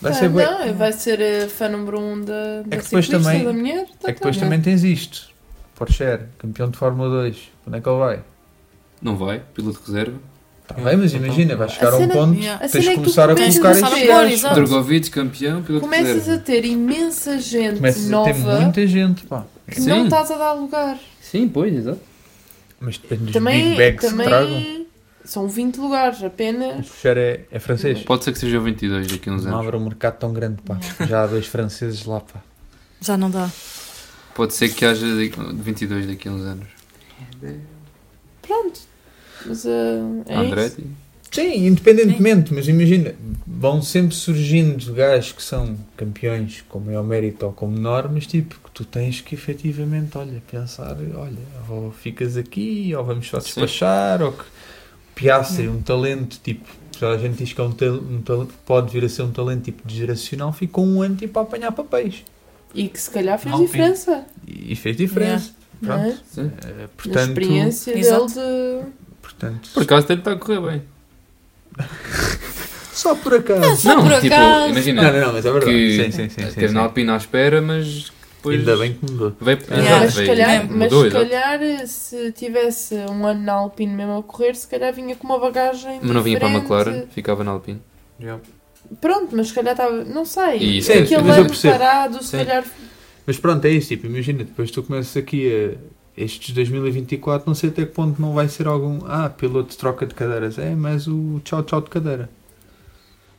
Vai 0.00 0.12
Ah, 0.12 0.14
ser 0.14 0.28
bué. 0.28 0.44
Não, 0.66 0.74
vai 0.74 0.92
ser 0.92 1.20
a 1.20 1.48
fã 1.48 1.68
número 1.68 1.98
1 2.00 2.12
um 2.12 2.20
da, 2.20 2.32
da 2.32 2.62
depois 2.76 2.84
ciclista, 3.06 3.18
também- 3.20 3.44
da 3.44 3.52
mulher. 3.52 3.84
Tá, 4.00 4.08
É 4.08 4.12
que 4.12 4.18
depois 4.20 4.36
tá. 4.36 4.42
também 4.44 4.60
tens 4.60 4.84
isto. 4.84 5.28
Porsche, 5.74 6.20
campeão 6.38 6.70
de 6.70 6.76
Fórmula 6.76 7.08
2. 7.08 7.36
Onde 7.66 7.78
é 7.78 7.80
que 7.80 7.88
ele 7.88 7.98
vai? 7.98 8.20
Não 9.02 9.16
vai, 9.16 9.42
piloto 9.54 9.78
de 9.80 9.86
reserva. 9.86 10.18
Tá 10.66 10.74
bem, 10.74 10.96
mas 10.98 11.14
imagina, 11.14 11.56
vai 11.56 11.68
chegar 11.68 11.92
a 11.94 11.96
um 11.96 12.00
cena- 12.00 12.14
ponto, 12.14 12.38
Yeah. 12.38 12.64
A 12.64 12.68
tens 12.68 12.84
de 12.84 12.90
é 12.90 12.94
começar 12.94 13.30
a 13.30 13.34
começas 13.34 13.58
colocar 13.58 13.86
a 13.86 14.06
gajos. 14.06 14.32
exato. 14.34 14.54
Drogovic, 14.56 15.10
campeão, 15.10 15.62
piloto 15.62 15.72
de 15.86 15.90
Começas 15.90 16.14
reserva. 16.16 16.40
a 16.40 16.44
ter 16.44 16.64
imensa 16.66 17.38
gente 17.40 17.76
Começas 17.76 18.02
a 18.02 18.06
ter 18.06 18.10
nova 18.10 18.60
muita 18.60 18.86
gente, 18.86 19.26
pá. 19.26 19.44
que 19.70 19.80
não 19.80 19.96
Sim. 19.96 20.04
estás 20.04 20.30
a 20.30 20.36
dar 20.36 20.52
lugar. 20.52 20.98
Sim, 21.22 21.48
pois, 21.48 21.74
exato. 21.74 22.00
Mas 22.80 22.98
depende 22.98 23.24
dos 23.24 23.32
Também, 23.32 23.70
big 23.70 23.76
bags 23.78 24.12
que 24.12 24.22
tragam. 24.22 24.77
São 25.28 25.46
20 25.46 25.76
lugares 25.76 26.22
apenas. 26.22 26.76
Mas 26.76 26.88
Porsche 26.88 27.08
é, 27.08 27.44
é 27.50 27.58
francês. 27.58 28.02
Pode 28.02 28.24
ser 28.24 28.32
que 28.32 28.38
seja 28.38 28.58
o 28.58 28.62
22 28.62 29.06
daqui 29.08 29.28
a 29.28 29.32
uns 29.32 29.44
Não 29.44 29.52
anos. 29.52 29.66
abre 29.66 29.76
um 29.76 29.84
mercado 29.84 30.18
tão 30.18 30.32
grande, 30.32 30.62
pá. 30.62 30.78
Já 31.06 31.24
há 31.24 31.26
dois 31.26 31.46
franceses 31.46 32.04
lá, 32.06 32.20
pá. 32.20 32.42
Já 33.00 33.16
não 33.16 33.30
dá. 33.30 33.50
Pode 34.34 34.54
ser 34.54 34.70
que 34.70 34.84
haja 34.86 35.06
de- 35.06 35.28
22 35.54 36.06
daqui 36.06 36.28
a 36.28 36.32
uns 36.32 36.42
anos. 36.42 36.66
Pronto. 38.40 38.80
Mas 39.44 39.64
uh, 39.64 39.68
é 40.26 40.32
isso. 40.32 40.40
Andretti. 40.40 40.86
Sim, 41.30 41.66
independentemente, 41.66 42.54
mas 42.54 42.66
imagina, 42.66 43.14
vão 43.46 43.82
sempre 43.82 44.14
surgindo 44.14 44.94
gajos 44.94 45.32
que 45.32 45.42
são 45.42 45.76
campeões 45.94 46.64
com 46.70 46.80
maior 46.80 47.04
mérito 47.04 47.44
ou 47.44 47.52
com 47.52 47.66
menor, 47.66 48.10
mas 48.10 48.26
tipo, 48.26 48.54
que 48.64 48.70
tu 48.70 48.82
tens 48.82 49.20
que 49.20 49.34
efetivamente, 49.34 50.16
olha, 50.16 50.42
pensar, 50.50 50.96
olha, 51.14 51.36
ou 51.68 51.92
ficas 51.92 52.38
aqui, 52.38 52.94
ou 52.96 53.04
vamos 53.04 53.28
só 53.28 53.38
despachar, 53.38 54.22
ou 54.22 54.32
que 54.32 54.44
Piastri, 55.18 55.68
um 55.68 55.82
talento, 55.82 56.38
tipo, 56.42 56.64
já 57.00 57.10
a 57.10 57.18
gente 57.18 57.36
diz 57.42 57.52
que 57.52 57.60
é 57.60 57.64
um, 57.64 57.72
tal- 57.72 57.88
um 57.94 58.22
talento, 58.22 58.54
pode 58.64 58.92
vir 58.92 59.04
a 59.04 59.08
ser 59.08 59.22
um 59.22 59.30
talento 59.30 59.64
tipo 59.64 59.86
de 59.86 59.96
geracional, 59.96 60.52
ficou 60.52 60.84
um 60.86 61.02
ano 61.02 61.16
tipo 61.16 61.38
a 61.38 61.42
apanhar 61.42 61.72
papéis. 61.72 62.24
E 62.74 62.88
que 62.88 63.00
se 63.00 63.10
calhar 63.10 63.38
fez 63.38 63.52
Alpine. 63.52 63.66
diferença. 63.70 64.24
E, 64.46 64.72
e 64.72 64.76
fez 64.76 64.96
diferença. 64.96 65.50
Não 65.80 65.94
é? 65.94 66.10
Pronto. 66.34 66.52
Eh, 66.66 66.82
Na 66.82 66.88
portanto, 66.88 67.28
experiência 67.28 67.98
Exato. 67.98 68.26
dele 68.34 68.82
de. 68.82 68.86
portanto, 69.22 69.70
Por 69.74 69.82
acaso 69.84 70.06
deve 70.08 70.20
estar 70.20 70.32
a 70.32 70.36
correr 70.36 70.60
bem. 70.60 70.82
só 72.92 73.14
por 73.14 73.34
acaso. 73.34 73.76
Só 73.82 73.94
não, 73.96 74.02
por 74.08 74.20
tipo, 74.20 74.34
acaso. 74.34 74.70
imagina. 74.70 75.02
Não, 75.02 75.12
não, 75.12 75.26
não, 75.26 75.32
mas 75.34 75.46
é 75.46 75.52
verdade. 75.52 75.72
que 75.72 75.96
sim, 76.04 76.10
sim, 76.10 76.28
sim. 76.28 76.46
teve 76.54 76.68
sim. 76.68 76.74
na 76.74 76.80
Alpine 76.82 77.10
à 77.10 77.16
espera, 77.16 77.62
mas 77.62 78.10
depois 78.38 78.58
Ainda 78.60 78.76
bem 78.76 78.94
que 78.94 79.12
mudou. 79.12 79.32
veio, 79.40 79.58
Yeah. 79.58 79.80
exato, 79.82 80.00
mas 80.04 80.14
se 80.14 80.26
calhar, 80.26 80.50
é, 80.50 80.58
mas 80.62 80.70
mudou, 80.70 81.00
se 81.02 81.06
exato. 81.08 81.24
calhar 81.28 81.86
se 81.86 82.32
tivesse 82.32 82.94
um 83.10 83.26
ano 83.26 83.42
na 83.42 83.52
Alpine 83.52 83.92
mesmo 83.94 84.18
a 84.18 84.22
correr, 84.22 84.54
se 84.56 84.66
calhar 84.66 84.92
vinha 84.94 85.14
com 85.16 85.26
uma 85.26 85.38
bagagem. 85.38 85.98
Mas 86.02 86.10
não 86.10 86.22
vinha 86.22 86.38
para 86.38 86.48
a. 86.48 86.52
McLaren, 86.52 87.06
ficava 87.10 87.44
na 87.44 87.50
Alpine. 87.52 87.82
Pronto, 89.00 89.36
mas 89.36 89.48
se 89.48 89.54
calhar 89.54 89.72
estava. 89.72 90.04
Não 90.04 90.24
sei. 90.24 90.56
E 90.78 90.82
Sim, 90.82 90.92
Aquele 90.94 91.22
mas 91.22 91.38
ano 91.38 91.60
parado, 91.62 92.22
se 92.22 92.30
Sim. 92.30 92.36
calhar. 92.38 92.64
Mas 93.26 93.38
pronto, 93.38 93.64
é 93.66 93.70
isso. 93.70 93.88
Tipo, 93.88 94.06
imagina, 94.06 94.38
depois 94.44 94.70
tu 94.70 94.82
começas 94.82 95.16
aqui 95.16 95.74
a. 95.74 95.98
Estes 96.20 96.52
2024, 96.52 97.46
não 97.46 97.54
sei 97.54 97.70
até 97.70 97.84
que 97.86 97.92
ponto 97.92 98.20
não 98.20 98.34
vai 98.34 98.48
ser 98.48 98.66
algum. 98.66 98.98
Ah, 99.06 99.28
piloto 99.30 99.70
de 99.70 99.76
troca 99.76 100.04
de 100.04 100.14
cadeiras. 100.14 100.58
É, 100.58 100.74
mas 100.74 101.06
o 101.06 101.40
tchau-tchau 101.44 101.80
de 101.80 101.90
cadeira. 101.90 102.28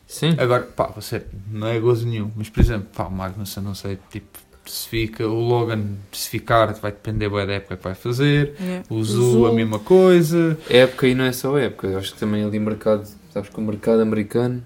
Sim. 0.08 0.36
Agora, 0.38 0.64
pá, 0.64 0.88
você 0.96 1.24
não 1.52 1.68
é 1.68 1.78
gozo 1.80 2.08
nenhum. 2.08 2.32
Mas, 2.36 2.48
por 2.50 2.62
exemplo, 2.62 2.88
pá, 2.96 3.04
o 3.06 3.12
Magnussen, 3.12 3.62
não 3.64 3.76
sei, 3.76 3.98
tipo, 4.10 4.40
se 4.72 4.88
fica. 4.88 5.28
O 5.28 5.40
Logan, 5.42 5.84
se 6.12 6.30
ficar, 6.30 6.74
vai 6.74 6.92
depender 6.92 7.30
bem 7.30 7.46
da 7.48 7.54
época 7.54 7.78
que 7.78 7.84
vai 7.84 7.96
fazer. 7.96 8.54
Yeah. 8.60 8.86
O 8.90 9.04
Zu. 9.04 9.46
a 9.48 9.54
mesma 9.54 9.80
coisa. 9.80 10.58
Época 10.70 11.08
e 11.08 11.16
não 11.16 11.26
é 11.26 11.32
só 11.32 11.58
época. 11.58 11.88
Eu 11.88 11.98
acho 12.00 12.14
que 12.14 12.20
também 12.20 12.44
ali 12.44 12.58
o 12.58 12.62
mercado, 12.62 13.08
sabes 13.34 13.50
que 13.50 13.58
o 13.58 13.62
mercado 13.62 14.02
americano 14.02 14.64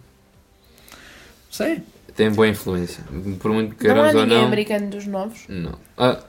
Sei. 1.50 1.82
tem 2.16 2.32
boa 2.32 2.48
influência. 2.48 3.04
Por 3.40 3.52
muito 3.52 3.76
que 3.76 3.88
Não 3.88 3.94
queiramos 3.96 4.16
ou 4.16 4.22
ninguém 4.22 4.38
não. 4.40 4.46
americano 4.48 4.90
dos 4.90 5.06
novos. 5.08 5.42
Não. 5.48 5.78
Ah, 5.98 6.20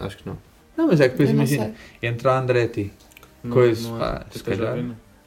acho 0.00 0.18
que 0.18 0.26
não. 0.28 0.36
Não, 0.76 0.88
mas 0.88 1.00
é 1.00 1.08
que 1.08 1.16
depois 1.16 1.30
Eu 1.30 1.36
não 1.36 1.44
imagina. 1.44 1.74
Entra 2.02 2.32
a 2.32 2.40
Andretti. 2.40 2.92
Coisa, 3.48 3.88
pá, 3.98 4.26
se 4.30 4.42
calhar. 4.42 4.78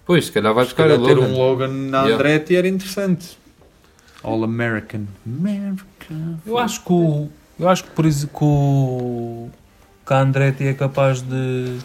Pois, 0.06 0.26
se 0.26 0.32
calhar 0.32 0.54
vai 0.54 0.66
Se 0.66 0.72
buscar 0.72 0.86
a 0.86 0.98
calhar 0.98 1.06
ter 1.06 1.14
Logan. 1.16 1.28
um 1.28 1.38
Logan 1.38 1.68
na 1.68 1.98
Yeah. 2.04 2.16
Andretti 2.16 2.56
era 2.56 2.68
interessante. 2.68 3.38
All 4.24 4.44
American. 4.44 5.06
American. 5.26 6.38
Eu 6.46 6.58
acho 6.58 6.84
que 6.84 6.92
o. 6.92 7.30
Eu 7.60 7.68
acho 7.70 7.84
que 7.84 7.90
por 7.92 8.06
isso 8.06 8.28
que 8.28 8.44
o. 8.44 9.50
Que 10.06 10.14
a 10.14 10.22
Andretti 10.22 10.66
é 10.66 10.74
capaz 10.74 11.22
de. 11.22 11.78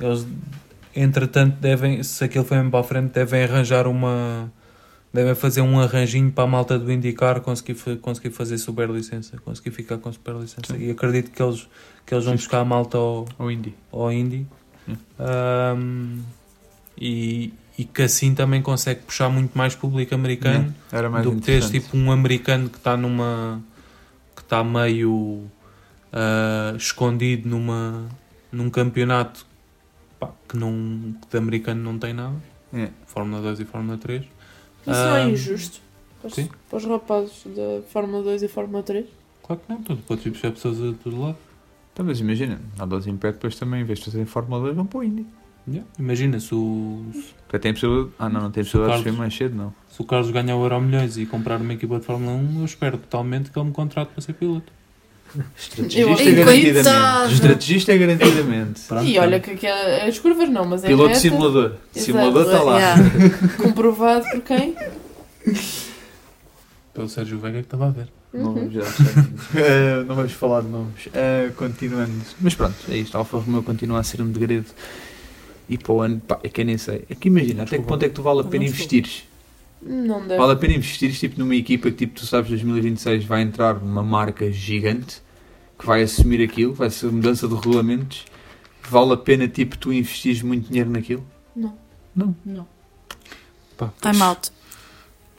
Eles, 0.00 0.26
entretanto, 0.94 1.56
devem. 1.60 2.02
Se 2.02 2.24
aquilo 2.24 2.44
foi 2.44 2.56
mesmo 2.58 2.70
para 2.70 2.80
a 2.80 2.84
frente, 2.84 3.12
devem 3.12 3.42
arranjar 3.42 3.86
uma. 3.86 4.52
Devem 5.12 5.34
fazer 5.34 5.60
um 5.60 5.80
arranjinho 5.80 6.30
para 6.30 6.44
a 6.44 6.46
malta 6.46 6.78
do 6.78 6.92
indicar 6.92 7.40
conseguir, 7.40 7.74
conseguir 7.96 8.30
fazer 8.30 8.58
super 8.58 8.88
licença, 8.88 9.36
conseguir 9.38 9.72
ficar 9.72 9.98
com 9.98 10.12
super 10.12 10.36
licença. 10.36 10.76
E 10.76 10.88
acredito 10.88 11.32
que 11.32 11.42
eles, 11.42 11.66
que 12.06 12.14
eles 12.14 12.24
vão 12.24 12.34
buscar 12.34 12.60
a 12.60 12.64
malta 12.64 12.96
ao, 12.96 13.26
Ou 13.36 13.50
Indy. 13.50 13.74
ao 13.90 14.12
Indy. 14.12 14.46
Ahm, 15.18 16.20
e, 16.96 17.52
e 17.76 17.84
que 17.84 18.02
assim 18.02 18.34
também 18.34 18.62
consegue 18.62 19.00
puxar 19.00 19.28
muito 19.28 19.56
mais 19.58 19.74
público 19.74 20.14
americano 20.14 20.74
mais 21.10 21.24
do 21.24 21.34
que 21.34 21.40
teres 21.40 21.70
tipo 21.70 21.96
um 21.96 22.12
americano 22.12 22.68
que 22.68 22.76
está 22.76 22.96
numa 22.96 23.60
está 24.50 24.64
meio 24.64 25.44
ah, 26.12 26.74
escondido 26.76 27.48
numa 27.48 28.08
num 28.50 28.68
campeonato 28.68 29.46
pá, 30.18 30.30
que, 30.48 30.56
não, 30.56 31.14
que 31.22 31.28
de 31.30 31.38
americano 31.38 31.80
não 31.82 31.96
tem 31.98 32.12
nada. 32.12 32.34
É. 32.74 32.88
Fórmula 33.06 33.40
2 33.42 33.60
e 33.60 33.64
Fórmula 33.64 33.96
3. 33.96 34.22
Isso 34.22 34.30
não 34.90 35.16
é 35.16 35.22
Ah, 35.22 35.28
injusto 35.28 35.80
para 36.20 36.28
os, 36.28 36.34
sim. 36.34 36.48
para 36.68 36.76
os 36.78 36.84
rapazes 36.84 37.44
da 37.46 37.82
Fórmula 37.88 38.22
2 38.24 38.42
e 38.42 38.48
Fórmula 38.48 38.82
3? 38.82 39.06
Claro 39.46 39.62
que 39.64 39.72
não, 39.72 39.82
tu 39.82 39.96
podes 39.98 40.26
ir 40.26 40.30
buscar 40.30 40.50
pessoas 40.50 40.78
a 40.80 40.92
todo 41.02 41.20
lado. 41.20 41.36
Então, 41.92 42.04
mas 42.06 42.18
imagina, 42.20 42.60
na 42.76 42.86
dose 42.86 43.08
Impé 43.10 43.30
depois 43.32 43.56
também, 43.56 43.82
em 43.82 43.84
vez 43.84 43.98
de 44.00 44.04
fazerem 44.06 44.26
Fórmula 44.26 44.62
2, 44.62 44.74
vão 44.76 44.86
para 44.86 44.98
o 44.98 45.04
Indy. 45.04 45.26
Yeah. 45.68 45.88
Imagina 45.98 46.40
se 46.40 46.54
o, 46.54 47.04
Porque 47.46 47.58
tem 47.60 47.72
possibilidade. 47.72 48.10
Ah, 48.18 48.28
não, 48.28 48.40
não 48.42 48.50
tem 48.50 48.64
de 48.64 48.70
Carlos- 48.72 48.96
subir 48.98 49.12
mais 49.12 49.34
cedo, 49.36 49.54
não. 49.56 49.74
Se 50.00 50.02
o 50.02 50.04
Carlos 50.04 50.30
ganhar 50.30 50.56
o 50.56 50.62
Euro 50.64 50.80
Milhões 50.80 51.18
e 51.18 51.26
comprar 51.26 51.60
uma 51.60 51.74
equipa 51.74 51.98
de 51.98 52.04
Fórmula 52.06 52.32
1, 52.32 52.60
eu 52.60 52.64
espero 52.64 52.96
totalmente 52.96 53.50
que 53.50 53.58
ele 53.58 53.66
me 53.66 53.72
contrate 53.72 54.08
para 54.12 54.22
ser 54.22 54.32
piloto. 54.32 54.72
Estrategista 55.56 56.22
Ei, 56.24 56.34
garantidamente. 56.34 56.72
coitado. 56.74 57.32
Estrategista 57.32 57.96
garantidamente. 57.96 58.80
Pronto, 58.88 59.04
e 59.04 59.18
olha 59.18 59.38
que 59.38 59.50
aqui 59.52 59.66
há 59.66 60.06
as 60.06 60.18
curvas 60.18 60.48
não, 60.48 60.64
mas 60.64 60.82
é 60.82 60.88
Piloto 60.88 61.08
reta, 61.08 61.20
simulador. 61.20 61.64
Exato. 61.94 62.00
Simulador 62.06 62.44
está 62.46 62.62
lá. 62.62 62.76
Yeah. 62.78 63.02
comprovado 63.62 64.24
por 64.30 64.40
quem? 64.40 64.74
Pelo 66.92 67.08
Sérgio 67.08 67.38
Veiga 67.38 67.58
que 67.58 67.66
estava 67.66 67.86
a 67.86 67.90
ver. 67.90 68.08
Não, 68.32 68.54
Uhum. 68.54 68.70
já. 68.70 68.80
Eh, 69.54 70.04
não 70.06 70.14
vamos 70.16 70.32
falar 70.32 70.62
de 70.62 70.68
nomes. 70.68 71.08
Eh, 71.14 71.50
continuando. 71.56 72.12
Mas 72.40 72.54
pronto, 72.54 72.74
é 72.88 72.96
isto. 72.96 73.16
Alfa 73.16 73.38
Romeo 73.38 73.62
continua 73.62 74.00
a 74.00 74.02
ser 74.02 74.20
um 74.22 74.30
degredo. 74.30 74.66
E 75.68 75.78
para 75.78 75.92
o 75.92 76.00
ano, 76.00 76.20
pá, 76.26 76.38
é 76.42 76.48
que 76.48 76.60
eu 76.60 76.64
nem 76.64 76.78
sei. 76.78 77.04
É 77.08 77.14
que 77.14 77.28
imagina, 77.28 77.62
até 77.62 77.78
que 77.78 77.84
ponto 77.84 78.02
é 78.04 78.08
que 78.08 78.14
tu 78.14 78.22
vale 78.22 78.40
a 78.40 78.44
pena 78.44 78.64
investires? 78.64 79.24
Não 79.82 80.20
deve. 80.20 80.36
Vale 80.38 80.52
a 80.52 80.56
pena 80.56 80.74
investires 80.74 81.18
tipo, 81.18 81.38
numa 81.38 81.54
equipa 81.54 81.90
que 81.90 81.96
tipo, 81.96 82.20
tu 82.20 82.26
sabes 82.26 82.50
2026 82.50 83.24
vai 83.24 83.42
entrar 83.42 83.76
uma 83.76 84.02
marca 84.02 84.50
gigante 84.52 85.22
que 85.78 85.86
vai 85.86 86.02
assumir 86.02 86.42
aquilo, 86.42 86.74
vai 86.74 86.90
ser 86.90 87.10
mudança 87.10 87.48
de 87.48 87.54
regulamentos. 87.54 88.26
Vale 88.88 89.14
a 89.14 89.16
pena 89.16 89.48
tipo, 89.48 89.78
tu 89.78 89.92
investires 89.92 90.42
muito 90.42 90.68
dinheiro 90.68 90.90
naquilo? 90.90 91.26
Não. 91.56 91.76
Não. 92.14 92.36
Não. 92.44 92.66
Pá, 93.76 93.92
I'm 94.04 94.22
out. 94.22 94.50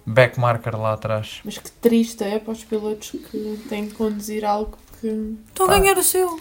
Backmarker 0.05 0.75
lá 0.75 0.93
atrás. 0.93 1.41
Mas 1.45 1.59
que 1.59 1.69
triste 1.71 2.23
é 2.23 2.39
para 2.39 2.53
os 2.53 2.63
pilotos 2.63 3.11
que 3.11 3.59
têm 3.69 3.87
que 3.87 3.93
conduzir 3.93 4.43
algo 4.43 4.77
que. 4.99 5.37
Estão 5.47 5.69
a 5.69 5.79
ganhar 5.79 5.97
o 5.97 6.03
seu. 6.03 6.39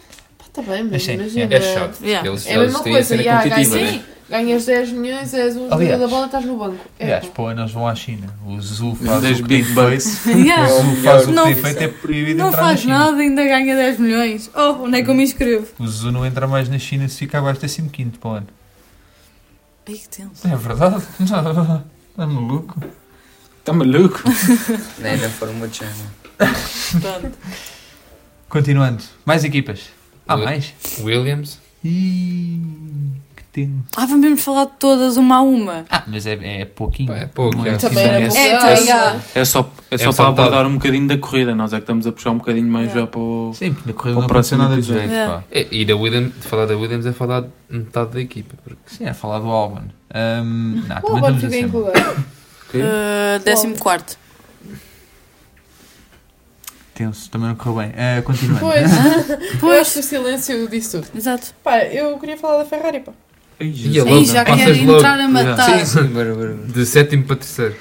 Pá, 0.63 0.67
tá 0.67 0.73
bem, 0.73 0.83
mas 0.85 0.93
Mas 0.93 1.03
sim, 1.03 1.13
imagina. 1.15 1.55
É 1.55 1.61
chato. 1.61 2.01
Yeah. 2.03 2.29
Eles, 2.29 2.47
É 2.47 2.55
a 2.55 2.59
mesma 2.61 2.81
coisa, 2.81 3.03
cena 3.05 3.23
já, 3.23 3.43
competitiva, 3.43 3.77
ganhas, 3.77 3.93
né? 3.95 4.03
ganhas 4.29 4.65
10 4.67 4.93
milhões, 4.93 5.35
és 5.35 5.57
o 5.57 5.69
jogador 5.69 5.99
da 5.99 6.07
bola, 6.09 6.27
estás 6.27 6.45
no 6.45 6.57
banco. 6.59 6.85
É, 6.99 7.05
Aliás, 7.05 7.27
pô, 7.27 7.51
eles 7.51 7.73
vão 7.73 7.87
à 7.89 7.95
China. 7.95 8.27
O 8.47 8.61
Zul 8.61 8.95
faz 8.95 9.25
o 9.41 9.43
que 9.43 9.49
big 9.49 9.65
tem 9.65 9.75
feito. 9.75 10.29
Yeah. 10.47 10.73
O 10.73 10.83
Zul 10.83 10.97
faz 11.03 11.23
o 11.23 11.27
que 11.27 11.33
Não- 11.33 11.45
tem 11.45 11.55
feito 11.57 11.83
é 11.83 11.89
proibido 11.89 12.39
Não 12.39 12.49
entrar 12.49 12.61
na 12.63 12.69
faz 12.69 12.81
China. 12.81 12.99
nada, 12.99 13.17
ainda 13.19 13.43
ganha 13.45 13.75
10 13.77 13.99
milhões. 13.99 14.51
Oh, 14.55 14.85
onde 14.85 14.99
é 14.99 15.03
que 15.03 15.11
eu 15.11 15.15
me 15.15 15.23
inscrevo? 15.25 15.67
O 15.79 15.87
Zul 15.89 16.13
não 16.13 16.25
entra 16.25 16.47
mais 16.47 16.69
na 16.69 16.79
China 16.79 17.09
se 17.09 17.17
fica 17.19 17.39
abaixo 17.39 17.61
de 17.67 17.83
15 17.89 18.11
para 18.19 18.31
o 18.31 18.33
ano. 18.35 18.47
Ai, 19.89 19.95
que 19.95 20.09
tenso. 20.09 20.47
É 20.47 20.57
verdade? 20.57 21.03
Está 21.21 21.43
maluco? 22.27 22.81
Está 23.59 23.73
maluco? 23.73 24.23
Nem 24.99 25.17
na 25.17 25.29
Fórmula 25.29 25.67
de. 25.69 25.81
Continuando. 28.49 29.03
Mais 29.25 29.45
equipas. 29.45 29.81
Há 30.31 30.37
Ui. 30.37 30.45
mais? 30.45 30.75
Williams. 31.03 31.59
Ih, 31.83 32.61
que 33.37 33.43
tenso. 33.53 33.73
Ah, 33.97 34.07
vamos 34.07 34.21
mesmo 34.21 34.37
falar 34.37 34.67
de 34.67 34.73
todas 34.79 35.17
uma 35.17 35.37
a 35.37 35.41
uma. 35.43 35.85
Ah, 35.91 36.05
mas 36.07 36.27
é, 36.27 36.61
é 36.61 36.65
pouquinho. 36.65 37.13
É 37.13 37.27
pouco, 37.27 37.57
Não 37.57 37.67
é. 37.67 37.71
assim 37.71 37.89
Também 37.89 38.05
era 38.05 38.19
tão- 38.21 38.29
pouco. 38.29 38.39
É, 38.41 38.55
Ah, 38.55 38.59
também 38.61 38.87
já. 38.87 39.17
É 39.35 39.45
só, 39.45 39.71
é 39.91 39.99
só 39.99 40.11
É 40.11 40.13
para 40.13 40.29
abordar 40.29 40.67
um 40.67 40.75
bocadinho 40.75 41.09
da 41.09 41.19
corrida. 41.19 41.55
Nós 41.55 41.73
é 41.73 41.77
que 41.77 41.83
estamos 41.83 42.07
a 42.07 42.13
puxar 42.13 42.31
um 42.31 42.39
bocadinho 42.39 42.69
mais 42.69 42.93
já 42.93 43.07
para 43.07 43.19
o. 43.21 43.53
Sim, 43.55 43.73
porque 43.73 43.89
na 43.91 43.95
corrida 43.95 44.15
Para 44.15 44.21
não 44.21 44.27
o 44.27 44.29
próximo 44.29 44.63
nada 44.63 44.77
pá. 45.27 45.45
É, 45.51 45.67
E 45.71 45.85
da 45.85 45.97
Williams, 45.97 46.33
falar 46.43 46.67
da 46.67 46.77
Williams 46.77 47.07
é 47.07 47.13
falar 47.13 47.41
de 47.41 47.49
metade 47.71 48.11
da 48.13 48.21
equipa. 48.21 48.55
Porque 48.63 48.79
Sim, 48.87 49.05
é 49.07 49.13
falar 49.15 49.39
do 49.41 49.49
Alban. 49.49 49.85
Ahm, 50.15 50.83
não, 50.87 50.97
O 50.99 51.01
também 51.01 51.15
Albon 51.25 51.35
fica 51.41 51.57
em 51.57 51.61
assim. 51.65 51.71
que 51.71 51.77
lugar? 51.77 52.17
Uh, 52.73 53.39
décimo 53.45 53.77
quarto. 53.79 54.17
Tenso, 57.01 57.31
também 57.31 57.49
não 57.49 57.57
correu 57.57 57.77
bem. 57.83 57.93
Ah, 57.97 58.21
continuando. 58.23 58.61
Pois, 58.61 58.91
eu 59.31 59.39
Pois. 59.59 59.81
acho 59.81 59.93
que 59.95 59.99
o 60.01 60.03
silêncio 60.03 60.69
disse 60.69 61.01
tudo. 61.01 61.17
Exato. 61.17 61.55
Pá, 61.65 61.79
eu 61.85 62.19
queria 62.19 62.37
falar 62.37 62.59
da 62.59 62.65
Ferrari, 62.67 63.01
pá. 63.01 63.13
E 63.59 63.99
a 63.99 64.05
Aí 64.05 64.11
logo, 64.11 64.25
já 64.27 64.45
passas 64.45 64.65
querem 64.65 64.87
logo- 64.87 64.99
entrar 64.99 65.19
a 65.21 65.29
matar. 65.29 65.87
Sim, 65.87 66.05
Bora, 66.09 66.35
bora, 66.35 66.55
bora. 66.55 66.67
de 66.69 66.85
sétimo 66.87 67.25
para 67.25 67.37
terceiro. 67.37 67.75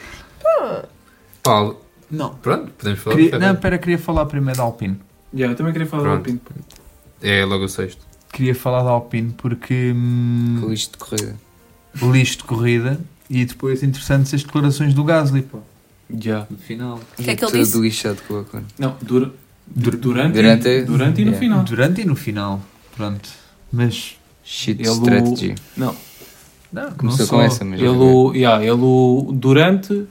Pá, 1.43 1.71
Não. 2.09 2.33
pronto, 2.35 2.71
podemos 2.77 2.99
falar. 2.99 3.15
Queria, 3.17 3.39
não, 3.39 3.55
pera, 3.55 3.77
queria 3.77 3.97
falar 3.97 4.25
primeiro 4.25 4.57
da 4.57 4.63
Alpine. 4.63 4.99
Yeah, 5.33 5.53
eu 5.53 5.57
também 5.57 5.73
queria 5.73 5.87
falar 5.87 6.03
Pronto. 6.03 6.23
do 6.23 6.29
Alpine. 6.31 6.41
É 7.21 7.45
logo 7.45 7.65
o 7.65 7.69
sexto. 7.69 8.05
Queria 8.31 8.55
falar 8.55 8.83
da 8.83 8.89
Alpine 8.89 9.33
porque 9.37 9.91
hum, 9.95 10.59
Com 10.61 10.71
isto 10.73 10.93
de 10.93 10.97
corrida. 10.97 11.35
lixo 12.01 12.37
de 12.37 12.43
corrida 12.45 12.99
e 13.29 13.43
depois 13.45 13.83
interessantes 13.83 14.33
as 14.33 14.43
declarações 14.43 14.93
do 14.93 15.03
Gasly. 15.03 15.41
Pô. 15.43 15.59
Já, 16.17 16.47
no 16.49 16.57
final. 16.57 16.99
O 17.17 17.23
que 17.23 17.29
é 17.31 17.35
que 17.35 17.43
ele 17.43 17.51
Tudo 17.51 17.63
disse? 17.63 17.79
lixado 17.79 18.21
com 18.27 18.33
o 18.35 18.41
Ocon. 18.41 18.61
Não, 18.79 18.95
dura, 19.01 19.31
Dur- 19.67 19.97
durante, 19.97 20.33
Durante- 20.33 20.67
e, 20.67 20.81
durante 20.83 21.21
e 21.21 21.25
no 21.25 21.31
yeah. 21.31 21.39
final. 21.39 21.63
Durante 21.63 22.01
e 22.01 22.05
no 22.05 22.15
final. 22.15 22.61
Pronto. 22.95 23.29
Mas. 23.71 24.15
Shit 24.43 24.81
Ele- 24.81 24.89
strategy. 24.89 25.55
Não, 25.77 25.95
Não, 26.73 26.91
Começou 26.93 27.25
não 27.25 27.27
com 27.33 27.41
essa, 27.41 27.63
mas. 27.63 27.79
ele, 27.79 27.89
o- 27.89 28.33
yeah, 28.33 28.63
ele 28.63 28.71
o- 28.81 29.29
durante 29.31 30.07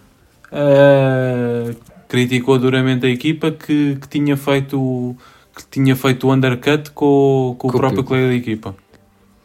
eh, 0.52 1.74
criticou 2.08 2.58
duramente 2.58 3.04
a 3.06 3.08
equipa 3.10 3.50
que, 3.50 3.96
que 4.00 4.08
tinha 4.08 4.36
feito 4.36 5.16
que 5.54 5.64
tinha 5.70 5.96
feito 5.96 6.28
o 6.28 6.32
undercut 6.32 6.90
com, 6.92 7.56
com 7.58 7.66
o 7.68 7.70
Com 7.72 7.76
o 7.76 7.80
próprio 7.80 8.04
colega 8.04 8.28
da 8.28 8.34
equipa. 8.34 8.76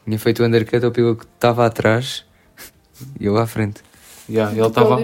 Tinha 0.06 0.20
feito 0.20 0.44
o 0.44 0.46
undercut 0.46 0.86
ao 0.86 0.92
piloto 0.92 1.22
que 1.22 1.26
estava 1.26 1.66
atrás 1.66 2.24
e 3.20 3.26
eu 3.26 3.36
à 3.38 3.48
frente. 3.48 3.82
Yeah, 4.30 4.52
ele 4.58 4.68
estava 4.68 5.02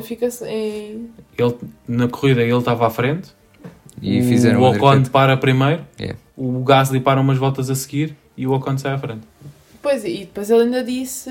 em. 0.48 1.10
ele, 1.38 1.56
na 1.88 2.08
corrida 2.08 2.42
ele 2.42 2.54
estava 2.58 2.88
à 2.88 2.90
frente. 2.90 3.30
E 4.02 4.22
o 4.22 4.24
fizeram 4.24 4.62
o 4.62 4.70
Ocon 4.72 5.04
para 5.04 5.36
primeiro, 5.36 5.84
Yeah. 6.00 6.18
o 6.38 6.64
Gasly 6.64 7.02
para 7.02 7.20
umas 7.20 7.38
voltas 7.38 7.70
a 7.70 7.76
seguir 7.76 8.16
e 8.38 8.48
o 8.48 8.54
Ocon 8.54 8.78
sai 8.78 8.94
à 8.94 8.98
frente. 8.98 9.22
Pois, 9.82 10.06
e 10.06 10.20
depois 10.20 10.50
ele 10.50 10.64
ainda 10.64 10.84
disse. 10.84 11.30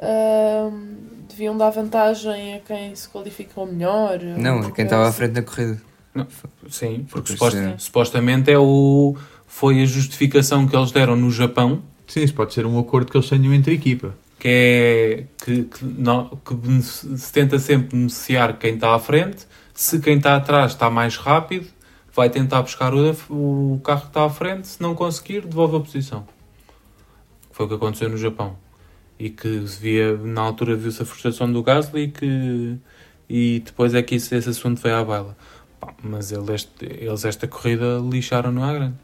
ahm, 0.00 0.96
deviam 1.28 1.56
dar 1.56 1.70
vantagem 1.70 2.54
a 2.54 2.58
quem 2.60 2.94
se 2.94 3.08
qualificou 3.08 3.66
melhor. 3.66 4.18
Não, 4.20 4.62
ou 4.62 4.70
quem 4.72 4.84
estava 4.84 5.04
à 5.04 5.08
assim. 5.08 5.16
frente 5.18 5.32
na 5.34 5.42
corrida. 5.42 5.80
Sim, 6.68 7.06
porque 7.10 7.32
suposta- 7.32 7.58
é. 7.58 7.74
supostamente 7.78 8.50
é 8.50 8.58
o, 8.58 9.16
foi 9.46 9.80
a 9.82 9.86
justificação 9.86 10.66
que 10.66 10.74
eles 10.76 10.90
deram 10.90 11.14
no 11.16 11.30
Japão, 11.30 11.82
Sim, 12.06 12.22
isso 12.22 12.34
pode 12.34 12.54
ser 12.54 12.64
um 12.66 12.78
acordo 12.78 13.10
que 13.10 13.16
eles 13.16 13.28
tenham 13.28 13.52
entre 13.52 13.72
a 13.72 13.74
equipa. 13.74 14.14
Que 14.38 14.48
é 14.48 15.24
que, 15.44 15.64
que, 15.64 15.84
não, 15.84 16.28
que 16.44 16.82
se 16.82 17.32
tenta 17.32 17.58
sempre 17.58 17.96
beneficiar 17.96 18.58
quem 18.58 18.74
está 18.74 18.94
à 18.94 18.98
frente. 18.98 19.46
Se 19.74 19.98
quem 20.00 20.16
está 20.16 20.36
atrás 20.36 20.72
está 20.72 20.90
mais 20.90 21.16
rápido, 21.16 21.66
vai 22.14 22.30
tentar 22.30 22.62
buscar 22.62 22.92
o, 22.94 23.10
o 23.30 23.80
carro 23.84 24.02
que 24.02 24.06
está 24.08 24.24
à 24.24 24.30
frente. 24.30 24.68
Se 24.68 24.82
não 24.82 24.94
conseguir, 24.94 25.42
devolve 25.46 25.76
a 25.76 25.80
posição. 25.80 26.26
Foi 27.50 27.66
o 27.66 27.68
que 27.68 27.74
aconteceu 27.74 28.08
no 28.08 28.16
Japão. 28.16 28.56
E 29.18 29.30
que 29.30 29.66
se 29.66 29.80
via, 29.80 30.16
na 30.16 30.42
altura 30.42 30.76
viu-se 30.76 31.02
a 31.02 31.04
frustração 31.04 31.50
do 31.50 31.62
Gasly 31.62 32.02
e 32.04 32.08
que 32.08 32.76
e 33.28 33.62
depois 33.64 33.94
é 33.94 34.02
que 34.02 34.14
isso, 34.14 34.34
esse 34.34 34.48
assunto 34.48 34.80
veio 34.80 34.96
à 34.96 35.04
baila. 35.04 35.36
Mas 36.02 36.32
ele 36.32 36.52
este- 36.54 36.86
eles 36.86 37.24
esta 37.24 37.46
corrida 37.46 37.98
lixaram-no 37.98 38.62
à 38.62 38.72
grande. 38.72 38.94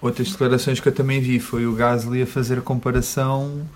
Outras 0.00 0.30
declarações 0.30 0.80
que 0.80 0.88
eu 0.88 0.94
também 0.94 1.20
vi 1.20 1.38
foi 1.38 1.66
o 1.66 1.74
Gasly 1.74 2.22
a 2.22 2.26
fazer 2.26 2.58
a 2.58 2.62
comparação 2.62 3.68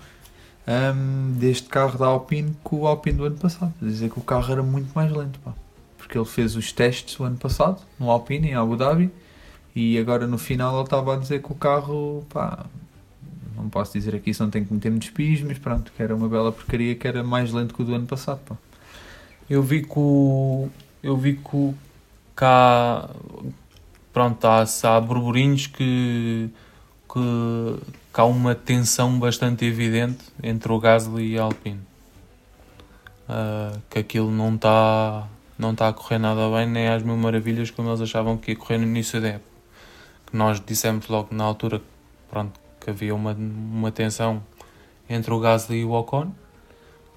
hum, 0.67 1.33
deste 1.37 1.67
carro 1.69 1.97
da 1.97 2.07
Alpine 2.07 2.55
com 2.63 2.81
o 2.81 2.87
Alpine 2.87 3.17
do 3.17 3.25
ano 3.25 3.37
passado. 3.37 3.73
Dizer 3.81 4.09
que 4.09 4.19
o 4.19 4.23
carro 4.23 4.51
era 4.51 4.63
muito 4.63 4.93
mais 4.93 5.11
lento, 5.11 5.39
pá. 5.39 5.53
Porque 5.97 6.17
ele 6.17 6.25
fez 6.25 6.55
os 6.55 6.71
testes 6.71 7.19
o 7.19 7.23
ano 7.23 7.37
passado, 7.37 7.81
no 7.99 8.11
Alpine, 8.11 8.49
em 8.49 8.55
Abu 8.55 8.75
Dhabi, 8.75 9.11
e 9.75 9.97
agora 9.97 10.27
no 10.27 10.37
final 10.37 10.75
ele 10.75 10.83
estava 10.83 11.15
a 11.15 11.17
dizer 11.17 11.41
que 11.41 11.51
o 11.51 11.55
carro, 11.55 12.25
pá, 12.29 12.65
não 13.55 13.69
posso 13.69 13.93
dizer 13.93 14.15
aqui 14.15 14.33
se 14.33 14.41
não 14.41 14.49
tem 14.49 14.63
que 14.63 14.73
meter 14.73 14.89
muitos 14.89 15.09
pis, 15.09 15.41
mas 15.41 15.57
pronto, 15.57 15.91
que 15.95 16.01
era 16.03 16.15
uma 16.15 16.29
bela 16.29 16.51
porcaria, 16.51 16.95
que 16.95 17.07
era 17.07 17.23
mais 17.23 17.51
lento 17.51 17.73
que 17.73 17.81
o 17.81 17.85
do 17.85 17.95
ano 17.95 18.05
passado, 18.05 18.39
pá. 18.45 18.55
Eu 19.49 19.61
vi 19.61 19.83
que 19.83 19.97
o. 19.97 20.69
Eu 21.03 21.15
vi 21.17 21.35
que 21.35 21.55
o. 21.55 21.73
Cá. 22.35 23.09
Pronto, 24.11 24.45
há, 24.45 24.63
há 24.63 25.01
burburinhos 25.01 25.67
que, 25.67 26.49
que. 27.15 27.93
que 28.13 28.21
há 28.21 28.25
uma 28.25 28.53
tensão 28.53 29.17
bastante 29.17 29.63
evidente 29.65 30.23
entre 30.43 30.71
o 30.71 30.79
Gasly 30.79 31.33
e 31.33 31.39
a 31.39 31.43
Alpine. 31.43 31.79
Ah, 33.27 33.77
que 33.89 33.99
aquilo 33.99 34.29
não 34.29 34.55
está. 34.55 35.27
Não 35.57 35.71
está 35.71 35.87
a 35.87 35.93
correr 35.93 36.17
nada 36.17 36.49
bem, 36.49 36.67
nem 36.67 36.89
às 36.89 37.01
mil 37.01 37.15
maravilhas 37.15 37.71
como 37.71 37.87
eles 37.87 38.01
achavam 38.01 38.35
que 38.35 38.51
ia 38.51 38.57
correr 38.57 38.77
no 38.77 38.83
início 38.83 39.21
da 39.21 39.29
época. 39.29 39.55
Que 40.25 40.35
nós 40.35 40.59
dissemos 40.59 41.07
logo 41.07 41.33
na 41.33 41.45
altura 41.45 41.81
pronto, 42.29 42.59
que 42.81 42.89
havia 42.89 43.15
uma, 43.15 43.31
uma 43.31 43.89
tensão 43.89 44.43
entre 45.09 45.33
o 45.33 45.39
Gasly 45.39 45.77
e 45.77 45.85
o 45.85 45.91
Ocon, 45.91 46.33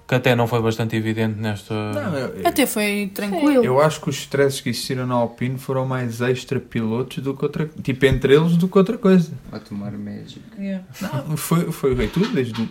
que 0.09 0.15
até 0.15 0.35
não 0.35 0.47
foi 0.47 0.59
bastante 0.59 0.95
evidente 0.95 1.39
nesta. 1.39 1.71
Não, 1.93 2.17
eu, 2.17 2.47
Até 2.47 2.65
foi 2.65 3.11
tranquilo. 3.13 3.63
Eu 3.63 3.79
acho 3.79 4.01
que 4.01 4.09
os 4.09 4.17
stresses 4.17 4.59
que 4.59 4.69
existiram 4.69 5.05
na 5.05 5.13
Alpine 5.13 5.59
foram 5.59 5.85
mais 5.85 6.19
extra 6.19 6.59
pilotos 6.59 7.23
do 7.23 7.35
que 7.35 7.45
outra 7.45 7.69
tipo 7.83 8.03
entre 8.07 8.33
eles 8.33 8.57
do 8.57 8.67
que 8.67 8.75
outra 8.75 8.97
coisa. 8.97 9.31
Vai 9.51 9.59
tomar 9.59 9.91
Magic. 9.91 10.41
Yeah. 10.57 10.83
Não, 10.99 11.37
foi, 11.37 11.71
foi, 11.71 11.95
foi 11.95 12.07
tudo, 12.07 12.27
desde 12.29 12.59
o, 12.59 12.67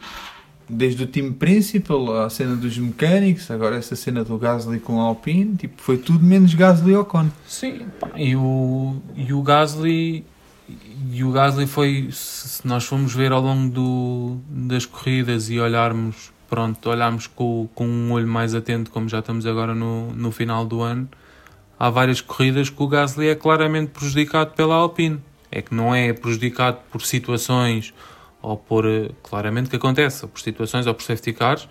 desde 0.69 1.05
o 1.05 1.07
time 1.07 1.31
principal, 1.31 2.25
a 2.25 2.29
cena 2.29 2.57
dos 2.57 2.77
mecânicos, 2.77 3.49
agora 3.53 3.77
essa 3.77 3.95
cena 3.95 4.25
do 4.25 4.37
Gasly 4.37 4.81
com 4.81 4.97
o 4.97 5.01
Alpine, 5.01 5.55
tipo, 5.55 5.81
foi 5.81 5.97
tudo 5.97 6.25
menos 6.25 6.53
Gasly 6.55 6.91
e 6.91 6.97
Ocon. 6.97 7.29
Sim, 7.47 7.87
pá, 8.01 8.11
e 8.17 8.35
o, 8.35 8.97
e 9.15 9.33
o 9.33 9.41
Gasly 9.43 10.27
e 11.13 11.23
o 11.23 11.31
Gasly 11.31 11.69
foi, 11.69 12.09
se 12.11 12.67
nós 12.67 12.85
formos 12.85 13.15
ver 13.15 13.31
ao 13.31 13.41
longo 13.41 13.71
do, 13.73 14.39
das 14.51 14.85
corridas 14.85 15.49
e 15.49 15.61
olharmos, 15.61 16.33
pronto, 16.49 16.89
olharmos 16.89 17.27
com, 17.27 17.69
com 17.75 17.87
um 17.87 18.13
olho 18.13 18.27
mais 18.27 18.55
atento, 18.55 18.91
como 18.91 19.09
já 19.09 19.19
estamos 19.21 19.47
agora 19.47 19.75
no, 19.75 20.13
no 20.13 20.33
final 20.33 20.65
do 20.65 20.83
ano, 20.83 21.09
há 21.79 21.91
várias 21.91 22.21
corridas 22.21 22.71
que 22.71 22.83
o 22.83 22.89
Gasly 22.89 23.29
é 23.29 23.35
claramente 23.35 23.91
prejudicado 23.91 24.53
pela 24.55 24.75
Alpine. 24.75 25.21
É 25.51 25.63
que 25.63 25.75
não 25.75 25.95
é 25.95 26.13
prejudicado 26.13 26.79
por 26.91 27.01
situações 27.03 27.95
ou 28.43 28.57
por, 28.57 28.87
eh, 28.87 29.11
claramente 29.23 29.71
que 29.71 29.77
acontece, 29.77 30.27
por 30.27 30.41
situações 30.41 30.87
ou 30.87 30.95
por 30.95 31.03
safety 31.03 31.33
cars, 31.33 31.69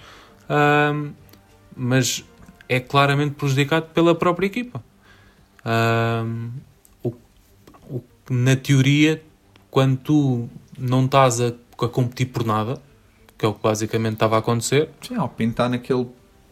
mas 1.75 2.25
é 2.67 2.79
claramente 2.79 3.35
prejudicado 3.35 3.87
pela 3.93 4.15
própria 4.15 4.47
equipa. 4.47 4.83
O, 7.03 7.13
o, 7.89 8.03
na 8.29 8.55
teoria, 8.55 9.21
quando 9.69 9.97
tu 9.97 10.49
não 10.77 11.05
estás 11.05 11.39
a, 11.39 11.47
a 11.49 11.87
competir 11.87 12.27
por 12.27 12.43
nada, 12.43 12.81
que 13.37 13.45
é 13.45 13.47
o 13.47 13.53
que 13.53 13.61
basicamente 13.61 14.13
estava 14.13 14.35
a 14.35 14.39
acontecer, 14.39 14.89
Sim, 15.01 15.15
a 15.15 15.21
Alpine 15.21 15.51
está 15.51 15.69
naquele. 15.69 16.07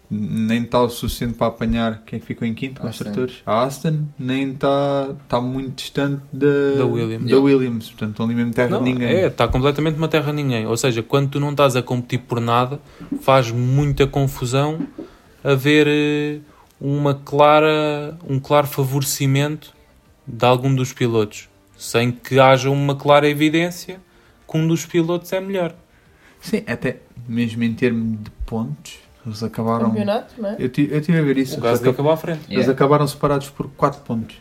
Nem 0.09 0.61
está 0.61 0.79
o 0.83 0.87
suficiente 0.87 1.33
para 1.33 1.47
apanhar 1.47 2.03
quem 2.05 2.19
que 2.19 2.25
ficou 2.27 2.47
em 2.47 2.53
quinto, 2.53 2.79
construtores. 2.79 3.41
A 3.43 3.63
Aston 3.63 4.03
nem 4.19 4.51
está 4.51 5.09
está 5.23 5.41
muito 5.41 5.73
distante 5.77 6.21
da, 6.31 6.75
Da 6.77 6.85
Williams. 6.85 7.31
da 7.31 7.37
Williams. 7.39 7.89
Portanto, 7.89 8.11
estão 8.11 8.25
ali 8.27 8.35
mesmo 8.35 8.53
terra 8.53 8.69
Não, 8.69 8.83
de 8.83 8.93
ninguém. 8.93 9.07
É, 9.07 9.25
está 9.25 9.47
completamente 9.47 9.97
uma 9.97 10.07
terra 10.07 10.27
de 10.27 10.33
ninguém. 10.33 10.67
Ou 10.67 10.77
seja, 10.77 11.01
quando 11.01 11.31
tu 11.31 11.39
não 11.39 11.49
estás 11.51 11.75
a 11.75 11.81
competir 11.81 12.19
por 12.19 12.39
nada, 12.39 12.79
faz 13.19 13.49
muita 13.49 14.05
confusão 14.05 14.77
haver 15.43 15.87
eh, 15.87 16.39
uma 16.79 17.15
clara, 17.15 18.15
um 18.29 18.39
claro 18.39 18.67
favorecimento 18.67 19.73
de 20.27 20.45
algum 20.45 20.73
dos 20.73 20.93
pilotos, 20.93 21.49
sem 21.75 22.11
que 22.11 22.39
haja 22.39 22.69
uma 22.69 22.95
clara 22.95 23.27
evidência 23.27 23.99
que 24.47 24.55
um 24.55 24.67
dos 24.67 24.85
pilotos 24.85 25.33
é 25.33 25.41
melhor. 25.41 25.73
Sim, 26.45 26.63
até 26.67 26.97
mesmo 27.27 27.63
em 27.63 27.73
termos 27.73 28.23
de 28.23 28.29
pontos, 28.45 28.99
eles 29.25 29.41
acabaram. 29.43 29.89
Campeonato, 29.89 30.39
não 30.41 30.49
é? 30.49 30.55
Eu 30.59 30.69
tive 30.69 31.17
a 31.17 31.21
ver 31.21 31.37
isso. 31.37 31.57
O 31.57 31.61
Gasly 31.61 31.79
acab- 31.83 31.93
acabou 31.93 32.11
à 32.11 32.17
frente. 32.17 32.39
eles 32.45 32.51
Yeah. 32.51 32.71
acabaram 32.71 33.07
separados 33.07 33.49
por 33.49 33.67
4 33.71 34.01
pontos. 34.01 34.35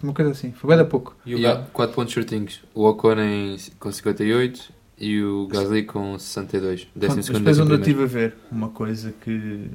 Foi 0.00 0.08
uma 0.08 0.14
coisa 0.14 0.30
assim. 0.30 0.52
Foi 0.52 0.68
bem 0.68 0.78
da 0.78 0.84
pouco. 0.84 1.14
E 1.26 1.34
o 1.34 1.48
há 1.50 1.56
4 1.72 1.94
pontos 1.94 2.14
certinhos. 2.14 2.60
O 2.74 2.84
Ocon 2.88 3.20
em, 3.20 3.56
com 3.78 3.92
58 3.92 4.72
e 4.98 5.22
o 5.22 5.46
Gasly 5.48 5.82
com 5.84 6.18
62. 6.18 6.84
Pronto, 6.84 6.92
Décimo 6.98 7.16
mas 7.18 7.26
depois 7.38 7.58
onde 7.60 7.72
eu 7.72 7.78
estive 7.78 8.02
a 8.02 8.06
ver 8.06 8.34
uma 8.50 8.68
coisa 8.70 9.12
que, 9.22 9.70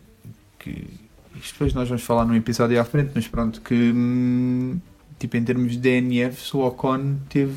que 0.58 0.88
isto 1.36 1.54
depois 1.54 1.74
nós 1.76 1.88
vamos 1.88 2.04
falar 2.04 2.26
num 2.26 2.34
episódio 2.36 2.80
à 2.82 2.84
frente, 2.84 3.12
mas 3.14 3.28
pronto, 3.28 3.62
que 3.62 3.74
hum, 3.76 4.80
tipo 5.20 5.38
em 5.38 5.44
termos 5.44 5.74
de 5.74 5.78
DNF 5.78 6.58
o 6.58 6.66
Ocon 6.66 7.18
teve, 7.30 7.54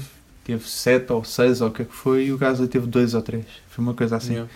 teve 0.48 0.66
7 0.66 1.12
ou 1.12 1.22
6 1.22 1.60
ou 1.60 1.68
o 1.68 1.70
que 1.70 1.82
é 1.82 1.84
que 1.84 1.94
foi 1.94 2.24
e 2.24 2.32
o 2.32 2.38
Gasly 2.38 2.66
teve 2.68 2.86
2 2.86 3.12
ou 3.12 3.20
3. 3.20 3.44
Foi 3.68 3.84
uma 3.84 3.92
coisa 3.92 4.16
assim. 4.16 4.32
Yeah. 4.32 4.50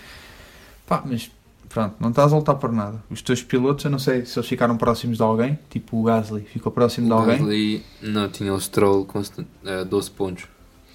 Pá, 0.87 1.03
mas 1.05 1.29
pronto, 1.69 1.95
não 1.99 2.09
estás 2.09 2.33
a 2.33 2.35
lutar 2.35 2.55
por 2.55 2.71
nada. 2.71 3.03
Os 3.11 3.21
teus 3.21 3.43
pilotos, 3.43 3.85
eu 3.85 3.91
não 3.91 3.99
sei 3.99 4.25
se 4.25 4.39
eles 4.39 4.49
ficaram 4.49 4.75
próximos 4.75 5.17
de 5.17 5.23
alguém, 5.23 5.59
tipo 5.69 5.99
o 5.99 6.03
Gasly 6.03 6.41
ficou 6.41 6.71
próximo 6.71 7.05
de 7.05 7.13
O 7.13 7.15
alguém, 7.15 7.37
Gasly, 7.37 7.85
não, 8.01 8.27
tinha 8.27 8.51
o 8.51 8.59
Stroll 8.59 9.05
com 9.05 9.21
eh, 9.65 9.85
12 9.85 10.11
pontos. 10.11 10.45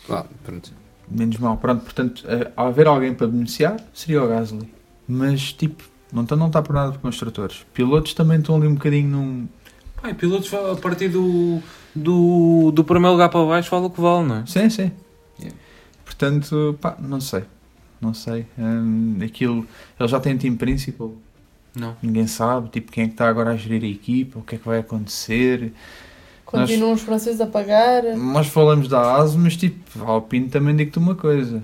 Vá, 0.09 0.27
pronto. 0.43 0.73
menos 1.09 1.37
mal. 1.39 1.57
Pronto, 1.59 1.85
portanto, 1.85 2.25
eh, 2.27 2.51
a 2.57 2.67
haver 2.67 2.89
alguém 2.89 3.15
para 3.15 3.29
beneficiar, 3.29 3.77
seria 3.95 4.21
o 4.25 4.27
Gasly. 4.27 4.69
Mas 5.07 5.53
tipo, 5.53 5.85
não 6.13 6.25
está 6.25 6.35
não 6.35 6.51
tá 6.51 6.61
por 6.61 6.75
nada 6.75 6.91
por 6.91 6.99
construtores. 6.99 7.65
Pilotos 7.73 8.15
também 8.15 8.41
estão 8.41 8.57
ali 8.57 8.67
um 8.67 8.75
bocadinho 8.75 9.09
num. 9.09 9.49
E 10.05 10.13
pilotos 10.15 10.53
a 10.53 10.75
partir 10.75 11.09
do, 11.09 11.63
do, 11.99 12.71
do 12.73 12.85
primeiro 12.85 13.13
lugar 13.13 13.29
para 13.29 13.45
baixo 13.45 13.71
vale 13.71 13.87
o 13.87 13.91
que 13.91 14.01
vale, 14.01 14.27
não 14.27 14.37
é? 14.37 14.47
Sim, 14.47 14.71
sim. 14.71 14.91
Yeah. 15.39 15.57
Portanto, 16.05 16.79
pá, 16.81 16.97
não 16.99 17.21
sei. 17.21 17.45
Não 18.01 18.15
sei. 18.15 18.47
Hum, 18.59 19.19
aquilo. 19.25 19.67
Ele 19.99 20.09
já 20.09 20.21
tem 20.21 20.37
time 20.37 20.57
principal. 20.57 21.13
Não. 21.75 21.97
Ninguém 22.03 22.27
sabe, 22.27 22.69
tipo, 22.71 22.91
quem 22.91 23.05
é 23.05 23.07
que 23.07 23.15
está 23.15 23.29
agora 23.29 23.51
a 23.51 23.57
gerir 23.57 23.83
a 23.85 23.87
equipa, 23.87 24.39
o 24.39 24.43
que 24.43 24.57
é 24.57 24.59
que 24.59 24.67
vai 24.67 24.79
acontecer. 24.79 25.73
Continuam 26.45 26.93
os 26.93 27.03
franceses 27.03 27.41
a 27.41 27.47
pagar. 27.47 28.03
Nós 28.17 28.47
falamos 28.47 28.89
da 28.89 29.17
ASO, 29.17 29.39
mas 29.39 29.57
tipo, 29.57 30.03
a 30.03 30.09
Alpine 30.09 30.49
também 30.49 30.75
digo-te 30.75 30.99
uma 30.99 31.15
coisa. 31.15 31.63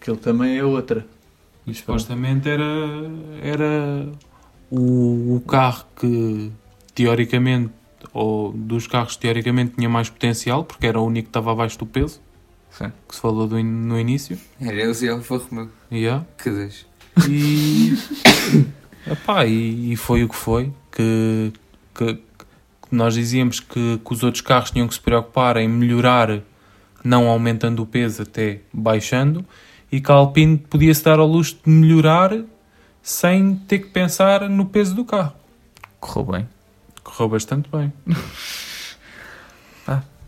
Aquilo 0.00 0.18
também 0.18 0.58
é 0.58 0.64
outra. 0.64 1.06
E 1.66 1.74
supostamente 1.74 2.48
era, 2.48 2.64
era 3.42 4.08
o, 4.70 5.36
o 5.36 5.42
carro 5.46 5.84
que 5.96 6.52
teoricamente, 6.94 7.72
ou 8.12 8.52
dos 8.52 8.86
carros 8.86 9.14
que 9.16 9.22
teoricamente 9.22 9.74
tinha 9.76 9.88
mais 9.88 10.08
potencial, 10.10 10.64
porque 10.64 10.86
era 10.86 10.98
o 11.00 11.04
único 11.06 11.26
que 11.26 11.30
estava 11.30 11.52
abaixo 11.52 11.78
do 11.78 11.86
peso, 11.86 12.20
Sim. 12.70 12.92
que 13.08 13.14
se 13.14 13.20
falou 13.20 13.46
do 13.46 13.58
in- 13.58 13.64
no 13.64 13.98
início. 13.98 14.38
Era 14.60 14.80
eles 14.80 15.02
e 15.02 15.08
Alfa 15.08 15.36
Romeo. 15.38 15.70
Yeah. 15.92 16.24
Que 16.42 16.50
dois. 16.50 16.86
E, 17.28 17.94
epá, 19.10 19.44
e, 19.46 19.92
e 19.92 19.96
foi 19.96 20.24
o 20.24 20.28
que 20.28 20.36
foi. 20.36 20.72
Que, 20.90 21.52
que, 21.94 22.14
que 22.14 22.20
nós 22.90 23.14
dizíamos 23.14 23.60
que, 23.60 23.98
que 24.04 24.12
os 24.12 24.22
outros 24.22 24.40
carros 24.42 24.70
tinham 24.70 24.86
que 24.88 24.94
se 24.94 25.00
preocupar 25.00 25.56
em 25.56 25.68
melhorar, 25.68 26.40
não 27.04 27.28
aumentando 27.28 27.82
o 27.82 27.86
peso, 27.86 28.22
até 28.22 28.60
baixando, 28.72 29.44
e 29.92 30.00
que 30.00 30.10
a 30.10 30.14
Alpine 30.14 30.56
podia-se 30.58 31.02
dar 31.04 31.18
ao 31.18 31.26
luxo 31.26 31.58
de 31.64 31.70
melhorar 31.70 32.38
sem 33.02 33.56
ter 33.56 33.78
que 33.80 33.88
pensar 33.88 34.48
no 34.48 34.66
peso 34.66 34.94
do 34.94 35.04
carro. 35.04 35.32
Correu 35.98 36.32
bem. 36.32 36.48
Correu 37.02 37.28
bastante 37.28 37.68
bem. 37.70 37.92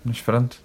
Mas 0.04 0.20
pronto. 0.20 0.60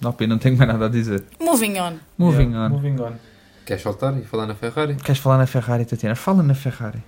Na 0.00 0.08
Alpine 0.08 0.28
não 0.30 0.38
tenho 0.38 0.56
mais 0.56 0.68
nada 0.68 0.86
a 0.86 0.88
dizer. 0.88 1.24
Moving 1.40 1.78
on. 1.78 1.98
Moving 2.18 2.50
Yeah, 2.50 2.66
on. 2.66 2.68
Moving 2.70 3.00
on. 3.00 3.16
Queres 3.64 3.82
saltar 3.82 4.16
e 4.18 4.24
falar 4.24 4.46
na 4.46 4.54
Ferrari? 4.54 4.96
Queres 4.96 5.18
falar 5.20 5.38
na 5.38 5.46
Ferrari, 5.46 5.84
Tatiana? 5.84 6.14
Fala 6.14 6.42
na 6.42 6.54
Ferrari. 6.54 7.02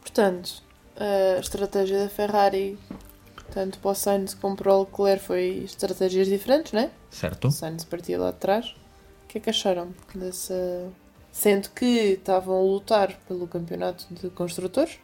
Portanto, 0.00 0.62
a 0.96 1.38
estratégia 1.38 2.04
da 2.04 2.08
Ferrari, 2.08 2.78
tanto 3.52 3.78
para 3.78 3.90
o 3.90 3.94
Sainz 3.94 4.34
como 4.34 4.56
para 4.56 4.72
o 4.74 4.80
Leclerc, 4.80 5.24
foi 5.24 5.62
estratégias 5.64 6.26
diferentes, 6.26 6.72
né? 6.72 6.90
Certo? 7.10 7.48
O 7.48 7.50
Sainz 7.50 7.84
partia 7.84 8.18
lá 8.18 8.30
de 8.30 8.38
trás. 8.38 8.66
O 9.24 9.28
que 9.28 9.38
é 9.38 9.40
que 9.40 9.50
acharam 9.50 9.94
dessa. 10.14 10.88
Sendo 11.32 11.68
que 11.70 11.84
estavam 11.84 12.56
a 12.58 12.62
lutar 12.62 13.14
pelo 13.28 13.46
campeonato 13.46 14.06
de 14.10 14.28
construtores, 14.30 14.98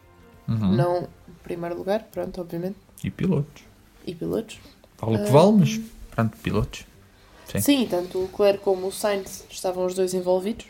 Uhum. 0.47 0.73
não 0.75 0.97
em 1.03 1.33
primeiro 1.43 1.75
lugar, 1.77 2.03
pronto, 2.11 2.39
obviamente, 2.39 2.77
E 3.03 3.09
pilotos. 3.09 3.63
e 4.05 4.15
pilotos. 4.15 4.59
Vale 4.99 5.17
o 5.17 5.25
que 5.25 5.31
vale, 5.31 5.51
mas 5.53 5.79
pronto, 6.11 6.37
pilotos. 6.37 6.85
Sim. 7.45 7.59
Sim, 7.61 7.87
tanto 7.89 8.17
o 8.17 8.21
Leclerc 8.23 8.59
como 8.63 8.87
o 8.87 8.91
Sainz 8.91 9.45
estavam 9.49 9.85
os 9.85 9.93
dois 9.93 10.13
envolvidos 10.13 10.65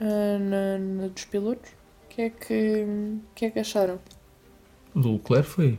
ah, 0.00 0.38
na, 0.38 0.78
na 0.78 1.06
dos 1.08 1.24
pilotos. 1.24 1.70
O 2.04 2.08
que 2.08 2.22
é 2.22 2.30
que, 2.30 2.86
que 3.34 3.44
é 3.46 3.50
que 3.50 3.58
acharam? 3.60 3.98
O 4.94 5.00
do 5.00 5.12
Leclerc 5.12 5.48
foi. 5.48 5.78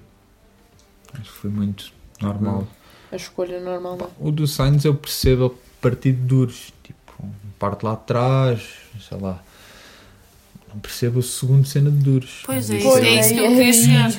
Acho 1.13 1.23
que 1.23 1.29
foi 1.37 1.49
muito 1.49 1.91
normal. 2.21 2.67
A 3.11 3.15
escolha 3.15 3.59
normal, 3.59 3.97
não? 3.97 4.09
O 4.19 4.31
do 4.31 4.45
Sainz 4.47 4.85
eu 4.85 4.93
percebo 4.95 5.45
a 5.47 5.81
partir 5.81 6.11
de 6.13 6.21
duros. 6.21 6.71
Parte 7.59 7.83
lá 7.83 7.93
atrás, 7.93 8.61
sei 8.99 9.17
lá. 9.19 9.41
Não 10.73 10.79
percebo 10.79 11.19
o 11.19 11.23
segundo 11.23 11.65
cena 11.65 11.89
de 11.89 11.97
duros. 11.97 12.43
Pois 12.45 12.69
é, 12.69 12.77
isso 12.77 12.97
é 12.97 13.07
é, 13.07 13.19
isso 13.19 13.33
que 13.33 13.39
eu 13.39 13.45
é, 13.45 13.49
queria 13.49 13.69
é. 13.69 13.73
chegar. 13.73 14.13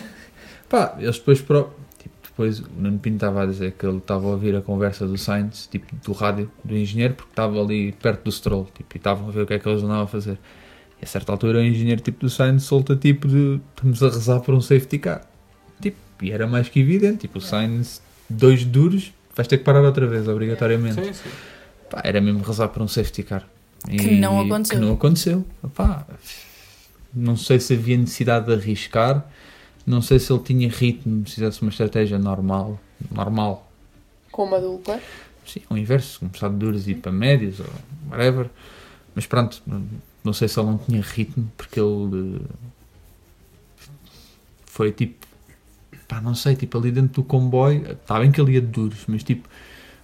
Pá, 0.69 0.97
eles 0.99 1.19
depois 1.19 1.41
pro... 1.41 1.71
tipo, 1.99 2.15
depois 2.23 2.61
o 2.61 2.67
Nuno 2.77 2.99
Pinto 2.99 3.17
estava 3.17 3.43
a 3.43 3.47
dizer 3.47 3.73
que 3.73 3.87
ele 3.87 3.99
estava 3.99 4.27
a 4.27 4.31
ouvir 4.31 4.57
a 4.57 4.61
conversa 4.61 5.07
do 5.07 5.17
Sainz, 5.17 5.67
tipo, 5.71 5.87
do 6.05 6.13
rádio 6.13 6.51
do 6.65 6.77
engenheiro, 6.77 7.15
porque 7.15 7.31
estava 7.31 7.61
ali 7.61 7.93
perto 7.93 8.25
do 8.25 8.33
Stroll, 8.33 8.69
tipo, 8.75 8.97
e 8.97 8.99
estavam 8.99 9.29
a 9.29 9.31
ver 9.31 9.43
o 9.43 9.47
que 9.47 9.55
é 9.55 9.59
que 9.59 9.69
eles 9.69 9.83
andavam 9.83 10.03
a 10.03 10.07
fazer. 10.07 10.39
E 11.01 11.05
a 11.05 11.07
certa 11.07 11.33
altura 11.33 11.59
o 11.59 11.63
engenheiro 11.63 12.01
tipo 12.01 12.21
do 12.21 12.29
Sainz 12.29 12.65
solta 12.65 12.97
tipo 12.97 13.29
de 13.29 13.61
estamos 13.75 14.03
a 14.03 14.09
rezar 14.09 14.41
por 14.41 14.55
um 14.55 14.61
safety 14.61 14.99
car. 14.99 15.23
Tipo, 15.81 15.97
e 16.23 16.33
era 16.33 16.47
mais 16.47 16.69
que 16.69 16.81
evidente, 16.81 17.19
tipo, 17.19 17.39
o 17.39 17.41
Sainz, 17.41 18.03
dois 18.29 18.65
duros, 18.65 19.13
vais 19.35 19.47
ter 19.47 19.59
que 19.59 19.65
parar 19.65 19.83
outra 19.83 20.07
vez, 20.07 20.27
obrigatoriamente. 20.27 21.05
Sim, 21.05 21.13
sim. 21.13 21.31
Pá, 21.91 22.01
era 22.05 22.21
mesmo 22.21 22.43
rezar 22.43 22.69
por 22.69 22.83
um 22.83 22.89
safety 22.89 23.23
car. 23.23 23.49
Que 23.89 24.13
não 24.13 24.41
aconteceu. 24.41 24.79
Que 24.79 24.85
não 24.85 24.95
aconteceu. 24.95 25.47
Pá, 25.75 26.07
não 27.15 27.37
sei 27.37 27.59
se 27.61 27.75
havia 27.75 27.97
necessidade 27.97 28.47
de 28.47 28.53
arriscar, 28.53 29.27
não 29.87 30.03
sei 30.03 30.19
se 30.19 30.33
ele 30.33 30.43
tinha 30.43 30.69
ritmo, 30.69 31.27
se 31.27 31.37
fizesse 31.37 31.63
uma 31.63 31.71
estratégia 31.71 32.19
normal. 32.19 32.79
Normal. 33.11 33.71
Como 34.31 34.55
a 34.55 34.59
do 34.59 34.77
Leclerc? 34.77 35.05
Sim, 35.47 35.63
o 35.71 35.77
inverso, 35.77 36.21
começar 36.21 36.49
de 36.51 36.57
duros 36.57 36.87
e 36.87 36.91
ir 36.91 36.97
para 36.97 37.11
médios 37.11 37.61
ou 37.61 37.67
whatever. 38.11 38.51
Mas 39.15 39.27
pronto, 39.27 39.63
não, 39.67 39.83
não 40.23 40.33
sei 40.33 40.47
se 40.47 40.61
ele 40.61 40.69
não 40.69 40.79
tinha 40.79 41.01
ritmo, 41.01 41.51
porque 41.57 41.81
ele 41.81 42.37
eh, 42.37 43.87
foi 44.67 44.93
tipo, 44.93 45.27
pá, 46.07 46.21
não 46.21 46.35
sei, 46.35 46.55
tipo 46.55 46.77
ali 46.77 46.91
dentro 46.91 47.23
do 47.23 47.25
comboio, 47.25 47.93
está 47.93 48.21
bem 48.21 48.31
que 48.31 48.41
ele 48.41 48.53
ia 48.53 48.61
de 48.61 48.67
duros, 48.67 49.05
mas 49.09 49.25
tipo, 49.25 49.49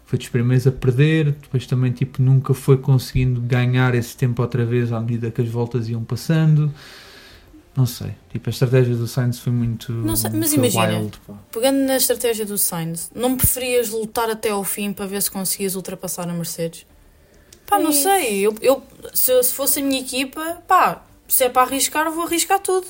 foi 0.06 0.18
dos 0.18 0.28
primeiros 0.28 0.66
a 0.66 0.72
perder, 0.72 1.32
depois 1.32 1.66
também 1.66 1.90
tipo, 1.92 2.20
nunca 2.22 2.52
foi 2.54 2.76
conseguindo 2.76 3.40
ganhar 3.40 3.94
esse 3.94 4.16
tempo 4.16 4.42
outra 4.42 4.64
vez 4.64 4.92
à 4.92 5.00
medida 5.00 5.30
que 5.30 5.40
as 5.40 5.48
voltas 5.48 5.88
iam 5.88 6.04
passando. 6.04 6.72
Não 7.76 7.86
sei, 7.86 8.12
tipo, 8.30 8.48
a 8.48 8.52
estratégia 8.52 8.94
do 8.94 9.08
Sainz 9.08 9.40
foi 9.40 9.52
muito. 9.52 9.90
Não 9.90 10.14
sei, 10.14 10.30
mas 10.32 10.52
imagina, 10.52 10.96
wild, 11.00 11.18
pá. 11.26 11.34
pegando 11.50 11.78
na 11.80 11.96
estratégia 11.96 12.46
do 12.46 12.56
Sainz, 12.56 13.10
não 13.12 13.36
preferias 13.36 13.90
lutar 13.90 14.30
até 14.30 14.50
ao 14.50 14.62
fim 14.62 14.92
para 14.92 15.06
ver 15.06 15.20
se 15.20 15.28
conseguias 15.30 15.74
ultrapassar 15.74 16.28
a 16.28 16.32
Mercedes? 16.32 16.86
Pá, 17.66 17.78
não 17.80 17.90
Isso. 17.90 18.02
sei, 18.04 18.46
eu, 18.46 18.54
eu- 18.60 18.82
se, 19.12 19.42
se 19.42 19.52
fosse 19.52 19.80
a 19.80 19.82
minha 19.82 20.00
equipa, 20.00 20.62
pá, 20.68 21.02
se 21.26 21.42
é 21.44 21.48
para 21.48 21.62
arriscar, 21.62 22.08
vou 22.12 22.24
arriscar 22.26 22.60
tudo. 22.60 22.86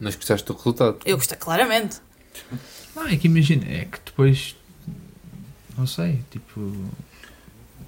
Mas 0.00 0.16
gostaste 0.16 0.44
do 0.48 0.54
resultado. 0.54 0.98
Eu 1.04 1.16
gostei, 1.16 1.38
claramente. 1.38 1.98
Não, 2.96 3.06
é 3.06 3.16
que 3.16 3.28
imagina, 3.28 3.64
é 3.68 3.84
que 3.84 3.98
depois. 4.04 4.56
Não 5.76 5.86
sei, 5.86 6.20
tipo. 6.30 6.60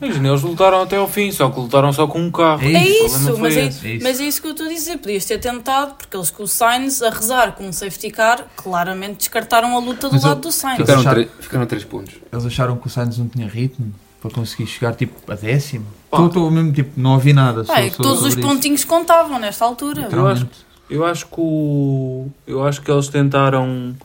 Imagina, 0.00 0.28
eles 0.28 0.42
lutaram 0.42 0.82
até 0.82 0.96
ao 0.96 1.08
fim, 1.08 1.32
só 1.32 1.48
que 1.48 1.58
lutaram 1.58 1.90
só 1.90 2.06
com 2.06 2.20
um 2.20 2.30
carro. 2.30 2.62
É 2.64 2.72
É 2.74 2.86
isso, 3.06 3.38
mas 3.38 3.56
é. 3.56 3.60
É 3.60 3.66
isso. 3.66 3.80
mas 4.02 4.20
é 4.20 4.24
isso 4.24 4.42
que 4.42 4.46
eu 4.48 4.50
estou 4.50 4.66
a 4.66 4.68
dizer. 4.68 4.98
Podias 4.98 5.24
ter 5.24 5.38
tentado, 5.38 5.94
porque 5.94 6.14
eles 6.14 6.28
com 6.30 6.42
o 6.42 6.46
Sainz 6.48 7.00
a 7.02 7.08
rezar 7.08 7.52
com 7.52 7.66
um 7.66 7.72
safety 7.72 8.10
car, 8.10 8.44
claramente 8.56 9.16
descartaram 9.18 9.74
a 9.74 9.80
luta 9.80 10.08
do 10.08 10.12
Mas 10.14 10.22
eu- 10.22 10.28
lado 10.28 10.40
do 10.42 10.52
Sainz. 10.52 10.76
Ficaram, 10.80 11.00
acharam- 11.00 11.26
ficaram 11.40 11.62
a 11.64 11.66
3 11.66 11.84
pontos. 11.84 12.14
Eles 12.30 12.44
acharam 12.44 12.76
que 12.76 12.86
o 12.86 12.90
Sainz 12.90 13.16
não 13.16 13.26
tinha 13.26 13.48
ritmo 13.48 13.90
para 14.20 14.30
conseguir 14.30 14.66
chegar 14.66 14.94
tipo 14.94 15.32
a 15.32 15.34
décimo. 15.34 15.86
Pá. 16.10 16.26
Estou 16.26 16.50
mesmo 16.50 16.72
tipo, 16.74 17.00
não 17.00 17.14
ouvi 17.14 17.32
nada. 17.32 17.64
É 17.72 17.88
que 17.88 17.96
todos 17.96 18.22
os 18.22 18.34
pontinhos 18.34 18.84
contavam 18.84 19.38
nesta 19.38 19.64
altura. 19.64 20.08
Eu 20.12 20.26
acho, 20.28 20.46
eu 20.90 21.06
acho 21.06 21.24
que 21.26 21.40
o, 21.40 22.28
eu 22.46 22.62
acho 22.66 22.82
que 22.82 22.90
eles 22.90 23.08
tentaram 23.08 23.96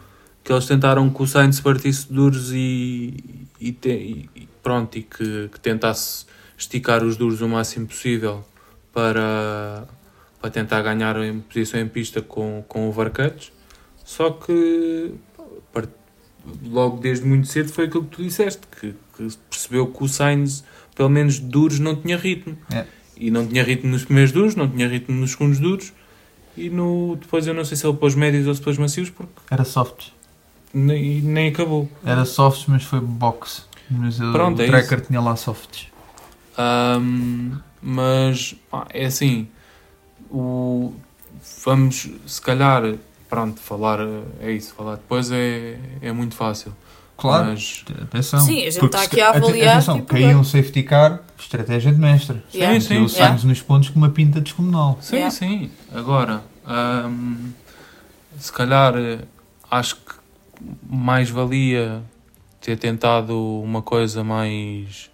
que 0.42 0.52
eles 0.54 0.66
tentaram 0.66 1.10
que 1.10 1.22
o 1.22 1.28
Sainz 1.28 1.60
partisse 1.60 2.08
duros 2.12 2.52
e, 2.54 3.41
e, 3.62 3.72
te- 3.72 3.90
e- 4.36 4.48
pronto 4.64 4.98
e 4.98 5.04
que, 5.04 5.48
que 5.50 5.60
tentasse 5.60 6.26
esticar 6.58 7.04
os 7.04 7.16
duros 7.16 7.42
o 7.42 7.48
máximo 7.48 7.88
possível 7.88 8.44
para, 8.92 9.88
para 10.42 10.50
tentar 10.50 10.82
ganhar 10.82 11.16
em 11.24 11.40
posição 11.40 11.80
em 11.80 11.88
pista 11.88 12.22
com, 12.22 12.64
com 12.68 12.90
overcuts. 12.90 13.52
Só 14.04 14.32
que 14.32 15.14
par- 15.72 15.88
logo 16.64 16.98
desde 17.00 17.26
muito 17.26 17.48
cedo 17.48 17.72
foi 17.72 17.86
aquilo 17.86 18.04
que 18.06 18.16
tu 18.18 18.24
disseste, 18.24 18.62
que, 18.80 18.94
que 19.18 19.38
percebeu 19.50 19.88
que 19.88 20.04
o 20.04 20.08
Sainz, 20.08 20.64
pelo 20.96 21.10
menos 21.10 21.40
duros, 21.40 21.80
não 21.80 21.96
tinha 21.96 22.18
ritmo. 22.18 22.58
É. 22.74 22.86
E 23.16 23.30
não 23.30 23.46
tinha 23.48 23.64
ritmo 23.64 23.92
nos 23.92 24.04
primeiros 24.04 24.32
duros, 24.32 24.56
não 24.56 24.68
tinha 24.68 24.88
ritmo 24.88 25.16
nos 25.16 25.32
segundos 25.32 25.60
duros. 25.60 25.94
E 26.58 26.70
no, 26.70 27.16
depois 27.16 27.46
eu 27.48 27.54
não 27.54 27.64
sei 27.64 27.78
se 27.78 27.86
ele 27.88 27.96
pôs 27.96 28.14
médios 28.16 28.46
ou 28.48 28.54
se 28.56 28.62
pôs 28.62 28.78
macios, 28.78 29.10
porque 29.10 29.32
Era 29.50 29.64
soft. 29.64 30.08
Nem, 30.74 31.22
nem 31.22 31.50
acabou. 31.50 31.90
Era 32.06 32.26
soft, 32.26 32.68
mas 32.68 32.84
foi 32.84 33.00
box. 33.00 33.66
Mas 33.90 34.20
o- 34.20 34.32
Pronto, 34.32 34.60
o 34.60 34.62
é 34.64 34.68
tracker 34.68 35.02
tinha 35.02 35.20
lá 35.22 35.36
softs. 35.36 35.88
Ahm, 36.58 37.58
mas 37.82 38.56
pá, 38.70 38.86
é 38.94 39.06
assim, 39.06 39.48
o, 40.30 40.94
vamos 41.66 42.10
se 42.26 42.42
calhar, 42.42 42.84
pronto, 43.30 43.60
falar 43.60 44.00
é 44.40 44.52
isso, 44.52 44.74
falar 44.74 44.96
depois 44.96 45.32
é, 45.32 45.78
é 46.02 46.12
muito 46.12 46.36
fácil. 46.36 46.74
Claro. 47.18 47.48
Mas, 47.52 47.84
Atenção. 48.02 48.40
Sim, 48.40 48.62
a 48.62 48.70
gente 48.70 48.80
Porque 48.80 48.96
está 48.98 49.06
aqui 49.08 49.22
a 49.22 49.30
avaliar, 49.30 49.76
Atenção, 49.78 49.96
tipo, 49.98 50.08
caiu 50.08 50.40
um 50.40 50.44
safety 50.44 50.82
car, 50.84 51.22
estratégia 51.38 51.92
de 51.92 52.00
mestre. 52.00 52.42
Yeah. 52.54 52.80
Sim, 52.80 52.88
sim. 52.88 52.94
E 52.96 52.98
o 53.06 53.10
Sainz 53.10 53.44
nos 53.44 53.62
pontos 53.62 53.90
com 53.90 54.00
uma 54.00 54.10
pinta 54.10 54.42
descomunal. 54.42 54.98
sim, 55.02 55.18
Yeah. 55.18 55.32
sim. 55.36 55.72
Agora, 55.94 56.42
ahm, 56.66 57.52
se 58.40 58.52
calhar 58.52 58.96
eh, 58.98 59.20
acho 59.70 59.98
que 59.98 60.14
mais 60.90 61.30
valia 61.30 62.04
ter 62.60 62.78
tentado 62.78 63.38
uma 63.62 63.82
coisa 63.82 64.24
mais. 64.24 65.10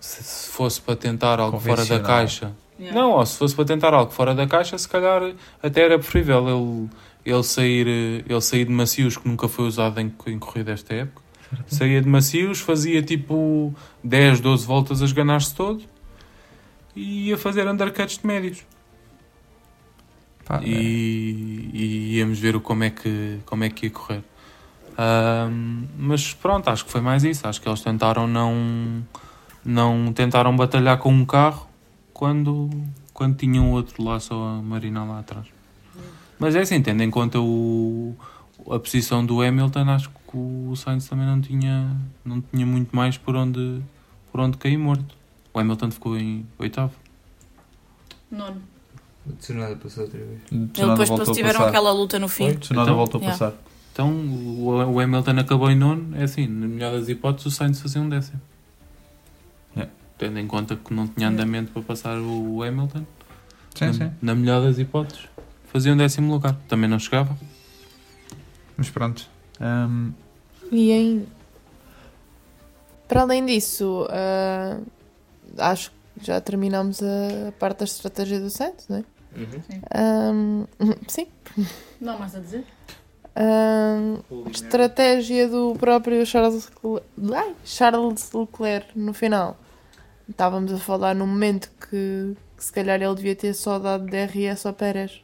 Se 0.00 0.22
se 0.22 0.50
fosse 0.50 0.80
para 0.80 0.96
tentar 0.96 1.40
algo 1.40 1.58
fora 1.58 1.84
da 1.84 2.00
caixa. 2.00 2.52
Não, 2.78 3.12
ou 3.12 3.24
se 3.24 3.38
fosse 3.38 3.54
para 3.54 3.64
tentar 3.64 3.94
algo 3.94 4.10
fora 4.10 4.34
da 4.34 4.46
caixa, 4.46 4.76
se 4.76 4.88
calhar 4.88 5.34
até 5.62 5.82
era 5.82 5.98
preferível 5.98 6.48
ele, 6.48 6.90
ele, 7.24 7.42
sair, 7.42 7.86
ele 7.86 8.40
sair 8.40 8.64
de 8.64 8.72
macios, 8.72 9.16
que 9.16 9.28
nunca 9.28 9.48
foi 9.48 9.66
usado 9.66 10.00
em, 10.00 10.12
em 10.26 10.38
corrida 10.38 10.72
esta 10.72 10.92
época. 10.92 11.22
Saía 11.66 12.02
de 12.02 12.08
macios, 12.08 12.60
fazia 12.60 13.00
tipo 13.00 13.72
10, 14.02 14.40
12 14.40 14.66
voltas 14.66 15.02
a 15.02 15.04
esganar-se 15.04 15.54
todo 15.54 15.84
e 16.96 17.28
ia 17.28 17.38
fazer 17.38 17.66
undercuts 17.68 18.18
de 18.18 18.26
médios. 18.26 18.64
Pá, 20.44 20.60
E, 20.62 21.70
e 21.72 22.16
íamos 22.16 22.38
ver 22.38 22.56
o 22.56 22.60
como 22.60 22.84
é 22.84 22.90
que, 22.90 23.38
como 23.46 23.64
é 23.64 23.70
que 23.70 23.86
ia 23.86 23.90
correr. 23.90 24.22
Ahm, 24.96 25.86
mas 25.98 26.32
pronto, 26.34 26.68
acho 26.68 26.84
que 26.84 26.90
foi 26.90 27.00
mais 27.00 27.24
isso. 27.24 27.46
Acho 27.46 27.60
que 27.60 27.68
eles 27.68 27.80
tentaram 27.80 28.26
não, 28.26 29.04
não 29.64 30.12
tentaram 30.12 30.56
batalhar 30.56 30.98
com 30.98 31.12
um 31.12 31.24
carro 31.24 31.68
quando, 32.12 32.70
quando 33.12 33.36
tinham 33.36 33.72
outro 33.72 34.02
lá 34.02 34.20
só 34.20 34.34
a 34.34 34.62
marinar 34.62 35.06
lá 35.06 35.20
atrás. 35.20 35.46
Mas 36.38 36.54
é 36.54 36.60
assim, 36.60 36.80
tendo 36.82 37.02
em 37.02 37.10
conta 37.10 37.40
o, 37.40 38.14
a 38.70 38.78
posição 38.78 39.24
do 39.24 39.40
Hamilton, 39.40 39.88
acho 39.90 40.10
que 40.10 40.36
o 40.36 40.74
Sainz 40.76 41.08
também 41.08 41.26
não 41.26 41.40
tinha, 41.40 41.96
não 42.24 42.40
tinha 42.40 42.66
muito 42.66 42.94
mais 42.94 43.16
por 43.16 43.36
onde, 43.36 43.80
por 44.30 44.40
onde 44.40 44.56
cair 44.56 44.76
morto. 44.76 45.14
O 45.52 45.58
Hamilton 45.58 45.90
ficou 45.90 46.16
em 46.16 46.46
oitavo. 46.58 46.92
Nono. 48.30 48.60
O 49.26 49.32
Tsunoda 49.32 49.76
passou 49.76 50.04
outra 50.04 50.18
vez. 50.18 50.40
Ele 50.52 50.66
depois, 50.66 51.08
depois 51.08 51.30
tiveram 51.30 51.64
aquela 51.64 51.92
luta 51.92 52.18
no 52.18 52.28
fim. 52.28 52.50
O 52.50 52.58
Tsunoda 52.58 52.90
Então, 52.90 52.96
voltou 52.96 53.20
a 53.20 53.24
yeah. 53.24 53.38
passar. 53.38 53.58
Então 53.94 54.10
o, 54.10 54.70
o 54.92 54.98
Hamilton 54.98 55.38
acabou 55.38 55.70
em 55.70 55.76
nono, 55.76 56.16
é 56.16 56.24
assim, 56.24 56.48
na 56.48 56.66
melhor 56.66 56.98
das 56.98 57.08
hipóteses, 57.08 57.46
o 57.46 57.50
Sainz 57.52 57.80
fazia 57.80 58.02
um 58.02 58.08
décimo. 58.08 58.40
É. 59.76 59.86
Tendo 60.18 60.36
em 60.40 60.48
conta 60.48 60.74
que 60.74 60.92
não 60.92 61.06
tinha 61.06 61.28
andamento 61.28 61.70
para 61.70 61.80
passar 61.80 62.18
o 62.18 62.60
Hamilton, 62.64 63.06
Sim, 63.72 63.86
na, 63.86 63.92
sim. 63.92 64.10
na 64.20 64.34
melhor 64.34 64.62
das 64.62 64.80
hipóteses, 64.80 65.28
fazia 65.72 65.92
um 65.92 65.96
décimo 65.96 66.32
lugar. 66.32 66.56
Também 66.66 66.90
não 66.90 66.98
chegava. 66.98 67.38
Mas 68.76 68.90
pronto. 68.90 69.30
Ahm, 69.60 70.10
E 70.72 70.90
em... 70.90 71.26
Para 73.06 73.20
além 73.20 73.46
disso, 73.46 74.08
ah, 74.10 74.80
acho 75.58 75.92
que 76.18 76.26
já 76.26 76.40
terminamos 76.40 77.00
a 77.00 77.52
parte 77.60 77.78
da 77.78 77.84
estratégia 77.84 78.40
do 78.40 78.50
Santos, 78.50 78.88
não 78.88 78.96
é? 78.98 79.04
Ahm, 79.94 80.64
sim. 81.06 81.28
Não 82.00 82.14
há 82.14 82.18
mais 82.18 82.34
a 82.34 82.40
dizer? 82.40 82.64
Ahm, 83.36 84.20
estratégia 84.50 85.48
do 85.48 85.74
próprio 85.78 86.24
Charles 86.24 86.70
Leclerc, 86.82 87.06
Ai, 87.34 87.54
Charles 87.64 88.30
Leclerc 88.32 88.96
no 88.98 89.12
final. 89.12 89.58
Estávamos 90.28 90.72
a 90.72 90.78
falar 90.78 91.14
num 91.14 91.26
momento 91.26 91.68
que, 91.80 92.36
que 92.56 92.64
se 92.64 92.72
calhar 92.72 93.00
ele 93.02 93.14
devia 93.14 93.34
ter 93.34 93.52
só 93.54 93.78
dado 93.78 94.06
DRS 94.06 94.64
ao 94.66 94.72
Pérez 94.72 95.20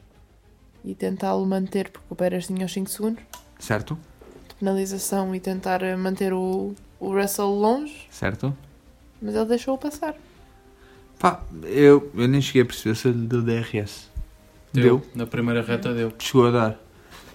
e 0.83 0.93
tentá-lo 0.93 1.45
manter, 1.45 1.89
porque 1.89 2.07
o 2.09 2.15
Pérez 2.15 2.47
tinha 2.47 2.65
os 2.65 2.73
5 2.73 2.89
segundos 2.89 3.23
certo? 3.59 3.97
de 4.49 4.55
penalização 4.55 5.33
e 5.33 5.39
tentar 5.39 5.81
eh, 5.81 5.95
manter 5.95 6.33
o, 6.33 6.75
o 6.99 7.13
Russell 7.19 7.47
longe, 7.49 8.07
Certo? 8.11 8.55
mas 9.21 9.33
ele 9.35 9.45
deixou-o 9.45 9.77
passar. 9.77 10.15
Pá, 11.17 11.41
eu, 11.63 12.11
eu 12.15 12.27
nem 12.27 12.41
cheguei 12.41 12.63
a 12.63 12.65
perceber 12.65 12.95
se 12.95 13.07
ele 13.07 13.25
deu 13.27 13.41
DRS. 13.41 14.09
Deu? 14.73 15.01
Na 15.13 15.25
primeira 15.27 15.61
reta 15.61 15.93
deu. 15.93 16.11
Chegou 16.17 16.47
a 16.47 16.51
dar. 16.51 16.79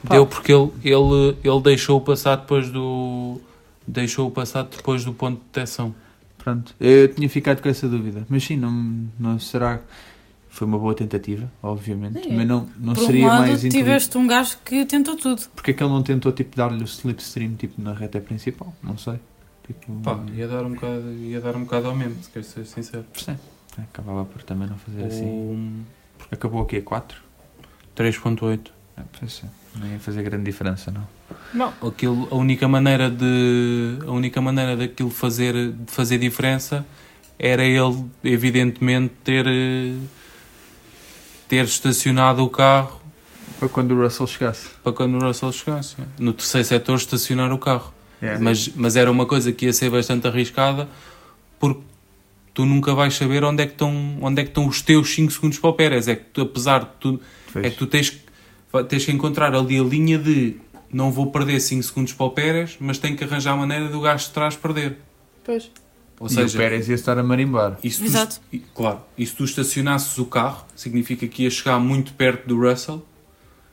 Pá. 0.05 0.15
Deu 0.15 0.27
porque 0.27 0.53
ele, 0.53 0.71
ele, 0.85 1.37
ele 1.43 1.61
deixou 1.63 2.01
passar 2.01 2.37
depois 2.37 2.71
do. 2.71 3.41
Deixou 3.87 4.31
passar 4.31 4.65
depois 4.65 5.05
do 5.05 5.13
ponto 5.13 5.39
de 5.39 5.45
detecção. 5.47 5.95
Pronto. 6.39 6.75
Eu 6.81 7.13
tinha 7.13 7.29
ficado 7.29 7.61
com 7.61 7.69
essa 7.69 7.89
dúvida. 7.89 8.27
Mas 8.29 8.45
sim, 8.45 8.57
não, 8.57 9.09
não 9.19 9.39
será. 9.39 9.81
Foi 10.49 10.67
uma 10.67 10.79
boa 10.79 10.95
tentativa, 10.95 11.51
obviamente. 11.63 12.23
Sim. 12.23 12.35
Mas 12.35 12.47
não, 12.47 12.69
não 12.79 12.95
Por 12.95 13.03
um 13.03 13.07
seria 13.07 13.27
lado, 13.27 13.49
mais 13.49 13.61
tiveste 13.61 14.17
um 14.17 14.27
gajo 14.27 14.57
que 14.65 14.87
tentou 14.87 15.17
tudo. 15.17 15.43
Porque 15.55 15.73
é 15.73 15.75
que 15.75 15.83
ele 15.83 15.91
não 15.91 16.03
tentou 16.03 16.33
tipo, 16.33 16.57
dar-lhe 16.57 16.83
o 16.83 16.87
slipstream 16.87 17.55
tipo, 17.57 17.81
na 17.83 17.93
reta 17.93 18.21
principal? 18.21 18.73
Não 18.83 18.97
sei. 18.97 19.21
Tipo, 19.67 19.93
Pá, 20.01 20.19
ia 20.35 20.49
dar 20.49 20.65
um 20.65 20.73
bocado, 20.73 21.13
ia 21.15 21.41
dar 21.41 21.57
um 21.57 21.65
bocado 21.65 21.89
ao 21.89 21.95
mesmo, 21.95 22.23
se 22.23 22.31
quer 22.31 22.43
ser 22.45 22.65
sincero. 22.65 23.05
sim. 23.15 23.37
Acabava 23.77 24.25
por 24.25 24.43
também 24.43 24.67
não 24.69 24.79
fazer 24.79 25.05
assim. 25.05 25.85
Acabou 26.31 26.63
o 26.63 26.65
quê? 26.65 26.81
4? 26.81 27.21
3.8. 27.95 28.71
É, 28.97 29.03
pois 29.19 29.43
é. 29.45 29.49
Não 29.79 29.87
ia 29.87 29.99
fazer 29.99 30.23
grande 30.23 30.45
diferença, 30.45 30.91
não. 30.91 31.07
Não, 31.53 31.89
aquilo, 31.89 32.29
a 32.31 32.35
única 32.35 32.67
maneira 32.67 33.11
de 33.11 33.99
a 34.07 34.11
única 34.11 34.41
maneira 34.41 34.77
daquilo 34.77 35.11
fazer 35.11 35.53
de 35.73 35.91
fazer 35.93 36.19
diferença 36.19 36.85
era 37.39 37.65
ele 37.65 38.05
evidentemente 38.25 39.13
ter 39.23 39.45
ter 41.49 41.65
estacionado 41.65 42.43
o 42.43 42.49
carro 42.51 43.01
Para 43.59 43.69
quando 43.69 43.93
o 43.93 44.03
Russell 44.03 44.27
chegasse. 44.27 44.69
para 44.83 44.93
quando 44.93 45.15
o 45.17 45.21
Russell 45.25 45.53
chegasse. 45.53 45.97
No 46.19 46.33
terceiro 46.33 46.67
setor 46.67 46.97
estacionar 46.97 47.53
o 47.53 47.59
carro. 47.59 47.93
É. 48.21 48.39
Mas, 48.39 48.69
mas 48.75 48.97
era 48.97 49.11
uma 49.11 49.27
coisa 49.27 49.53
que 49.53 49.67
ia 49.67 49.73
ser 49.73 49.91
bastante 49.91 50.27
arriscada 50.27 50.89
porque 51.59 51.81
tu 52.53 52.65
nunca 52.65 52.95
vais 52.95 53.15
saber 53.15 53.45
onde 53.45 53.63
é 53.63 53.67
que 53.67 53.73
estão, 53.73 54.19
onde 54.21 54.41
é 54.41 54.45
que 54.45 54.51
estão 54.51 54.67
os 54.67 54.81
teus 54.83 55.11
5 55.15 55.31
segundos 55.33 55.59
para 55.59 55.71
o 55.71 55.75
Pérez. 55.75 56.09
É 56.09 56.17
que 56.17 56.25
tu, 56.33 56.41
apesar 56.43 56.81
de 56.81 56.89
tu, 56.99 57.21
é 57.57 57.71
que 57.71 57.77
tu 57.77 57.87
tens, 57.87 58.11
que- 58.11 58.21
tens 58.85 59.05
que 59.05 59.13
encontrar 59.13 59.55
ali 59.55 59.79
a 59.79 59.83
linha 59.83 60.19
de 60.19 60.57
não 60.93 61.11
vou 61.11 61.31
perder 61.31 61.61
5 61.61 61.83
segundos 61.83 62.13
para 62.13 62.27
o 62.27 62.31
Pérez, 62.31 62.77
mas 62.81 62.99
tenho 62.99 63.17
que 63.17 63.25
arranjar 63.25 63.53
a 63.53 63.57
maneira 63.57 63.89
do 63.89 64.01
gajo 64.01 64.27
de 64.27 64.31
trás 64.31 64.57
perder. 64.57 64.99
Pois. 65.45 65.71
Ou 66.19 66.27
e 66.29 66.31
seja, 66.31 66.57
o 66.57 66.61
Pérez 66.61 66.89
ia 66.89 66.95
estar 66.95 67.19
a 67.19 67.23
marimbar. 67.23 67.79
E 67.85 67.91
se 67.91 67.99
tu 68.01 68.05
Exato. 68.07 68.41
e- 68.53 68.59
claro. 68.75 69.01
E 69.19 69.27
se 69.27 69.35
tu 69.35 69.45
estacionasses 69.45 70.17
o 70.19 70.25
carro, 70.25 70.65
significa 70.75 71.27
que 71.29 71.43
ia 71.43 71.51
chegar 71.51 71.79
muito 71.79 72.15
perto 72.15 72.47
do 72.49 72.59
Russell, 72.59 73.05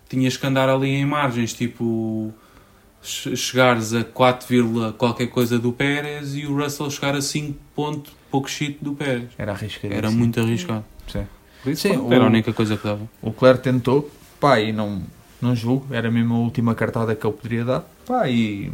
tinhas 0.09 0.35
que 0.35 0.45
andar 0.45 0.67
ali 0.69 0.89
em 0.89 1.05
margens, 1.05 1.53
tipo 1.53 2.33
che- 3.01 3.35
chegares 3.35 3.93
a 3.93 4.03
4, 4.03 4.47
vírgula 4.47 4.91
qualquer 4.91 5.27
coisa 5.27 5.57
do 5.57 5.71
Pérez 5.71 6.35
e 6.35 6.45
o 6.45 6.55
Russell 6.61 6.89
chegar 6.91 7.15
a 7.15 7.21
5 7.21 7.57
ponto 7.75 8.11
pouco 8.29 8.49
shit 8.49 8.77
do 8.81 8.93
Pérez. 8.93 9.29
Era 9.37 9.53
arriscado. 9.53 9.93
Era 9.93 10.11
muito 10.11 10.39
arriscado. 10.41 10.83
Sim. 11.07 11.25
Isso, 11.65 11.83
Sim, 11.83 11.95
o- 11.97 12.11
era 12.13 12.25
a 12.25 12.27
única 12.27 12.51
coisa 12.51 12.75
que 12.75 12.83
dava. 12.83 13.09
O 13.21 13.27
Leclerc 13.29 13.63
tentou, 13.63 14.11
pá, 14.43 14.59
e 14.59 14.73
não, 14.73 15.01
não 15.41 15.55
julgo, 15.55 15.87
era 15.95 16.11
mesmo 16.11 16.35
a 16.35 16.39
última 16.39 16.75
cartada 16.75 17.15
que 17.15 17.25
ele 17.25 17.33
poderia 17.33 17.63
dar, 17.63 17.79
pá, 18.05 18.27
e 18.27 18.69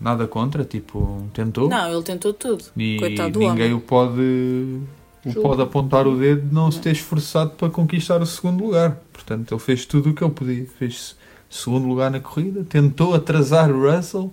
nada 0.00 0.26
contra, 0.26 0.64
tipo, 0.64 1.28
tentou. 1.34 1.68
Não, 1.68 1.92
ele 1.92 2.02
tentou 2.02 2.32
tudo. 2.32 2.64
E 2.74 2.96
Coitado 2.98 3.32
do 3.32 3.40
ninguém 3.40 3.66
homem. 3.66 3.74
o 3.74 3.80
pode, 3.80 4.80
o 5.26 5.34
pode 5.42 5.60
apontar 5.60 6.06
o 6.06 6.16
dedo 6.16 6.48
de 6.48 6.54
não 6.54 6.70
se 6.70 6.80
ter 6.80 6.92
esforçado 6.92 7.50
para 7.50 7.68
conquistar 7.68 8.22
o 8.22 8.26
segundo 8.26 8.64
lugar. 8.64 8.96
Portanto, 9.12 9.52
ele 9.52 9.60
fez 9.60 9.84
tudo 9.84 10.08
o 10.08 10.14
que 10.14 10.24
ele 10.24 10.32
podia. 10.32 10.66
Fez 10.78 11.14
segundo 11.50 11.86
lugar 11.86 12.10
na 12.10 12.18
corrida, 12.18 12.64
tentou 12.64 13.14
atrasar 13.14 13.70
o 13.70 13.94
Russell. 13.94 14.32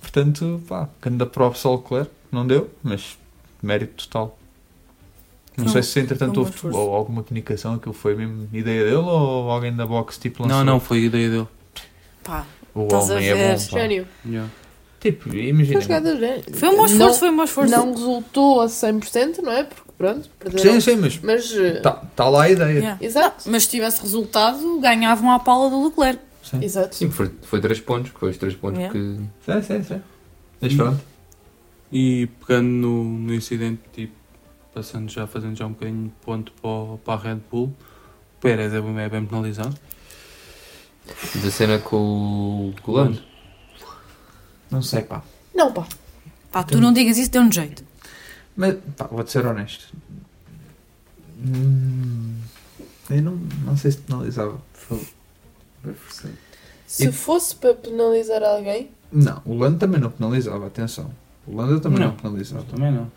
Portanto, 0.00 0.62
pá, 0.68 0.88
anda 1.04 1.26
props 1.26 1.66
ao 1.66 1.74
Leclerc, 1.74 2.10
não 2.30 2.46
deu, 2.46 2.70
mas 2.84 3.18
mérito 3.60 4.06
total. 4.06 4.38
Não 5.56 5.64
Foi 5.68 5.82
sei 5.82 5.82
se 5.82 6.00
entretanto 6.00 6.44
foi 6.46 6.70
houve 6.72 6.82
ou 6.90 6.94
alguma 6.94 7.22
comunicação, 7.22 7.74
aquilo 7.74 7.92
foi 7.94 8.14
mesmo 8.16 8.48
ideia 8.52 8.84
dele 8.84 8.96
ou 8.96 9.50
alguém 9.50 9.74
da 9.74 9.86
box 9.86 10.18
tipo 10.18 10.42
lançou. 10.42 10.58
Não, 10.58 10.64
não, 10.64 10.80
foi 10.80 10.98
a 10.98 11.00
ideia 11.02 11.30
dele. 11.30 11.48
Pá, 12.24 12.44
O 12.74 12.82
Estás 12.84 13.10
a 13.10 13.14
homem 13.14 13.28
é 13.28 13.34
ver? 13.34 13.48
bom. 13.56 13.66
pá. 13.70 13.78
Gênio. 13.78 14.08
Yeah. 14.26 14.50
Tipo, 15.00 15.34
imagina. 15.36 15.80
foi 16.54 16.68
um 16.70 16.76
bom 16.76 16.86
esforço, 16.86 16.98
Não- 16.98 17.14
foi 17.14 17.30
um 17.30 17.36
bom 17.36 17.44
esforço. 17.44 17.70
Não 17.70 17.92
resultou 17.92 18.60
a 18.62 18.66
100%, 18.68 19.42
não 19.42 19.52
é? 19.52 19.62
Porque 19.64 19.82
pronto, 19.98 20.28
perderam. 20.40 20.72
Sim, 20.72 20.80
sim, 20.80 20.96
mas 20.96 21.18
Mas. 21.22 21.52
eh, 21.52 21.76
está 21.76 21.92
tá 21.92 22.28
lá 22.28 22.44
a 22.44 22.50
ideia. 22.50 22.78
Yeah. 22.78 22.98
Exato. 23.00 23.44
Mas 23.48 23.64
se 23.64 23.68
tivesse 23.68 24.00
resultado, 24.00 24.80
ganhavam 24.80 25.30
à 25.30 25.38
pala 25.38 25.68
do 25.70 25.84
Leclerc. 25.84 26.18
Exato. 26.60 26.94
Sim, 26.96 27.10
foi, 27.10 27.30
foi 27.42 27.60
3 27.60 27.80
pontos, 27.80 28.12
foi 28.18 28.30
os 28.30 28.38
3 28.38 28.54
pontos 28.56 28.78
Yeah. 28.80 28.98
que. 28.98 29.20
Sim, 29.44 29.62
sim, 29.62 29.82
sim. 29.84 30.00
Mas 30.60 30.74
pronto. 30.74 31.00
E 31.92 32.26
pegando 32.44 32.66
no, 32.66 33.04
no 33.04 33.34
incidente, 33.34 33.80
tipo, 33.92 34.12
passando 34.74 35.08
já, 35.10 35.26
fazendo 35.26 35.56
já 35.56 35.66
um 35.66 35.70
bocadinho 35.70 36.04
de 36.08 36.14
ponto 36.24 36.52
para, 36.60 36.96
para 37.04 37.14
a 37.14 37.32
Red 37.34 37.40
Bull, 37.50 37.66
o 37.66 38.40
Pérez 38.40 38.74
é 38.74 38.80
bem, 38.80 38.98
é 38.98 39.08
bem 39.08 39.24
penalizado. 39.24 39.74
Da 41.42 41.50
cena 41.50 41.78
com 41.78 42.72
o, 42.86 42.90
Lando. 42.90 43.22
Não 44.70 44.82
sei, 44.82 45.02
pá. 45.02 45.22
Não, 45.54 45.72
pá. 45.72 45.86
Pá, 46.50 46.62
tu 46.64 46.80
não 46.80 46.92
digas 46.92 47.16
isso, 47.18 47.30
deu-me 47.30 47.52
jeito. 47.52 47.84
Mas, 48.56 48.76
pá, 48.96 49.06
vou-te 49.06 49.30
ser 49.30 49.44
honesto. 49.46 49.92
Hum, 51.38 52.36
eu 53.10 53.22
não, 53.22 53.36
não 53.64 53.76
sei 53.76 53.90
se 53.92 53.98
penalizava. 53.98 54.58
Se 56.86 57.08
E- 57.08 57.12
fosse 57.12 57.54
para 57.56 57.74
penalizar 57.74 58.42
alguém, 58.42 58.90
Não, 59.12 59.40
o 59.44 59.54
Lando 59.56 59.78
também 59.78 60.00
não 60.00 60.10
penalizava, 60.10 60.66
atenção. 60.66 61.10
O 61.46 61.54
Lando 61.54 61.78
também 61.80 62.00
não, 62.00 62.08
Não. 62.08 62.16
penalizava. 62.16 62.64
Também 62.64 62.90
não. 62.90 63.10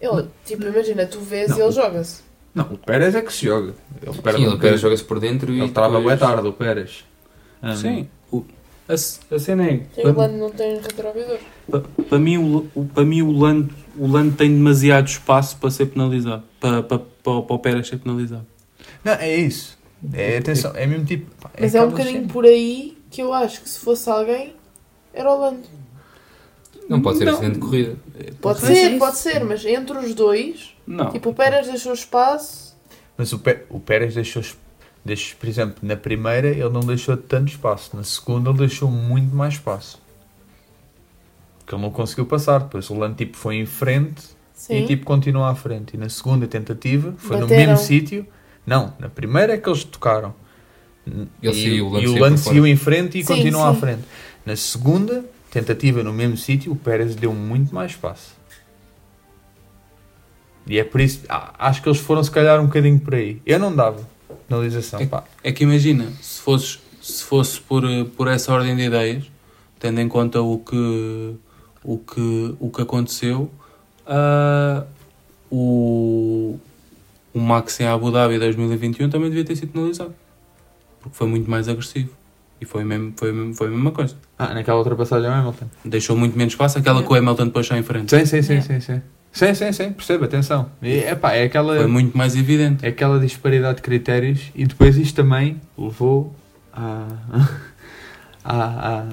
Ele, 0.00 0.28
tipo, 0.44 0.64
imagina, 0.66 1.06
tu 1.06 1.20
vês 1.20 1.50
Não, 1.50 1.58
e 1.58 1.62
ele 1.62 1.72
joga-se. 1.72 2.22
Não, 2.54 2.64
o 2.72 2.78
Pérez 2.78 3.14
é 3.14 3.22
que 3.22 3.32
se 3.32 3.46
joga. 3.46 3.74
Ele, 4.02 4.22
perde, 4.22 4.38
Sim, 4.40 4.46
o 4.46 4.50
ele 4.52 4.58
Pérez, 4.60 4.80
joga-se 4.80 5.04
por 5.04 5.20
dentro 5.20 5.52
e. 5.52 5.60
ele 5.60 5.70
trava 5.70 5.96
depois- 5.98 6.18
bem 6.18 6.28
tarde, 6.28 6.48
o 6.48 6.52
Pérez. 6.52 7.04
Hum, 7.62 7.76
Sim. 7.76 8.08
O, 8.32 8.44
a, 8.88 8.94
a 8.94 9.38
cena 9.38 9.66
é. 9.66 9.82
E 9.96 10.06
o 10.06 10.12
Lando 10.16 10.36
não 10.38 10.50
tem 10.50 10.78
retrovisor. 10.80 11.38
para, 11.70 11.80
para 11.80 12.18
mim, 12.18 12.38
o, 12.38 12.70
o- 12.74 12.84
para 12.86 13.04
mim 13.04 13.22
o, 13.22 13.30
Lando, 13.32 13.74
o 13.98 14.06
Lando 14.06 14.34
tem 14.36 14.50
demasiado 14.50 15.06
espaço 15.08 15.56
para 15.58 15.70
ser 15.70 15.86
penalizado. 15.86 16.42
Para, 16.60 16.82
para, 16.82 16.98
para, 16.98 17.42
para 17.42 17.56
o 17.56 17.58
Pérez 17.58 17.88
ser 17.88 17.98
penalizado. 17.98 18.46
Não, 19.04 19.12
é 19.12 19.36
isso. 19.36 19.76
É, 20.12 20.38
atenção, 20.38 20.72
é 20.74 20.86
mesmo 20.86 21.04
tipo. 21.04 21.30
pá, 21.40 21.50
Mas 21.58 21.74
é 21.74 21.80
um 21.80 21.84
aquela 21.88 21.98
bocadinho 22.04 22.28
por 22.28 22.44
aí 22.44 22.96
que 23.10 23.20
eu 23.22 23.32
acho 23.32 23.60
que 23.62 23.68
se 23.68 23.80
fosse 23.80 24.08
alguém, 24.10 24.54
era 25.12 25.30
o 25.32 25.38
Lando. 25.40 25.66
Não 26.88 27.00
pode 27.00 27.18
ser 27.18 27.24
Não. 27.24 27.32
acidente 27.34 27.54
de 27.54 27.60
corrida. 27.60 27.96
Pode 28.40 28.58
é 28.64 28.74
ser, 28.74 28.98
pode 28.98 29.16
ser, 29.18 29.44
mas 29.44 29.64
entre 29.64 29.98
os 29.98 30.14
dois, 30.14 30.74
Não. 30.86 31.10
tipo, 31.10 31.30
o 31.30 31.34
Pérez 31.34 31.66
deixou 31.66 31.92
espaço. 31.92 32.76
Mas 33.16 33.32
o, 33.32 33.38
Pé- 33.38 33.64
o 33.70 33.80
Pérez 33.80 34.14
deixou, 34.14 34.42
deixou, 35.04 35.36
por 35.38 35.48
exemplo, 35.48 35.76
na 35.82 35.96
primeira 35.96 36.48
ele 36.48 36.68
não 36.68 36.80
deixou 36.80 37.16
tanto 37.16 37.48
espaço, 37.50 37.96
na 37.96 38.04
segunda 38.04 38.50
ele 38.50 38.58
deixou 38.58 38.90
muito 38.90 39.34
mais 39.34 39.54
espaço. 39.54 40.00
Porque 41.58 41.74
ele 41.74 41.82
não 41.82 41.90
conseguiu 41.90 42.26
passar, 42.26 42.60
depois 42.60 42.88
o 42.90 42.94
Lando 42.94 43.16
tipo, 43.16 43.36
foi 43.36 43.56
em 43.56 43.66
frente 43.66 44.22
Sim. 44.54 44.84
e 44.84 44.86
tipo 44.86 45.04
continuou 45.04 45.44
à 45.44 45.54
frente. 45.54 45.94
E 45.94 45.96
na 45.96 46.08
segunda 46.08 46.46
tentativa 46.46 47.12
foi 47.18 47.36
no 47.36 47.42
Bateram. 47.48 47.72
mesmo 47.72 47.84
sítio. 47.84 48.26
Não, 48.64 48.92
na 49.00 49.08
primeira 49.08 49.54
é 49.54 49.58
que 49.58 49.68
eles 49.68 49.82
tocaram. 49.82 50.32
Ele 51.06 51.28
e, 51.42 51.52
saiu, 51.52 51.86
o 51.86 51.90
Lando 51.90 52.04
e 52.04 52.06
o 52.06 52.10
saiu 52.12 52.22
Lando 52.22 52.38
seguiu 52.38 52.66
em 52.66 52.76
frente 52.76 53.18
e 53.18 53.24
Sim, 53.24 53.34
continuou 53.36 53.64
à 53.64 53.74
sim. 53.74 53.80
frente. 53.80 54.02
Na 54.44 54.54
segunda 54.56 55.24
tentativa 55.50 56.02
no 56.02 56.12
mesmo 56.12 56.36
sítio, 56.36 56.72
o 56.72 56.76
Pérez 56.76 57.14
deu 57.14 57.32
muito 57.32 57.74
mais 57.74 57.92
espaço. 57.92 58.34
E 60.66 60.78
é 60.78 60.84
por 60.84 61.00
isso, 61.00 61.22
acho 61.28 61.82
que 61.82 61.88
eles 61.88 62.00
foram 62.00 62.22
se 62.24 62.30
calhar 62.30 62.60
um 62.60 62.66
bocadinho 62.66 62.98
por 62.98 63.14
aí. 63.14 63.40
Eu 63.46 63.58
não 63.58 63.74
dava 63.74 64.04
penalização. 64.48 65.06
pá. 65.06 65.24
É 65.42 65.52
que 65.52 65.64
imagina, 65.64 66.10
se 66.20 66.40
fosse, 66.40 66.78
se 67.00 67.22
fosse 67.22 67.60
por, 67.60 67.82
por 68.16 68.28
essa 68.28 68.52
ordem 68.52 68.74
de 68.74 68.82
ideias, 68.82 69.24
tendo 69.78 70.00
em 70.00 70.08
conta 70.08 70.40
o 70.40 70.58
que, 70.58 71.34
o 71.84 71.98
que, 71.98 72.56
o 72.58 72.70
que 72.70 72.82
aconteceu, 72.82 73.50
ah, 74.06 74.84
o, 75.50 76.58
o 77.32 77.40
Max 77.40 77.78
em 77.80 77.86
Abu 77.86 78.10
Dhabi 78.10 78.38
2021 78.38 79.10
também 79.10 79.28
devia 79.28 79.44
ter 79.44 79.56
sido 79.56 79.72
penalizado. 79.72 80.14
Porque 81.00 81.16
foi 81.16 81.26
muito 81.26 81.50
mais 81.50 81.68
agressivo. 81.68 82.10
E 82.60 82.64
foi, 82.64 82.84
mesmo, 82.84 83.12
foi, 83.16 83.32
mesmo, 83.32 83.54
foi 83.54 83.66
a 83.66 83.70
mesma 83.70 83.90
coisa. 83.90 84.14
Ah, 84.38 84.54
naquela 84.54 84.78
ultrapassagem 84.78 85.28
ao 85.28 85.34
Hamilton. 85.36 85.66
Deixou 85.84 86.16
muito 86.16 86.36
menos 86.38 86.54
espaço, 86.54 86.78
aquela 86.78 87.02
que 87.02 87.12
o 87.12 87.14
Hamilton 87.14 87.46
depois 87.46 87.66
está 87.66 87.76
em 87.78 87.82
frente. 87.82 88.10
Sim, 88.10 88.24
sim, 88.24 88.42
sim, 88.42 88.52
Yeah. 88.54 88.80
sim, 88.80 88.94
sim. 88.94 89.02
Sim, 89.32 89.52
sim, 89.54 89.70
sim, 89.72 89.92
percebo, 89.92 90.24
atenção. 90.24 90.70
E, 90.80 90.94
epá, 91.00 91.32
é 91.34 91.42
aquela, 91.44 91.76
Foi 91.76 91.86
muito 91.86 92.16
mais 92.16 92.34
evidente. 92.34 92.84
é 92.86 92.88
aquela 92.88 93.20
disparidade 93.20 93.76
de 93.76 93.82
critérios 93.82 94.50
e 94.54 94.64
depois 94.64 94.96
isto 94.96 95.14
também 95.16 95.60
levou 95.76 96.34
à, 96.72 97.06
à, 98.42 99.00
à 99.00 99.06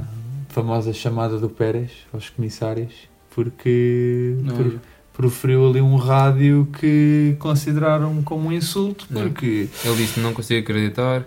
famosa 0.49 0.93
chamada 0.93 1.37
do 1.37 1.49
Pérez 1.49 1.91
aos 2.13 2.29
comissários 2.29 2.93
porque 3.31 4.35
Não, 4.43 4.55
por- 4.55 4.79
proferiu 5.11 5.67
ali 5.67 5.81
um 5.81 5.95
rádio 5.97 6.67
que 6.79 7.35
consideraram 7.39 8.21
como 8.23 8.47
um 8.47 8.51
insulto 8.53 9.05
porque 9.11 9.67
Ele 9.83 9.95
disse 9.97 10.19
não 10.21 10.33
consigo 10.33 10.61
acreditar. 10.61 11.25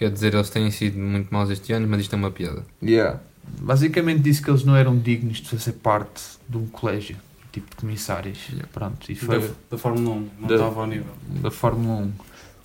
Quer 0.00 0.10
dizer, 0.10 0.32
eles 0.32 0.48
têm 0.48 0.70
sido 0.70 0.98
muito 0.98 1.28
maus 1.30 1.50
este 1.50 1.74
ano, 1.74 1.86
mas 1.86 2.00
isto 2.00 2.14
é 2.14 2.16
uma 2.16 2.30
piada. 2.30 2.64
Yeah. 2.82 3.20
Basicamente 3.60 4.20
disse 4.22 4.40
que 4.40 4.48
eles 4.48 4.64
não 4.64 4.74
eram 4.74 4.98
dignos 4.98 5.42
de 5.42 5.48
fazer 5.50 5.72
parte 5.74 6.22
de 6.48 6.56
um 6.56 6.66
colégio, 6.68 7.18
tipo 7.52 7.68
de 7.68 7.76
comissários. 7.76 8.38
Pronto, 8.72 9.12
e 9.12 9.14
foi 9.14 9.40
Da, 9.40 9.48
da 9.72 9.76
Fórmula 9.76 10.16
1, 10.16 10.28
não 10.40 10.48
Da- 10.48 10.54
estava 10.54 10.80
ao 10.80 10.86
nível. 10.86 11.12
da 11.42 11.50
Fórmula 11.50 12.00
1. 12.04 12.12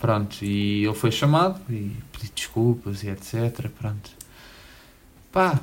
Pronto, 0.00 0.42
e 0.42 0.86
ele 0.86 0.94
foi 0.94 1.10
chamado 1.12 1.60
e 1.68 1.92
pediu 2.10 2.30
desculpas 2.34 3.02
e 3.04 3.08
etc. 3.10 3.68
Pronto. 3.78 4.10
Pá, 5.30 5.60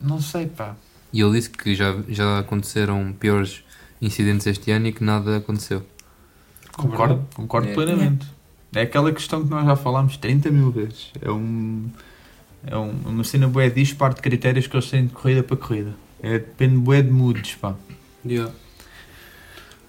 não 0.00 0.22
sei, 0.22 0.46
pá. 0.46 0.74
E 1.12 1.20
ele 1.20 1.32
disse 1.32 1.50
que 1.50 1.74
já, 1.74 1.96
já 2.08 2.38
aconteceram 2.38 3.12
piores 3.12 3.62
incidentes 4.00 4.46
este 4.46 4.70
ano 4.70 4.86
e 4.86 4.92
que 4.94 5.04
nada 5.04 5.36
aconteceu. 5.36 5.84
Concordo, 6.72 7.14
Verdade. 7.16 7.34
concordo 7.36 7.68
É. 7.68 7.74
plenamente. 7.74 8.26
É 8.78 8.82
aquela 8.82 9.10
questão 9.10 9.42
que 9.42 9.50
nós 9.50 9.66
já 9.66 9.74
falámos 9.74 10.16
30 10.18 10.52
mil 10.52 10.70
vezes. 10.70 11.10
É 11.20 11.28
um. 11.28 11.90
É 12.64 12.76
um, 12.76 12.92
uma 13.06 13.24
cena 13.24 13.48
bué 13.48 13.68
disparo 13.68 14.14
de 14.14 14.20
critérios 14.20 14.68
que 14.68 14.76
eles 14.76 14.88
têm 14.88 15.06
de 15.06 15.12
corrida 15.12 15.42
para 15.42 15.56
corrida. 15.56 15.94
É, 16.22 16.38
depende 16.38 16.76
bué 16.76 17.02
de 17.02 17.10
moods, 17.10 17.56
pá. 17.56 17.74
Yeah. 18.24 18.52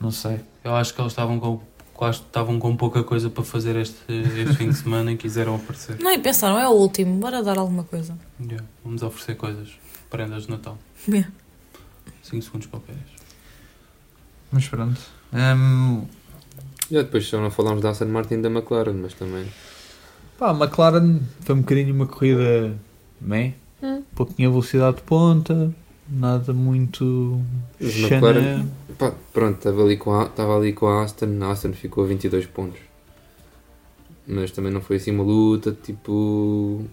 Não 0.02 0.10
sei. 0.10 0.40
Eu 0.64 0.76
acho 0.76 0.91
que 0.95 1.02
eles 1.02 1.11
estavam 1.11 1.40
com, 1.40 1.61
quase 1.94 2.22
estavam 2.22 2.57
com 2.57 2.76
pouca 2.76 3.03
coisa 3.03 3.30
para 3.30 3.44
fazer 3.44 3.76
este, 3.76 3.95
este 4.07 4.56
fim 4.56 4.70
de 4.70 4.76
semana 4.76 5.11
e 5.11 5.18
quiseram 5.18 5.56
aparecer. 5.56 5.99
Não, 5.99 6.11
e 6.11 6.18
pensaram, 6.18 6.57
é 6.57 6.68
o 6.68 6.72
último, 6.72 7.20
bora 7.20 7.44
dar 7.44 7.60
alguma 7.60 7.84
coisa. 7.84 8.18
Yeah. 8.40 8.66
Vamos 8.84 9.03
oferecer 9.03 9.36
coisas, 9.36 9.70
prendas 10.10 10.44
de 10.44 10.49
Natal. 10.49 10.80
Yeah. 11.07 11.30
5 12.24 12.44
segundos 12.44 12.68
para 12.68 12.80
o 12.80 12.82
Pérez. 12.82 13.03
Mas 14.52 14.68
pronto. 14.68 14.99
Hum, 15.32 16.06
Já 16.91 17.02
depois 17.03 17.26
só 17.28 17.40
não 17.40 17.52
falámos 17.52 17.82
da 17.82 17.91
Aston 17.91 18.06
Martin 18.06 18.36
e 18.36 18.41
da 18.41 18.49
McLaren, 18.49 18.94
mas 18.94 19.14
também. 19.14 19.45
Pá, 20.38 20.52
a 20.52 20.53
McLaren 20.53 21.20
foi 21.41 21.56
um 21.56 21.60
bocadinho 21.61 21.94
uma 21.94 22.07
corrida 22.07 22.74
meh, 23.22 23.53
Hum. 23.82 24.02
pouquinha 24.16 24.49
velocidade 24.49 24.98
de 24.98 25.03
ponta, 25.03 25.74
nada 26.10 26.52
muito 26.53 27.40
Mas 27.80 27.91
chana. 27.94 28.16
McLaren- 28.16 28.66
Pá, 28.98 29.14
pronto, 29.32 29.57
estava 29.57 29.82
ali, 29.84 29.95
com 29.98 30.14
a, 30.20 30.26
estava 30.26 30.57
ali 30.57 30.74
com 30.74 30.88
a 30.88 31.03
Aston, 31.03 31.38
a 31.41 31.52
Aston 31.52 31.72
ficou 31.74 32.03
a 32.03 32.07
22 32.07 32.45
pontos. 32.48 32.80
Mas 34.28 34.52
também 34.52 34.72
não 34.72 34.82
foi 34.82 34.98
assim 34.98 35.11
uma 35.11 35.24
luta, 35.24 35.72
tipo. 35.84 36.86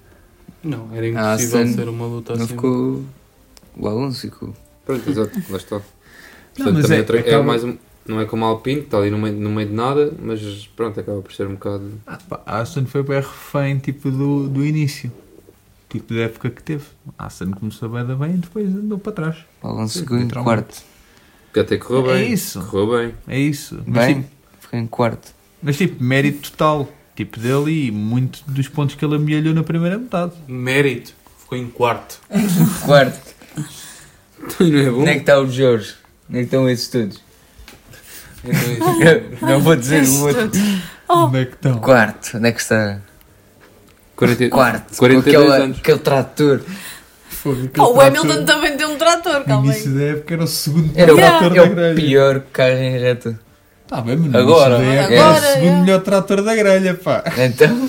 Não, 0.63 0.89
era 0.95 1.07
impossível 1.09 1.67
sim. 1.67 1.73
ser 1.75 1.89
uma 1.89 2.07
luta 2.07 2.35
Não 2.35 2.45
assim. 2.45 2.55
ficou. 2.55 3.03
O 3.77 3.89
Alonso 3.89 4.21
ficou. 4.23 4.55
Pronto, 4.85 5.11
exato, 5.11 5.39
lá 5.51 5.57
está. 5.57 5.81
Portanto, 6.55 6.75
mas 6.75 6.83
também 6.87 6.99
é- 7.27 7.31
é, 7.31 7.35
é 7.35 7.43
mais 7.43 7.63
um- 7.65 7.77
não 8.09 8.21
é 8.21 8.25
como 8.27 8.45
a 8.45 8.49
Alpine, 8.49 8.81
que 8.81 8.87
está 8.87 8.99
ali 8.99 9.11
no 9.11 9.19
meio, 9.19 9.35
no 9.37 9.51
meio 9.51 9.69
de 9.69 9.75
nada, 9.75 10.13
mas 10.23 10.41
pronto, 10.77 10.99
acaba 11.01 11.21
por 11.23 11.33
ser 11.33 11.47
um 11.47 11.55
bocado. 11.55 11.91
Ah, 12.07 12.19
pá, 12.29 12.41
a 12.47 12.59
Aston 12.61 12.85
foi 12.87 13.03
bem 13.03 13.17
refém 13.21 13.79
tipo, 13.79 14.11
do, 14.11 14.49
do 14.49 14.65
início. 14.65 15.11
Tipo 15.89 16.15
da 16.15 16.21
época 16.23 16.51
que 16.51 16.63
teve. 16.63 16.85
A 17.19 17.27
Aston 17.27 17.51
começou 17.53 17.89
bem, 17.89 18.05
bem 18.05 18.31
e 18.35 18.39
depois 18.39 18.67
andou 18.69 18.99
para 18.99 19.13
trás. 19.13 19.37
Alonso 19.63 20.01
ficou 20.01 20.19
em 20.19 20.29
quarto. 20.29 20.83
Que 21.53 21.61
até 21.61 21.79
correu 21.79 22.11
É 22.11 22.15
bem. 22.19 22.33
isso. 22.33 22.61
Correu 22.67 22.99
bem. 22.99 23.15
É 23.29 23.39
isso. 23.39 23.81
Mas, 23.87 24.07
Bem, 24.07 24.15
tipo, 24.23 24.31
ficou 24.61 24.79
em 24.79 24.87
quarto. 24.87 25.33
mas 25.63 25.77
tipo, 25.77 26.03
mérito 26.03 26.51
total. 26.51 26.89
Tipo 27.15 27.41
dele 27.41 27.87
e 27.87 27.91
muito 27.91 28.43
dos 28.47 28.69
pontos 28.69 28.95
que 28.95 29.03
ele 29.03 29.15
amelhou 29.17 29.55
na 29.55 29.63
primeira 29.63 29.97
metade. 29.97 30.33
Mérito. 30.47 31.15
Ficou 31.39 31.57
em 31.57 31.69
quarto. 31.69 32.21
Quarto. 32.85 33.35
Não 34.61 34.79
é 34.79 34.91
bom? 34.91 35.01
Onde 35.01 35.11
é 35.11 35.15
que 35.15 35.21
está 35.21 35.41
o 35.41 35.49
Jorge? 35.51 35.95
Onde 36.29 36.39
é 36.39 36.41
que 36.43 36.45
estão 36.47 36.69
esses 36.69 36.89
todos? 36.89 37.21
Esses? 38.45 39.41
Não 39.43 39.61
vou 39.61 39.77
dizer 39.77 40.03
o 40.05 40.27
outro. 40.27 40.51
Onde 41.09 41.39
é 41.41 41.45
que 41.47 41.55
estão? 41.55 41.79
Quarto. 41.79 42.37
Onde 42.37 42.49
é 42.49 42.53
que 42.53 42.61
está? 42.61 42.99
40, 44.17 44.49
Quarto. 44.49 44.97
42 44.97 45.25
com 45.25 45.31
aquele, 45.51 45.63
anos. 45.65 45.79
aquele 45.79 45.99
trator. 45.99 46.61
Fogo, 47.29 47.69
Pá, 47.69 47.83
o 47.85 48.01
Hamilton 48.01 48.45
também 48.45 48.77
tem 48.77 48.87
um 48.87 48.97
trator, 48.97 49.41
No 49.41 49.45
calma 49.45 49.67
início 49.67 49.91
aí. 49.93 49.99
da 49.99 50.05
época 50.05 50.35
era 50.35 50.45
o 50.45 50.47
segundo 50.47 50.91
Era 50.97 51.13
o, 51.13 51.17
trator 51.17 51.51
da 51.51 51.57
é 51.57 51.63
o 51.63 51.75
grelha. 51.75 51.95
pior 51.95 52.41
carro 52.53 52.71
em 52.73 52.99
reta. 52.99 53.39
Tá 53.87 54.01
bem, 54.01 54.17
mas 54.17 54.31
no 54.33 54.39
Agora. 54.39 54.77
início 54.79 54.95
da 54.97 55.01
época 55.03 55.15
Agora, 55.21 55.37
era 55.37 55.49
o 55.49 55.53
segundo 55.53 55.77
é. 55.77 55.81
melhor 55.81 56.01
trator 56.01 56.43
da 56.43 56.55
grelha, 56.57 56.95
pá. 56.95 57.25
Então. 57.39 57.89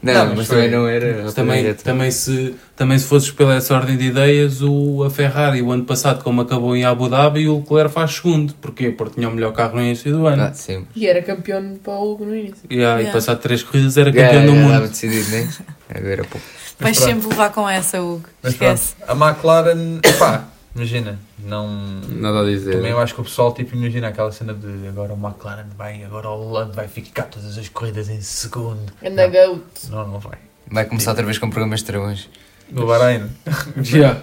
Não, 0.00 0.12
Não, 0.14 0.26
mas 0.26 0.36
mas 0.38 0.46
foi- 0.46 0.56
também 0.56 0.70
não 0.70 0.86
era. 0.86 1.22
Mas 1.24 1.34
também, 1.34 1.74
também, 1.74 2.10
se, 2.12 2.54
também 2.76 2.96
se 2.98 3.04
fosses 3.06 3.32
pela 3.32 3.56
essa 3.56 3.74
ordem 3.74 3.96
de 3.96 4.04
ideias, 4.06 4.62
o, 4.62 5.02
a 5.02 5.10
Ferrari, 5.10 5.60
o 5.60 5.72
ano 5.72 5.84
passado, 5.84 6.22
como 6.22 6.40
acabou 6.40 6.76
em 6.76 6.84
Abu 6.84 7.08
Dhabi, 7.08 7.48
o 7.48 7.58
Leclerc 7.58 7.92
faz 7.92 8.12
segundo. 8.12 8.54
Porquê? 8.60 8.90
Porque 8.90 9.16
tinha 9.16 9.28
o 9.28 9.32
melhor 9.32 9.52
carro 9.52 9.74
no 9.74 9.82
início 9.82 10.12
do 10.12 10.24
ano. 10.26 10.44
Ah, 10.44 10.54
sempre. 10.54 10.86
E 10.94 11.04
era 11.06 11.20
campeão 11.20 11.76
para 11.82 11.94
o 11.94 12.12
Hugo 12.12 12.24
no 12.26 12.34
início. 12.36 12.58
E, 12.70 12.76
ah, 12.76 12.98
e 12.98 13.00
Yeah. 13.08 13.10
passado 13.12 13.40
três 13.40 13.62
corridas 13.64 13.96
era 13.96 14.12
campeão 14.12 14.32
já 14.40 14.46
do 14.46 14.52
mundo. 14.52 14.66
estava 14.68 14.86
decidido, 14.88 15.30
né? 15.30 15.48
Agora 15.92 16.24
pouco. 16.24 16.46
Vais 16.78 16.96
sempre 16.96 17.28
levar 17.28 17.50
com 17.50 17.68
essa, 17.68 18.00
Hugo. 18.00 18.22
Mas 18.40 18.52
Esquece. 18.52 18.94
pronto, 19.04 19.22
a 19.24 19.28
McLaren, 19.30 19.98
pá, 20.16 20.44
imagina, 20.78 21.18
não. 21.38 21.68
Nada 22.08 22.40
a 22.40 22.44
dizer. 22.44 22.72
Também 22.72 22.90
eu 22.90 22.98
acho 22.98 23.14
que 23.14 23.20
o 23.20 23.24
pessoal, 23.24 23.52
tipo, 23.52 23.76
imagina 23.76 24.08
aquela 24.08 24.32
cena 24.32 24.54
de 24.54 24.88
agora 24.88 25.12
o 25.12 25.16
McLaren 25.16 25.66
vai, 25.76 26.02
agora 26.04 26.28
o 26.30 26.44
Holland 26.44 26.74
vai 26.74 26.88
ficar 26.88 27.24
todas 27.24 27.58
as 27.58 27.68
corridas 27.68 28.08
em 28.08 28.20
segundo. 28.20 28.92
Anda 29.04 29.28
goat. 29.28 29.62
Não, 29.90 30.08
não 30.08 30.18
vai. 30.18 30.38
Vai 30.70 30.84
começar 30.84 31.10
outra 31.10 31.24
vez 31.24 31.38
com 31.38 31.50
programas 31.50 31.80
de 31.80 31.86
travões. 31.86 32.28
No 32.70 32.86
Bahrein. 32.86 33.28
Já. 33.82 34.22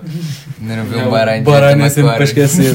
Ainda 0.61 0.75
não 0.77 0.85
vi 0.85 0.95
um 0.95 1.09
Bahrein. 1.09 1.43
Bahrein 1.43 1.81
é 1.81 1.89
sempre 1.89 2.13
para 2.13 2.23
esquecer. 2.23 2.73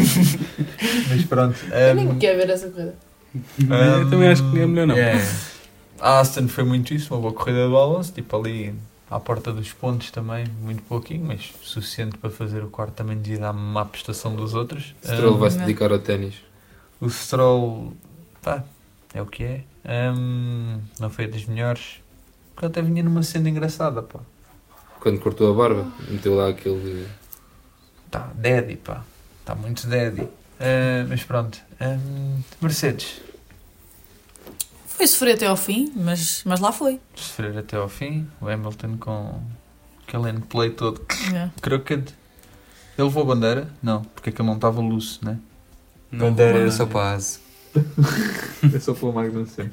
Mas 1.08 1.24
pronto. 1.24 1.56
Eu 1.72 1.94
nem 1.94 2.18
quero 2.18 2.38
ver 2.38 2.50
essa 2.50 2.68
corrida. 2.68 2.94
Eu 3.58 4.10
também 4.10 4.28
acho 4.28 4.50
que 4.50 4.60
é 4.60 4.66
melhor 4.66 4.86
não. 4.86 4.96
A 6.00 6.20
Aston 6.20 6.48
foi 6.48 6.64
muito 6.64 6.94
isso, 6.94 7.14
uma 7.14 7.20
boa 7.20 7.32
corrida 7.32 7.68
do 7.68 7.76
Alonso, 7.76 8.12
tipo 8.12 8.36
ali 8.36 8.74
à 9.10 9.18
porta 9.18 9.52
dos 9.52 9.72
pontos 9.72 10.10
também, 10.10 10.46
muito 10.62 10.82
pouquinho, 10.84 11.24
mas 11.26 11.52
suficiente 11.62 12.16
para 12.16 12.30
fazer 12.30 12.62
o 12.62 12.68
quarto 12.68 12.92
também 12.92 13.18
devido 13.18 13.44
à 13.44 13.52
má 13.52 13.84
prestação 13.84 14.36
dos 14.36 14.54
outros. 14.54 14.94
Stroll 15.02 15.34
Um, 15.34 15.38
vai 15.38 15.50
se 15.50 15.58
dedicar 15.58 15.90
ao 15.90 15.98
ténis. 15.98 16.36
O 17.00 17.10
Stroll, 17.10 17.92
pá, 18.40 18.62
é 19.12 19.20
o 19.20 19.26
que 19.26 19.42
é. 19.42 19.64
Um, 20.14 20.78
não 21.00 21.10
foi 21.10 21.26
das 21.26 21.44
melhores. 21.44 22.00
Porque 22.54 22.66
até 22.66 22.82
vinha 22.82 23.02
numa 23.02 23.22
cena 23.22 23.48
engraçada, 23.48 24.02
pá. 24.02 24.20
Quando 25.00 25.18
cortou 25.18 25.50
a 25.50 25.56
barba, 25.56 25.90
meteu 26.08 26.36
lá 26.36 26.48
aquele. 26.48 27.08
Tá, 28.10 28.30
daddy, 28.34 28.76
pá. 28.76 29.02
Está 29.40 29.54
muito 29.54 29.86
daddy. 29.86 30.22
Uh, 30.22 31.08
mas 31.08 31.24
pronto. 31.24 31.58
Um, 31.80 32.42
Mercedes, 32.60 33.22
Foi 35.00 35.06
sofrer 35.06 35.34
até 35.36 35.46
ao 35.46 35.56
fim, 35.56 35.90
mas, 35.96 36.42
mas 36.44 36.60
lá 36.60 36.70
foi. 36.72 37.00
sofrer 37.14 37.56
até 37.56 37.74
ao 37.74 37.88
fim. 37.88 38.26
O 38.38 38.46
Hamilton 38.46 38.98
com 38.98 39.40
aquele 40.06 40.28
endplay 40.28 40.68
todo 40.68 41.00
Yeah. 41.30 41.50
crooked. 41.62 42.12
Ele 42.98 43.08
levou 43.08 43.22
a 43.22 43.26
bandeira? 43.34 43.70
Não, 43.82 44.02
porque 44.02 44.28
aquele 44.28 44.46
não 44.46 44.56
estava 44.56 44.78
loose, 44.78 45.18
né? 45.22 45.38
Não 46.12 46.26
Bandeira 46.26 46.58
era 46.58 46.70
só 46.70 46.84
para 46.84 47.00
a 47.00 47.12
asa. 47.14 47.38
É 48.74 48.78
só 48.78 48.92
pelo 48.92 49.14
Magnussen. 49.14 49.72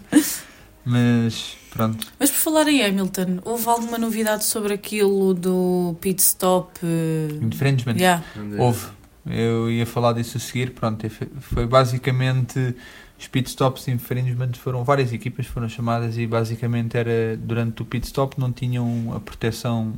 Mas 0.86 1.58
pronto. 1.72 2.08
Mas 2.18 2.32
por 2.32 2.38
falar 2.38 2.70
em 2.70 2.86
Hamilton, 2.86 3.40
houve 3.44 3.68
alguma 3.68 3.98
novidade 3.98 4.46
sobre 4.46 4.76
aquilo 4.76 5.34
do 5.34 5.98
pit 6.00 6.22
stop? 6.22 6.80
eh, 6.82 7.44
Infringement. 7.44 7.98
Yeah. 7.98 8.24
Houve. 8.58 8.86
Eu 9.26 9.70
ia 9.70 9.86
falar 9.86 10.14
disso 10.14 10.38
a 10.38 10.40
seguir. 10.40 10.72
Pronto, 10.72 11.06
foi 11.42 11.66
basicamente. 11.68 12.74
Os 13.20 13.28
pit 13.28 13.50
stops 13.50 13.88
infringement 13.88 14.54
foram 14.54 14.84
várias 14.84 15.12
equipas 15.12 15.46
foram 15.48 15.68
chamadas 15.68 16.18
e 16.18 16.28
basicamente 16.28 16.96
era 16.98 17.36
durante 17.38 17.82
o 17.82 17.86
pit 17.86 18.06
stop 18.06 18.40
não 18.40 18.52
tinham 18.52 19.12
a 19.16 19.20
proteção 19.20 19.94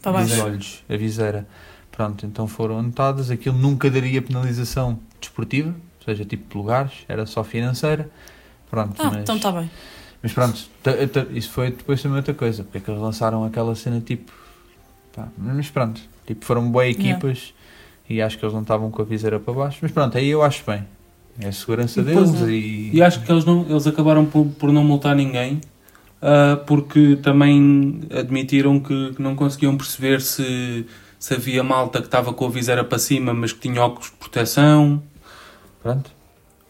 Para 0.00 0.20
dos 0.22 0.30
baixo. 0.30 0.44
olhos, 0.44 0.84
a 0.88 0.96
viseira. 0.96 1.46
Pronto, 1.92 2.24
então 2.26 2.46
foram 2.48 2.78
anotadas. 2.78 3.30
Aquilo 3.30 3.56
nunca 3.58 3.90
daria 3.90 4.20
penalização 4.22 4.98
desportiva, 5.20 5.68
ou 5.68 6.04
seja, 6.04 6.24
tipo 6.24 6.48
de 6.50 6.56
lugares, 6.56 6.92
era 7.08 7.26
só 7.26 7.42
financeira. 7.44 8.08
Pronto, 8.70 8.94
Ah, 9.00 9.10
mas, 9.10 9.16
então 9.22 9.36
está 9.36 9.52
bem. 9.52 9.70
mas 10.22 10.32
pronto, 10.32 10.58
isso 11.32 11.50
foi 11.50 11.70
depois 11.70 12.02
também 12.02 12.16
outra 12.18 12.34
coisa, 12.34 12.64
porque 12.64 12.78
é 12.78 12.80
que 12.80 12.90
eles 12.90 13.00
lançaram 13.00 13.44
aquela 13.44 13.74
cena 13.74 14.00
tipo. 14.00 14.32
pá, 15.14 15.28
mas 15.38 15.70
pronto, 15.70 16.00
tipo, 16.26 16.44
foram 16.44 16.70
boas 16.70 16.88
equipas 16.88 17.54
e 18.08 18.20
acho 18.22 18.38
que 18.38 18.44
eles 18.44 18.54
não 18.54 18.62
estavam 18.62 18.90
com 18.90 19.02
a 19.02 19.04
viseira 19.04 19.38
para 19.40 19.52
baixo. 19.54 19.78
Mas 19.82 19.90
pronto, 19.90 20.16
aí 20.18 20.28
eu 20.28 20.42
acho 20.42 20.64
bem. 20.66 20.84
É 21.40 21.48
a 21.48 21.52
segurança 21.52 22.00
E 22.00 22.04
depois, 22.04 22.30
deles 22.30 22.48
é. 22.48 22.52
e. 22.52 22.90
E 22.96 23.02
acho 23.02 23.22
que 23.22 23.30
eles, 23.30 23.44
não, 23.44 23.66
eles 23.68 23.86
acabaram 23.86 24.24
por, 24.24 24.46
por 24.46 24.72
não 24.72 24.82
multar 24.84 25.14
ninguém 25.14 25.60
ah, 26.20 26.56
porque 26.66 27.16
também 27.22 28.00
admitiram 28.10 28.80
que, 28.80 29.12
que 29.14 29.22
não 29.22 29.36
conseguiam 29.36 29.76
perceber 29.76 30.20
se, 30.20 30.86
se 31.18 31.34
havia 31.34 31.62
malta 31.62 32.00
que 32.00 32.06
estava 32.06 32.32
com 32.32 32.46
a 32.46 32.50
viseira 32.50 32.82
para 32.82 32.98
cima 32.98 33.34
mas 33.34 33.52
que 33.52 33.60
tinha 33.60 33.82
óculos 33.82 34.10
de 34.10 34.16
proteção. 34.16 35.02
Pronto. 35.82 36.16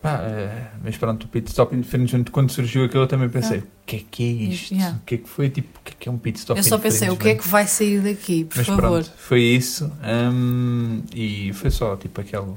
É, 0.05 0.69
mas 0.85 0.97
pronto, 0.97 1.25
o 1.25 1.29
pit 1.29 1.49
stop 1.49 1.75
infringement, 1.75 2.25
quando 2.31 2.53
surgiu 2.53 2.85
aquilo, 2.85 3.03
eu 3.03 3.09
também 3.09 3.29
pensei: 3.29 3.59
o 3.59 3.65
que 3.85 3.97
é 3.97 4.03
que 4.09 4.23
é 4.23 4.53
isto? 4.53 4.73
Yeah. 4.73 4.99
O 4.99 5.05
que 5.05 5.15
é 5.17 5.19
que 5.19 5.29
foi? 5.29 5.51
Tipo, 5.51 5.81
o 5.81 5.83
que 5.83 5.91
é 5.91 5.97
que 5.99 6.09
é 6.09 6.13
um 6.13 6.19
pit 6.19 6.39
stop 6.39 6.57
Eu 6.57 6.63
só 6.63 6.79
pensei, 6.79 7.09
o 7.11 7.17
que 7.17 7.31
é 7.31 7.35
que 7.35 7.49
vai 7.49 7.67
sair 7.67 8.01
daqui, 8.01 8.45
por 8.45 8.59
Mas 8.59 8.67
favor? 8.69 8.83
pronto, 8.83 9.13
foi 9.17 9.41
isso. 9.41 9.91
hum, 10.33 11.03
e 11.13 11.53
foi 11.55 11.73
só 11.73 11.97
tipo 11.97 12.21
aquele 12.21 12.53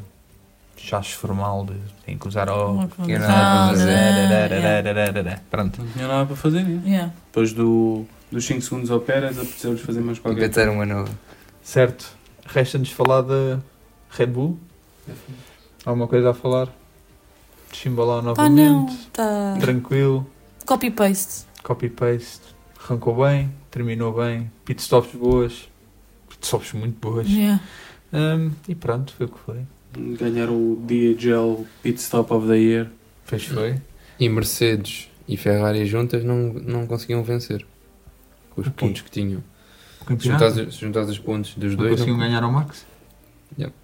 chacho 0.81 1.17
formal 1.17 1.65
de 1.65 1.73
tem 2.05 2.17
que 2.17 2.27
usar. 2.27 2.45
Não, 2.47 2.87
Que 2.87 3.13
não, 3.13 3.19
nada 3.19 3.33
a 3.33 3.65
não, 3.67 3.73
fazer. 3.73 5.23
não, 5.23 5.39
Pronto. 5.49 5.81
Não 5.81 5.91
tinha 5.91 6.07
nada 6.07 6.25
para 6.25 6.35
fazer. 6.35 6.63
né? 6.63 6.81
Yeah. 6.85 7.13
Depois 7.27 7.53
do, 7.53 8.05
dos 8.31 8.45
5 8.45 8.61
segundos 8.61 8.91
ao 8.91 8.99
Pérez, 8.99 9.37
apeteceu-lhes 9.37 9.81
fazer 9.81 10.01
mais 10.01 10.19
qualquer 10.19 10.39
coisa. 10.49 10.61
Inventar 10.61 10.73
uma 10.75 10.85
nova. 10.85 11.11
Certo. 11.61 12.17
Resta-nos 12.45 12.91
falar 12.91 13.21
da 13.21 13.59
Red 14.09 14.27
Bull. 14.27 14.57
Alguma 15.85 16.07
coisa 16.07 16.31
a 16.31 16.33
falar? 16.33 16.67
Chimbalau 17.71 18.33
Pá, 18.33 18.49
não. 18.49 18.81
novamente. 18.81 19.07
Tá. 19.13 19.55
Tranquilo. 19.59 20.27
Copy-paste. 20.65 21.45
Copy-paste. 21.63 22.41
Arrancou 22.83 23.15
bem. 23.23 23.51
Terminou 23.69 24.13
bem. 24.13 24.51
Pitstops 24.65 25.13
boas. 25.15 25.69
Pitstops 26.27 26.73
muito 26.73 26.99
boas. 26.99 27.27
Yeah. 27.29 27.61
Hum, 28.11 28.51
e 28.67 28.73
pronto, 28.73 29.13
foi 29.13 29.27
o 29.27 29.29
que 29.29 29.39
foi. 29.45 29.59
Ganhar 29.93 30.49
o 30.49 30.75
DHL 30.85 31.65
Pit 31.81 31.99
Stop 31.99 32.31
of 32.33 32.47
the 32.47 32.57
Year. 32.57 32.87
Fez 33.25 33.45
foi. 33.45 33.75
E 34.19 34.29
Mercedes 34.29 35.09
e 35.27 35.35
Ferrari 35.37 35.85
juntas 35.85 36.23
não, 36.23 36.53
não 36.53 36.85
conseguiam 36.87 37.23
vencer. 37.23 37.65
Com 38.51 38.61
os 38.61 38.67
O 38.67 38.71
quê? 38.71 38.85
pontos 38.85 39.01
que 39.01 39.11
tinham. 39.11 39.43
Se 40.19 40.27
juntares 40.81 41.09
os 41.09 41.19
pontos 41.19 41.53
dos 41.55 41.71
Não 41.71 41.77
dois. 41.77 41.91
conseguiam 41.91 42.17
não- 42.17 42.25
ganhar 42.25 42.43
ao 42.43 42.51
Max? 42.51 42.85
Yeah. 43.57 43.75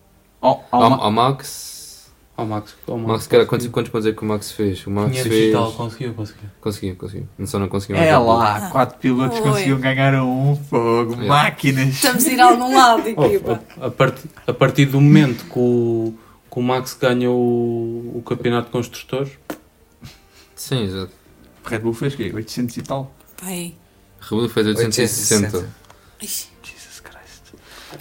Ao, 0.42 0.66
Ao, 0.72 0.84
ao 0.84 0.90
Ma- 0.90 0.98
ao 0.98 1.12
Max. 1.12 1.75
Ao 2.38 2.46
Max. 2.46 2.76
Ao 2.86 2.98
Max, 2.98 3.08
Max 3.12 3.28
cara, 3.28 3.46
quantos, 3.46 3.68
quantos 3.68 3.90
pontos 3.92 4.06
é 4.08 4.12
que 4.12 4.22
o 4.22 4.26
Max 4.26 4.52
fez? 4.52 4.86
O 4.86 4.92
Max 4.92 5.12
500 5.12 5.32
fez. 5.32 5.50
e 5.50 5.52
tal, 5.54 5.72
conseguiu, 5.72 6.14
conseguiu. 6.14 6.50
Conseguiu, 6.60 6.96
conseguiu. 6.98 7.28
Só 7.46 7.60
não 7.60 7.70
conseguiu. 7.70 7.96
É 7.96 8.18
lá, 8.18 8.70
quatro 8.72 9.00
pilotos 9.00 9.38
Oi. 9.40 9.44
conseguiam 9.44 9.80
ganhar 9.80 10.16
a 10.16 10.26
um 10.26 10.56
fogo, 10.70 11.12
Yeah. 11.14 11.28
máquinas. 11.28 11.88
Estamos 11.88 12.26
a 12.26 12.30
ir 12.32 12.42
a 12.42 12.46
algum 12.50 12.76
lado, 12.76 13.04
Oh, 13.16 13.26
equipa. 13.26 13.62
a, 13.80 13.86
a 13.86 13.92
partir, 13.92 14.30
a 14.48 14.54
partir 14.54 14.86
do 14.88 15.00
momento 15.00 15.46
que 15.46 15.58
o, 15.60 16.14
que 16.52 16.60
o 16.60 16.62
Max 16.62 16.98
ganha 17.00 17.32
o, 17.32 18.12
o 18.16 18.22
campeonato 18.26 18.66
de 18.68 18.72
construtores, 18.74 19.32
Sim, 20.56 20.84
exato. 20.84 21.12
Red 21.66 21.80
Bull 21.80 21.94
fez 21.94 22.16
quê? 22.16 22.32
800 22.34 22.78
e 22.78 22.82
tal? 22.82 23.14
Pai. 23.42 23.74
Rebelo 24.22 24.50
fez 24.50 24.68
860. 24.68 25.58
860. 25.58 25.76
Ixi. 26.22 26.48
Jesus 26.64 27.00
Christ. 27.00 27.54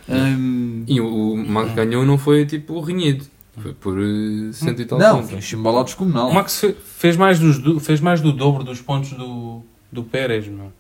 Hum, 0.09 0.85
E 0.86 1.01
o, 1.01 1.32
o 1.35 1.36
Max 1.36 1.73
ganhou 1.74 2.05
não 2.05 2.16
foi 2.19 2.47
tipo 2.47 2.81
renhido. 2.81 3.27
Foi 3.62 3.72
por 3.72 3.97
uh, 3.98 4.52
cento 4.52 4.82
e 4.82 4.85
tal 4.85 4.98
não, 4.98 5.16
pontos. 5.16 5.31
foi 5.31 5.40
chimbalado 5.40 5.85
descomunal. 5.85 6.28
o 6.31 6.35
Max 6.35 6.59
fe- 6.60 6.74
fez 6.85 7.16
mais, 7.16 7.39
dos, 7.39 7.59
do- 7.59 7.78
fez 7.78 8.01
mais 8.01 8.20
do 8.20 8.32
dobro 8.32 8.64
dos 8.64 8.81
pontos 8.81 9.10
do, 9.12 9.62
do 9.93 10.02
Pérez, 10.02 10.47
meu. 10.48 10.72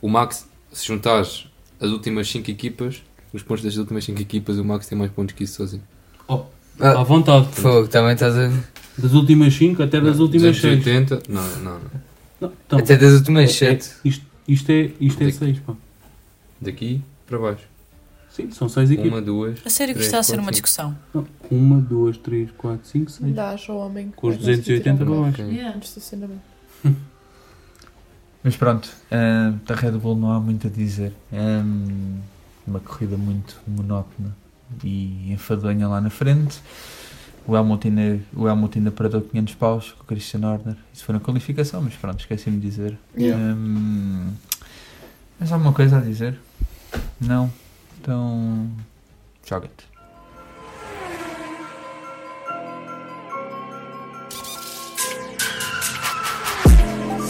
O 0.00 0.08
Max, 0.08 0.48
se 0.72 0.86
juntares 0.86 1.46
as 1.80 1.90
últimas 1.90 2.28
5 2.30 2.50
equipas, 2.50 3.02
os 3.32 3.42
pontos 3.42 3.62
das 3.64 3.76
últimas 3.76 4.04
5 4.04 4.20
equipas, 4.20 4.58
o 4.58 4.64
Max 4.64 4.86
tem 4.86 4.96
mais 4.96 5.10
pontos 5.10 5.34
que 5.34 5.44
isso 5.44 5.56
sozinho. 5.56 5.82
Ah, 6.28 6.40
À 7.00 7.02
vontade. 7.02 7.48
Fogo, 7.52 7.88
também 7.88 8.14
estás 8.14 8.36
a. 8.36 8.50
Das 8.98 9.12
últimas 9.12 9.52
5 9.54 9.82
até 9.82 10.00
das 10.00 10.18
últimas 10.18 10.56
6. 10.58 10.78
280. 10.82 11.22
Não, 11.28 11.42
não, 11.58 11.80
não. 12.40 12.52
Então, 12.66 12.78
Até 12.78 12.96
das 12.96 13.12
últimas 13.14 13.44
é- 13.44 13.52
7. 13.52 13.90
Isto, 14.04 14.24
isto 14.48 14.70
é 14.70 14.74
6, 14.88 14.92
isto 15.00 15.22
é 15.24 15.30
seis, 15.30 15.58
pá. 15.60 15.74
Daqui 16.60 17.02
para 17.26 17.38
baixo. 17.38 17.64
Sim, 18.36 18.50
são 18.50 18.68
6 18.68 18.90
equipas. 18.90 19.12
Uma, 19.12 19.22
duas. 19.22 19.58
A 19.64 19.70
sério 19.70 19.94
que 19.94 20.00
três, 20.00 20.06
isto 20.12 20.14
está 20.14 20.18
a 20.18 20.22
ser 20.22 20.32
quatro, 20.32 20.42
uma 20.42 20.52
cinco. 20.52 20.52
discussão. 20.52 20.98
1, 21.50 21.80
2, 21.80 22.18
3, 22.18 22.50
4, 22.58 22.86
5, 22.86 23.10
6. 23.10 23.34
Dá 23.34 23.56
ao 23.66 23.76
homem. 23.78 24.12
Com 24.14 24.26
os 24.28 24.36
vai 24.36 24.44
conseguir 24.56 24.82
280 24.82 24.82
tirar 24.82 25.06
para 25.06 25.14
um 25.14 25.22
baixo. 25.22 25.42
Yeah. 25.42 25.80
Mas 28.44 28.54
pronto, 28.56 28.90
ah, 29.10 29.54
da 29.64 29.74
Red 29.74 29.92
Bull 29.92 30.16
não 30.16 30.30
há 30.32 30.38
muito 30.38 30.66
a 30.66 30.70
dizer. 30.70 31.14
É 31.32 31.40
hum, 31.64 32.18
uma 32.66 32.78
corrida 32.78 33.16
muito 33.16 33.58
monótona 33.66 34.36
e 34.84 35.32
enfadonha 35.32 35.88
lá 35.88 35.98
na 35.98 36.10
frente. 36.10 36.60
O 37.46 37.56
Hamilton, 37.56 37.88
ainda- 37.88 38.20
o 38.34 38.46
Hamilton 38.46 38.78
ainda 38.80 38.90
perdeu 38.90 39.22
500 39.22 39.54
paus 39.54 39.92
com 39.92 40.02
o 40.02 40.06
Christian 40.06 40.46
Horner. 40.46 40.76
Isso 40.92 41.04
foi 41.06 41.14
na 41.14 41.20
qualificação, 41.20 41.80
mas 41.80 41.94
pronto, 41.94 42.20
esqueci-me 42.20 42.58
de 42.60 42.68
dizer. 42.68 42.98
Yeah. 43.16 43.42
Hum, 43.42 44.30
mas 45.40 45.50
há 45.50 45.54
alguma 45.54 45.72
coisa 45.72 45.96
a 45.96 46.00
dizer? 46.00 46.38
Não? 47.18 47.50
Então. 48.06 48.70
Joga-te. 49.44 49.84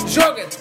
Joga-te! 0.07 0.59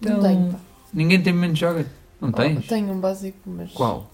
Não 0.00 0.20
tenho, 0.20 0.52
pá. 0.52 0.58
Ninguém 0.92 1.22
tem 1.22 1.32
menos 1.32 1.58
joga-te? 1.58 1.90
Não 2.20 2.28
Oh, 2.28 2.32
tens? 2.32 2.66
tenho 2.66 2.92
um 2.92 3.00
básico, 3.00 3.38
mas. 3.46 3.72
Qual? 3.72 4.10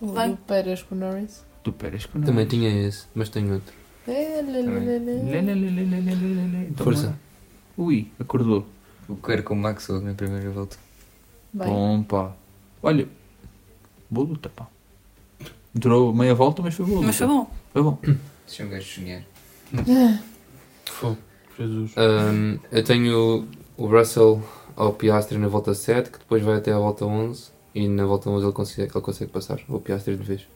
O 0.00 0.08
Vai. 0.08 0.30
do 0.30 0.36
Pérez 0.36 0.82
com 0.82 0.94
o 0.94 0.98
Norris. 0.98 1.44
Tu 1.62 1.72
Pérez 1.72 2.06
com 2.06 2.20
Também 2.20 2.46
tinha 2.46 2.68
esse, 2.86 3.06
mas 3.14 3.28
tenho 3.28 3.54
outro. 3.54 3.72
É, 4.06 4.42
lê, 4.42 4.62
lê, 4.62 4.62
lê, 4.62 4.98
lê. 4.98 4.98
Lê, 4.98 5.40
lê, 5.40 5.54
lê, 5.54 5.70
lê, 5.70 5.84
lê, 5.84 6.00
lê, 6.00 6.14
lê, 6.14 6.46
lê. 6.46 6.66
Então, 6.68 6.84
Força. 6.84 7.06
lá. 7.08 7.14
Ui, 7.78 8.10
acordou. 8.18 8.66
O 9.08 9.16
quero 9.16 9.42
com 9.42 9.54
o 9.54 9.56
Max 9.56 9.88
logo 9.88 10.04
na 10.04 10.14
primeira 10.14 10.50
volta. 10.50 10.76
Vai. 11.52 11.68
Bom, 11.68 12.02
pá. 12.02 12.32
Olha, 12.82 13.06
boa 14.10 14.26
luta, 14.26 14.48
pá. 14.48 14.66
Durou 15.74 16.14
meia 16.14 16.34
volta, 16.34 16.62
mas 16.62 16.74
foi 16.74 16.86
boa 16.86 16.96
luta. 16.96 17.06
Mas 17.08 17.16
foi 17.16 17.26
bom. 17.26 17.50
Foi 17.72 17.82
bom. 17.82 17.98
Deixa 18.46 18.64
um 18.64 18.68
gajo 18.68 18.86
sonhar. 18.86 19.22
Fogo, 20.86 21.18
Jesus. 21.58 21.92
Ahm, 21.96 22.58
eu 22.70 22.84
tenho 22.84 23.48
o 23.76 23.86
Russell 23.86 24.42
ao 24.76 24.92
Piastri 24.92 25.38
na 25.38 25.48
volta 25.48 25.74
7, 25.74 26.10
que 26.10 26.18
depois 26.18 26.42
vai 26.42 26.56
até 26.56 26.72
à 26.72 26.78
volta 26.78 27.04
11, 27.04 27.50
e 27.74 27.88
na 27.88 28.06
volta 28.06 28.30
11 28.30 28.46
ele 28.46 28.52
consegue, 28.52 28.92
ele 28.92 29.00
consegue 29.00 29.30
passar, 29.30 29.58
o 29.68 29.80
Piastri 29.80 30.16
de 30.16 30.22
vez. 30.22 30.46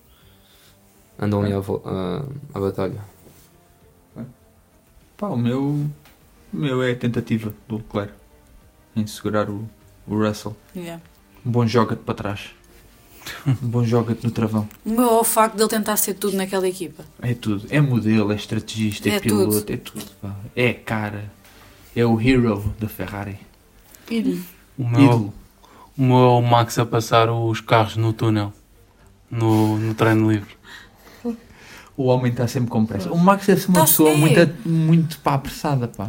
Andam 1.19 1.43
ali 1.43 1.53
à, 1.53 1.59
à, 1.59 2.25
à 2.55 2.61
batalha. 2.61 3.01
Pá, 5.17 5.29
o 5.29 5.37
meu, 5.37 5.61
o 5.61 6.57
meu 6.57 6.83
é 6.83 6.93
a 6.93 6.97
tentativa 6.97 7.53
do 7.67 7.77
Leclerc 7.79 8.13
em 8.97 9.07
segurar 9.07 9.49
o, 9.51 9.69
o 10.07 10.17
Russell. 10.17 10.57
Yeah. 10.75 11.03
Um 11.45 11.51
bom 11.51 11.67
joga-te 11.67 12.01
para 12.03 12.15
trás. 12.15 12.41
Um 13.47 13.69
bom 13.69 13.85
joga-te 13.85 14.25
no 14.25 14.31
travão. 14.31 14.67
O 14.85 14.91
meu 14.91 15.09
é 15.09 15.21
o 15.21 15.25
facto 15.25 15.57
de 15.57 15.63
ele 15.63 15.69
tentar 15.69 15.97
ser 15.97 16.15
tudo 16.15 16.37
naquela 16.37 16.67
equipa. 16.67 17.05
É 17.21 17.35
tudo. 17.35 17.67
É 17.71 17.81
modelo, 17.81 18.33
é 18.33 18.37
estrategista, 18.37 19.09
é, 19.09 19.17
É 19.17 19.21
piloto, 19.21 19.61
tudo. 19.61 19.73
é 19.73 19.77
tudo. 19.77 20.05
Pá. 20.23 20.35
É 20.57 20.73
cara. 20.73 21.31
É 21.95 22.05
o 22.07 22.19
hero 22.21 22.75
da 22.79 22.89
Ferrari. 22.89 23.39
Ídolo. 24.11 24.41
O 24.79 24.89
meu, 24.89 25.01
Ídolo. 25.03 25.35
o 25.99 26.03
meu 26.03 26.17
é 26.17 26.29
o 26.29 26.41
Max 26.43 26.79
a 26.79 26.87
passar 26.87 27.31
os 27.31 27.61
carros 27.61 27.97
no 27.97 28.13
túnel. 28.13 28.53
No, 29.31 29.77
no 29.79 29.93
treino 29.95 30.31
livre. 30.33 30.57
O 31.97 32.05
homem 32.05 32.31
está 32.31 32.47
sempre 32.47 32.71
com 32.71 32.87
pressa. 32.87 33.13
O 33.13 33.19
Max 33.19 33.45
ser 33.45 33.59
uma 33.69 33.81
Tá- 33.81 33.85
pessoa 33.87 34.11
é. 34.11 34.17
muito, 34.17 34.69
muito 34.69 35.19
pá, 35.19 35.35
apressada, 35.35 35.89
pá. 35.89 36.09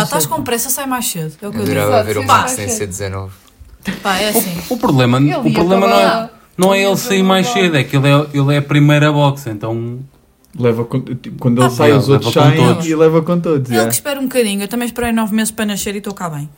Pá, 0.00 0.02
estás 0.04 0.26
com 0.26 0.42
pressa, 0.42 0.68
sai 0.70 0.86
mais 0.86 1.06
cedo. 1.06 1.34
É 1.42 1.48
o 1.48 1.50
que 1.50 1.58
eu 1.58 1.60
Eu 1.62 1.66
digo. 1.66 2.04
ver 2.04 2.18
o 2.18 2.20
sim, 2.22 2.26
Max 2.26 2.50
sem 2.52 2.68
ser 2.68 2.86
19. 2.86 3.32
Pá, 4.02 4.16
é 4.18 4.28
assim. 4.30 4.56
O 4.68 4.76
problema, 4.76 5.18
Ele 5.18 5.34
o 5.34 5.52
problema 5.52 5.86
não 5.86 5.96
é, 5.98 6.30
não 6.58 6.74
é 6.74 6.82
ele 6.82 6.96
sair 6.96 7.22
mais 7.22 7.46
cedo, 7.48 7.76
é 7.76 7.84
que 7.84 7.96
ele 7.96 8.08
é, 8.08 8.26
ele 8.34 8.54
é 8.54 8.58
a 8.58 8.62
primeira 8.62 9.12
box, 9.12 9.46
então 9.48 9.98
Leva 10.58 10.86
com- 10.86 11.00
tipo, 11.02 11.38
quando 11.38 11.58
ele 11.58 11.66
Ah, 11.66 11.70
sai, 11.70 11.90
ele 11.90 11.98
os 11.98 12.08
outros 12.08 12.32
saem 12.32 12.56
todos. 12.56 12.86
e 12.86 12.94
leva 12.94 13.20
com 13.20 13.38
todos. 13.38 13.70
Ele 13.70 13.78
é. 13.78 13.84
que 13.88 13.92
espera 13.92 14.18
um 14.18 14.22
bocadinho. 14.22 14.62
Eu 14.62 14.68
também 14.68 14.86
esperei 14.86 15.12
nove 15.12 15.34
meses 15.34 15.50
para 15.50 15.66
nascer 15.66 15.94
e 15.94 15.98
estou 15.98 16.14
cá 16.14 16.30
bem. 16.30 16.48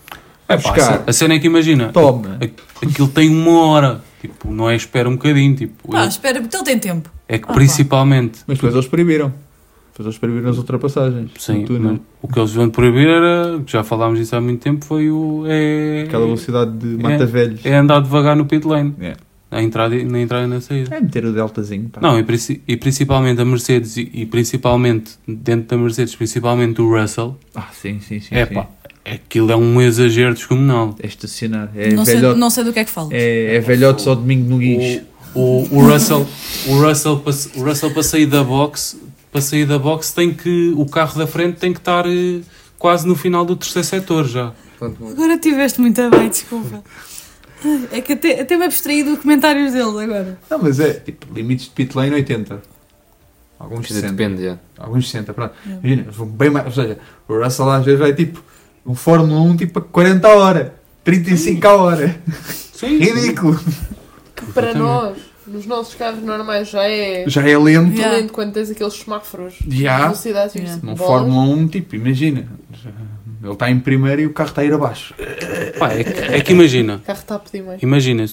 Vai 0.47 0.56
Pá, 0.56 0.70
buscar. 0.73 1.02
a 1.05 1.12
cena 1.12 1.35
é 1.35 1.39
que 1.40 1.48
imagina, 1.48 1.89
Toma. 1.93 2.39
a- 2.40 2.86
aquilo 2.86 3.09
tem 3.09 3.28
uma 3.28 3.60
hora, 3.66 4.01
tipo, 4.20 4.52
não 4.52 4.70
é 4.70 4.77
espera 4.77 5.09
um 5.09 5.15
bocadinho, 5.16 5.52
tipo, 5.56 5.90
Pá, 5.90 5.98
ele- 6.02 6.09
espera, 6.10 6.40
porque 6.40 6.56
ele 6.56 6.62
tem 6.65 6.78
tempo. 6.78 7.10
é 7.28 7.39
que 7.39 7.44
Ah, 7.44 7.48
pá. 7.48 7.55
principalmente, 7.55 8.39
Mas 8.47 8.59
depois 8.59 8.73
eles 8.73 8.86
proibiram. 8.86 9.35
Depois 9.98 10.06
eles 10.14 10.18
proibiram 10.18 10.50
as 10.50 10.56
ultrapassagens. 10.58 11.30
sim, 11.38 11.64
túnel. 11.64 11.98
o 12.22 12.28
que 12.28 12.38
eles 12.38 12.52
vão 12.52 12.70
proibir 12.70 13.08
era, 13.08 13.60
já 13.66 13.82
falámos 13.82 14.16
disso 14.20 14.36
há 14.36 14.40
muito 14.40 14.60
tempo, 14.60 14.84
foi 14.84 15.10
o, 15.10 15.42
é, 15.44 16.04
Aquela 16.06 16.24
velocidade 16.24 16.70
de 16.78 17.02
mata-velhos. 17.02 17.66
é 17.66 17.74
andar 17.74 18.00
devagar 18.00 18.36
no 18.36 18.46
pit 18.46 18.64
lane, 18.64 18.94
É. 19.00 19.14
na 19.50 19.60
entrada, 19.60 19.96
e- 19.96 20.04
na 20.04 20.20
entrada 20.20 20.44
e 20.44 20.46
na 20.46 20.60
saída. 20.60 20.94
É 20.94 21.00
meter 21.00 21.24
o 21.24 21.32
deltazinho. 21.32 21.88
Pá. 21.88 22.00
Não, 22.00 22.16
e, 22.16 22.24
e 22.68 22.76
principalmente 22.76 23.40
a 23.40 23.44
Mercedes 23.44 23.96
e, 23.96 24.08
e 24.14 24.24
principalmente 24.24 25.14
dentro 25.26 25.76
da 25.76 25.82
Mercedes, 25.82 26.14
principalmente 26.14 26.80
o 26.80 26.88
Russell, 26.96 27.36
Ah, 27.52 27.66
sim, 27.72 27.98
sim, 27.98 28.20
sim. 28.20 28.36
é 28.36 28.46
sim. 28.46 28.54
pá, 28.54 28.68
aquilo 29.04 29.50
é 29.50 29.56
um 29.56 29.82
exagero 29.82 30.32
descomunal. 30.32 30.94
É 31.02 31.08
estacionar. 31.08 31.72
É, 31.74 31.92
não, 31.92 32.04
sei, 32.04 32.14
velhote, 32.16 32.38
não 32.38 32.50
sei 32.50 32.62
do 32.62 32.72
que 32.72 32.78
é 32.78 32.84
que 32.84 32.90
falas. 32.90 33.10
é, 33.12 33.56
é 33.56 33.60
velhotes 33.60 34.06
ao 34.06 34.14
domingo 34.14 34.48
no 34.48 34.58
guincho. 34.58 35.00
O, 35.34 35.66
o 35.72 35.82
Russell, 35.82 36.26
o 36.68 36.80
Russell, 36.80 37.18
para, 37.18 37.34
o 37.56 37.62
Russell 37.64 37.90
para 37.90 38.02
sair 38.02 38.26
da 38.26 38.42
box, 38.42 38.98
para 39.30 39.40
sair 39.40 39.66
da 39.66 39.78
box 39.78 40.12
tem 40.12 40.32
que 40.32 40.72
o 40.76 40.86
carro 40.86 41.18
da 41.18 41.26
frente 41.26 41.59
tem 41.59 41.72
que 41.72 41.78
estar 41.78 42.06
eh, 42.06 42.40
quase 42.78 43.06
no 43.06 43.14
final 43.14 43.44
do 43.44 43.56
terceiro 43.56 43.86
setor 43.86 44.26
já. 44.26 44.52
Agora 44.80 45.38
tiveste 45.38 45.80
muito 45.80 46.09
bem, 46.10 46.28
desculpa. 46.28 46.82
É 47.90 48.00
que 48.00 48.12
até, 48.12 48.40
até 48.40 48.56
me 48.56 48.66
abstraí 48.66 49.02
dos 49.02 49.18
comentários 49.18 49.72
deles 49.72 49.96
agora. 49.96 50.38
Não, 50.48 50.60
mas 50.60 50.78
é 50.78 50.92
tipo 50.94 51.26
limites 51.34 51.64
de 51.64 51.72
pit 51.72 51.96
lane 51.96 52.14
80. 52.14 52.62
Alguns 53.59 53.80
Quer 53.80 53.94
dizer, 53.94 54.00
60. 54.02 54.16
Depende, 54.16 54.44
já. 54.44 54.59
Alguns 54.78 55.10
60, 55.10 55.34
pronto. 55.34 55.55
Imagina, 55.66 56.02
eles 56.02 56.14
vão 56.14 56.28
bem 56.28 56.50
mais. 56.50 56.66
Ou 56.66 56.72
seja, 56.72 56.98
o 57.26 57.42
Russell 57.42 57.70
às 57.70 57.84
vezes 57.84 57.98
vai 57.98 58.14
tipo 58.14 58.40
um 58.86 58.94
Fórmula 58.94 59.40
1 59.40 59.56
tipo 59.56 59.80
a 59.80 59.82
40 59.82 60.28
a 60.28 60.36
hora, 60.36 60.74
35 61.02 61.66
a 61.66 61.76
hora. 61.76 62.20
Sim. 62.72 62.98
Ridículo. 62.98 63.59
Que 64.36 64.46
para 64.52 64.72
nós, 64.74 65.18
nos 65.48 65.66
nossos 65.66 65.94
carros 65.94 66.22
normais, 66.22 66.68
já 66.70 66.84
é. 66.88 67.24
Já 67.26 67.48
é 67.48 67.56
lento. 67.58 67.94
Yeah. 67.96 68.16
lento 68.18 68.32
quando 68.32 68.52
tens 68.52 68.70
aqueles 68.70 68.94
semáforos 68.94 69.54
de 69.64 69.82
velocidade 69.84 70.58
e 70.58 70.60
Yeah. 70.62 70.80
Num. 70.82 70.96
Fórmula 70.96 71.42
1, 71.56 71.68
tipo, 71.68 71.96
imagina. 71.96 72.46
Ele 73.42 73.52
está 73.52 73.70
em 73.70 73.78
primeiro 73.78 74.20
e 74.22 74.26
o 74.26 74.32
carro 74.32 74.48
está 74.50 74.62
a 74.62 74.64
ir 74.64 74.72
abaixo. 74.72 75.14
Pá, 75.78 75.92
é, 75.92 76.02
que, 76.04 76.10
é 76.20 76.40
que 76.40 76.52
imagina, 76.52 76.96
O 76.96 77.00
carro 77.00 77.18
está 77.20 77.34
a 77.36 77.38
pedir 77.38 77.62
mais. 77.64 77.82
imagina 77.82 78.26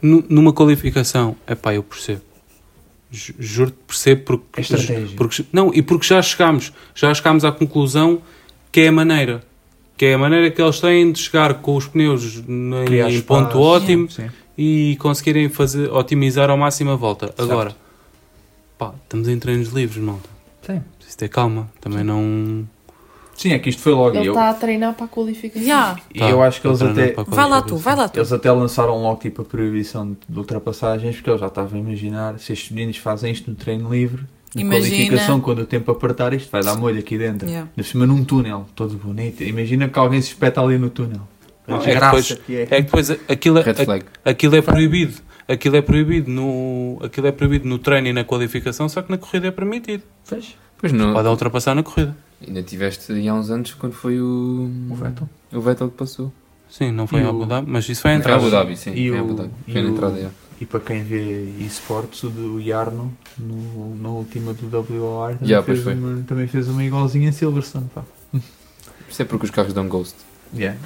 nu- 0.00 0.24
numa 0.28 0.52
qualificação, 0.52 1.34
é 1.46 1.54
pá, 1.56 1.74
eu 1.74 1.82
percebo. 1.82 2.20
Ju- 3.10 3.34
Juro-te 3.38 3.76
percebo 3.86 4.22
porque, 4.22 4.44
É 4.56 4.60
estratégia. 4.60 5.16
porque 5.16 5.44
não 5.52 5.72
e 5.74 5.82
porque 5.82 6.06
já 6.06 6.20
chegámos, 6.22 6.72
já 6.94 7.12
chegámos 7.14 7.44
à 7.44 7.50
conclusão 7.52 8.20
que 8.72 8.80
é 8.82 8.88
a 8.88 8.92
maneira, 8.92 9.42
que 9.96 10.04
é 10.06 10.14
a 10.14 10.18
maneira 10.18 10.50
que 10.50 10.60
eles 10.62 10.80
têm 10.80 11.10
de 11.12 11.18
chegar 11.20 11.54
com 11.54 11.76
os 11.76 11.86
pneus 11.86 12.42
em, 12.48 13.16
em 13.16 13.20
ponto 13.20 13.58
ótimo 13.60 14.10
Sim. 14.10 14.28
E 14.56 14.96
conseguirem 15.00 15.48
fazer, 15.48 15.90
otimizar 15.92 16.50
ao 16.50 16.56
máximo 16.56 16.90
a 16.92 16.96
volta. 16.96 17.34
Agora, 17.38 17.74
pá, 18.78 18.92
estamos 19.02 19.28
em 19.28 19.38
treinos 19.38 19.68
livres, 19.70 20.02
malta. 20.02 20.28
Sim. 20.62 20.82
Preciso 20.96 21.18
ter 21.18 21.28
calma. 21.28 21.68
Também 21.80 22.04
não. 22.04 22.66
Sim, 23.36 23.52
é 23.52 23.58
que 23.58 23.68
isto 23.68 23.82
foi 23.82 23.92
logo. 23.92 24.14
Ele 24.16 24.24
E 24.24 24.26
eu, 24.28 24.32
está 24.32 24.50
a 24.50 24.54
treinar 24.54 24.94
para 24.94 25.06
a 25.06 25.08
qualificação. 25.08 25.66
Já. 25.66 25.96
e 26.14 26.20
eu 26.20 26.40
acho 26.40 26.60
que 26.60 26.68
eles 26.68 26.78
Tá, 26.78 26.90
até, 26.90 27.08
para 27.08 27.24
Vai 27.24 27.48
lá 27.48 27.62
tu, 27.62 27.76
vai 27.76 27.96
lá 27.96 28.08
tu. 28.08 28.18
eles 28.18 28.32
até 28.32 28.50
lançaram 28.52 29.02
logo 29.02 29.20
tipo 29.20 29.42
a 29.42 29.44
proibição 29.44 30.08
de, 30.12 30.16
de 30.28 30.38
ultrapassagens, 30.38 31.16
porque 31.16 31.30
eu 31.30 31.38
já 31.38 31.48
estava 31.48 31.74
a 31.74 31.78
imaginar 31.78 32.38
se 32.38 32.52
estes 32.52 32.70
meninos 32.70 32.96
fazem 32.98 33.32
isto 33.32 33.50
no 33.50 33.56
treino 33.56 33.90
livre, 33.92 34.22
na 34.54 34.60
Imagina. 34.62 34.88
qualificação, 34.88 35.40
quando 35.40 35.58
o 35.62 35.66
tempo 35.66 35.90
apertar, 35.90 36.32
isto 36.32 36.48
vai 36.48 36.62
dar 36.62 36.76
molho 36.76 37.00
aqui 37.00 37.18
dentro. 37.18 37.48
Yeah. 37.48 37.68
De 37.76 37.82
cima 37.82 38.06
num 38.06 38.22
túnel, 38.24 38.66
todo 38.76 38.94
bonito. 38.96 39.42
Imagina 39.42 39.88
que 39.88 39.98
alguém 39.98 40.22
se 40.22 40.28
espeta 40.28 40.60
ali 40.60 40.78
no 40.78 40.88
túnel. 40.88 41.22
A 41.66 41.74
É 41.74 41.78
que 41.78 41.84
desgraça 41.86 42.16
depois- 42.16 42.32
que 42.46 42.56
é. 42.56 42.62
É 42.62 42.66
que 42.66 42.82
depois 42.82 43.10
aquilo 43.10 43.58
é, 43.58 43.64
aquilo 44.30 44.56
é 44.56 44.62
proibido. 44.62 45.14
Aquilo 45.46 45.76
é 45.76 45.82
proibido 45.82 46.30
no, 46.30 46.98
aquilo 47.02 47.26
é 47.26 47.32
proibido 47.32 47.68
no 47.68 47.78
treino 47.78 48.08
e 48.08 48.12
na 48.12 48.24
qualificação, 48.24 48.88
só 48.88 49.02
que 49.02 49.10
na 49.10 49.18
corrida 49.18 49.48
é 49.48 49.50
permitido. 49.50 50.02
Fez? 50.24 50.56
Pois 50.78 50.92
não. 50.92 51.12
Pode 51.12 51.28
ultrapassar 51.28 51.74
na 51.74 51.82
corrida. 51.82 52.16
Ainda 52.46 52.62
tiveste 52.62 53.12
há 53.28 53.34
uns 53.34 53.50
anos 53.50 53.72
quando 53.74 53.92
foi 53.92 54.20
o. 54.20 54.70
O 54.90 54.94
Vettel. 54.94 55.28
O 55.52 55.60
Vettel 55.60 55.90
que 55.90 55.96
passou. 55.96 56.32
Sim, 56.68 56.90
não 56.92 57.06
foi 57.06 57.20
E 57.20 57.22
em 57.22 57.26
o- 57.26 57.30
Abu 57.30 57.46
Dhabi, 57.46 57.70
mas 57.70 57.88
isso 57.88 58.02
vai 58.02 58.14
Em 58.14 58.18
entrar. 58.18 58.36
Abu 58.36 58.50
Dhabi, 58.50 58.76
sim. 58.76 58.92
E 58.94 59.06
em 59.08 59.10
o- 59.12 59.20
Abu 59.20 59.34
Dhabi. 59.34 59.50
e 59.68 59.72
Foi 59.72 59.82
na 59.82 59.88
o- 59.88 59.92
entrada. 59.92 60.32
E 60.60 60.66
para 60.66 60.80
quem 60.80 61.02
vê 61.02 61.44
esportes, 61.60 62.22
o 62.22 62.30
do 62.30 62.60
Yarno, 62.60 63.12
no, 63.38 63.96
na 63.96 64.08
última 64.08 64.54
do 64.54 64.66
WOR, 64.66 65.34
também, 65.36 65.54
pois 65.56 65.64
fez 65.64 65.82
foi. 65.82 65.94
uma, 65.94 66.22
também 66.26 66.46
fez 66.46 66.68
uma 66.68 66.82
igualzinha 66.84 67.28
em 67.28 67.32
Silverstone. 67.32 67.86
Pá. 67.94 68.02
Isso 69.08 69.20
é 69.22 69.24
porque 69.24 69.44
os 69.44 69.50
carros 69.50 69.72
dão 69.72 69.86
ghost. 69.88 70.14
Yeah. 70.56 70.78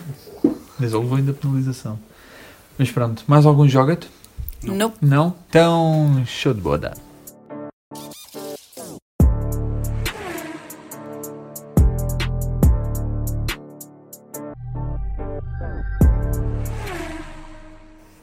Mas 0.79 0.93
ele 0.93 1.03
levou 1.03 1.19
ainda 1.19 1.33
penalização. 1.33 1.99
Mas 2.79 2.91
pronto, 2.91 3.25
mais 3.27 3.45
algum 3.45 3.69
joga-te? 3.69 4.09
Não. 4.63 4.93
Não? 5.01 5.35
Então, 5.49 6.23
show 6.27 6.55
de 6.55 6.61
bola. 6.61 6.95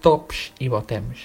Tops 0.01 0.53
e 0.59 0.69
botemos. 0.69 1.19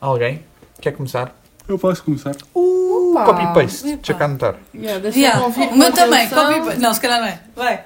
Alguém? 0.00 0.42
Quer 0.80 0.92
começar? 0.92 1.34
Eu 1.68 1.78
posso 1.78 2.02
começar. 2.02 2.34
Uh, 2.54 3.14
copy-paste. 3.24 3.96
Deixa 3.96 4.14
cá 4.14 4.24
anotar. 4.24 4.56
Yeah, 4.74 4.98
deixa 5.00 5.18
Yeah, 5.18 5.38
eu 5.40 5.44
ouvir 5.44 5.68
O 5.68 5.76
meu 5.76 5.92
também, 5.92 6.28
copy 6.28 6.60
paste. 6.60 6.80
Não, 6.80 6.94
se 6.94 7.00
calhar 7.00 7.20
não 7.20 7.26
é. 7.28 7.40
Vai. 7.54 7.84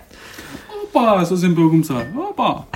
Opa, 0.93 1.25
sou 1.25 1.37
sempre 1.37 1.63
eu 1.63 1.67
a 1.69 1.71
começar. 1.71 2.07
Opa! 2.15 2.67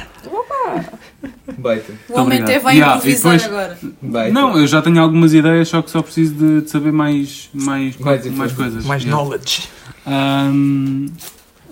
Baita. 1.58 1.92
O 2.08 2.20
homem 2.20 2.40
até 2.42 2.58
vai 2.58 2.74
Yeah, 2.74 2.96
improvisar 2.96 3.32
depois- 3.38 3.44
agora. 3.44 3.78
Baita. 4.02 4.32
Não, 4.32 4.58
eu 4.58 4.66
já 4.66 4.82
tenho 4.82 5.00
algumas 5.00 5.32
ideias, 5.34 5.68
só 5.68 5.80
que 5.82 5.90
só 5.90 6.02
preciso 6.02 6.34
de, 6.34 6.60
de 6.62 6.70
saber 6.70 6.92
mais, 6.92 7.48
mais, 7.54 7.96
Mais 7.98 8.26
mais, 8.30 8.52
coisas. 8.52 8.84
Mais 8.84 9.02
Yeah. 9.02 9.22
knowledge. 9.22 9.68
Ahm, 10.06 11.06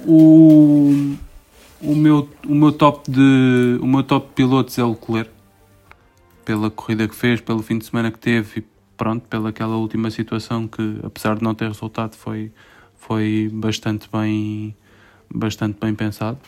o, 0.06 1.14
o, 1.82 1.94
meu, 1.94 2.28
o 2.46 2.54
meu 2.54 2.72
top 2.72 3.10
de 3.10 3.78
o 3.80 3.86
meu 3.86 4.02
top 4.02 4.28
de 4.28 4.32
pilotos 4.34 4.78
é 4.78 4.84
o 4.84 4.90
Leclerc 4.90 5.30
pela 6.44 6.70
corrida 6.70 7.08
que 7.08 7.14
fez, 7.14 7.40
pelo 7.40 7.62
fim 7.62 7.78
de 7.78 7.86
semana 7.86 8.10
que 8.10 8.18
teve 8.18 8.60
e 8.60 8.64
pronto, 8.96 9.26
pela 9.28 9.48
aquela 9.48 9.76
última 9.76 10.10
situação 10.10 10.68
que 10.68 10.98
apesar 11.02 11.36
de 11.36 11.42
não 11.42 11.54
ter 11.54 11.68
resultado 11.68 12.14
foi, 12.16 12.52
foi 12.98 13.50
bastante 13.52 14.08
bem 14.12 14.74
bastante 15.32 15.78
bem 15.80 15.94
pensado. 15.94 16.38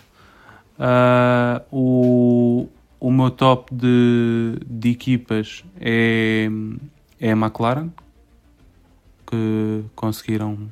Ah, 0.78 1.62
o, 1.70 2.68
o 3.00 3.10
meu 3.10 3.30
top 3.30 3.74
de, 3.74 4.58
de 4.66 4.90
equipas 4.90 5.64
é, 5.80 6.48
é 7.20 7.32
a 7.32 7.36
McLaren 7.36 7.88
que 9.26 9.82
conseguiram 9.94 10.68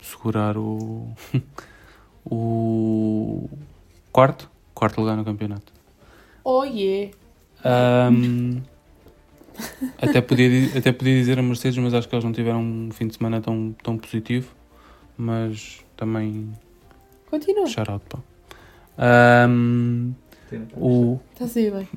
segurar 0.00 0.56
o, 0.56 1.08
o 2.24 3.48
quarto, 4.12 4.50
quarto 4.74 5.00
lugar 5.00 5.16
no 5.16 5.24
campeonato. 5.24 5.72
Oh 6.44 6.64
yeah. 6.64 7.12
Ahm, 7.64 8.60
até, 10.00 10.20
podia, 10.20 10.48
di- 10.48 10.78
até 10.78 10.92
podia 10.92 11.14
dizer 11.14 11.38
a 11.38 11.42
Mercedes, 11.42 11.78
mas 11.78 11.92
acho 11.94 12.08
que 12.08 12.14
eles 12.14 12.24
não 12.24 12.32
tiveram 12.32 12.60
um 12.62 12.90
fim 12.92 13.06
de 13.06 13.16
semana 13.16 13.40
tão, 13.40 13.74
tão 13.82 13.98
positivo. 13.98 14.54
Mas 15.16 15.84
também 15.98 16.50
Continua. 17.28 17.66
shout 17.66 17.90
out, 17.90 18.04
pá. 18.08 18.18
Ahm, 18.96 20.12
o, 20.74 21.18
Está 21.38 21.44
a 21.44 21.62
ir 21.62 21.72
bem. 21.72 21.88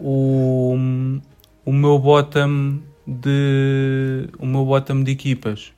o, 0.00 0.74
o 1.64 1.72
meu 1.72 1.98
bottom 2.00 2.80
de 3.06 4.28
o 4.38 4.46
meu 4.46 4.64
bottom 4.64 5.02
de 5.04 5.12
equipas 5.12 5.72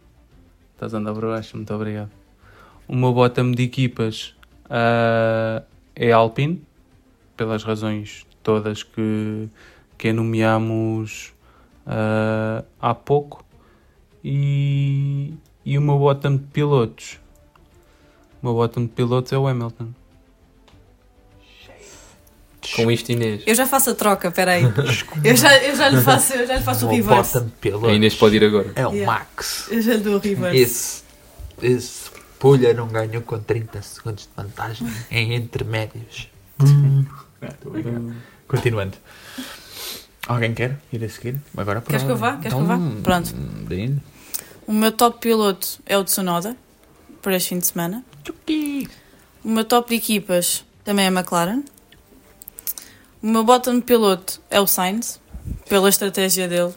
estás 0.72 0.94
a 0.94 0.98
andar 0.98 1.12
para 1.14 1.28
baixo, 1.28 1.56
muito 1.56 1.72
obrigado 1.74 2.10
o 2.88 2.96
meu 2.96 3.12
bottom 3.12 3.52
de 3.52 3.62
equipas 3.64 4.34
ah, 4.68 5.62
é 5.94 6.12
Alpine 6.12 6.62
pelas 7.36 7.62
razões 7.62 8.26
todas 8.42 8.82
que, 8.82 9.48
que 9.98 10.08
enumeamos 10.08 11.32
ah, 11.86 12.64
há 12.80 12.94
pouco 12.94 13.44
e, 14.24 15.34
e 15.64 15.78
o 15.78 15.82
meu 15.82 15.98
bottom 15.98 16.36
de 16.36 16.44
pilotos 16.44 17.18
o 18.42 18.46
meu 18.46 18.54
bottom 18.54 18.82
de 18.82 18.88
pilotos 18.88 19.32
é 19.32 19.38
o 19.38 19.46
Hamilton 19.46 19.88
Com 22.76 22.90
isto, 22.90 23.10
Inês. 23.10 23.42
Eu 23.46 23.54
já 23.54 23.66
faço 23.66 23.90
a 23.90 23.94
troca, 23.94 24.30
peraí. 24.30 24.62
Eu 25.24 25.36
já, 25.36 25.56
eu 25.58 25.74
já 25.74 25.88
lhe 25.88 26.00
faço, 26.02 26.34
eu 26.34 26.46
já 26.46 26.56
lhe 26.56 26.62
faço 26.62 26.86
o 26.86 26.90
reverse. 26.90 27.38
A 27.38 27.92
Inês 27.92 28.14
pode 28.14 28.36
ir 28.36 28.44
agora. 28.44 28.70
É 28.76 28.86
o 28.86 28.92
Yeah. 28.92 29.12
Max. 29.12 29.66
Eu 29.70 29.82
já 29.82 29.94
lhe 29.94 30.02
dou 30.02 30.16
o 30.16 30.18
reverse. 30.18 30.58
Esse, 30.58 31.02
esse 31.62 32.10
Pulha 32.38 32.72
não 32.72 32.88
ganhou 32.88 33.22
com 33.22 33.38
30 33.38 33.82
segundos 33.82 34.24
de 34.24 34.30
vantagem 34.34 34.86
em 35.10 35.34
intermédios. 35.34 36.28
Não. 36.58 37.06
Continuando. 38.48 38.96
Alguém 40.26 40.54
quer 40.54 40.78
ir 40.92 41.04
a 41.04 41.08
seguir? 41.08 41.40
Agora 41.56 41.80
Queres 41.80 42.02
que 42.02 42.10
eu 42.10 42.16
vá? 42.16 42.36
Queres 42.36 42.54
que 42.54 42.60
eu 42.60 42.66
vá? 42.66 42.76
Então, 42.76 43.02
Pronto. 43.02 43.34
Dino. 43.68 44.00
O 44.70 44.72
meu 44.72 44.92
top 44.92 45.18
piloto 45.18 45.80
é 45.84 45.98
o 45.98 46.04
Tsunoda, 46.04 46.56
para 47.20 47.34
este 47.34 47.48
fim 47.48 47.58
de 47.58 47.66
semana. 47.66 48.04
O 49.44 49.48
meu 49.48 49.64
top 49.64 49.88
de 49.88 49.96
equipas 49.96 50.64
também 50.84 51.06
é 51.06 51.08
a 51.08 51.10
McLaren. 51.10 51.64
O 53.20 53.26
meu 53.26 53.42
bottom 53.42 53.80
de 53.80 53.82
piloto 53.82 54.40
é 54.48 54.60
o 54.60 54.68
Sainz, 54.68 55.20
pela 55.68 55.88
estratégia 55.88 56.46
dele. 56.46 56.72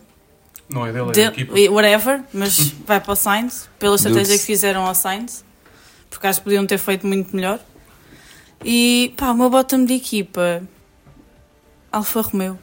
não 0.68 0.88
é 0.88 0.92
dele, 0.92 1.08
é 1.08 1.12
da 1.12 1.22
equipa 1.26 1.54
whatever, 1.72 2.24
mas 2.34 2.70
vai 2.84 3.00
para 3.00 3.14
o 3.14 3.16
Sainz, 3.16 3.70
pela 3.78 3.96
estratégia 3.96 4.24
Dudes. 4.24 4.42
que 4.42 4.48
fizeram 4.48 4.88
ao 4.88 4.96
Sainz, 4.96 5.46
porque 6.10 6.26
acho 6.26 6.40
que 6.40 6.46
podiam 6.46 6.66
ter 6.66 6.80
feito 6.80 7.06
muito 7.06 7.36
melhor. 7.36 7.60
E 8.66 9.14
pá, 9.16 9.30
o 9.30 9.36
meu 9.36 9.52
bottom 9.52 9.86
de 9.86 9.94
equipa, 9.94 10.64
Alfa 11.92 12.22
Romeo. 12.22 12.58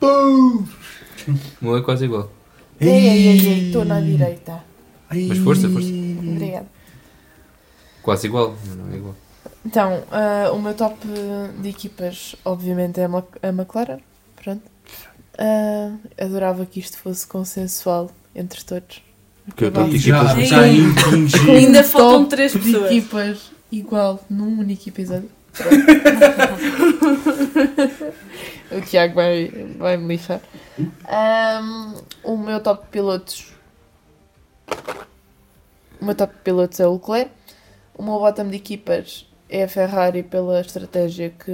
O 0.00 0.64
meu 1.60 1.76
é 1.76 1.82
quase 1.82 2.06
igual. 2.06 2.30
Ei, 2.82 3.08
ei, 3.08 3.28
ei, 3.28 3.46
ei, 3.48 3.66
estou 3.66 3.84
na 3.84 4.00
direita. 4.00 4.64
Mas 5.10 5.38
força, 5.38 5.68
força. 5.68 5.88
Obrigada. 5.88 6.66
Quase 8.02 8.26
igual, 8.26 8.56
mas 8.66 8.76
não 8.76 8.92
é 8.92 8.96
igual. 8.96 9.14
Então, 9.64 10.02
ah, 10.10 10.50
o 10.52 10.58
meu 10.60 10.74
top 10.74 10.96
de 11.60 11.68
equipas, 11.68 12.34
obviamente, 12.44 13.00
é 13.00 13.04
a 13.04 13.48
McLaren. 13.48 14.00
Pronto. 14.42 14.62
Ah, 15.38 15.92
adorava 16.20 16.66
que 16.66 16.80
isto 16.80 16.98
fosse 16.98 17.26
consensual 17.26 18.10
entre 18.34 18.64
todos. 18.64 19.02
Que 19.56 19.64
eu 19.66 19.72
tô 19.72 19.80
Acabasse. 19.80 20.10
aqui, 20.10 20.46
já, 20.46 20.66
Ei. 20.68 21.28
já 21.28 21.42
Ainda 21.52 21.84
faltam 21.84 22.26
três 22.26 22.52
de 22.52 22.58
pessoas. 22.58 22.90
equipas 22.90 23.50
igual 23.70 24.24
num 24.30 24.58
único 24.60 24.88
episódio. 24.88 25.28
o 28.72 28.80
Tiago 28.80 29.14
vai, 29.14 29.48
vai 29.76 29.96
me 29.96 30.16
lixar. 30.16 30.40
Ahm, 31.06 31.94
o 32.24 32.36
meu 32.36 32.60
top 32.60 32.84
de 32.84 32.90
pilotos. 32.90 33.52
O 36.00 36.04
meu 36.04 36.14
top 36.14 36.34
de 36.34 36.40
pilotos 36.40 36.80
é 36.80 36.86
o 36.86 36.94
Leclerc. 36.94 37.30
O 37.94 38.02
meu 38.02 38.18
bottom 38.18 38.48
de 38.48 38.56
equipas 38.56 39.28
é 39.48 39.64
a 39.64 39.68
Ferrari 39.68 40.22
pela 40.22 40.60
estratégia 40.60 41.30
que, 41.30 41.52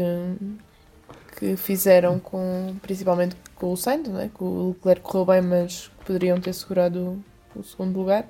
que 1.36 1.56
fizeram 1.56 2.20
com 2.20 2.76
principalmente 2.80 3.36
com 3.56 3.72
o 3.72 3.76
Sainz, 3.76 4.08
não 4.08 4.20
é? 4.20 4.28
que 4.28 4.42
o 4.42 4.68
Leclerc 4.68 5.02
correu 5.02 5.26
bem, 5.26 5.42
mas 5.42 5.90
poderiam 6.06 6.40
ter 6.40 6.52
segurado 6.52 7.22
o 7.56 7.62
segundo 7.64 7.98
lugar. 7.98 8.24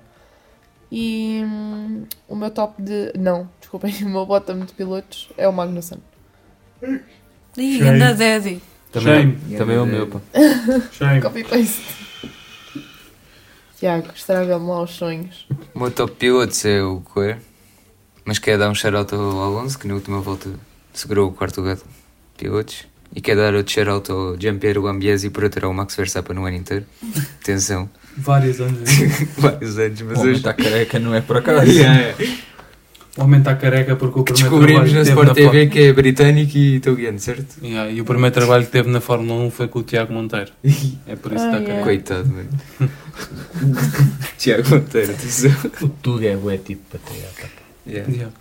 E 0.90 1.42
hum, 1.44 2.04
o 2.26 2.34
meu 2.34 2.50
top 2.50 2.80
de. 2.82 3.12
Não, 3.18 3.48
desculpem, 3.60 3.94
o 4.04 4.08
meu 4.08 4.24
bottom 4.26 4.60
de 4.60 4.72
pilotos 4.72 5.28
é 5.36 5.46
o 5.48 5.52
Magnussen. 5.52 5.98
Ih, 7.56 7.82
anda 7.82 8.14
Daddy. 8.14 8.62
Também, 8.92 9.38
Shame. 9.38 9.56
também 9.58 9.76
é 9.76 9.80
o 9.80 9.86
meu, 9.86 10.06
pá. 10.06 10.20
Shame. 10.92 11.20
Copy 11.20 11.44
paste. 11.44 11.82
Tiago, 13.78 14.08
estraga-me 14.14 14.66
lá 14.66 14.82
os 14.82 14.90
sonhos. 14.90 15.46
O 15.74 15.78
meu 15.78 15.90
top 15.90 16.12
pilotos 16.12 16.64
é 16.64 16.82
o 16.82 17.00
Coelho, 17.00 17.40
mas 18.24 18.38
quer 18.38 18.58
dar 18.58 18.70
um 18.70 18.74
shout-out 18.74 19.14
ao 19.14 19.42
Alonso, 19.42 19.78
que 19.78 19.86
na 19.86 19.94
última 19.94 20.20
volta 20.20 20.50
segurou 20.92 21.28
o 21.28 21.32
quarto 21.32 21.60
lugar 21.60 21.76
de 21.76 21.84
pilotos. 22.36 22.86
E 23.14 23.20
quer 23.20 23.36
dar 23.36 23.54
outro 23.54 23.72
shout-out 23.72 24.10
ao 24.10 24.36
Giampiero 24.38 24.82
Gambiesi 24.82 25.30
por 25.30 25.44
aturar 25.44 25.70
o 25.70 25.74
Max 25.74 25.96
Verstappen 25.96 26.36
no 26.36 26.44
ano 26.44 26.56
inteiro. 26.56 26.84
Atenção, 27.42 27.88
vários 28.16 28.60
anos 28.60 28.88
vários 29.38 29.78
anos, 29.78 30.00
mas 30.02 30.16
O 30.18 30.20
homem 30.20 30.30
hoje... 30.32 30.38
está 30.40 30.52
careca, 30.52 30.98
não 30.98 31.14
é 31.14 31.20
por 31.20 31.36
acaso. 31.38 31.70
Yeah. 31.70 32.14
o 33.16 33.22
homem 33.24 33.40
está 33.40 33.56
careca 33.56 33.96
porque 33.96 34.20
o 34.20 34.22
primeiro 34.22 34.48
Descobrimos 34.50 34.92
trabalho 34.92 34.92
no 34.92 34.98
que 34.98 35.04
teve 35.04 35.10
Sport 35.10 35.28
na 35.28 35.34
TV 35.34 35.66
que 35.66 35.80
é 35.80 35.92
britânico 35.92 36.56
e 36.58 36.76
italiano, 36.76 37.18
certo? 37.18 37.56
Yeah, 37.64 37.90
e 37.90 38.00
o 38.00 38.04
primeiro 38.04 38.32
trabalho 38.34 38.64
que 38.66 38.70
teve 38.70 38.88
na 38.90 39.00
Fórmula 39.00 39.42
1 39.46 39.50
foi 39.50 39.66
com 39.68 39.80
o 39.80 39.82
Tiago 39.82 40.12
Monteiro 40.12 40.52
é 41.06 41.16
por 41.16 41.32
isso 41.32 41.42
que 41.48 41.56
Ah, 41.56 41.58
está 41.58 41.58
yeah. 41.58 41.66
careca 41.66 41.84
Coitado, 41.84 42.28
mano. 42.28 42.48
Tiago 44.36 44.68
Monteiro, 44.70 45.12
atenção. 45.12 45.50
O 45.82 45.88
tudo 45.88 46.24
é 46.26 46.36
bué 46.36 46.58
tipo 46.58 46.82
para 46.90 47.00
tirar. 47.12 47.50
Yeah. 47.86 48.12
Yeah. 48.12 48.32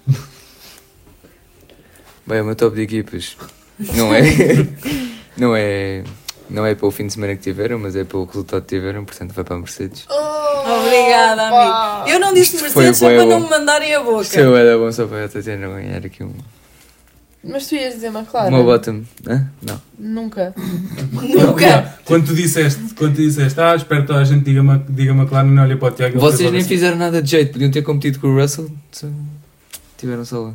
Bem, 2.28 2.42
o 2.42 2.46
meu 2.46 2.56
top 2.56 2.76
de 2.76 2.82
equipas 2.84 3.36
não 3.80 4.14
é, 4.14 4.22
não 5.38 5.56
é, 5.56 6.04
não 6.50 6.66
é 6.66 6.76
pelo 6.76 6.92
fim 6.92 7.08
de 7.08 7.14
semana 7.14 7.36
que 7.36 7.42
tiveram, 7.44 7.78
mas 7.80 7.96
é 7.96 8.04
pelo 8.04 8.26
resultado 8.26 8.62
que 8.62 8.76
tiveram, 8.76 9.06
portanto 9.06 9.34
vai 9.34 9.44
para 9.44 9.56
a 9.56 9.60
Mercedes. 9.60 10.06
Obrigada, 10.10 11.48
amigo. 11.48 12.10
Eu 12.10 12.20
não 12.20 12.34
disse 12.34 12.58
Foi 12.58 12.84
Mercedes 12.86 12.98
só 12.98 13.08
para 13.10 13.24
bom. 13.24 13.30
não 13.30 13.40
me 13.42 13.50
mandarem 13.50 13.94
a 13.96 14.02
boca. 14.04 14.22
Isto 14.24 14.40
é 14.40 14.66
da 14.66 14.78
bom 14.78 14.92
só 14.92 15.06
para 15.08 15.26
a 15.26 15.30
Tatiana 15.30 15.68
ganhar 15.68 16.06
aqui 16.06 16.24
um, 16.24 16.34
Mas 17.44 17.68
tu 17.68 17.76
ias 17.76 17.94
dizer 17.96 18.08
McLaren? 18.08 18.52
meu 18.52 18.64
bottom. 18.66 19.04
Hã? 19.28 19.48
Não. 19.62 19.82
Nunca. 19.98 20.54
Nunca. 21.12 21.98
quando 22.06 22.28
tu 22.28 22.36
disseste 22.36 22.82
quando 22.96 23.16
tu 23.16 23.22
disseste 23.22 23.60
ah 23.62 23.76
espero 23.76 24.02
que 24.02 24.08
toda 24.08 24.20
a 24.20 24.24
gente 24.26 24.44
diga, 24.44 24.62
ma- 24.64 24.82
diga 24.90 25.12
McLaren 25.14 25.48
e 25.48 25.52
não 25.52 25.64
olha 25.64 25.78
para 25.78 25.88
o 25.88 25.92
Tiago 25.92 26.20
Vocês 26.20 26.52
nem 26.52 26.60
assim. 26.60 26.68
fizeram 26.70 26.98
nada 26.98 27.22
de 27.22 27.30
jeito, 27.32 27.54
podiam 27.54 27.72
ter 27.72 27.82
competido 27.84 28.20
com 28.20 28.28
o 28.28 28.40
Russell. 28.42 28.70
Tiveram 29.98 30.26
só 30.26 30.40
lá. 30.42 30.54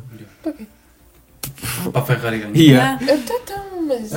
Para 1.91 2.01
a 2.01 2.05
Ferrari 2.05 2.39
ganhar. 2.39 2.55
Yeah. 2.55 2.99
Então, 3.01 3.35
então, 3.43 3.63
mas. 3.87 4.11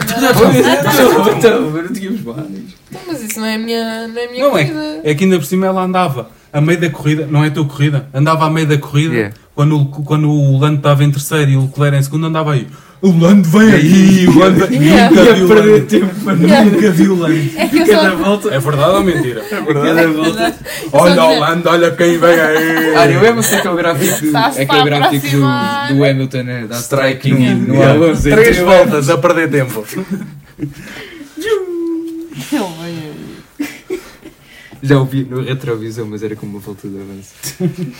Então, 1.36 1.70
não 1.70 1.93
tínhamos 1.93 2.20
vários. 2.20 2.74
Mas 3.06 3.23
isso 3.23 3.39
não 3.40 3.47
é 3.47 3.55
a 3.55 3.59
minha, 3.59 4.09
não 4.09 4.18
é 4.20 4.24
a 4.24 4.31
minha 4.31 4.44
Não 4.48 4.59
é, 4.59 4.64
corrida. 4.64 5.01
é 5.05 5.14
que 5.14 5.24
ainda 5.24 5.39
por 5.39 5.44
cima 5.44 5.66
ela 5.66 5.82
andava 5.82 6.31
a 6.52 6.60
meio 6.60 6.81
da 6.81 6.90
corrida, 6.90 7.27
não 7.27 7.44
é 7.44 7.48
a 7.48 7.51
tua 7.51 7.66
corrida, 7.66 8.09
andava 8.14 8.47
a 8.47 8.51
meio 8.51 8.66
da 8.66 8.78
corrida, 8.78 9.14
Yeah. 9.14 9.35
Quando, 9.56 9.80
o- 9.80 9.86
quando 9.86 10.30
o 10.30 10.56
Lando 10.58 10.76
estava 10.76 11.02
em 11.02 11.10
terceiro 11.10 11.50
e 11.50 11.56
o 11.56 11.62
Leclerc 11.62 11.96
em 11.98 12.02
segundo, 12.02 12.26
andava 12.26 12.52
aí. 12.52 12.68
O 13.02 13.10
Lando 13.18 13.46
vem 13.48 13.72
aí, 13.72 14.26
o 14.26 14.38
Lando 14.38 14.66
vem 14.66 14.80
Yeah. 14.86 15.10
Nunca 15.10 15.34
vi 15.34 15.42
o 15.42 15.48
perder 15.48 15.70
Lando. 15.72 15.86
tempo, 15.86 16.30
Yeah. 16.30 16.64
Nunca 16.70 16.90
vi 16.90 17.08
o 17.08 17.14
Lando. 17.16 17.50
É 17.56 17.66
que 17.68 17.78
eu 17.78 17.86
só. 17.86 18.16
volta. 18.16 18.48
É 18.54 18.58
verdade 18.58 18.90
ou 18.96 19.02
mentira? 19.04 19.44
É 19.50 19.60
verdade. 19.60 20.06
volta. 20.12 20.56
Olha 20.92 21.24
o 21.24 21.40
Lando, 21.40 21.68
olha 21.68 21.90
quem 21.90 22.18
vem 22.18 22.30
aí. 22.40 22.94
Ah, 22.96 23.06
eu 23.10 23.20
lembro-se 23.20 23.50
daquele 23.56 23.76
gráfico, 23.76 24.20
do, 24.20 24.26
Está-se 24.26 24.60
aquele 24.62 24.82
para 24.82 24.98
gráfico 24.98 25.26
do, 25.26 25.94
do 25.94 26.04
Hamilton 26.04 26.38
a 26.38 26.66
dar 26.66 26.76
strike 26.78 27.28
Striking 27.28 27.54
no, 27.54 27.66
no 27.68 27.74
Yeah. 27.74 27.92
Alonso. 27.94 28.22
Três 28.22 28.58
voltas 28.58 29.10
a 29.10 29.18
perder 29.18 29.50
tempo. 29.50 29.84
Ele 30.58 30.70
vem 32.50 32.60
aí. 32.82 33.12
Já 34.82 34.98
ouvi 34.98 35.24
no 35.28 35.42
retrovisor, 35.42 36.06
mas 36.06 36.22
era 36.22 36.36
como 36.36 36.52
uma 36.52 36.60
volta 36.60 36.86
de 36.88 36.96
avanço. 36.96 37.32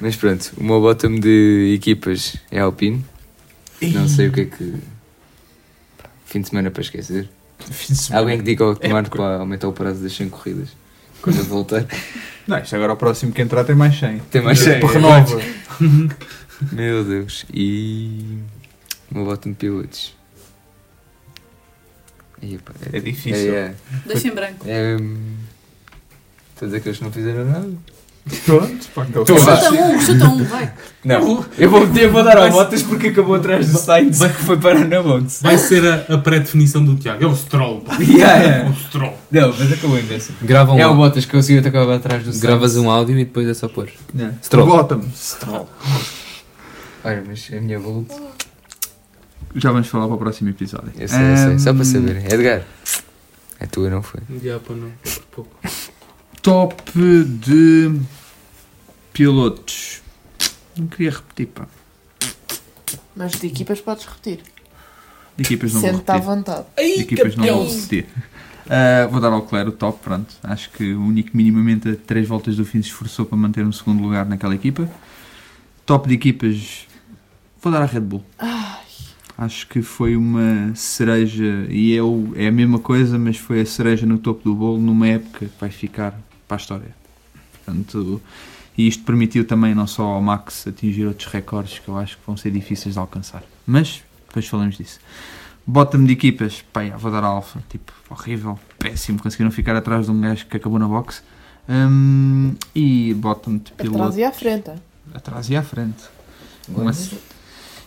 mas 0.00 0.16
pronto, 0.16 0.52
o 0.56 0.64
meu 0.64 0.80
bottom 0.80 1.18
de 1.18 1.74
equipas 1.74 2.36
é 2.50 2.60
Alpine. 2.60 3.04
Não 3.82 4.08
sei 4.08 4.28
o 4.28 4.32
que 4.32 4.40
é 4.42 4.44
que. 4.46 4.74
Fim 6.26 6.40
de 6.40 6.48
semana 6.48 6.70
para 6.70 6.82
esquecer. 6.82 7.28
Alguém 8.12 8.38
que 8.38 8.44
diga 8.44 8.64
ao 8.64 8.76
Tomar 8.76 9.08
para 9.08 9.36
aumentar 9.36 9.68
o 9.68 9.72
prazo 9.72 10.02
das 10.02 10.14
100 10.14 10.28
corridas. 10.30 10.68
Quando 11.22 11.38
eu 11.38 11.44
voltar. 11.44 11.86
Não, 12.46 12.58
isto 12.58 12.74
agora 12.76 12.92
o 12.92 12.96
próximo 12.96 13.32
que 13.32 13.40
entrar 13.40 13.64
tem 13.64 13.74
mais 13.74 13.98
100. 13.98 14.18
Tem 14.30 14.42
mais 14.42 14.58
100. 14.58 14.80
Renova. 14.86 15.40
Meu 16.72 17.04
Deus. 17.04 17.46
E. 17.52 18.38
O 19.10 19.14
meu 19.16 19.24
bottom 19.24 19.50
de 19.50 19.56
pilotos. 19.56 20.14
Pá, 22.64 22.72
É 22.92 23.00
difícil. 23.00 23.54
É, 23.54 23.58
é, 23.58 23.74
Deixa 24.06 24.28
em 24.28 24.32
branco. 24.32 24.64
é, 24.68 24.96
hum, 25.00 25.36
Todos 26.58 26.74
aqueles 26.74 26.98
que 26.98 27.04
não 27.04 27.12
fizeram 27.12 27.44
nada. 27.46 27.72
Pronto, 28.46 28.88
pá, 28.94 29.06
então 29.08 29.22
Então. 29.22 29.36
Chuta 29.38 29.70
um, 29.72 30.00
chuta 30.00 30.24
um, 30.28 30.44
vai. 30.44 30.72
Não, 31.04 31.44
eu 31.58 31.68
vou 31.68 31.86
meter, 31.86 32.08
vou 32.08 32.24
dar 32.24 32.38
ao 32.38 32.50
Bottas 32.50 32.82
porque 32.82 33.08
acabou 33.08 33.34
atrás 33.34 33.70
do 33.70 33.76
Sainz 33.78 34.18
que 34.18 34.28
foi 34.44 34.56
parar 34.58 34.86
na 34.86 35.02
box. 35.02 35.40
Vai 35.42 35.58
ser 35.58 35.84
a, 35.86 36.14
a 36.14 36.16
pré-definição 36.18 36.82
do 36.82 36.94
Tiago. 36.96 37.22
É 37.22 37.26
o 37.26 37.36
Stroll. 37.36 37.82
pá. 37.82 37.96
Yeah, 38.00 38.42
É 38.44 38.70
o 38.70 38.74
Stroll. 38.74 39.12
Não, 39.30 39.48
mas 39.58 39.72
acabou 39.72 39.98
imbecil. 39.98 40.34
Grava 40.40 40.72
um, 40.72 40.78
É 40.78 40.86
o 40.86 40.94
Bottas 40.94 41.26
que 41.26 41.32
conseguiu 41.32 41.60
acabar 41.60 41.96
atrás 41.96 42.22
do 42.22 42.30
Sainz. 42.32 42.40
gravas 42.40 42.76
um 42.76 42.88
áudio 42.90 43.18
e 43.18 43.24
depois 43.26 43.46
é 43.46 43.52
só 43.52 43.68
pôr. 43.68 43.90
Yeah. 44.16 44.34
Stroll. 44.42 44.66
Bottom. 44.68 45.02
Stroll. 45.14 45.68
Olha, 47.04 47.22
mas 47.26 47.46
a 47.52 47.60
minha 47.60 47.78
volta. 47.78 48.14
Já 49.56 49.70
vamos 49.70 49.88
falar 49.88 50.06
para 50.06 50.14
o 50.14 50.18
próximo 50.18 50.48
episódio. 50.48 50.90
Eu 50.98 51.06
sei, 51.08 51.20
eu 51.32 51.36
sei. 51.36 51.58
Só 51.58 51.72
para 51.74 51.82
Ahm, 51.82 51.84
saber. 51.84 52.32
Edgar. 52.32 52.62
É 53.60 53.66
tua, 53.66 53.90
não 53.90 54.02
foi? 54.02 54.20
Já, 54.42 54.58
pá, 54.58 54.72
não. 54.74 54.90
Por 55.02 55.22
pouco. 55.30 55.56
Top 56.44 56.74
de 56.94 57.98
pilotos. 59.14 60.02
Não 60.76 60.86
queria 60.86 61.10
repetir, 61.10 61.46
pá. 61.46 61.66
Mas 63.16 63.32
de 63.32 63.46
equipas 63.46 63.80
podes 63.80 64.04
repetir. 64.04 64.40
De 65.36 65.42
equipas 65.42 65.72
não 65.72 65.80
vou 65.80 65.90
Sente-te 65.90 66.10
à 66.10 66.14
repetir. 66.14 66.34
vontade. 66.36 66.66
De 66.76 67.00
equipas 67.00 67.36
não 67.36 67.46
vou 67.46 67.66
repetir. 67.66 68.06
Ah, 68.68 69.06
vou 69.10 69.20
dar 69.20 69.28
ao 69.32 69.40
Leclerc 69.42 69.68
o 69.70 69.72
top, 69.72 69.98
pronto. 70.02 70.34
Acho 70.42 70.70
que 70.70 70.92
o 70.92 71.00
único 71.02 71.30
que 71.30 71.36
minimamente 71.36 71.88
a 71.88 71.96
três 71.96 72.28
voltas 72.28 72.56
do 72.56 72.64
fim 72.64 72.82
se 72.82 72.88
esforçou 72.88 73.24
para 73.24 73.38
manter 73.38 73.64
um 73.64 73.72
segundo 73.72 74.02
lugar 74.02 74.26
naquela 74.26 74.54
equipa. 74.54 74.86
Top 75.86 76.06
de 76.06 76.14
equipas, 76.14 76.86
vou 77.62 77.72
dar 77.72 77.82
à 77.82 77.86
Red 77.86 78.00
Bull. 78.00 78.24
Acho 79.36 79.66
que 79.66 79.82
foi 79.82 80.14
uma 80.16 80.72
cereja, 80.76 81.66
e 81.68 81.96
é, 81.96 82.02
o- 82.02 82.32
é 82.36 82.46
a 82.46 82.52
mesma 82.52 82.78
coisa, 82.78 83.18
mas 83.18 83.36
foi 83.36 83.60
a 83.62 83.66
cereja 83.66 84.06
no 84.06 84.16
topo 84.18 84.44
do 84.44 84.54
bolo 84.54 84.78
numa 84.78 85.08
época 85.08 85.46
que 85.46 85.60
vai 85.60 85.70
ficar 85.70 86.18
para 86.48 86.56
a 86.56 86.60
história. 86.60 86.94
Portanto, 87.64 88.20
e 88.76 88.86
isto 88.88 89.04
permitiu 89.04 89.46
também 89.46 89.74
não 89.74 89.86
só 89.86 90.02
ao 90.04 90.20
Max 90.22 90.66
atingir 90.66 91.06
outros 91.06 91.28
recordes 91.32 91.78
que 91.78 91.88
eu 91.88 91.96
acho 91.96 92.16
que 92.16 92.22
vão 92.26 92.36
ser 92.36 92.50
difíceis 92.50 92.94
de 92.94 92.98
alcançar. 92.98 93.42
Mas, 93.66 94.02
depois 94.26 94.46
falamos 94.46 94.76
disso. 94.76 94.98
Bottom 95.66 96.04
de 96.04 96.12
equipas, 96.12 96.62
pá, 96.72 96.84
já, 96.84 96.96
vou 96.96 97.10
dar 97.10 97.24
a 97.24 97.28
Alfa, 97.28 97.62
tipo, 97.70 97.92
horrível, 98.10 98.58
péssimo, 98.78 99.22
conseguiram 99.22 99.50
ficar 99.50 99.74
atrás 99.74 100.06
de 100.06 100.12
um 100.12 100.20
gajo 100.20 100.44
que 100.46 100.56
acabou 100.56 100.78
na 100.78 100.86
box. 100.86 101.22
Hum, 101.66 102.54
e 102.74 103.14
bottom 103.14 103.56
de 103.56 103.72
piloto. 103.72 103.96
Atrás 104.02 104.18
e 104.18 104.24
à 104.24 104.32
frente. 104.32 104.70
Atrás 105.14 105.50
e 105.50 105.56
à 105.56 105.62
frente. 105.62 106.04
Uma- 106.68 106.92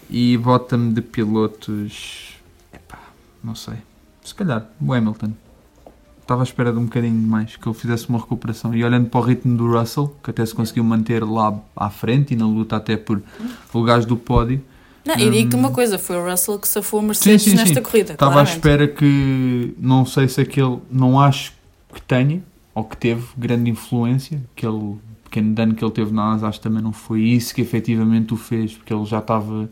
E 0.10 0.38
bottom 0.38 0.94
de 0.94 1.02
pilotos. 1.02 2.34
Epá, 2.74 3.00
não 3.44 3.54
sei. 3.54 3.76
Se 4.24 4.34
calhar, 4.34 4.66
o 4.82 4.94
Hamilton. 4.94 5.34
Estava 6.28 6.42
à 6.42 6.44
espera 6.44 6.74
de 6.74 6.78
um 6.78 6.84
bocadinho 6.84 7.16
mais 7.26 7.56
que 7.56 7.66
ele 7.66 7.74
fizesse 7.74 8.10
uma 8.10 8.20
recuperação. 8.20 8.76
E 8.76 8.84
olhando 8.84 9.10
para 9.10 9.18
o 9.18 9.24
ritmo 9.24 9.56
do 9.56 9.66
Russell, 9.72 10.14
que 10.22 10.30
até 10.30 10.46
se 10.46 10.54
conseguiu 10.54 10.84
manter 10.84 11.24
lá 11.24 11.58
à 11.74 11.90
frente 11.90 12.34
e 12.34 12.36
na 12.36 12.46
luta 12.46 12.76
até 12.76 12.98
por 12.98 13.22
lugares 13.74 14.06
do 14.06 14.18
pódio. 14.18 14.62
Não, 15.06 15.16
e 15.18 15.30
digo-te 15.32 15.56
Hum. 15.56 15.60
uma 15.60 15.72
coisa, 15.72 15.98
foi 15.98 16.18
o 16.18 16.30
Russell 16.30 16.60
que 16.60 16.68
safou 16.68 17.00
a 17.00 17.04
Mercedes 17.04 17.54
nesta 17.54 17.82
corrida, 17.82 18.12
Estava 18.12 18.32
à 18.32 18.34
claramente. 18.34 18.56
espera 18.58 18.88
que, 18.90 19.74
não 19.80 20.06
sei 20.06 20.28
se 20.28 20.42
aquele, 20.42 20.80
não 20.92 21.18
acho 21.18 21.54
que 21.94 22.02
tenha, 22.02 22.44
ou 22.76 22.84
que 22.84 22.98
teve 22.98 23.24
grande 23.38 23.72
influência, 23.72 24.44
aquele 24.56 24.98
pequeno 25.24 25.56
dano 25.56 25.76
que 25.76 25.84
ele 25.86 25.92
teve 25.94 26.12
na 26.14 26.34
asa, 26.34 26.50
acho 26.50 26.60
que 26.60 26.64
também 26.64 26.84
não 26.84 26.92
foi 26.92 27.22
isso 27.22 27.56
que 27.56 27.62
efetivamente 27.62 28.34
o 28.34 28.38
fez, 28.38 28.74
porque 28.74 28.94
ele 28.94 29.06
já 29.06 29.20
estava, 29.20 29.70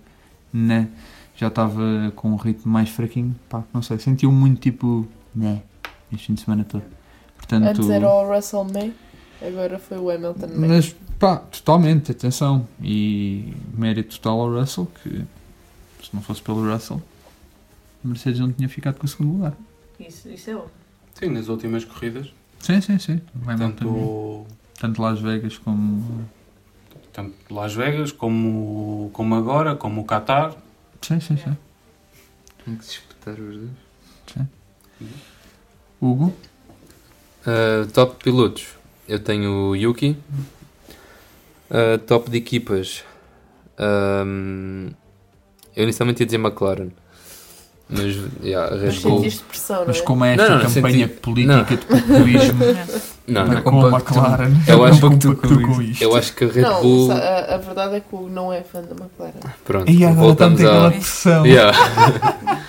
né, 0.54 0.88
já 1.36 1.48
estava 1.48 2.14
com 2.16 2.32
um 2.32 2.38
ritmo 2.38 2.72
mais 2.72 2.88
fraquinho, 2.88 3.36
pá, 3.50 3.62
não 3.74 3.82
sei, 3.82 4.00
sentiu 4.00 4.32
muito 4.32 4.62
tipo, 4.62 5.06
né, 5.36 5.62
este 6.16 6.28
fim 6.28 6.34
de 6.34 6.42
semana 6.42 6.64
todo. 6.64 6.84
Portanto, 7.38 7.68
Antes 7.68 7.90
era 7.90 8.08
o 8.10 8.34
Russell 8.34 8.64
May, 8.66 8.94
agora 9.42 9.78
foi 9.80 9.98
o 9.98 10.10
Hamilton 10.10 10.48
May. 10.56 10.70
mas 10.70 10.96
pá, 11.20 11.38
totalmente, 11.38 12.12
atenção. 12.12 12.68
E 12.82 13.54
mérito 13.78 14.20
total 14.20 14.42
ao 14.42 14.52
Russell, 14.60 14.88
que 15.04 15.10
se 16.04 16.10
não 16.14 16.22
fosse 16.22 16.42
pelo 16.42 16.72
Russell, 16.72 17.02
a 18.04 18.08
Mercedes 18.08 18.40
não 18.40 18.52
tinha 18.52 18.70
ficado 18.70 18.98
com 18.98 19.06
o 19.06 19.10
segundo 19.10 19.34
lugar. 19.34 19.54
Isso, 20.00 20.30
isso 20.30 20.50
é 20.50 20.56
óbvio. 20.56 20.72
Sim, 21.14 21.30
nas 21.30 21.48
últimas 21.48 21.86
corridas. 21.86 22.34
Sim, 22.60 22.82
sim, 22.82 22.98
sim. 23.00 23.22
O 23.46 23.50
Hamilton, 23.50 23.72
Tanto, 23.76 24.46
tanto 24.80 25.02
Las 25.02 25.20
Vegas 25.22 25.58
como. 25.58 26.26
tanto 27.14 27.54
Las 27.54 27.74
Vegas 27.76 28.12
como, 28.12 29.10
como 29.14 29.36
agora, 29.36 29.76
como 29.76 30.02
o 30.02 30.06
Qatar. 30.06 30.56
Sim, 31.02 31.20
sim, 31.20 31.38
sim. 31.38 31.56
Tem 32.66 32.76
que 32.76 32.84
disputar 32.86 33.34
os 33.40 33.56
dois. 33.58 33.70
Hugo, 36.02 36.34
Uh, 37.48 37.86
top 37.92 38.24
pilotos. 38.24 38.66
Eu 39.08 39.20
tenho 39.20 39.70
o 39.70 39.76
Yuki. 39.76 40.18
Uh, 41.70 41.98
top 42.08 42.28
de 42.32 42.38
equipas. 42.38 43.04
Um, 43.80 44.90
eu 45.76 45.84
inicialmente 45.84 46.22
ia 46.24 46.26
dizer 46.26 46.38
McLaren. 46.40 46.90
Mas, 47.88 48.16
yeah, 48.44 48.74
a 48.74 48.80
Red 48.80 48.86
Mas 48.88 48.98
Bull. 49.04 49.22
pressão, 49.48 49.80
não 49.82 49.86
mas 49.86 49.98
é? 50.00 50.02
como 50.02 50.26
é 50.26 50.32
esta 50.34 50.50
Não, 50.50 50.58
não, 50.64 50.74
campanha 50.74 51.08
senti- 51.08 51.20
política 51.20 51.78
de 51.78 51.86
populismo 51.86 52.60
Não, 53.28 53.46
para 53.46 53.54
não. 53.56 53.62
com 53.62 53.86
a 53.86 53.90
McLaren, 53.92 54.52
Eu 54.68 54.84
acho 54.86 55.02
não 55.02 55.20
que 55.20 55.36
com 55.36 55.82
isto. 55.84 56.02
Eu 56.04 56.16
acho 56.16 56.34
que 56.34 56.46
a 56.46 56.48
Red 56.48 56.62
não, 56.64 56.82
Bull. 56.82 57.12
a, 57.12 57.16
a 57.54 57.58
verdade 57.60 57.96
é 57.98 58.00
que 58.00 58.16
o 58.16 58.28
não 58.28 58.52
é 58.52 58.64
fã 58.64 58.82
da 58.82 58.90
McLaren. 58.96 59.34
Pronto, 59.64 59.92
E 59.92 60.04
agora 60.04 60.20
voltamos 60.20 60.66
a. 60.66 60.90
pressão. 60.90 61.46
Yeah. 61.46 61.78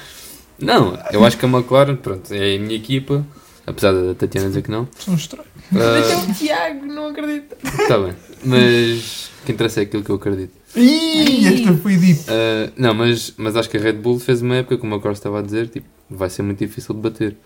não, 0.58 0.98
eu 1.12 1.24
acho 1.24 1.36
que 1.38 1.44
a 1.44 1.48
McLaren, 1.48 1.96
pronto, 1.96 2.32
é 2.32 2.56
a 2.56 2.58
minha 2.58 2.76
equipa. 2.76 3.24
Apesar 3.66 3.92
da 3.92 4.14
Tatiana 4.14 4.46
dizer 4.48 4.62
que 4.62 4.70
não. 4.70 4.86
São 4.96 5.14
estranhos. 5.16 5.48
Até 5.72 6.16
Uh, 6.16 6.30
o 6.30 6.34
Tiago, 6.34 6.86
não 6.86 7.08
acredito. 7.08 7.56
tá 7.88 7.98
bem. 7.98 8.14
Mas 8.44 9.30
o 9.42 9.44
que 9.46 9.50
interessa 9.52 9.80
é 9.80 9.82
aquilo 9.82 10.04
que 10.04 10.10
eu 10.10 10.14
acredito. 10.16 10.52
Ih, 10.76 11.46
esta 11.48 11.74
foi 11.74 11.96
deep. 11.96 12.20
Uh, 12.20 12.72
não, 12.76 12.94
mas, 12.94 13.34
mas 13.36 13.56
acho 13.56 13.68
que 13.68 13.76
a 13.76 13.80
Red 13.80 13.94
Bull 13.94 14.20
fez 14.20 14.40
uma 14.40 14.54
época, 14.54 14.78
como 14.78 14.94
a 14.94 15.00
Cor 15.00 15.10
estava 15.10 15.40
a 15.40 15.42
dizer, 15.42 15.68
tipo, 15.68 15.86
vai 16.08 16.30
ser 16.30 16.42
muito 16.42 16.58
difícil 16.60 16.94
de 16.94 17.00
bater. 17.00 17.36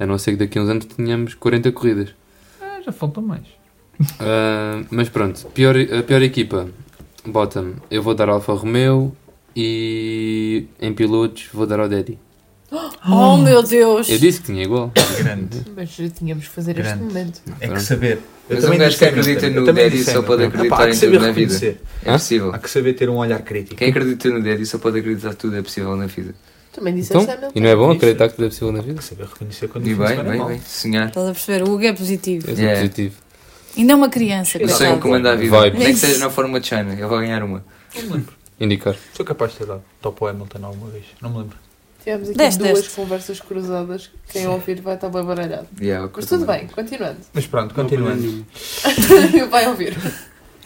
A 0.00 0.04
não 0.06 0.18
ser 0.18 0.32
que 0.32 0.38
daqui 0.38 0.58
a 0.58 0.62
uns 0.62 0.68
anos 0.68 0.84
tenhamos 0.86 1.34
40 1.34 1.70
corridas. 1.70 2.08
Ah, 2.60 2.80
já 2.84 2.90
faltam 2.90 3.22
mais. 3.22 3.46
Uh, 4.00 4.84
mas 4.90 5.08
pronto, 5.08 5.46
pior, 5.54 5.76
a 5.76 6.02
pior 6.02 6.22
equipa, 6.22 6.68
bottom, 7.24 7.74
eu 7.88 8.02
vou 8.02 8.14
dar 8.14 8.28
Alfa 8.28 8.52
Romeo 8.52 9.14
e 9.54 10.66
em 10.80 10.92
pilotos 10.92 11.48
vou 11.52 11.66
dar 11.66 11.78
ao 11.80 11.88
Daddy. 11.88 12.18
Oh 13.10 13.36
meu 13.38 13.62
Deus! 13.62 14.08
Eu 14.10 14.18
disse 14.18 14.40
que 14.40 14.46
tinha 14.46 14.62
igual. 14.62 14.92
Grande. 15.18 15.62
Mas 15.74 15.90
já 15.90 16.08
tínhamos 16.10 16.44
de 16.44 16.50
fazer 16.50 16.72
este 16.78 16.82
Grande. 16.82 17.04
momento. 17.04 17.40
É 17.60 17.68
que 17.68 17.80
saber. 17.80 18.18
Eu 18.48 18.56
Mas 18.56 18.60
também 18.64 18.76
um 18.78 18.80
gajo 18.80 18.90
disse 18.90 18.98
que 18.98 19.04
acredita 19.10 19.46
Eu 19.46 19.60
no 19.60 19.66
Daddy 19.72 19.90
disse 19.90 20.12
só 20.12 20.22
pode 20.22 20.44
acreditar 20.44 20.74
Epá, 20.76 20.86
que 20.90 20.96
em 20.96 20.98
tudo 21.00 21.12
na 21.12 21.32
vida. 21.32 21.52
reconhecer. 21.54 21.80
É 22.04 22.12
possível. 22.12 22.50
Há 22.54 22.58
que 22.58 22.70
saber 22.70 22.92
ter 22.94 23.08
um 23.10 23.16
olhar 23.16 23.40
crítico. 23.42 23.76
Quem 23.76 23.88
acredita 23.90 24.28
no 24.30 24.42
Daddy 24.42 24.66
só 24.66 24.78
pode 24.78 24.98
acreditar 24.98 25.30
que 25.30 25.36
tudo 25.36 25.56
é 25.56 25.62
possível 25.62 25.96
na 25.96 26.06
vida. 26.06 26.34
Também 26.72 26.94
disseste 26.94 27.22
Então, 27.22 27.34
Hamilton. 27.34 27.52
e 27.54 27.60
não 27.60 27.68
é 27.70 27.76
bom 27.76 27.88
Isso. 27.88 27.96
acreditar 27.96 28.28
que 28.28 28.34
tudo 28.34 28.44
é 28.44 28.48
possível 28.48 28.72
na 28.72 28.80
vida? 28.82 29.02
saber 29.02 29.24
reconhecer 29.26 29.68
quando 29.68 29.86
E 29.86 29.94
bem, 29.94 30.22
bem, 30.24 30.46
bem. 30.46 30.60
Sonhar. 30.66 31.08
Estás 31.08 31.26
a 31.28 31.32
perceber? 31.32 31.62
O 31.64 31.72
Hugo 31.72 31.84
é 31.84 31.92
positivo. 31.92 32.50
Eu 32.50 32.54
Yeah. 32.56 32.80
positivo. 32.80 33.14
Ainda 33.76 33.92
é 33.92 33.96
uma 33.96 34.08
criança, 34.08 34.58
Eu 34.58 34.68
sei 34.68 34.88
o 34.88 34.94
que 34.96 35.00
comanda 35.00 35.32
a 35.32 35.36
vida. 35.36 35.50
Vai. 35.56 35.70
Nem 35.70 35.88
que 35.92 35.96
seja 35.96 36.18
na 36.18 36.30
forma 36.30 36.58
de 36.60 36.66
China. 36.68 36.92
Ele 36.92 37.06
vai 37.06 37.20
ganhar 37.26 37.42
uma. 37.42 37.64
indicar. 38.60 38.96
Sou 39.14 39.24
capaz 39.26 39.52
de 39.52 39.58
ter 39.58 39.66
dado 39.66 39.82
top 40.00 40.18
ao 40.22 40.28
Hamilton 40.28 40.58
alguma 40.66 40.90
vez, 40.90 41.04
não 41.22 41.30
me 41.30 41.38
lembro. 41.38 41.56
Tivemos 42.08 42.28
aqui 42.30 42.38
Deste, 42.38 42.58
duas 42.58 42.72
deste. 42.72 42.94
conversas 42.94 43.40
cruzadas. 43.40 44.10
Quem 44.30 44.48
ouvir 44.48 44.80
vai 44.80 44.94
estar 44.94 45.10
bem 45.10 45.22
baralhado. 45.22 45.66
Yeah, 45.78 46.10
Mas 46.14 46.24
tudo 46.24 46.46
bem, 46.46 46.66
continuando. 46.68 47.18
Mas 47.34 47.46
pronto, 47.46 47.74
continuando. 47.74 48.46
vai 49.50 49.68
ouvir. 49.68 49.94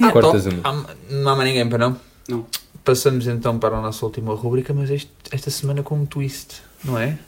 Ah, 0.01 0.13
uma. 0.13 0.61
Ah, 0.63 0.95
não 1.11 1.33
há 1.33 1.37
mais 1.37 1.49
ninguém 1.49 1.69
para 1.69 1.79
não? 1.79 2.01
Não. 2.29 2.47
Passamos 2.85 3.27
então 3.27 3.59
para 3.59 3.77
a 3.77 3.81
nossa 3.81 4.05
última 4.05 4.33
rubrica, 4.35 4.73
mas 4.73 4.89
este- 4.91 5.11
esta 5.33 5.51
semana 5.51 5.83
com 5.83 5.97
um 5.97 6.07
twist, 6.07 6.63
não 6.85 6.97
é? 6.97 7.19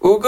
Hugo! 0.00 0.26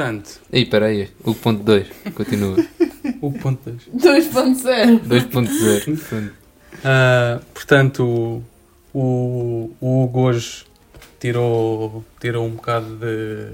Portanto, 0.00 0.40
Aí, 0.50 0.62
espera 0.62 0.86
aí. 0.86 1.08
O 1.22 1.34
ponto 1.34 1.62
2. 1.62 1.86
Continua. 2.14 2.56
o 3.20 3.32
ponto 3.32 3.70
2. 3.70 3.90
2.0. 3.94 5.00
2.0. 5.00 5.84
Portanto, 5.84 6.32
Ah, 6.82 7.40
portanto, 7.52 8.42
o, 8.94 9.70
o 9.78 10.04
Hugo 10.04 10.20
hoje 10.22 10.64
tirou, 11.18 12.02
tirou 12.18 12.46
um 12.46 12.52
bocado 12.52 12.96
de. 12.96 13.48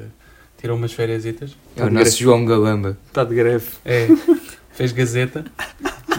tirou 0.56 0.76
umas 0.76 0.92
férias. 0.92 1.26
É 1.26 1.82
o 1.82 1.90
nosso 1.90 2.16
João 2.16 2.44
Galamba. 2.44 2.96
Está 3.08 3.24
de 3.24 3.34
greve. 3.34 3.66
É, 3.84 4.06
fez 4.70 4.92
gazeta 4.92 5.44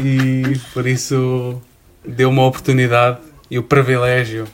e 0.01 0.59
por 0.73 0.85
isso 0.85 1.61
deu 2.05 2.29
uma 2.29 2.45
oportunidade 2.45 3.19
e 3.49 3.57
o 3.57 3.63
privilégio. 3.63 4.45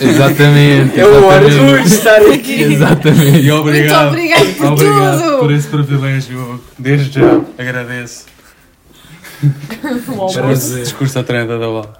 Exatamente. 0.00 0.98
É 1.00 1.06
o 1.06 1.24
orgulho 1.24 1.82
de 1.82 1.88
estar 1.88 2.20
aqui. 2.20 2.62
Exatamente. 2.62 3.40
E 3.40 3.50
obrigado, 3.50 4.12
Muito 4.12 4.34
obrigado 4.36 4.56
por 4.56 4.66
obrigado 4.66 5.22
tudo. 5.22 5.38
por 5.38 5.52
esse 5.52 5.68
privilégio. 5.68 6.60
Desde 6.78 7.20
já 7.20 7.40
agradeço. 7.56 8.26
Um 10.08 10.50
esse 10.52 10.80
discurso 10.80 11.18
a 11.18 11.22
treinador 11.22 11.60
da 11.60 11.66
bola. 11.66 11.92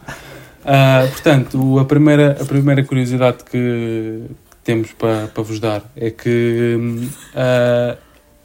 Ah, 0.65 1.07
portanto, 1.11 1.79
a 1.79 1.85
primeira, 1.85 2.37
a 2.41 2.45
primeira 2.45 2.85
curiosidade 2.85 3.39
que 3.51 4.23
temos 4.65 4.93
para, 4.93 5.29
para 5.29 5.43
vos 5.43 5.61
dar 5.61 5.83
é 5.97 6.11
que 6.11 7.09
ah, 7.35 7.97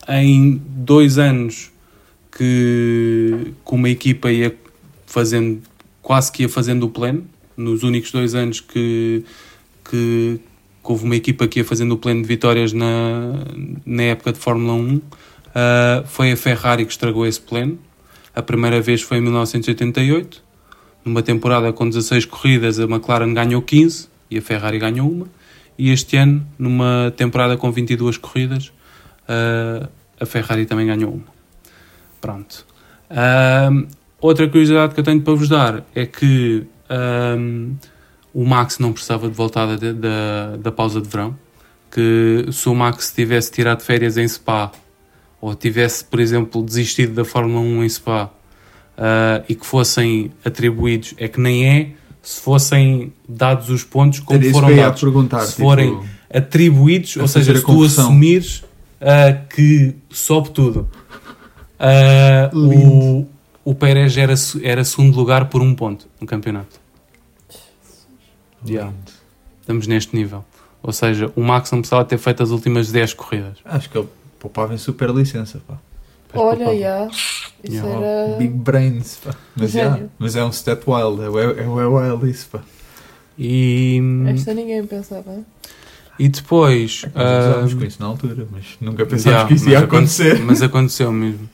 em 0.09 0.61
dois 0.67 1.17
anos 1.17 1.71
que, 2.31 3.53
que 3.65 3.73
uma 3.73 3.89
equipa 3.89 4.31
ia 4.31 4.55
fazendo, 5.05 5.61
quase 6.01 6.31
que 6.31 6.43
ia 6.43 6.49
fazendo 6.49 6.83
o 6.85 6.89
pleno, 6.89 7.25
nos 7.55 7.83
únicos 7.83 8.11
dois 8.11 8.35
anos 8.35 8.59
que, 8.59 9.23
que, 9.83 10.39
que 10.83 10.91
houve 10.91 11.05
uma 11.05 11.15
equipa 11.15 11.47
que 11.47 11.59
ia 11.59 11.65
fazendo 11.65 11.93
o 11.93 11.97
pleno 11.97 12.21
de 12.21 12.27
vitórias 12.27 12.73
na, 12.73 13.45
na 13.85 14.03
época 14.03 14.33
de 14.33 14.39
Fórmula 14.39 14.73
1, 14.73 15.01
ah, 15.55 16.03
foi 16.05 16.31
a 16.31 16.37
Ferrari 16.37 16.85
que 16.85 16.91
estragou 16.91 17.25
esse 17.25 17.39
pleno. 17.39 17.77
A 18.35 18.41
primeira 18.41 18.81
vez 18.81 19.01
foi 19.01 19.17
em 19.17 19.21
1988, 19.21 20.43
numa 21.05 21.21
temporada 21.21 21.71
com 21.71 21.87
16 21.87 22.25
corridas, 22.25 22.79
a 22.79 22.83
McLaren 22.83 23.33
ganhou 23.33 23.61
15 23.61 24.07
e 24.31 24.37
a 24.37 24.41
Ferrari 24.41 24.79
ganhou 24.79 25.09
uma. 25.09 25.27
E 25.77 25.89
este 25.89 26.17
ano, 26.17 26.45
numa 26.57 27.13
temporada 27.15 27.57
com 27.57 27.71
22 27.71 28.17
corridas, 28.17 28.71
ah, 29.27 29.87
a 30.19 30.25
Ferrari 30.25 30.65
também 30.65 30.87
ganhou 30.87 31.13
uma. 31.13 31.33
Pronto. 32.19 32.65
Ahm, 33.09 33.85
outra 34.19 34.47
curiosidade 34.47 34.93
que 34.93 34.99
eu 34.99 35.03
tenho 35.03 35.21
para 35.21 35.33
vos 35.33 35.49
dar 35.49 35.83
é 35.93 36.05
que 36.05 36.65
ahm, 36.89 37.73
o 38.33 38.45
Max 38.45 38.79
não 38.79 38.91
precisava 38.91 39.27
de 39.27 39.35
voltar 39.35 39.77
da, 39.77 39.91
da, 39.91 40.57
da 40.57 40.71
pausa 40.71 41.01
de 41.01 41.07
verão. 41.07 41.37
Que 41.91 42.47
se 42.51 42.67
o 42.67 42.73
Max 42.73 43.11
tivesse 43.13 43.51
tirado 43.51 43.81
férias 43.81 44.17
em 44.17 44.27
Spa 44.27 44.71
ou 45.39 45.53
tivesse, 45.53 46.03
por 46.05 46.19
exemplo, 46.19 46.63
desistido 46.63 47.13
da 47.13 47.25
Fórmula 47.25 47.59
1 47.59 47.83
em 47.83 47.89
Spa 47.89 48.31
ah, 48.97 49.43
e 49.47 49.55
que 49.55 49.65
fossem 49.65 50.31
atribuídos, 50.43 51.13
é 51.17 51.27
que 51.27 51.39
nem 51.39 51.67
é 51.67 51.91
se 52.21 52.39
fossem 52.39 53.11
dados 53.27 53.69
os 53.69 53.83
pontos 53.83 54.21
como 54.21 54.41
Era 54.41 54.51
foram 54.51 54.75
dados. 54.75 55.01
se 55.01 55.55
tipo, 55.55 55.67
forem 55.67 55.99
atribuídos, 56.33 57.17
ou 57.17 57.27
seja, 57.27 57.53
se 57.55 57.63
tu 57.63 57.83
assumires 57.83 58.63
ah, 59.01 59.33
que 59.33 59.95
sobe 60.09 60.51
tudo. 60.51 60.87
Ah, 61.77 62.49
o, 62.53 63.27
o 63.65 63.73
Pérez 63.75 64.15
era, 64.17 64.33
era 64.61 64.83
segundo 64.83 65.15
lugar 65.15 65.49
por 65.49 65.61
um 65.61 65.73
ponto 65.73 66.07
no 66.19 66.27
campeonato. 66.27 66.79
Yeah. 68.65 68.93
Estamos 69.61 69.87
neste 69.87 70.15
nível. 70.15 70.43
Ou 70.81 70.91
seja, 70.91 71.31
o 71.35 71.41
Max 71.41 71.71
não 71.71 71.79
precisava 71.79 72.03
ter 72.05 72.17
feito 72.17 72.43
as 72.43 72.49
últimas 72.49 72.91
10 72.91 73.13
corridas. 73.13 73.57
Acho 73.63 73.89
que 73.89 73.97
ele 73.97 74.07
poupava 74.39 74.73
em 74.73 74.77
super 74.77 75.09
licença, 75.11 75.61
pá. 75.67 75.77
Olha, 76.35 76.77
já. 76.77 77.07
Isso 77.63 77.75
Yeah. 77.85 78.05
era. 78.05 78.37
Big 78.37 78.53
brains, 78.53 79.17
pá. 79.23 79.33
Mas, 79.55 79.71
já, 79.71 79.99
mas 80.17 80.35
é 80.35 80.43
um 80.43 80.49
stat 80.49 80.81
wild, 80.87 81.21
é, 81.23 81.29
o- 81.29 81.39
é, 81.39 81.63
é 81.63 81.67
o 81.67 81.95
wild 81.95 82.29
isso, 82.29 82.49
pá. 82.51 82.59
E, 83.37 83.99
Esta 84.33 84.53
ninguém 84.53 84.85
pensava. 84.85 85.39
e 86.19 86.27
depois. 86.27 87.03
Nós 87.15 87.25
ah, 87.25 87.49
usámos 87.51 87.73
com 87.75 87.83
isso 87.85 88.01
na 88.01 88.07
altura, 88.07 88.47
mas 88.51 88.65
nunca 88.81 89.05
pensámos 89.05 89.25
Yeah, 89.25 89.47
que 89.47 89.53
isso 89.55 89.69
ia 89.69 89.77
aconte- 89.79 89.95
acontecer. 89.95 90.39
Mas 90.41 90.61
aconteceu 90.61 91.11
mesmo. 91.11 91.49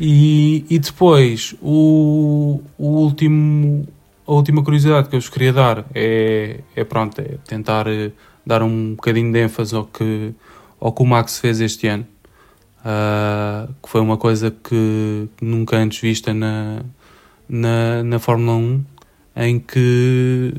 E, 0.00 0.64
e 0.68 0.78
depois, 0.78 1.54
o, 1.62 2.60
o 2.78 2.86
último, 2.86 3.86
a 4.26 4.32
última 4.32 4.62
curiosidade 4.62 5.08
que 5.08 5.16
eu 5.16 5.20
vos 5.20 5.28
queria 5.28 5.52
dar 5.52 5.84
é, 5.94 6.60
é, 6.74 6.84
pronto, 6.84 7.20
é 7.20 7.36
tentar 7.46 7.86
eh, 7.86 8.10
dar 8.44 8.62
um 8.62 8.94
bocadinho 8.94 9.32
de 9.32 9.38
ênfase 9.38 9.74
ao 9.74 9.84
que, 9.84 10.32
ao 10.80 10.92
que 10.92 11.02
o 11.02 11.06
Max 11.06 11.38
fez 11.38 11.60
este 11.60 11.86
ano. 11.86 12.06
Ah, 12.84 13.68
que 13.80 13.88
foi 13.88 14.00
uma 14.00 14.16
coisa 14.16 14.50
que 14.50 15.28
nunca 15.40 15.76
antes 15.76 16.00
vista 16.00 16.34
na, 16.34 16.82
na, 17.48 18.02
na 18.02 18.18
Fórmula 18.18 18.56
1, 18.56 18.84
em 19.36 19.60
que, 19.60 20.52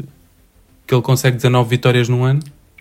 que 0.87 0.95
ele 0.95 1.01
consegue 1.01 1.35
19 1.35 1.69
vitórias 1.69 2.07
no 2.07 2.23
ano, 2.23 2.39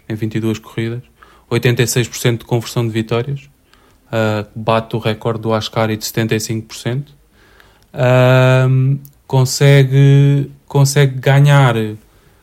em 0.08 0.14
22 0.14 0.60
corridas, 0.60 1.02
86% 1.50 2.38
de 2.38 2.44
conversão 2.44 2.86
de 2.86 2.92
vitórias, 2.92 3.50
Uh, 4.12 4.46
bate 4.54 4.94
o 4.94 4.98
recorde 4.98 5.40
do 5.40 5.54
Ascari 5.54 5.96
de 5.96 6.04
75%. 6.04 7.04
Um, 7.94 8.98
consegue, 9.26 10.50
consegue 10.66 11.18
ganhar 11.18 11.74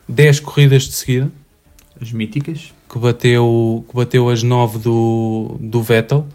10 0.07 0.39
corridas 0.39 0.83
de 0.83 0.93
seguida, 0.93 1.31
As 2.01 2.11
míticas. 2.11 2.73
que 2.91 2.97
bateu, 2.99 3.85
que 3.87 3.95
bateu 3.95 4.29
as 4.29 4.41
9 4.43 4.79
do, 4.79 5.57
do 5.59 5.81
Vettel. 5.83 6.25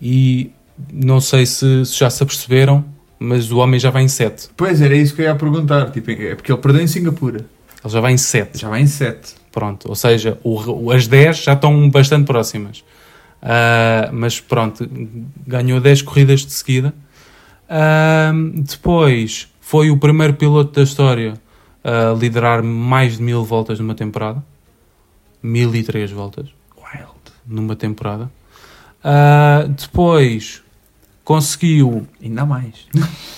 E 0.00 0.50
não 0.92 1.20
sei 1.20 1.44
se, 1.46 1.84
se 1.86 1.98
já 1.98 2.08
se 2.10 2.22
aperceberam, 2.22 2.84
mas 3.18 3.50
o 3.52 3.58
homem 3.58 3.78
já 3.78 3.90
vai 3.90 4.02
em 4.02 4.08
7. 4.08 4.48
Pois, 4.56 4.80
era 4.80 4.94
isso 4.96 5.14
que 5.14 5.22
eu 5.22 5.26
ia 5.26 5.34
perguntar. 5.34 5.90
Tipo, 5.90 6.10
é 6.10 6.34
porque 6.34 6.50
ele 6.50 6.60
perdeu 6.60 6.82
em 6.82 6.86
Singapura. 6.86 7.44
Ele 7.84 7.92
já 7.92 8.00
vai 8.00 8.12
em 8.12 8.16
7. 8.18 8.58
Já 8.58 8.68
vai 8.68 8.80
em 8.80 8.86
7. 8.86 9.34
Pronto, 9.52 9.88
ou 9.88 9.94
seja, 9.94 10.38
o- 10.42 10.90
as 10.90 11.06
10 11.06 11.42
já 11.42 11.52
estão 11.52 11.90
bastante 11.90 12.24
próximas. 12.26 12.82
Ah, 13.42 14.08
mas 14.12 14.38
pronto, 14.38 14.88
ganhou 15.46 15.80
10 15.80 16.02
corridas 16.02 16.46
de 16.46 16.52
seguida. 16.52 16.94
Ah, 17.68 18.32
depois 18.54 19.48
foi 19.60 19.90
o 19.90 19.98
primeiro 19.98 20.34
piloto 20.34 20.72
da 20.72 20.82
história 20.82 21.34
a 21.82 22.14
liderar 22.16 22.62
mais 22.62 23.16
de 23.16 23.22
mil 23.22 23.44
voltas 23.44 23.80
numa 23.80 23.94
temporada. 23.94 24.42
1003 25.42 26.12
voltas 26.12 26.46
Wild. 26.76 27.10
numa 27.44 27.74
temporada. 27.74 28.30
Ah, 29.02 29.66
depois 29.68 30.62
conseguiu 31.24 32.06
Ainda 32.22 32.46
mais. 32.46 32.86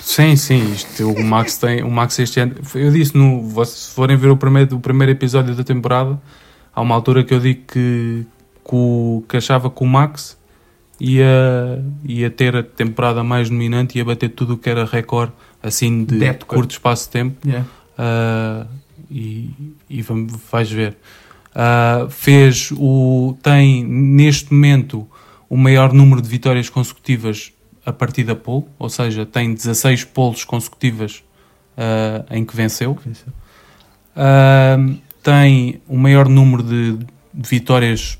Sim, 0.00 0.36
sim, 0.36 0.72
isto, 0.72 1.10
o 1.10 1.24
Max 1.24 1.56
tem, 1.56 1.82
o 1.82 1.90
Max 1.90 2.18
este 2.18 2.40
ano, 2.40 2.54
eu 2.74 2.90
disse 2.90 3.16
no, 3.16 3.64
se 3.64 3.94
forem 3.94 4.16
ver 4.16 4.28
o 4.28 4.36
primeiro, 4.36 4.76
o 4.76 4.80
primeiro 4.80 5.12
episódio 5.12 5.54
da 5.54 5.64
temporada, 5.64 6.20
há 6.74 6.80
uma 6.80 6.94
altura 6.94 7.24
que 7.24 7.32
eu 7.32 7.40
digo 7.40 7.62
que, 7.66 8.26
que, 8.66 8.74
o- 8.74 9.24
que 9.28 9.36
achava 9.36 9.68
que 9.70 9.82
o 9.82 9.86
Max 9.86 10.38
ia, 11.00 11.84
ia 12.04 12.30
ter 12.30 12.56
a 12.56 12.62
temporada 12.62 13.22
mais 13.24 13.50
dominante 13.50 13.96
e 13.96 13.98
ia 13.98 14.04
bater 14.04 14.30
tudo 14.30 14.54
o 14.54 14.58
que 14.58 14.70
era 14.70 14.84
recorde, 14.84 15.32
assim, 15.62 16.04
de 16.04 16.18
curto 16.56 16.70
espaço 16.72 17.04
de 17.06 17.10
tempo, 17.10 17.36
Yeah. 17.46 17.66
Ah, 17.98 18.66
e, 19.10 19.50
e 19.88 20.02
vais 20.50 20.70
ver. 20.70 20.96
Ah, 21.54 22.06
fez 22.10 22.70
o, 22.76 23.36
tem 23.42 23.84
neste 23.84 24.52
momento 24.52 25.06
o 25.48 25.56
maior 25.56 25.92
número 25.92 26.20
de 26.22 26.28
vitórias 26.28 26.68
consecutivas 26.68 27.52
a 27.86 27.92
partir 27.92 28.24
da 28.24 28.34
pole, 28.34 28.64
ou 28.78 28.88
seja, 28.88 29.24
tem 29.26 29.52
16 29.54 30.04
poles 30.04 30.42
consecutivas 30.42 31.22
ah, 31.76 32.24
em 32.30 32.44
que 32.44 32.56
venceu. 32.56 32.98
Ah, 34.16 34.76
tem 35.22 35.80
o 35.88 35.96
maior 35.96 36.28
número 36.28 36.62
de, 36.62 36.92
de 37.32 37.48
vitórias 37.48 38.18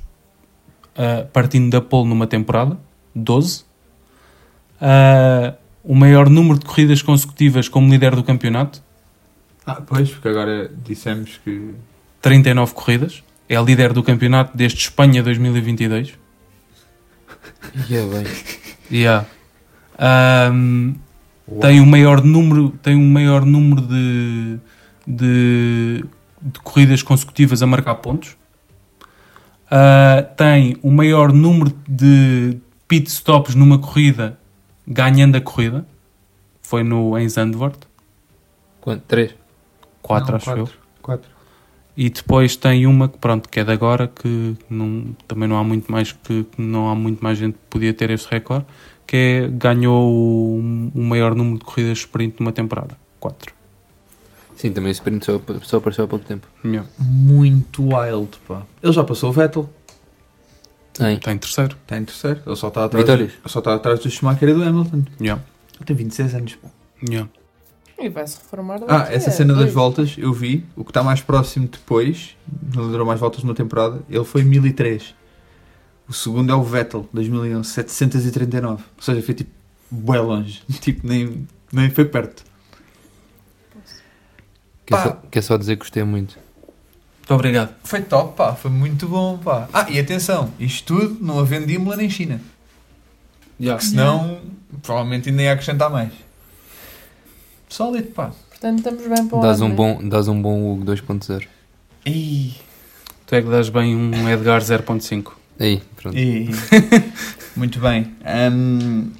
ah, 0.97 1.27
partindo 1.33 1.71
da 1.71 1.81
pole 1.81 2.09
numa 2.09 2.27
temporada, 2.27 2.79
12. 3.15 3.65
Ah, 4.81 5.55
o 5.83 5.95
maior 5.95 6.29
número 6.31 6.59
de 6.59 6.65
corridas 6.65 7.03
consecutivas 7.03 7.69
como 7.69 7.91
líder 7.91 8.15
do 8.17 8.23
campeonato, 8.25 8.83
Ah, 9.67 9.81
pois, 9.81 10.11
porque 10.11 10.29
agora 10.29 10.71
dissemos 10.85 11.41
que. 11.43 11.75
39 12.21 12.73
corridas. 12.75 13.23
é 13.49 13.61
líder 13.63 13.93
do 13.95 14.03
campeonato 14.03 14.55
desde 14.57 14.79
Espanha 14.81 15.23
2022. 15.23 16.15
Yeah, 17.89 18.11
bem. 18.13 18.27
Yeah. 18.91 19.27
Ahm, 19.99 20.95
tem 21.61 21.81
o 21.81 21.87
maior 21.87 22.23
número, 22.23 22.71
tem 22.83 22.95
um 22.95 23.09
maior 23.11 23.45
número 23.47 23.81
de, 23.83 24.59
de, 25.07 26.05
de 26.43 26.61
corridas 26.61 27.03
consecutivas 27.03 27.63
a 27.63 27.67
marcar 27.67 27.95
pontos. 27.97 28.37
Ah, 29.77 30.23
tem 30.37 30.77
o 30.85 30.91
maior 30.93 31.33
número 31.33 31.73
de 31.89 32.59
pit 32.87 33.11
stops 33.11 33.57
numa 33.57 33.77
corrida 33.77 34.39
ganhando 34.87 35.35
a 35.35 35.41
corrida. 35.41 35.85
Foi 36.63 36.85
no 36.85 37.19
em 37.19 37.29
Zandvoort. 37.29 37.81
Quanto? 38.81 39.03
Três? 39.09 39.35
4, 40.01 40.31
Não, 40.31 40.37
acho 40.37 40.45
quatro. 40.45 40.63
eu. 40.63 40.69
Quatro. 41.03 41.31
E 41.97 42.09
depois 42.09 42.55
tem 42.55 42.87
uma 42.87 43.09
que 43.09 43.19
pronto, 43.19 43.49
que 43.49 43.59
é 43.59 43.65
de 43.65 43.73
agora, 43.73 44.07
que 44.07 44.57
não, 44.71 45.17
também 45.27 45.49
não 45.49 45.57
há 45.59 45.65
muito 45.65 45.91
mais 45.91 46.13
que 46.13 46.47
não 46.57 46.89
há 46.89 46.95
muito 46.95 47.23
mais 47.23 47.37
gente 47.39 47.55
que 47.55 47.67
podia 47.69 47.93
ter 47.93 48.11
esse 48.11 48.29
recorde, 48.31 48.67
que 49.05 49.17
é 49.17 49.49
ganhou 49.49 50.09
o, 50.09 50.91
o 50.95 51.03
maior 51.03 51.35
número 51.35 51.59
de 51.59 51.65
corridas 51.65 51.99
de 51.99 52.05
sprint 52.05 52.39
numa 52.39 52.53
temporada. 52.53 52.97
4. 53.19 53.53
Sim, 54.57 54.73
também 54.73 54.91
esse 54.91 55.01
sprint 55.01 55.25
só, 55.27 55.41
só 55.63 55.77
apareceu 55.79 56.05
há 56.05 56.09
pouco 56.09 56.25
tempo. 56.25 56.47
Muito 56.99 57.83
wild, 57.95 58.31
pá. 58.47 58.63
Ele 58.83 58.93
já 58.93 59.03
passou 59.05 59.31
o 59.31 59.33
Vettel. 59.33 59.69
Tem. 60.93 61.17
Está 61.17 61.33
em 61.33 61.39
terceiro. 61.39 61.77
Está 61.83 61.99
em 61.99 62.05
terceiro. 62.05 62.41
Ele 62.47 62.57
só 62.57 62.69
está 62.69 62.85
atrás, 62.85 63.05
Vitórias. 63.05 63.33
ele 63.33 63.41
só 63.49 63.59
está 63.59 63.75
atrás 63.75 63.99
do 64.01 64.09
Schumacher 64.11 64.49
e 64.49 64.55
do 64.55 64.63
Hamilton. 64.63 65.03
Yeah. 65.21 65.43
Ele 65.77 65.85
tem 65.85 65.97
26 65.97 66.35
anos, 66.37 66.55
pá. 66.55 66.69
Yeah. 67.09 67.29
E 67.99 68.09
vai-se 68.09 68.37
reformar 68.39 68.81
Ah, 68.89 69.07
essa 69.11 69.31
a 69.31 69.33
cena 69.33 69.55
das 69.55 69.73
voltas, 69.73 70.15
eu 70.19 70.33
vi. 70.33 70.65
O 70.77 70.85
que 70.85 70.91
está 70.91 71.03
mais 71.03 71.21
próximo 71.21 71.69
depois, 71.69 72.37
ele 72.73 72.85
liderou 72.85 73.07
mais 73.07 73.19
voltas 73.21 73.43
numa 73.43 73.55
temporada, 73.55 74.01
ele 74.09 74.25
foi 74.25 74.43
1003. 74.45 75.15
O 76.09 76.13
segundo 76.13 76.53
é 76.53 76.55
o 76.55 76.63
Vettel, 76.63 77.09
2011, 77.13 77.69
739. 77.69 78.83
Ou 78.97 79.03
seja, 79.03 79.23
foi 79.23 79.35
tipo, 79.35 79.51
bué 79.91 80.21
longe. 80.21 80.63
Tipo, 80.81 81.07
nem, 81.07 81.47
nem 81.73 81.89
foi 81.91 82.05
perto. 82.05 82.45
Quer 84.87 85.03
só, 85.03 85.13
quer 85.31 85.43
só 85.43 85.57
dizer 85.57 85.77
que 85.77 85.81
gostei 85.81 86.03
muito. 86.05 86.37
Muito 87.19 87.35
obrigado. 87.35 87.75
Foi 87.85 88.03
top, 88.03 88.37
pá. 88.37 88.55
Foi 88.55 88.71
muito 88.71 89.09
bom, 89.09 89.39
pá. 89.39 89.69
Ah, 89.73 89.87
e 89.89 89.99
atenção, 89.99 90.53
isto 90.59 90.95
tudo 90.95 91.25
não 91.25 91.39
havendo 91.39 91.71
Imola 91.71 91.97
nem 91.97 92.11
China. 92.11 92.41
Yeah. 93.59 93.79
Porque 93.81 93.91
senão, 93.91 94.41
provavelmente 94.83 95.31
ainda 95.31 95.43
ia 95.43 95.53
acrescentar 95.53 95.89
mais. 95.91 96.13
Sólido, 97.69 98.09
pá. 98.09 98.33
Portanto, 98.51 98.79
estamos 98.79 99.07
bem 99.07 99.27
para 99.29 99.39
o 99.39 99.41
Dás 99.43 99.61
um, 99.61 99.69
né? 99.69 99.75
bom, 99.75 100.09
dás 100.09 100.29
um 100.29 100.41
bom 100.41 100.73
Hugo 100.73 100.85
2.0. 100.85 101.47
Ih, 102.07 102.55
Tu 103.27 103.35
é 103.35 103.43
que 103.43 103.49
dás 103.49 103.69
bem 103.71 103.97
um 103.97 104.29
Edgar 104.29 104.61
0.5. 104.61 105.33
Aí, 105.59 105.81
pronto. 105.97 106.17
E- 106.17 106.51
Muito 107.57 107.79
bem. 107.81 108.15
Hum, 108.53 109.11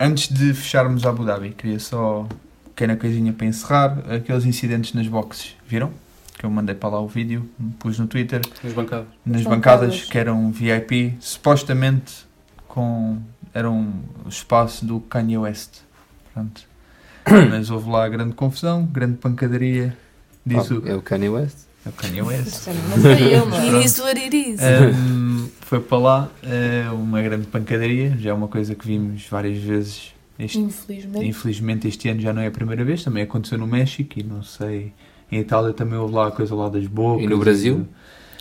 antes 0.00 0.28
de 0.28 0.52
fecharmos 0.54 1.06
Abu 1.06 1.24
Dhabi, 1.24 1.50
queria 1.50 1.78
só 1.78 2.26
pequena 2.76 2.94
coisinha 2.96 3.32
para 3.32 3.46
encerrar. 3.46 3.98
Aqueles 4.08 4.44
incidentes 4.44 4.92
nas 4.92 5.08
boxes, 5.08 5.56
viram? 5.66 5.90
Que 6.38 6.44
eu 6.44 6.50
mandei 6.50 6.74
para 6.74 6.90
lá 6.90 7.00
o 7.00 7.08
vídeo, 7.08 7.48
pus 7.78 7.98
no 7.98 8.06
Twitter, 8.06 8.42
Nas 8.62 8.72
bancadas. 8.74 9.06
nas 9.24 9.40
As 9.40 9.46
bancadas, 9.46 9.88
bancadas. 9.88 10.04
que 10.10 10.18
eram 10.18 10.52
VIP, 10.52 11.14
supostamente 11.18 12.26
com 12.68 13.18
eram 13.54 13.90
o 14.24 14.28
espaço 14.28 14.84
do 14.84 15.00
Kanye 15.00 15.38
West. 15.38 15.78
Pronto. 16.34 16.60
Mas 17.50 17.70
houve 17.70 17.88
lá 17.88 18.06
grande 18.06 18.34
confusão, 18.34 18.84
grande 18.84 19.16
pancadaria. 19.16 19.96
Diz 20.44 20.70
o, 20.70 20.82
Ah, 20.84 20.90
é 20.90 20.94
o 20.94 21.00
Kanye 21.00 21.30
West. 21.30 21.56
é 21.86 21.88
o 21.88 21.92
Kanye 21.92 22.20
West. 22.22 22.66
Não 22.66 23.00
sei 23.02 23.34
eu, 23.34 23.46
mas 23.46 23.64
It 23.74 23.84
is 23.86 23.98
what 23.98 24.20
it 24.20 24.36
is. 24.36 24.60
Um, 24.60 25.48
foi 25.62 25.80
para 25.80 25.98
lá 25.98 26.28
uh, 26.42 26.94
uma 26.94 27.22
grande 27.22 27.46
pancadaria, 27.46 28.14
já 28.20 28.30
é 28.30 28.32
uma 28.34 28.46
coisa 28.46 28.74
que 28.74 28.86
vimos 28.86 29.26
várias 29.30 29.56
vezes. 29.58 30.14
Este, 30.38 30.58
infelizmente. 30.58 31.26
infelizmente 31.26 31.88
este 31.88 32.08
ano 32.08 32.20
já 32.20 32.32
não 32.32 32.42
é 32.42 32.46
a 32.46 32.50
primeira 32.50 32.84
vez, 32.84 33.02
também 33.02 33.22
aconteceu 33.22 33.56
no 33.58 33.66
México 33.66 34.18
e 34.18 34.22
não 34.22 34.42
sei. 34.42 34.92
Em 35.30 35.40
Itália 35.40 35.72
também 35.72 35.98
houve 35.98 36.14
lá 36.14 36.28
a 36.28 36.30
coisa 36.30 36.54
lá 36.54 36.68
das 36.68 36.86
bocas. 36.86 37.24
E 37.24 37.26
no 37.26 37.38
Brasil? 37.38 37.86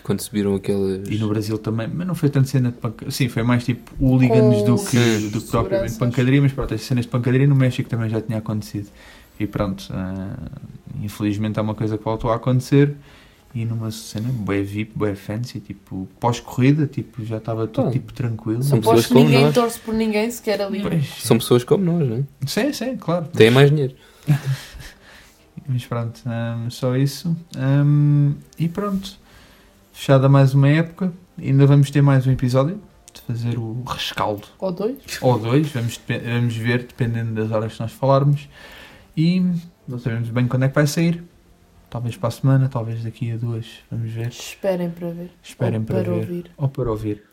Quando 0.04 0.22
subiram 0.22 0.54
aqueles. 0.54 1.10
E 1.10 1.18
no 1.18 1.28
Brasil 1.30 1.58
também, 1.58 1.88
mas 1.88 2.06
não 2.06 2.14
foi 2.14 2.30
tanto 2.30 2.48
cena 2.48 2.70
de 2.72 2.78
pancadaria. 2.78 3.12
Sim, 3.12 3.28
foi 3.28 3.42
mais 3.42 3.64
tipo 3.64 3.92
hooligans 4.00 4.62
Com 4.62 4.66
do 4.66 4.76
que, 4.76 4.98
Sim. 4.98 5.30
do 5.30 5.42
que 5.42 5.48
propriamente 5.50 5.98
pancadaria, 5.98 6.42
mas 6.42 6.52
pronto, 6.52 6.74
as 6.74 6.82
cenas 6.82 7.06
de 7.06 7.12
pancadaria 7.12 7.48
no 7.48 7.56
México 7.56 7.90
também 7.90 8.08
já 8.10 8.22
tinha 8.22 8.38
acontecido. 8.38 8.88
E 9.40 9.48
pronto, 9.48 9.88
ah, 9.92 10.38
infelizmente 11.02 11.58
é 11.58 11.62
uma 11.62 11.74
coisa 11.74 11.98
que 11.98 12.04
voltou 12.04 12.30
a 12.32 12.36
acontecer. 12.36 12.96
E 13.56 13.64
numa 13.64 13.90
cena 13.90 14.28
bué 14.32 14.62
VIP, 14.62 14.92
bué 14.98 15.16
fancy, 15.16 15.62
tipo 15.62 16.10
pós-corrida, 16.20 16.86
tipo, 16.88 17.24
já 17.24 17.38
estava 17.38 17.66
tudo 17.66 17.88
Ah, 17.88 17.92
tipo 17.92 18.12
tranquilo. 18.12 18.62
são 18.62 18.80
pessoas 18.82 19.06
que 19.08 19.14
como 19.14 19.26
ninguém 19.26 19.44
nós. 19.46 19.54
torce 19.56 19.80
por 19.80 19.94
ninguém 19.94 20.30
sequer 20.30 20.62
ali. 20.62 20.82
Pois, 20.82 21.08
São 21.24 21.38
pessoas 21.38 21.64
como 21.64 21.86
nós, 21.86 22.06
não 22.08 22.18
é? 22.18 22.24
sim, 22.46 22.74
sim, 22.74 22.98
claro. 22.98 23.28
Têm 23.28 23.50
mais 23.50 23.70
dinheiro. 23.70 23.96
Mas 25.68 25.86
pronto, 25.86 26.22
hum, 26.26 26.70
só 26.70 26.96
isso. 26.96 27.36
Hum, 27.58 28.36
e 28.60 28.68
pronto. 28.68 29.18
Fechada 29.94 30.28
mais 30.30 30.54
uma 30.54 30.68
época. 30.68 31.12
Ainda 31.42 31.66
vamos 31.66 31.90
ter 31.90 32.02
mais 32.02 32.28
um 32.28 32.32
episódio 32.32 32.80
de 33.14 33.22
fazer 33.22 33.58
o 33.58 33.82
rescaldo. 33.88 34.46
Ou 34.60 34.72
dois. 34.72 34.98
Ou 35.22 35.40
dois, 35.40 35.68
vamos, 35.70 36.00
vamos 36.26 36.56
ver, 36.58 36.80
dependendo 36.80 37.34
das 37.34 37.52
horas 37.52 37.74
que 37.74 37.80
nós 37.80 37.92
falarmos. 37.94 38.48
E 39.16 39.42
não 39.88 39.98
sabemos 39.98 40.30
bem 40.30 40.46
quando 40.48 40.64
é 40.64 40.68
que 40.70 40.76
vai 40.76 40.86
sair. 40.88 41.24
Talvez 41.90 42.18
para 42.18 42.28
a 42.28 42.32
semana, 42.32 42.70
talvez 42.70 43.04
daqui 43.04 43.32
a 43.32 43.38
duas. 43.38 43.66
Vamos 43.90 44.12
ver. 44.12 44.28
Esperem 44.28 44.90
para 44.90 45.10
ver. 45.10 45.32
Esperem 45.42 45.80
Ou 45.80 45.86
para, 45.86 45.96
para 46.04 46.12
ver. 46.12 46.20
ouvir. 46.20 46.52
Ou 46.58 46.68
para 46.70 46.90
ouvir. 46.92 47.24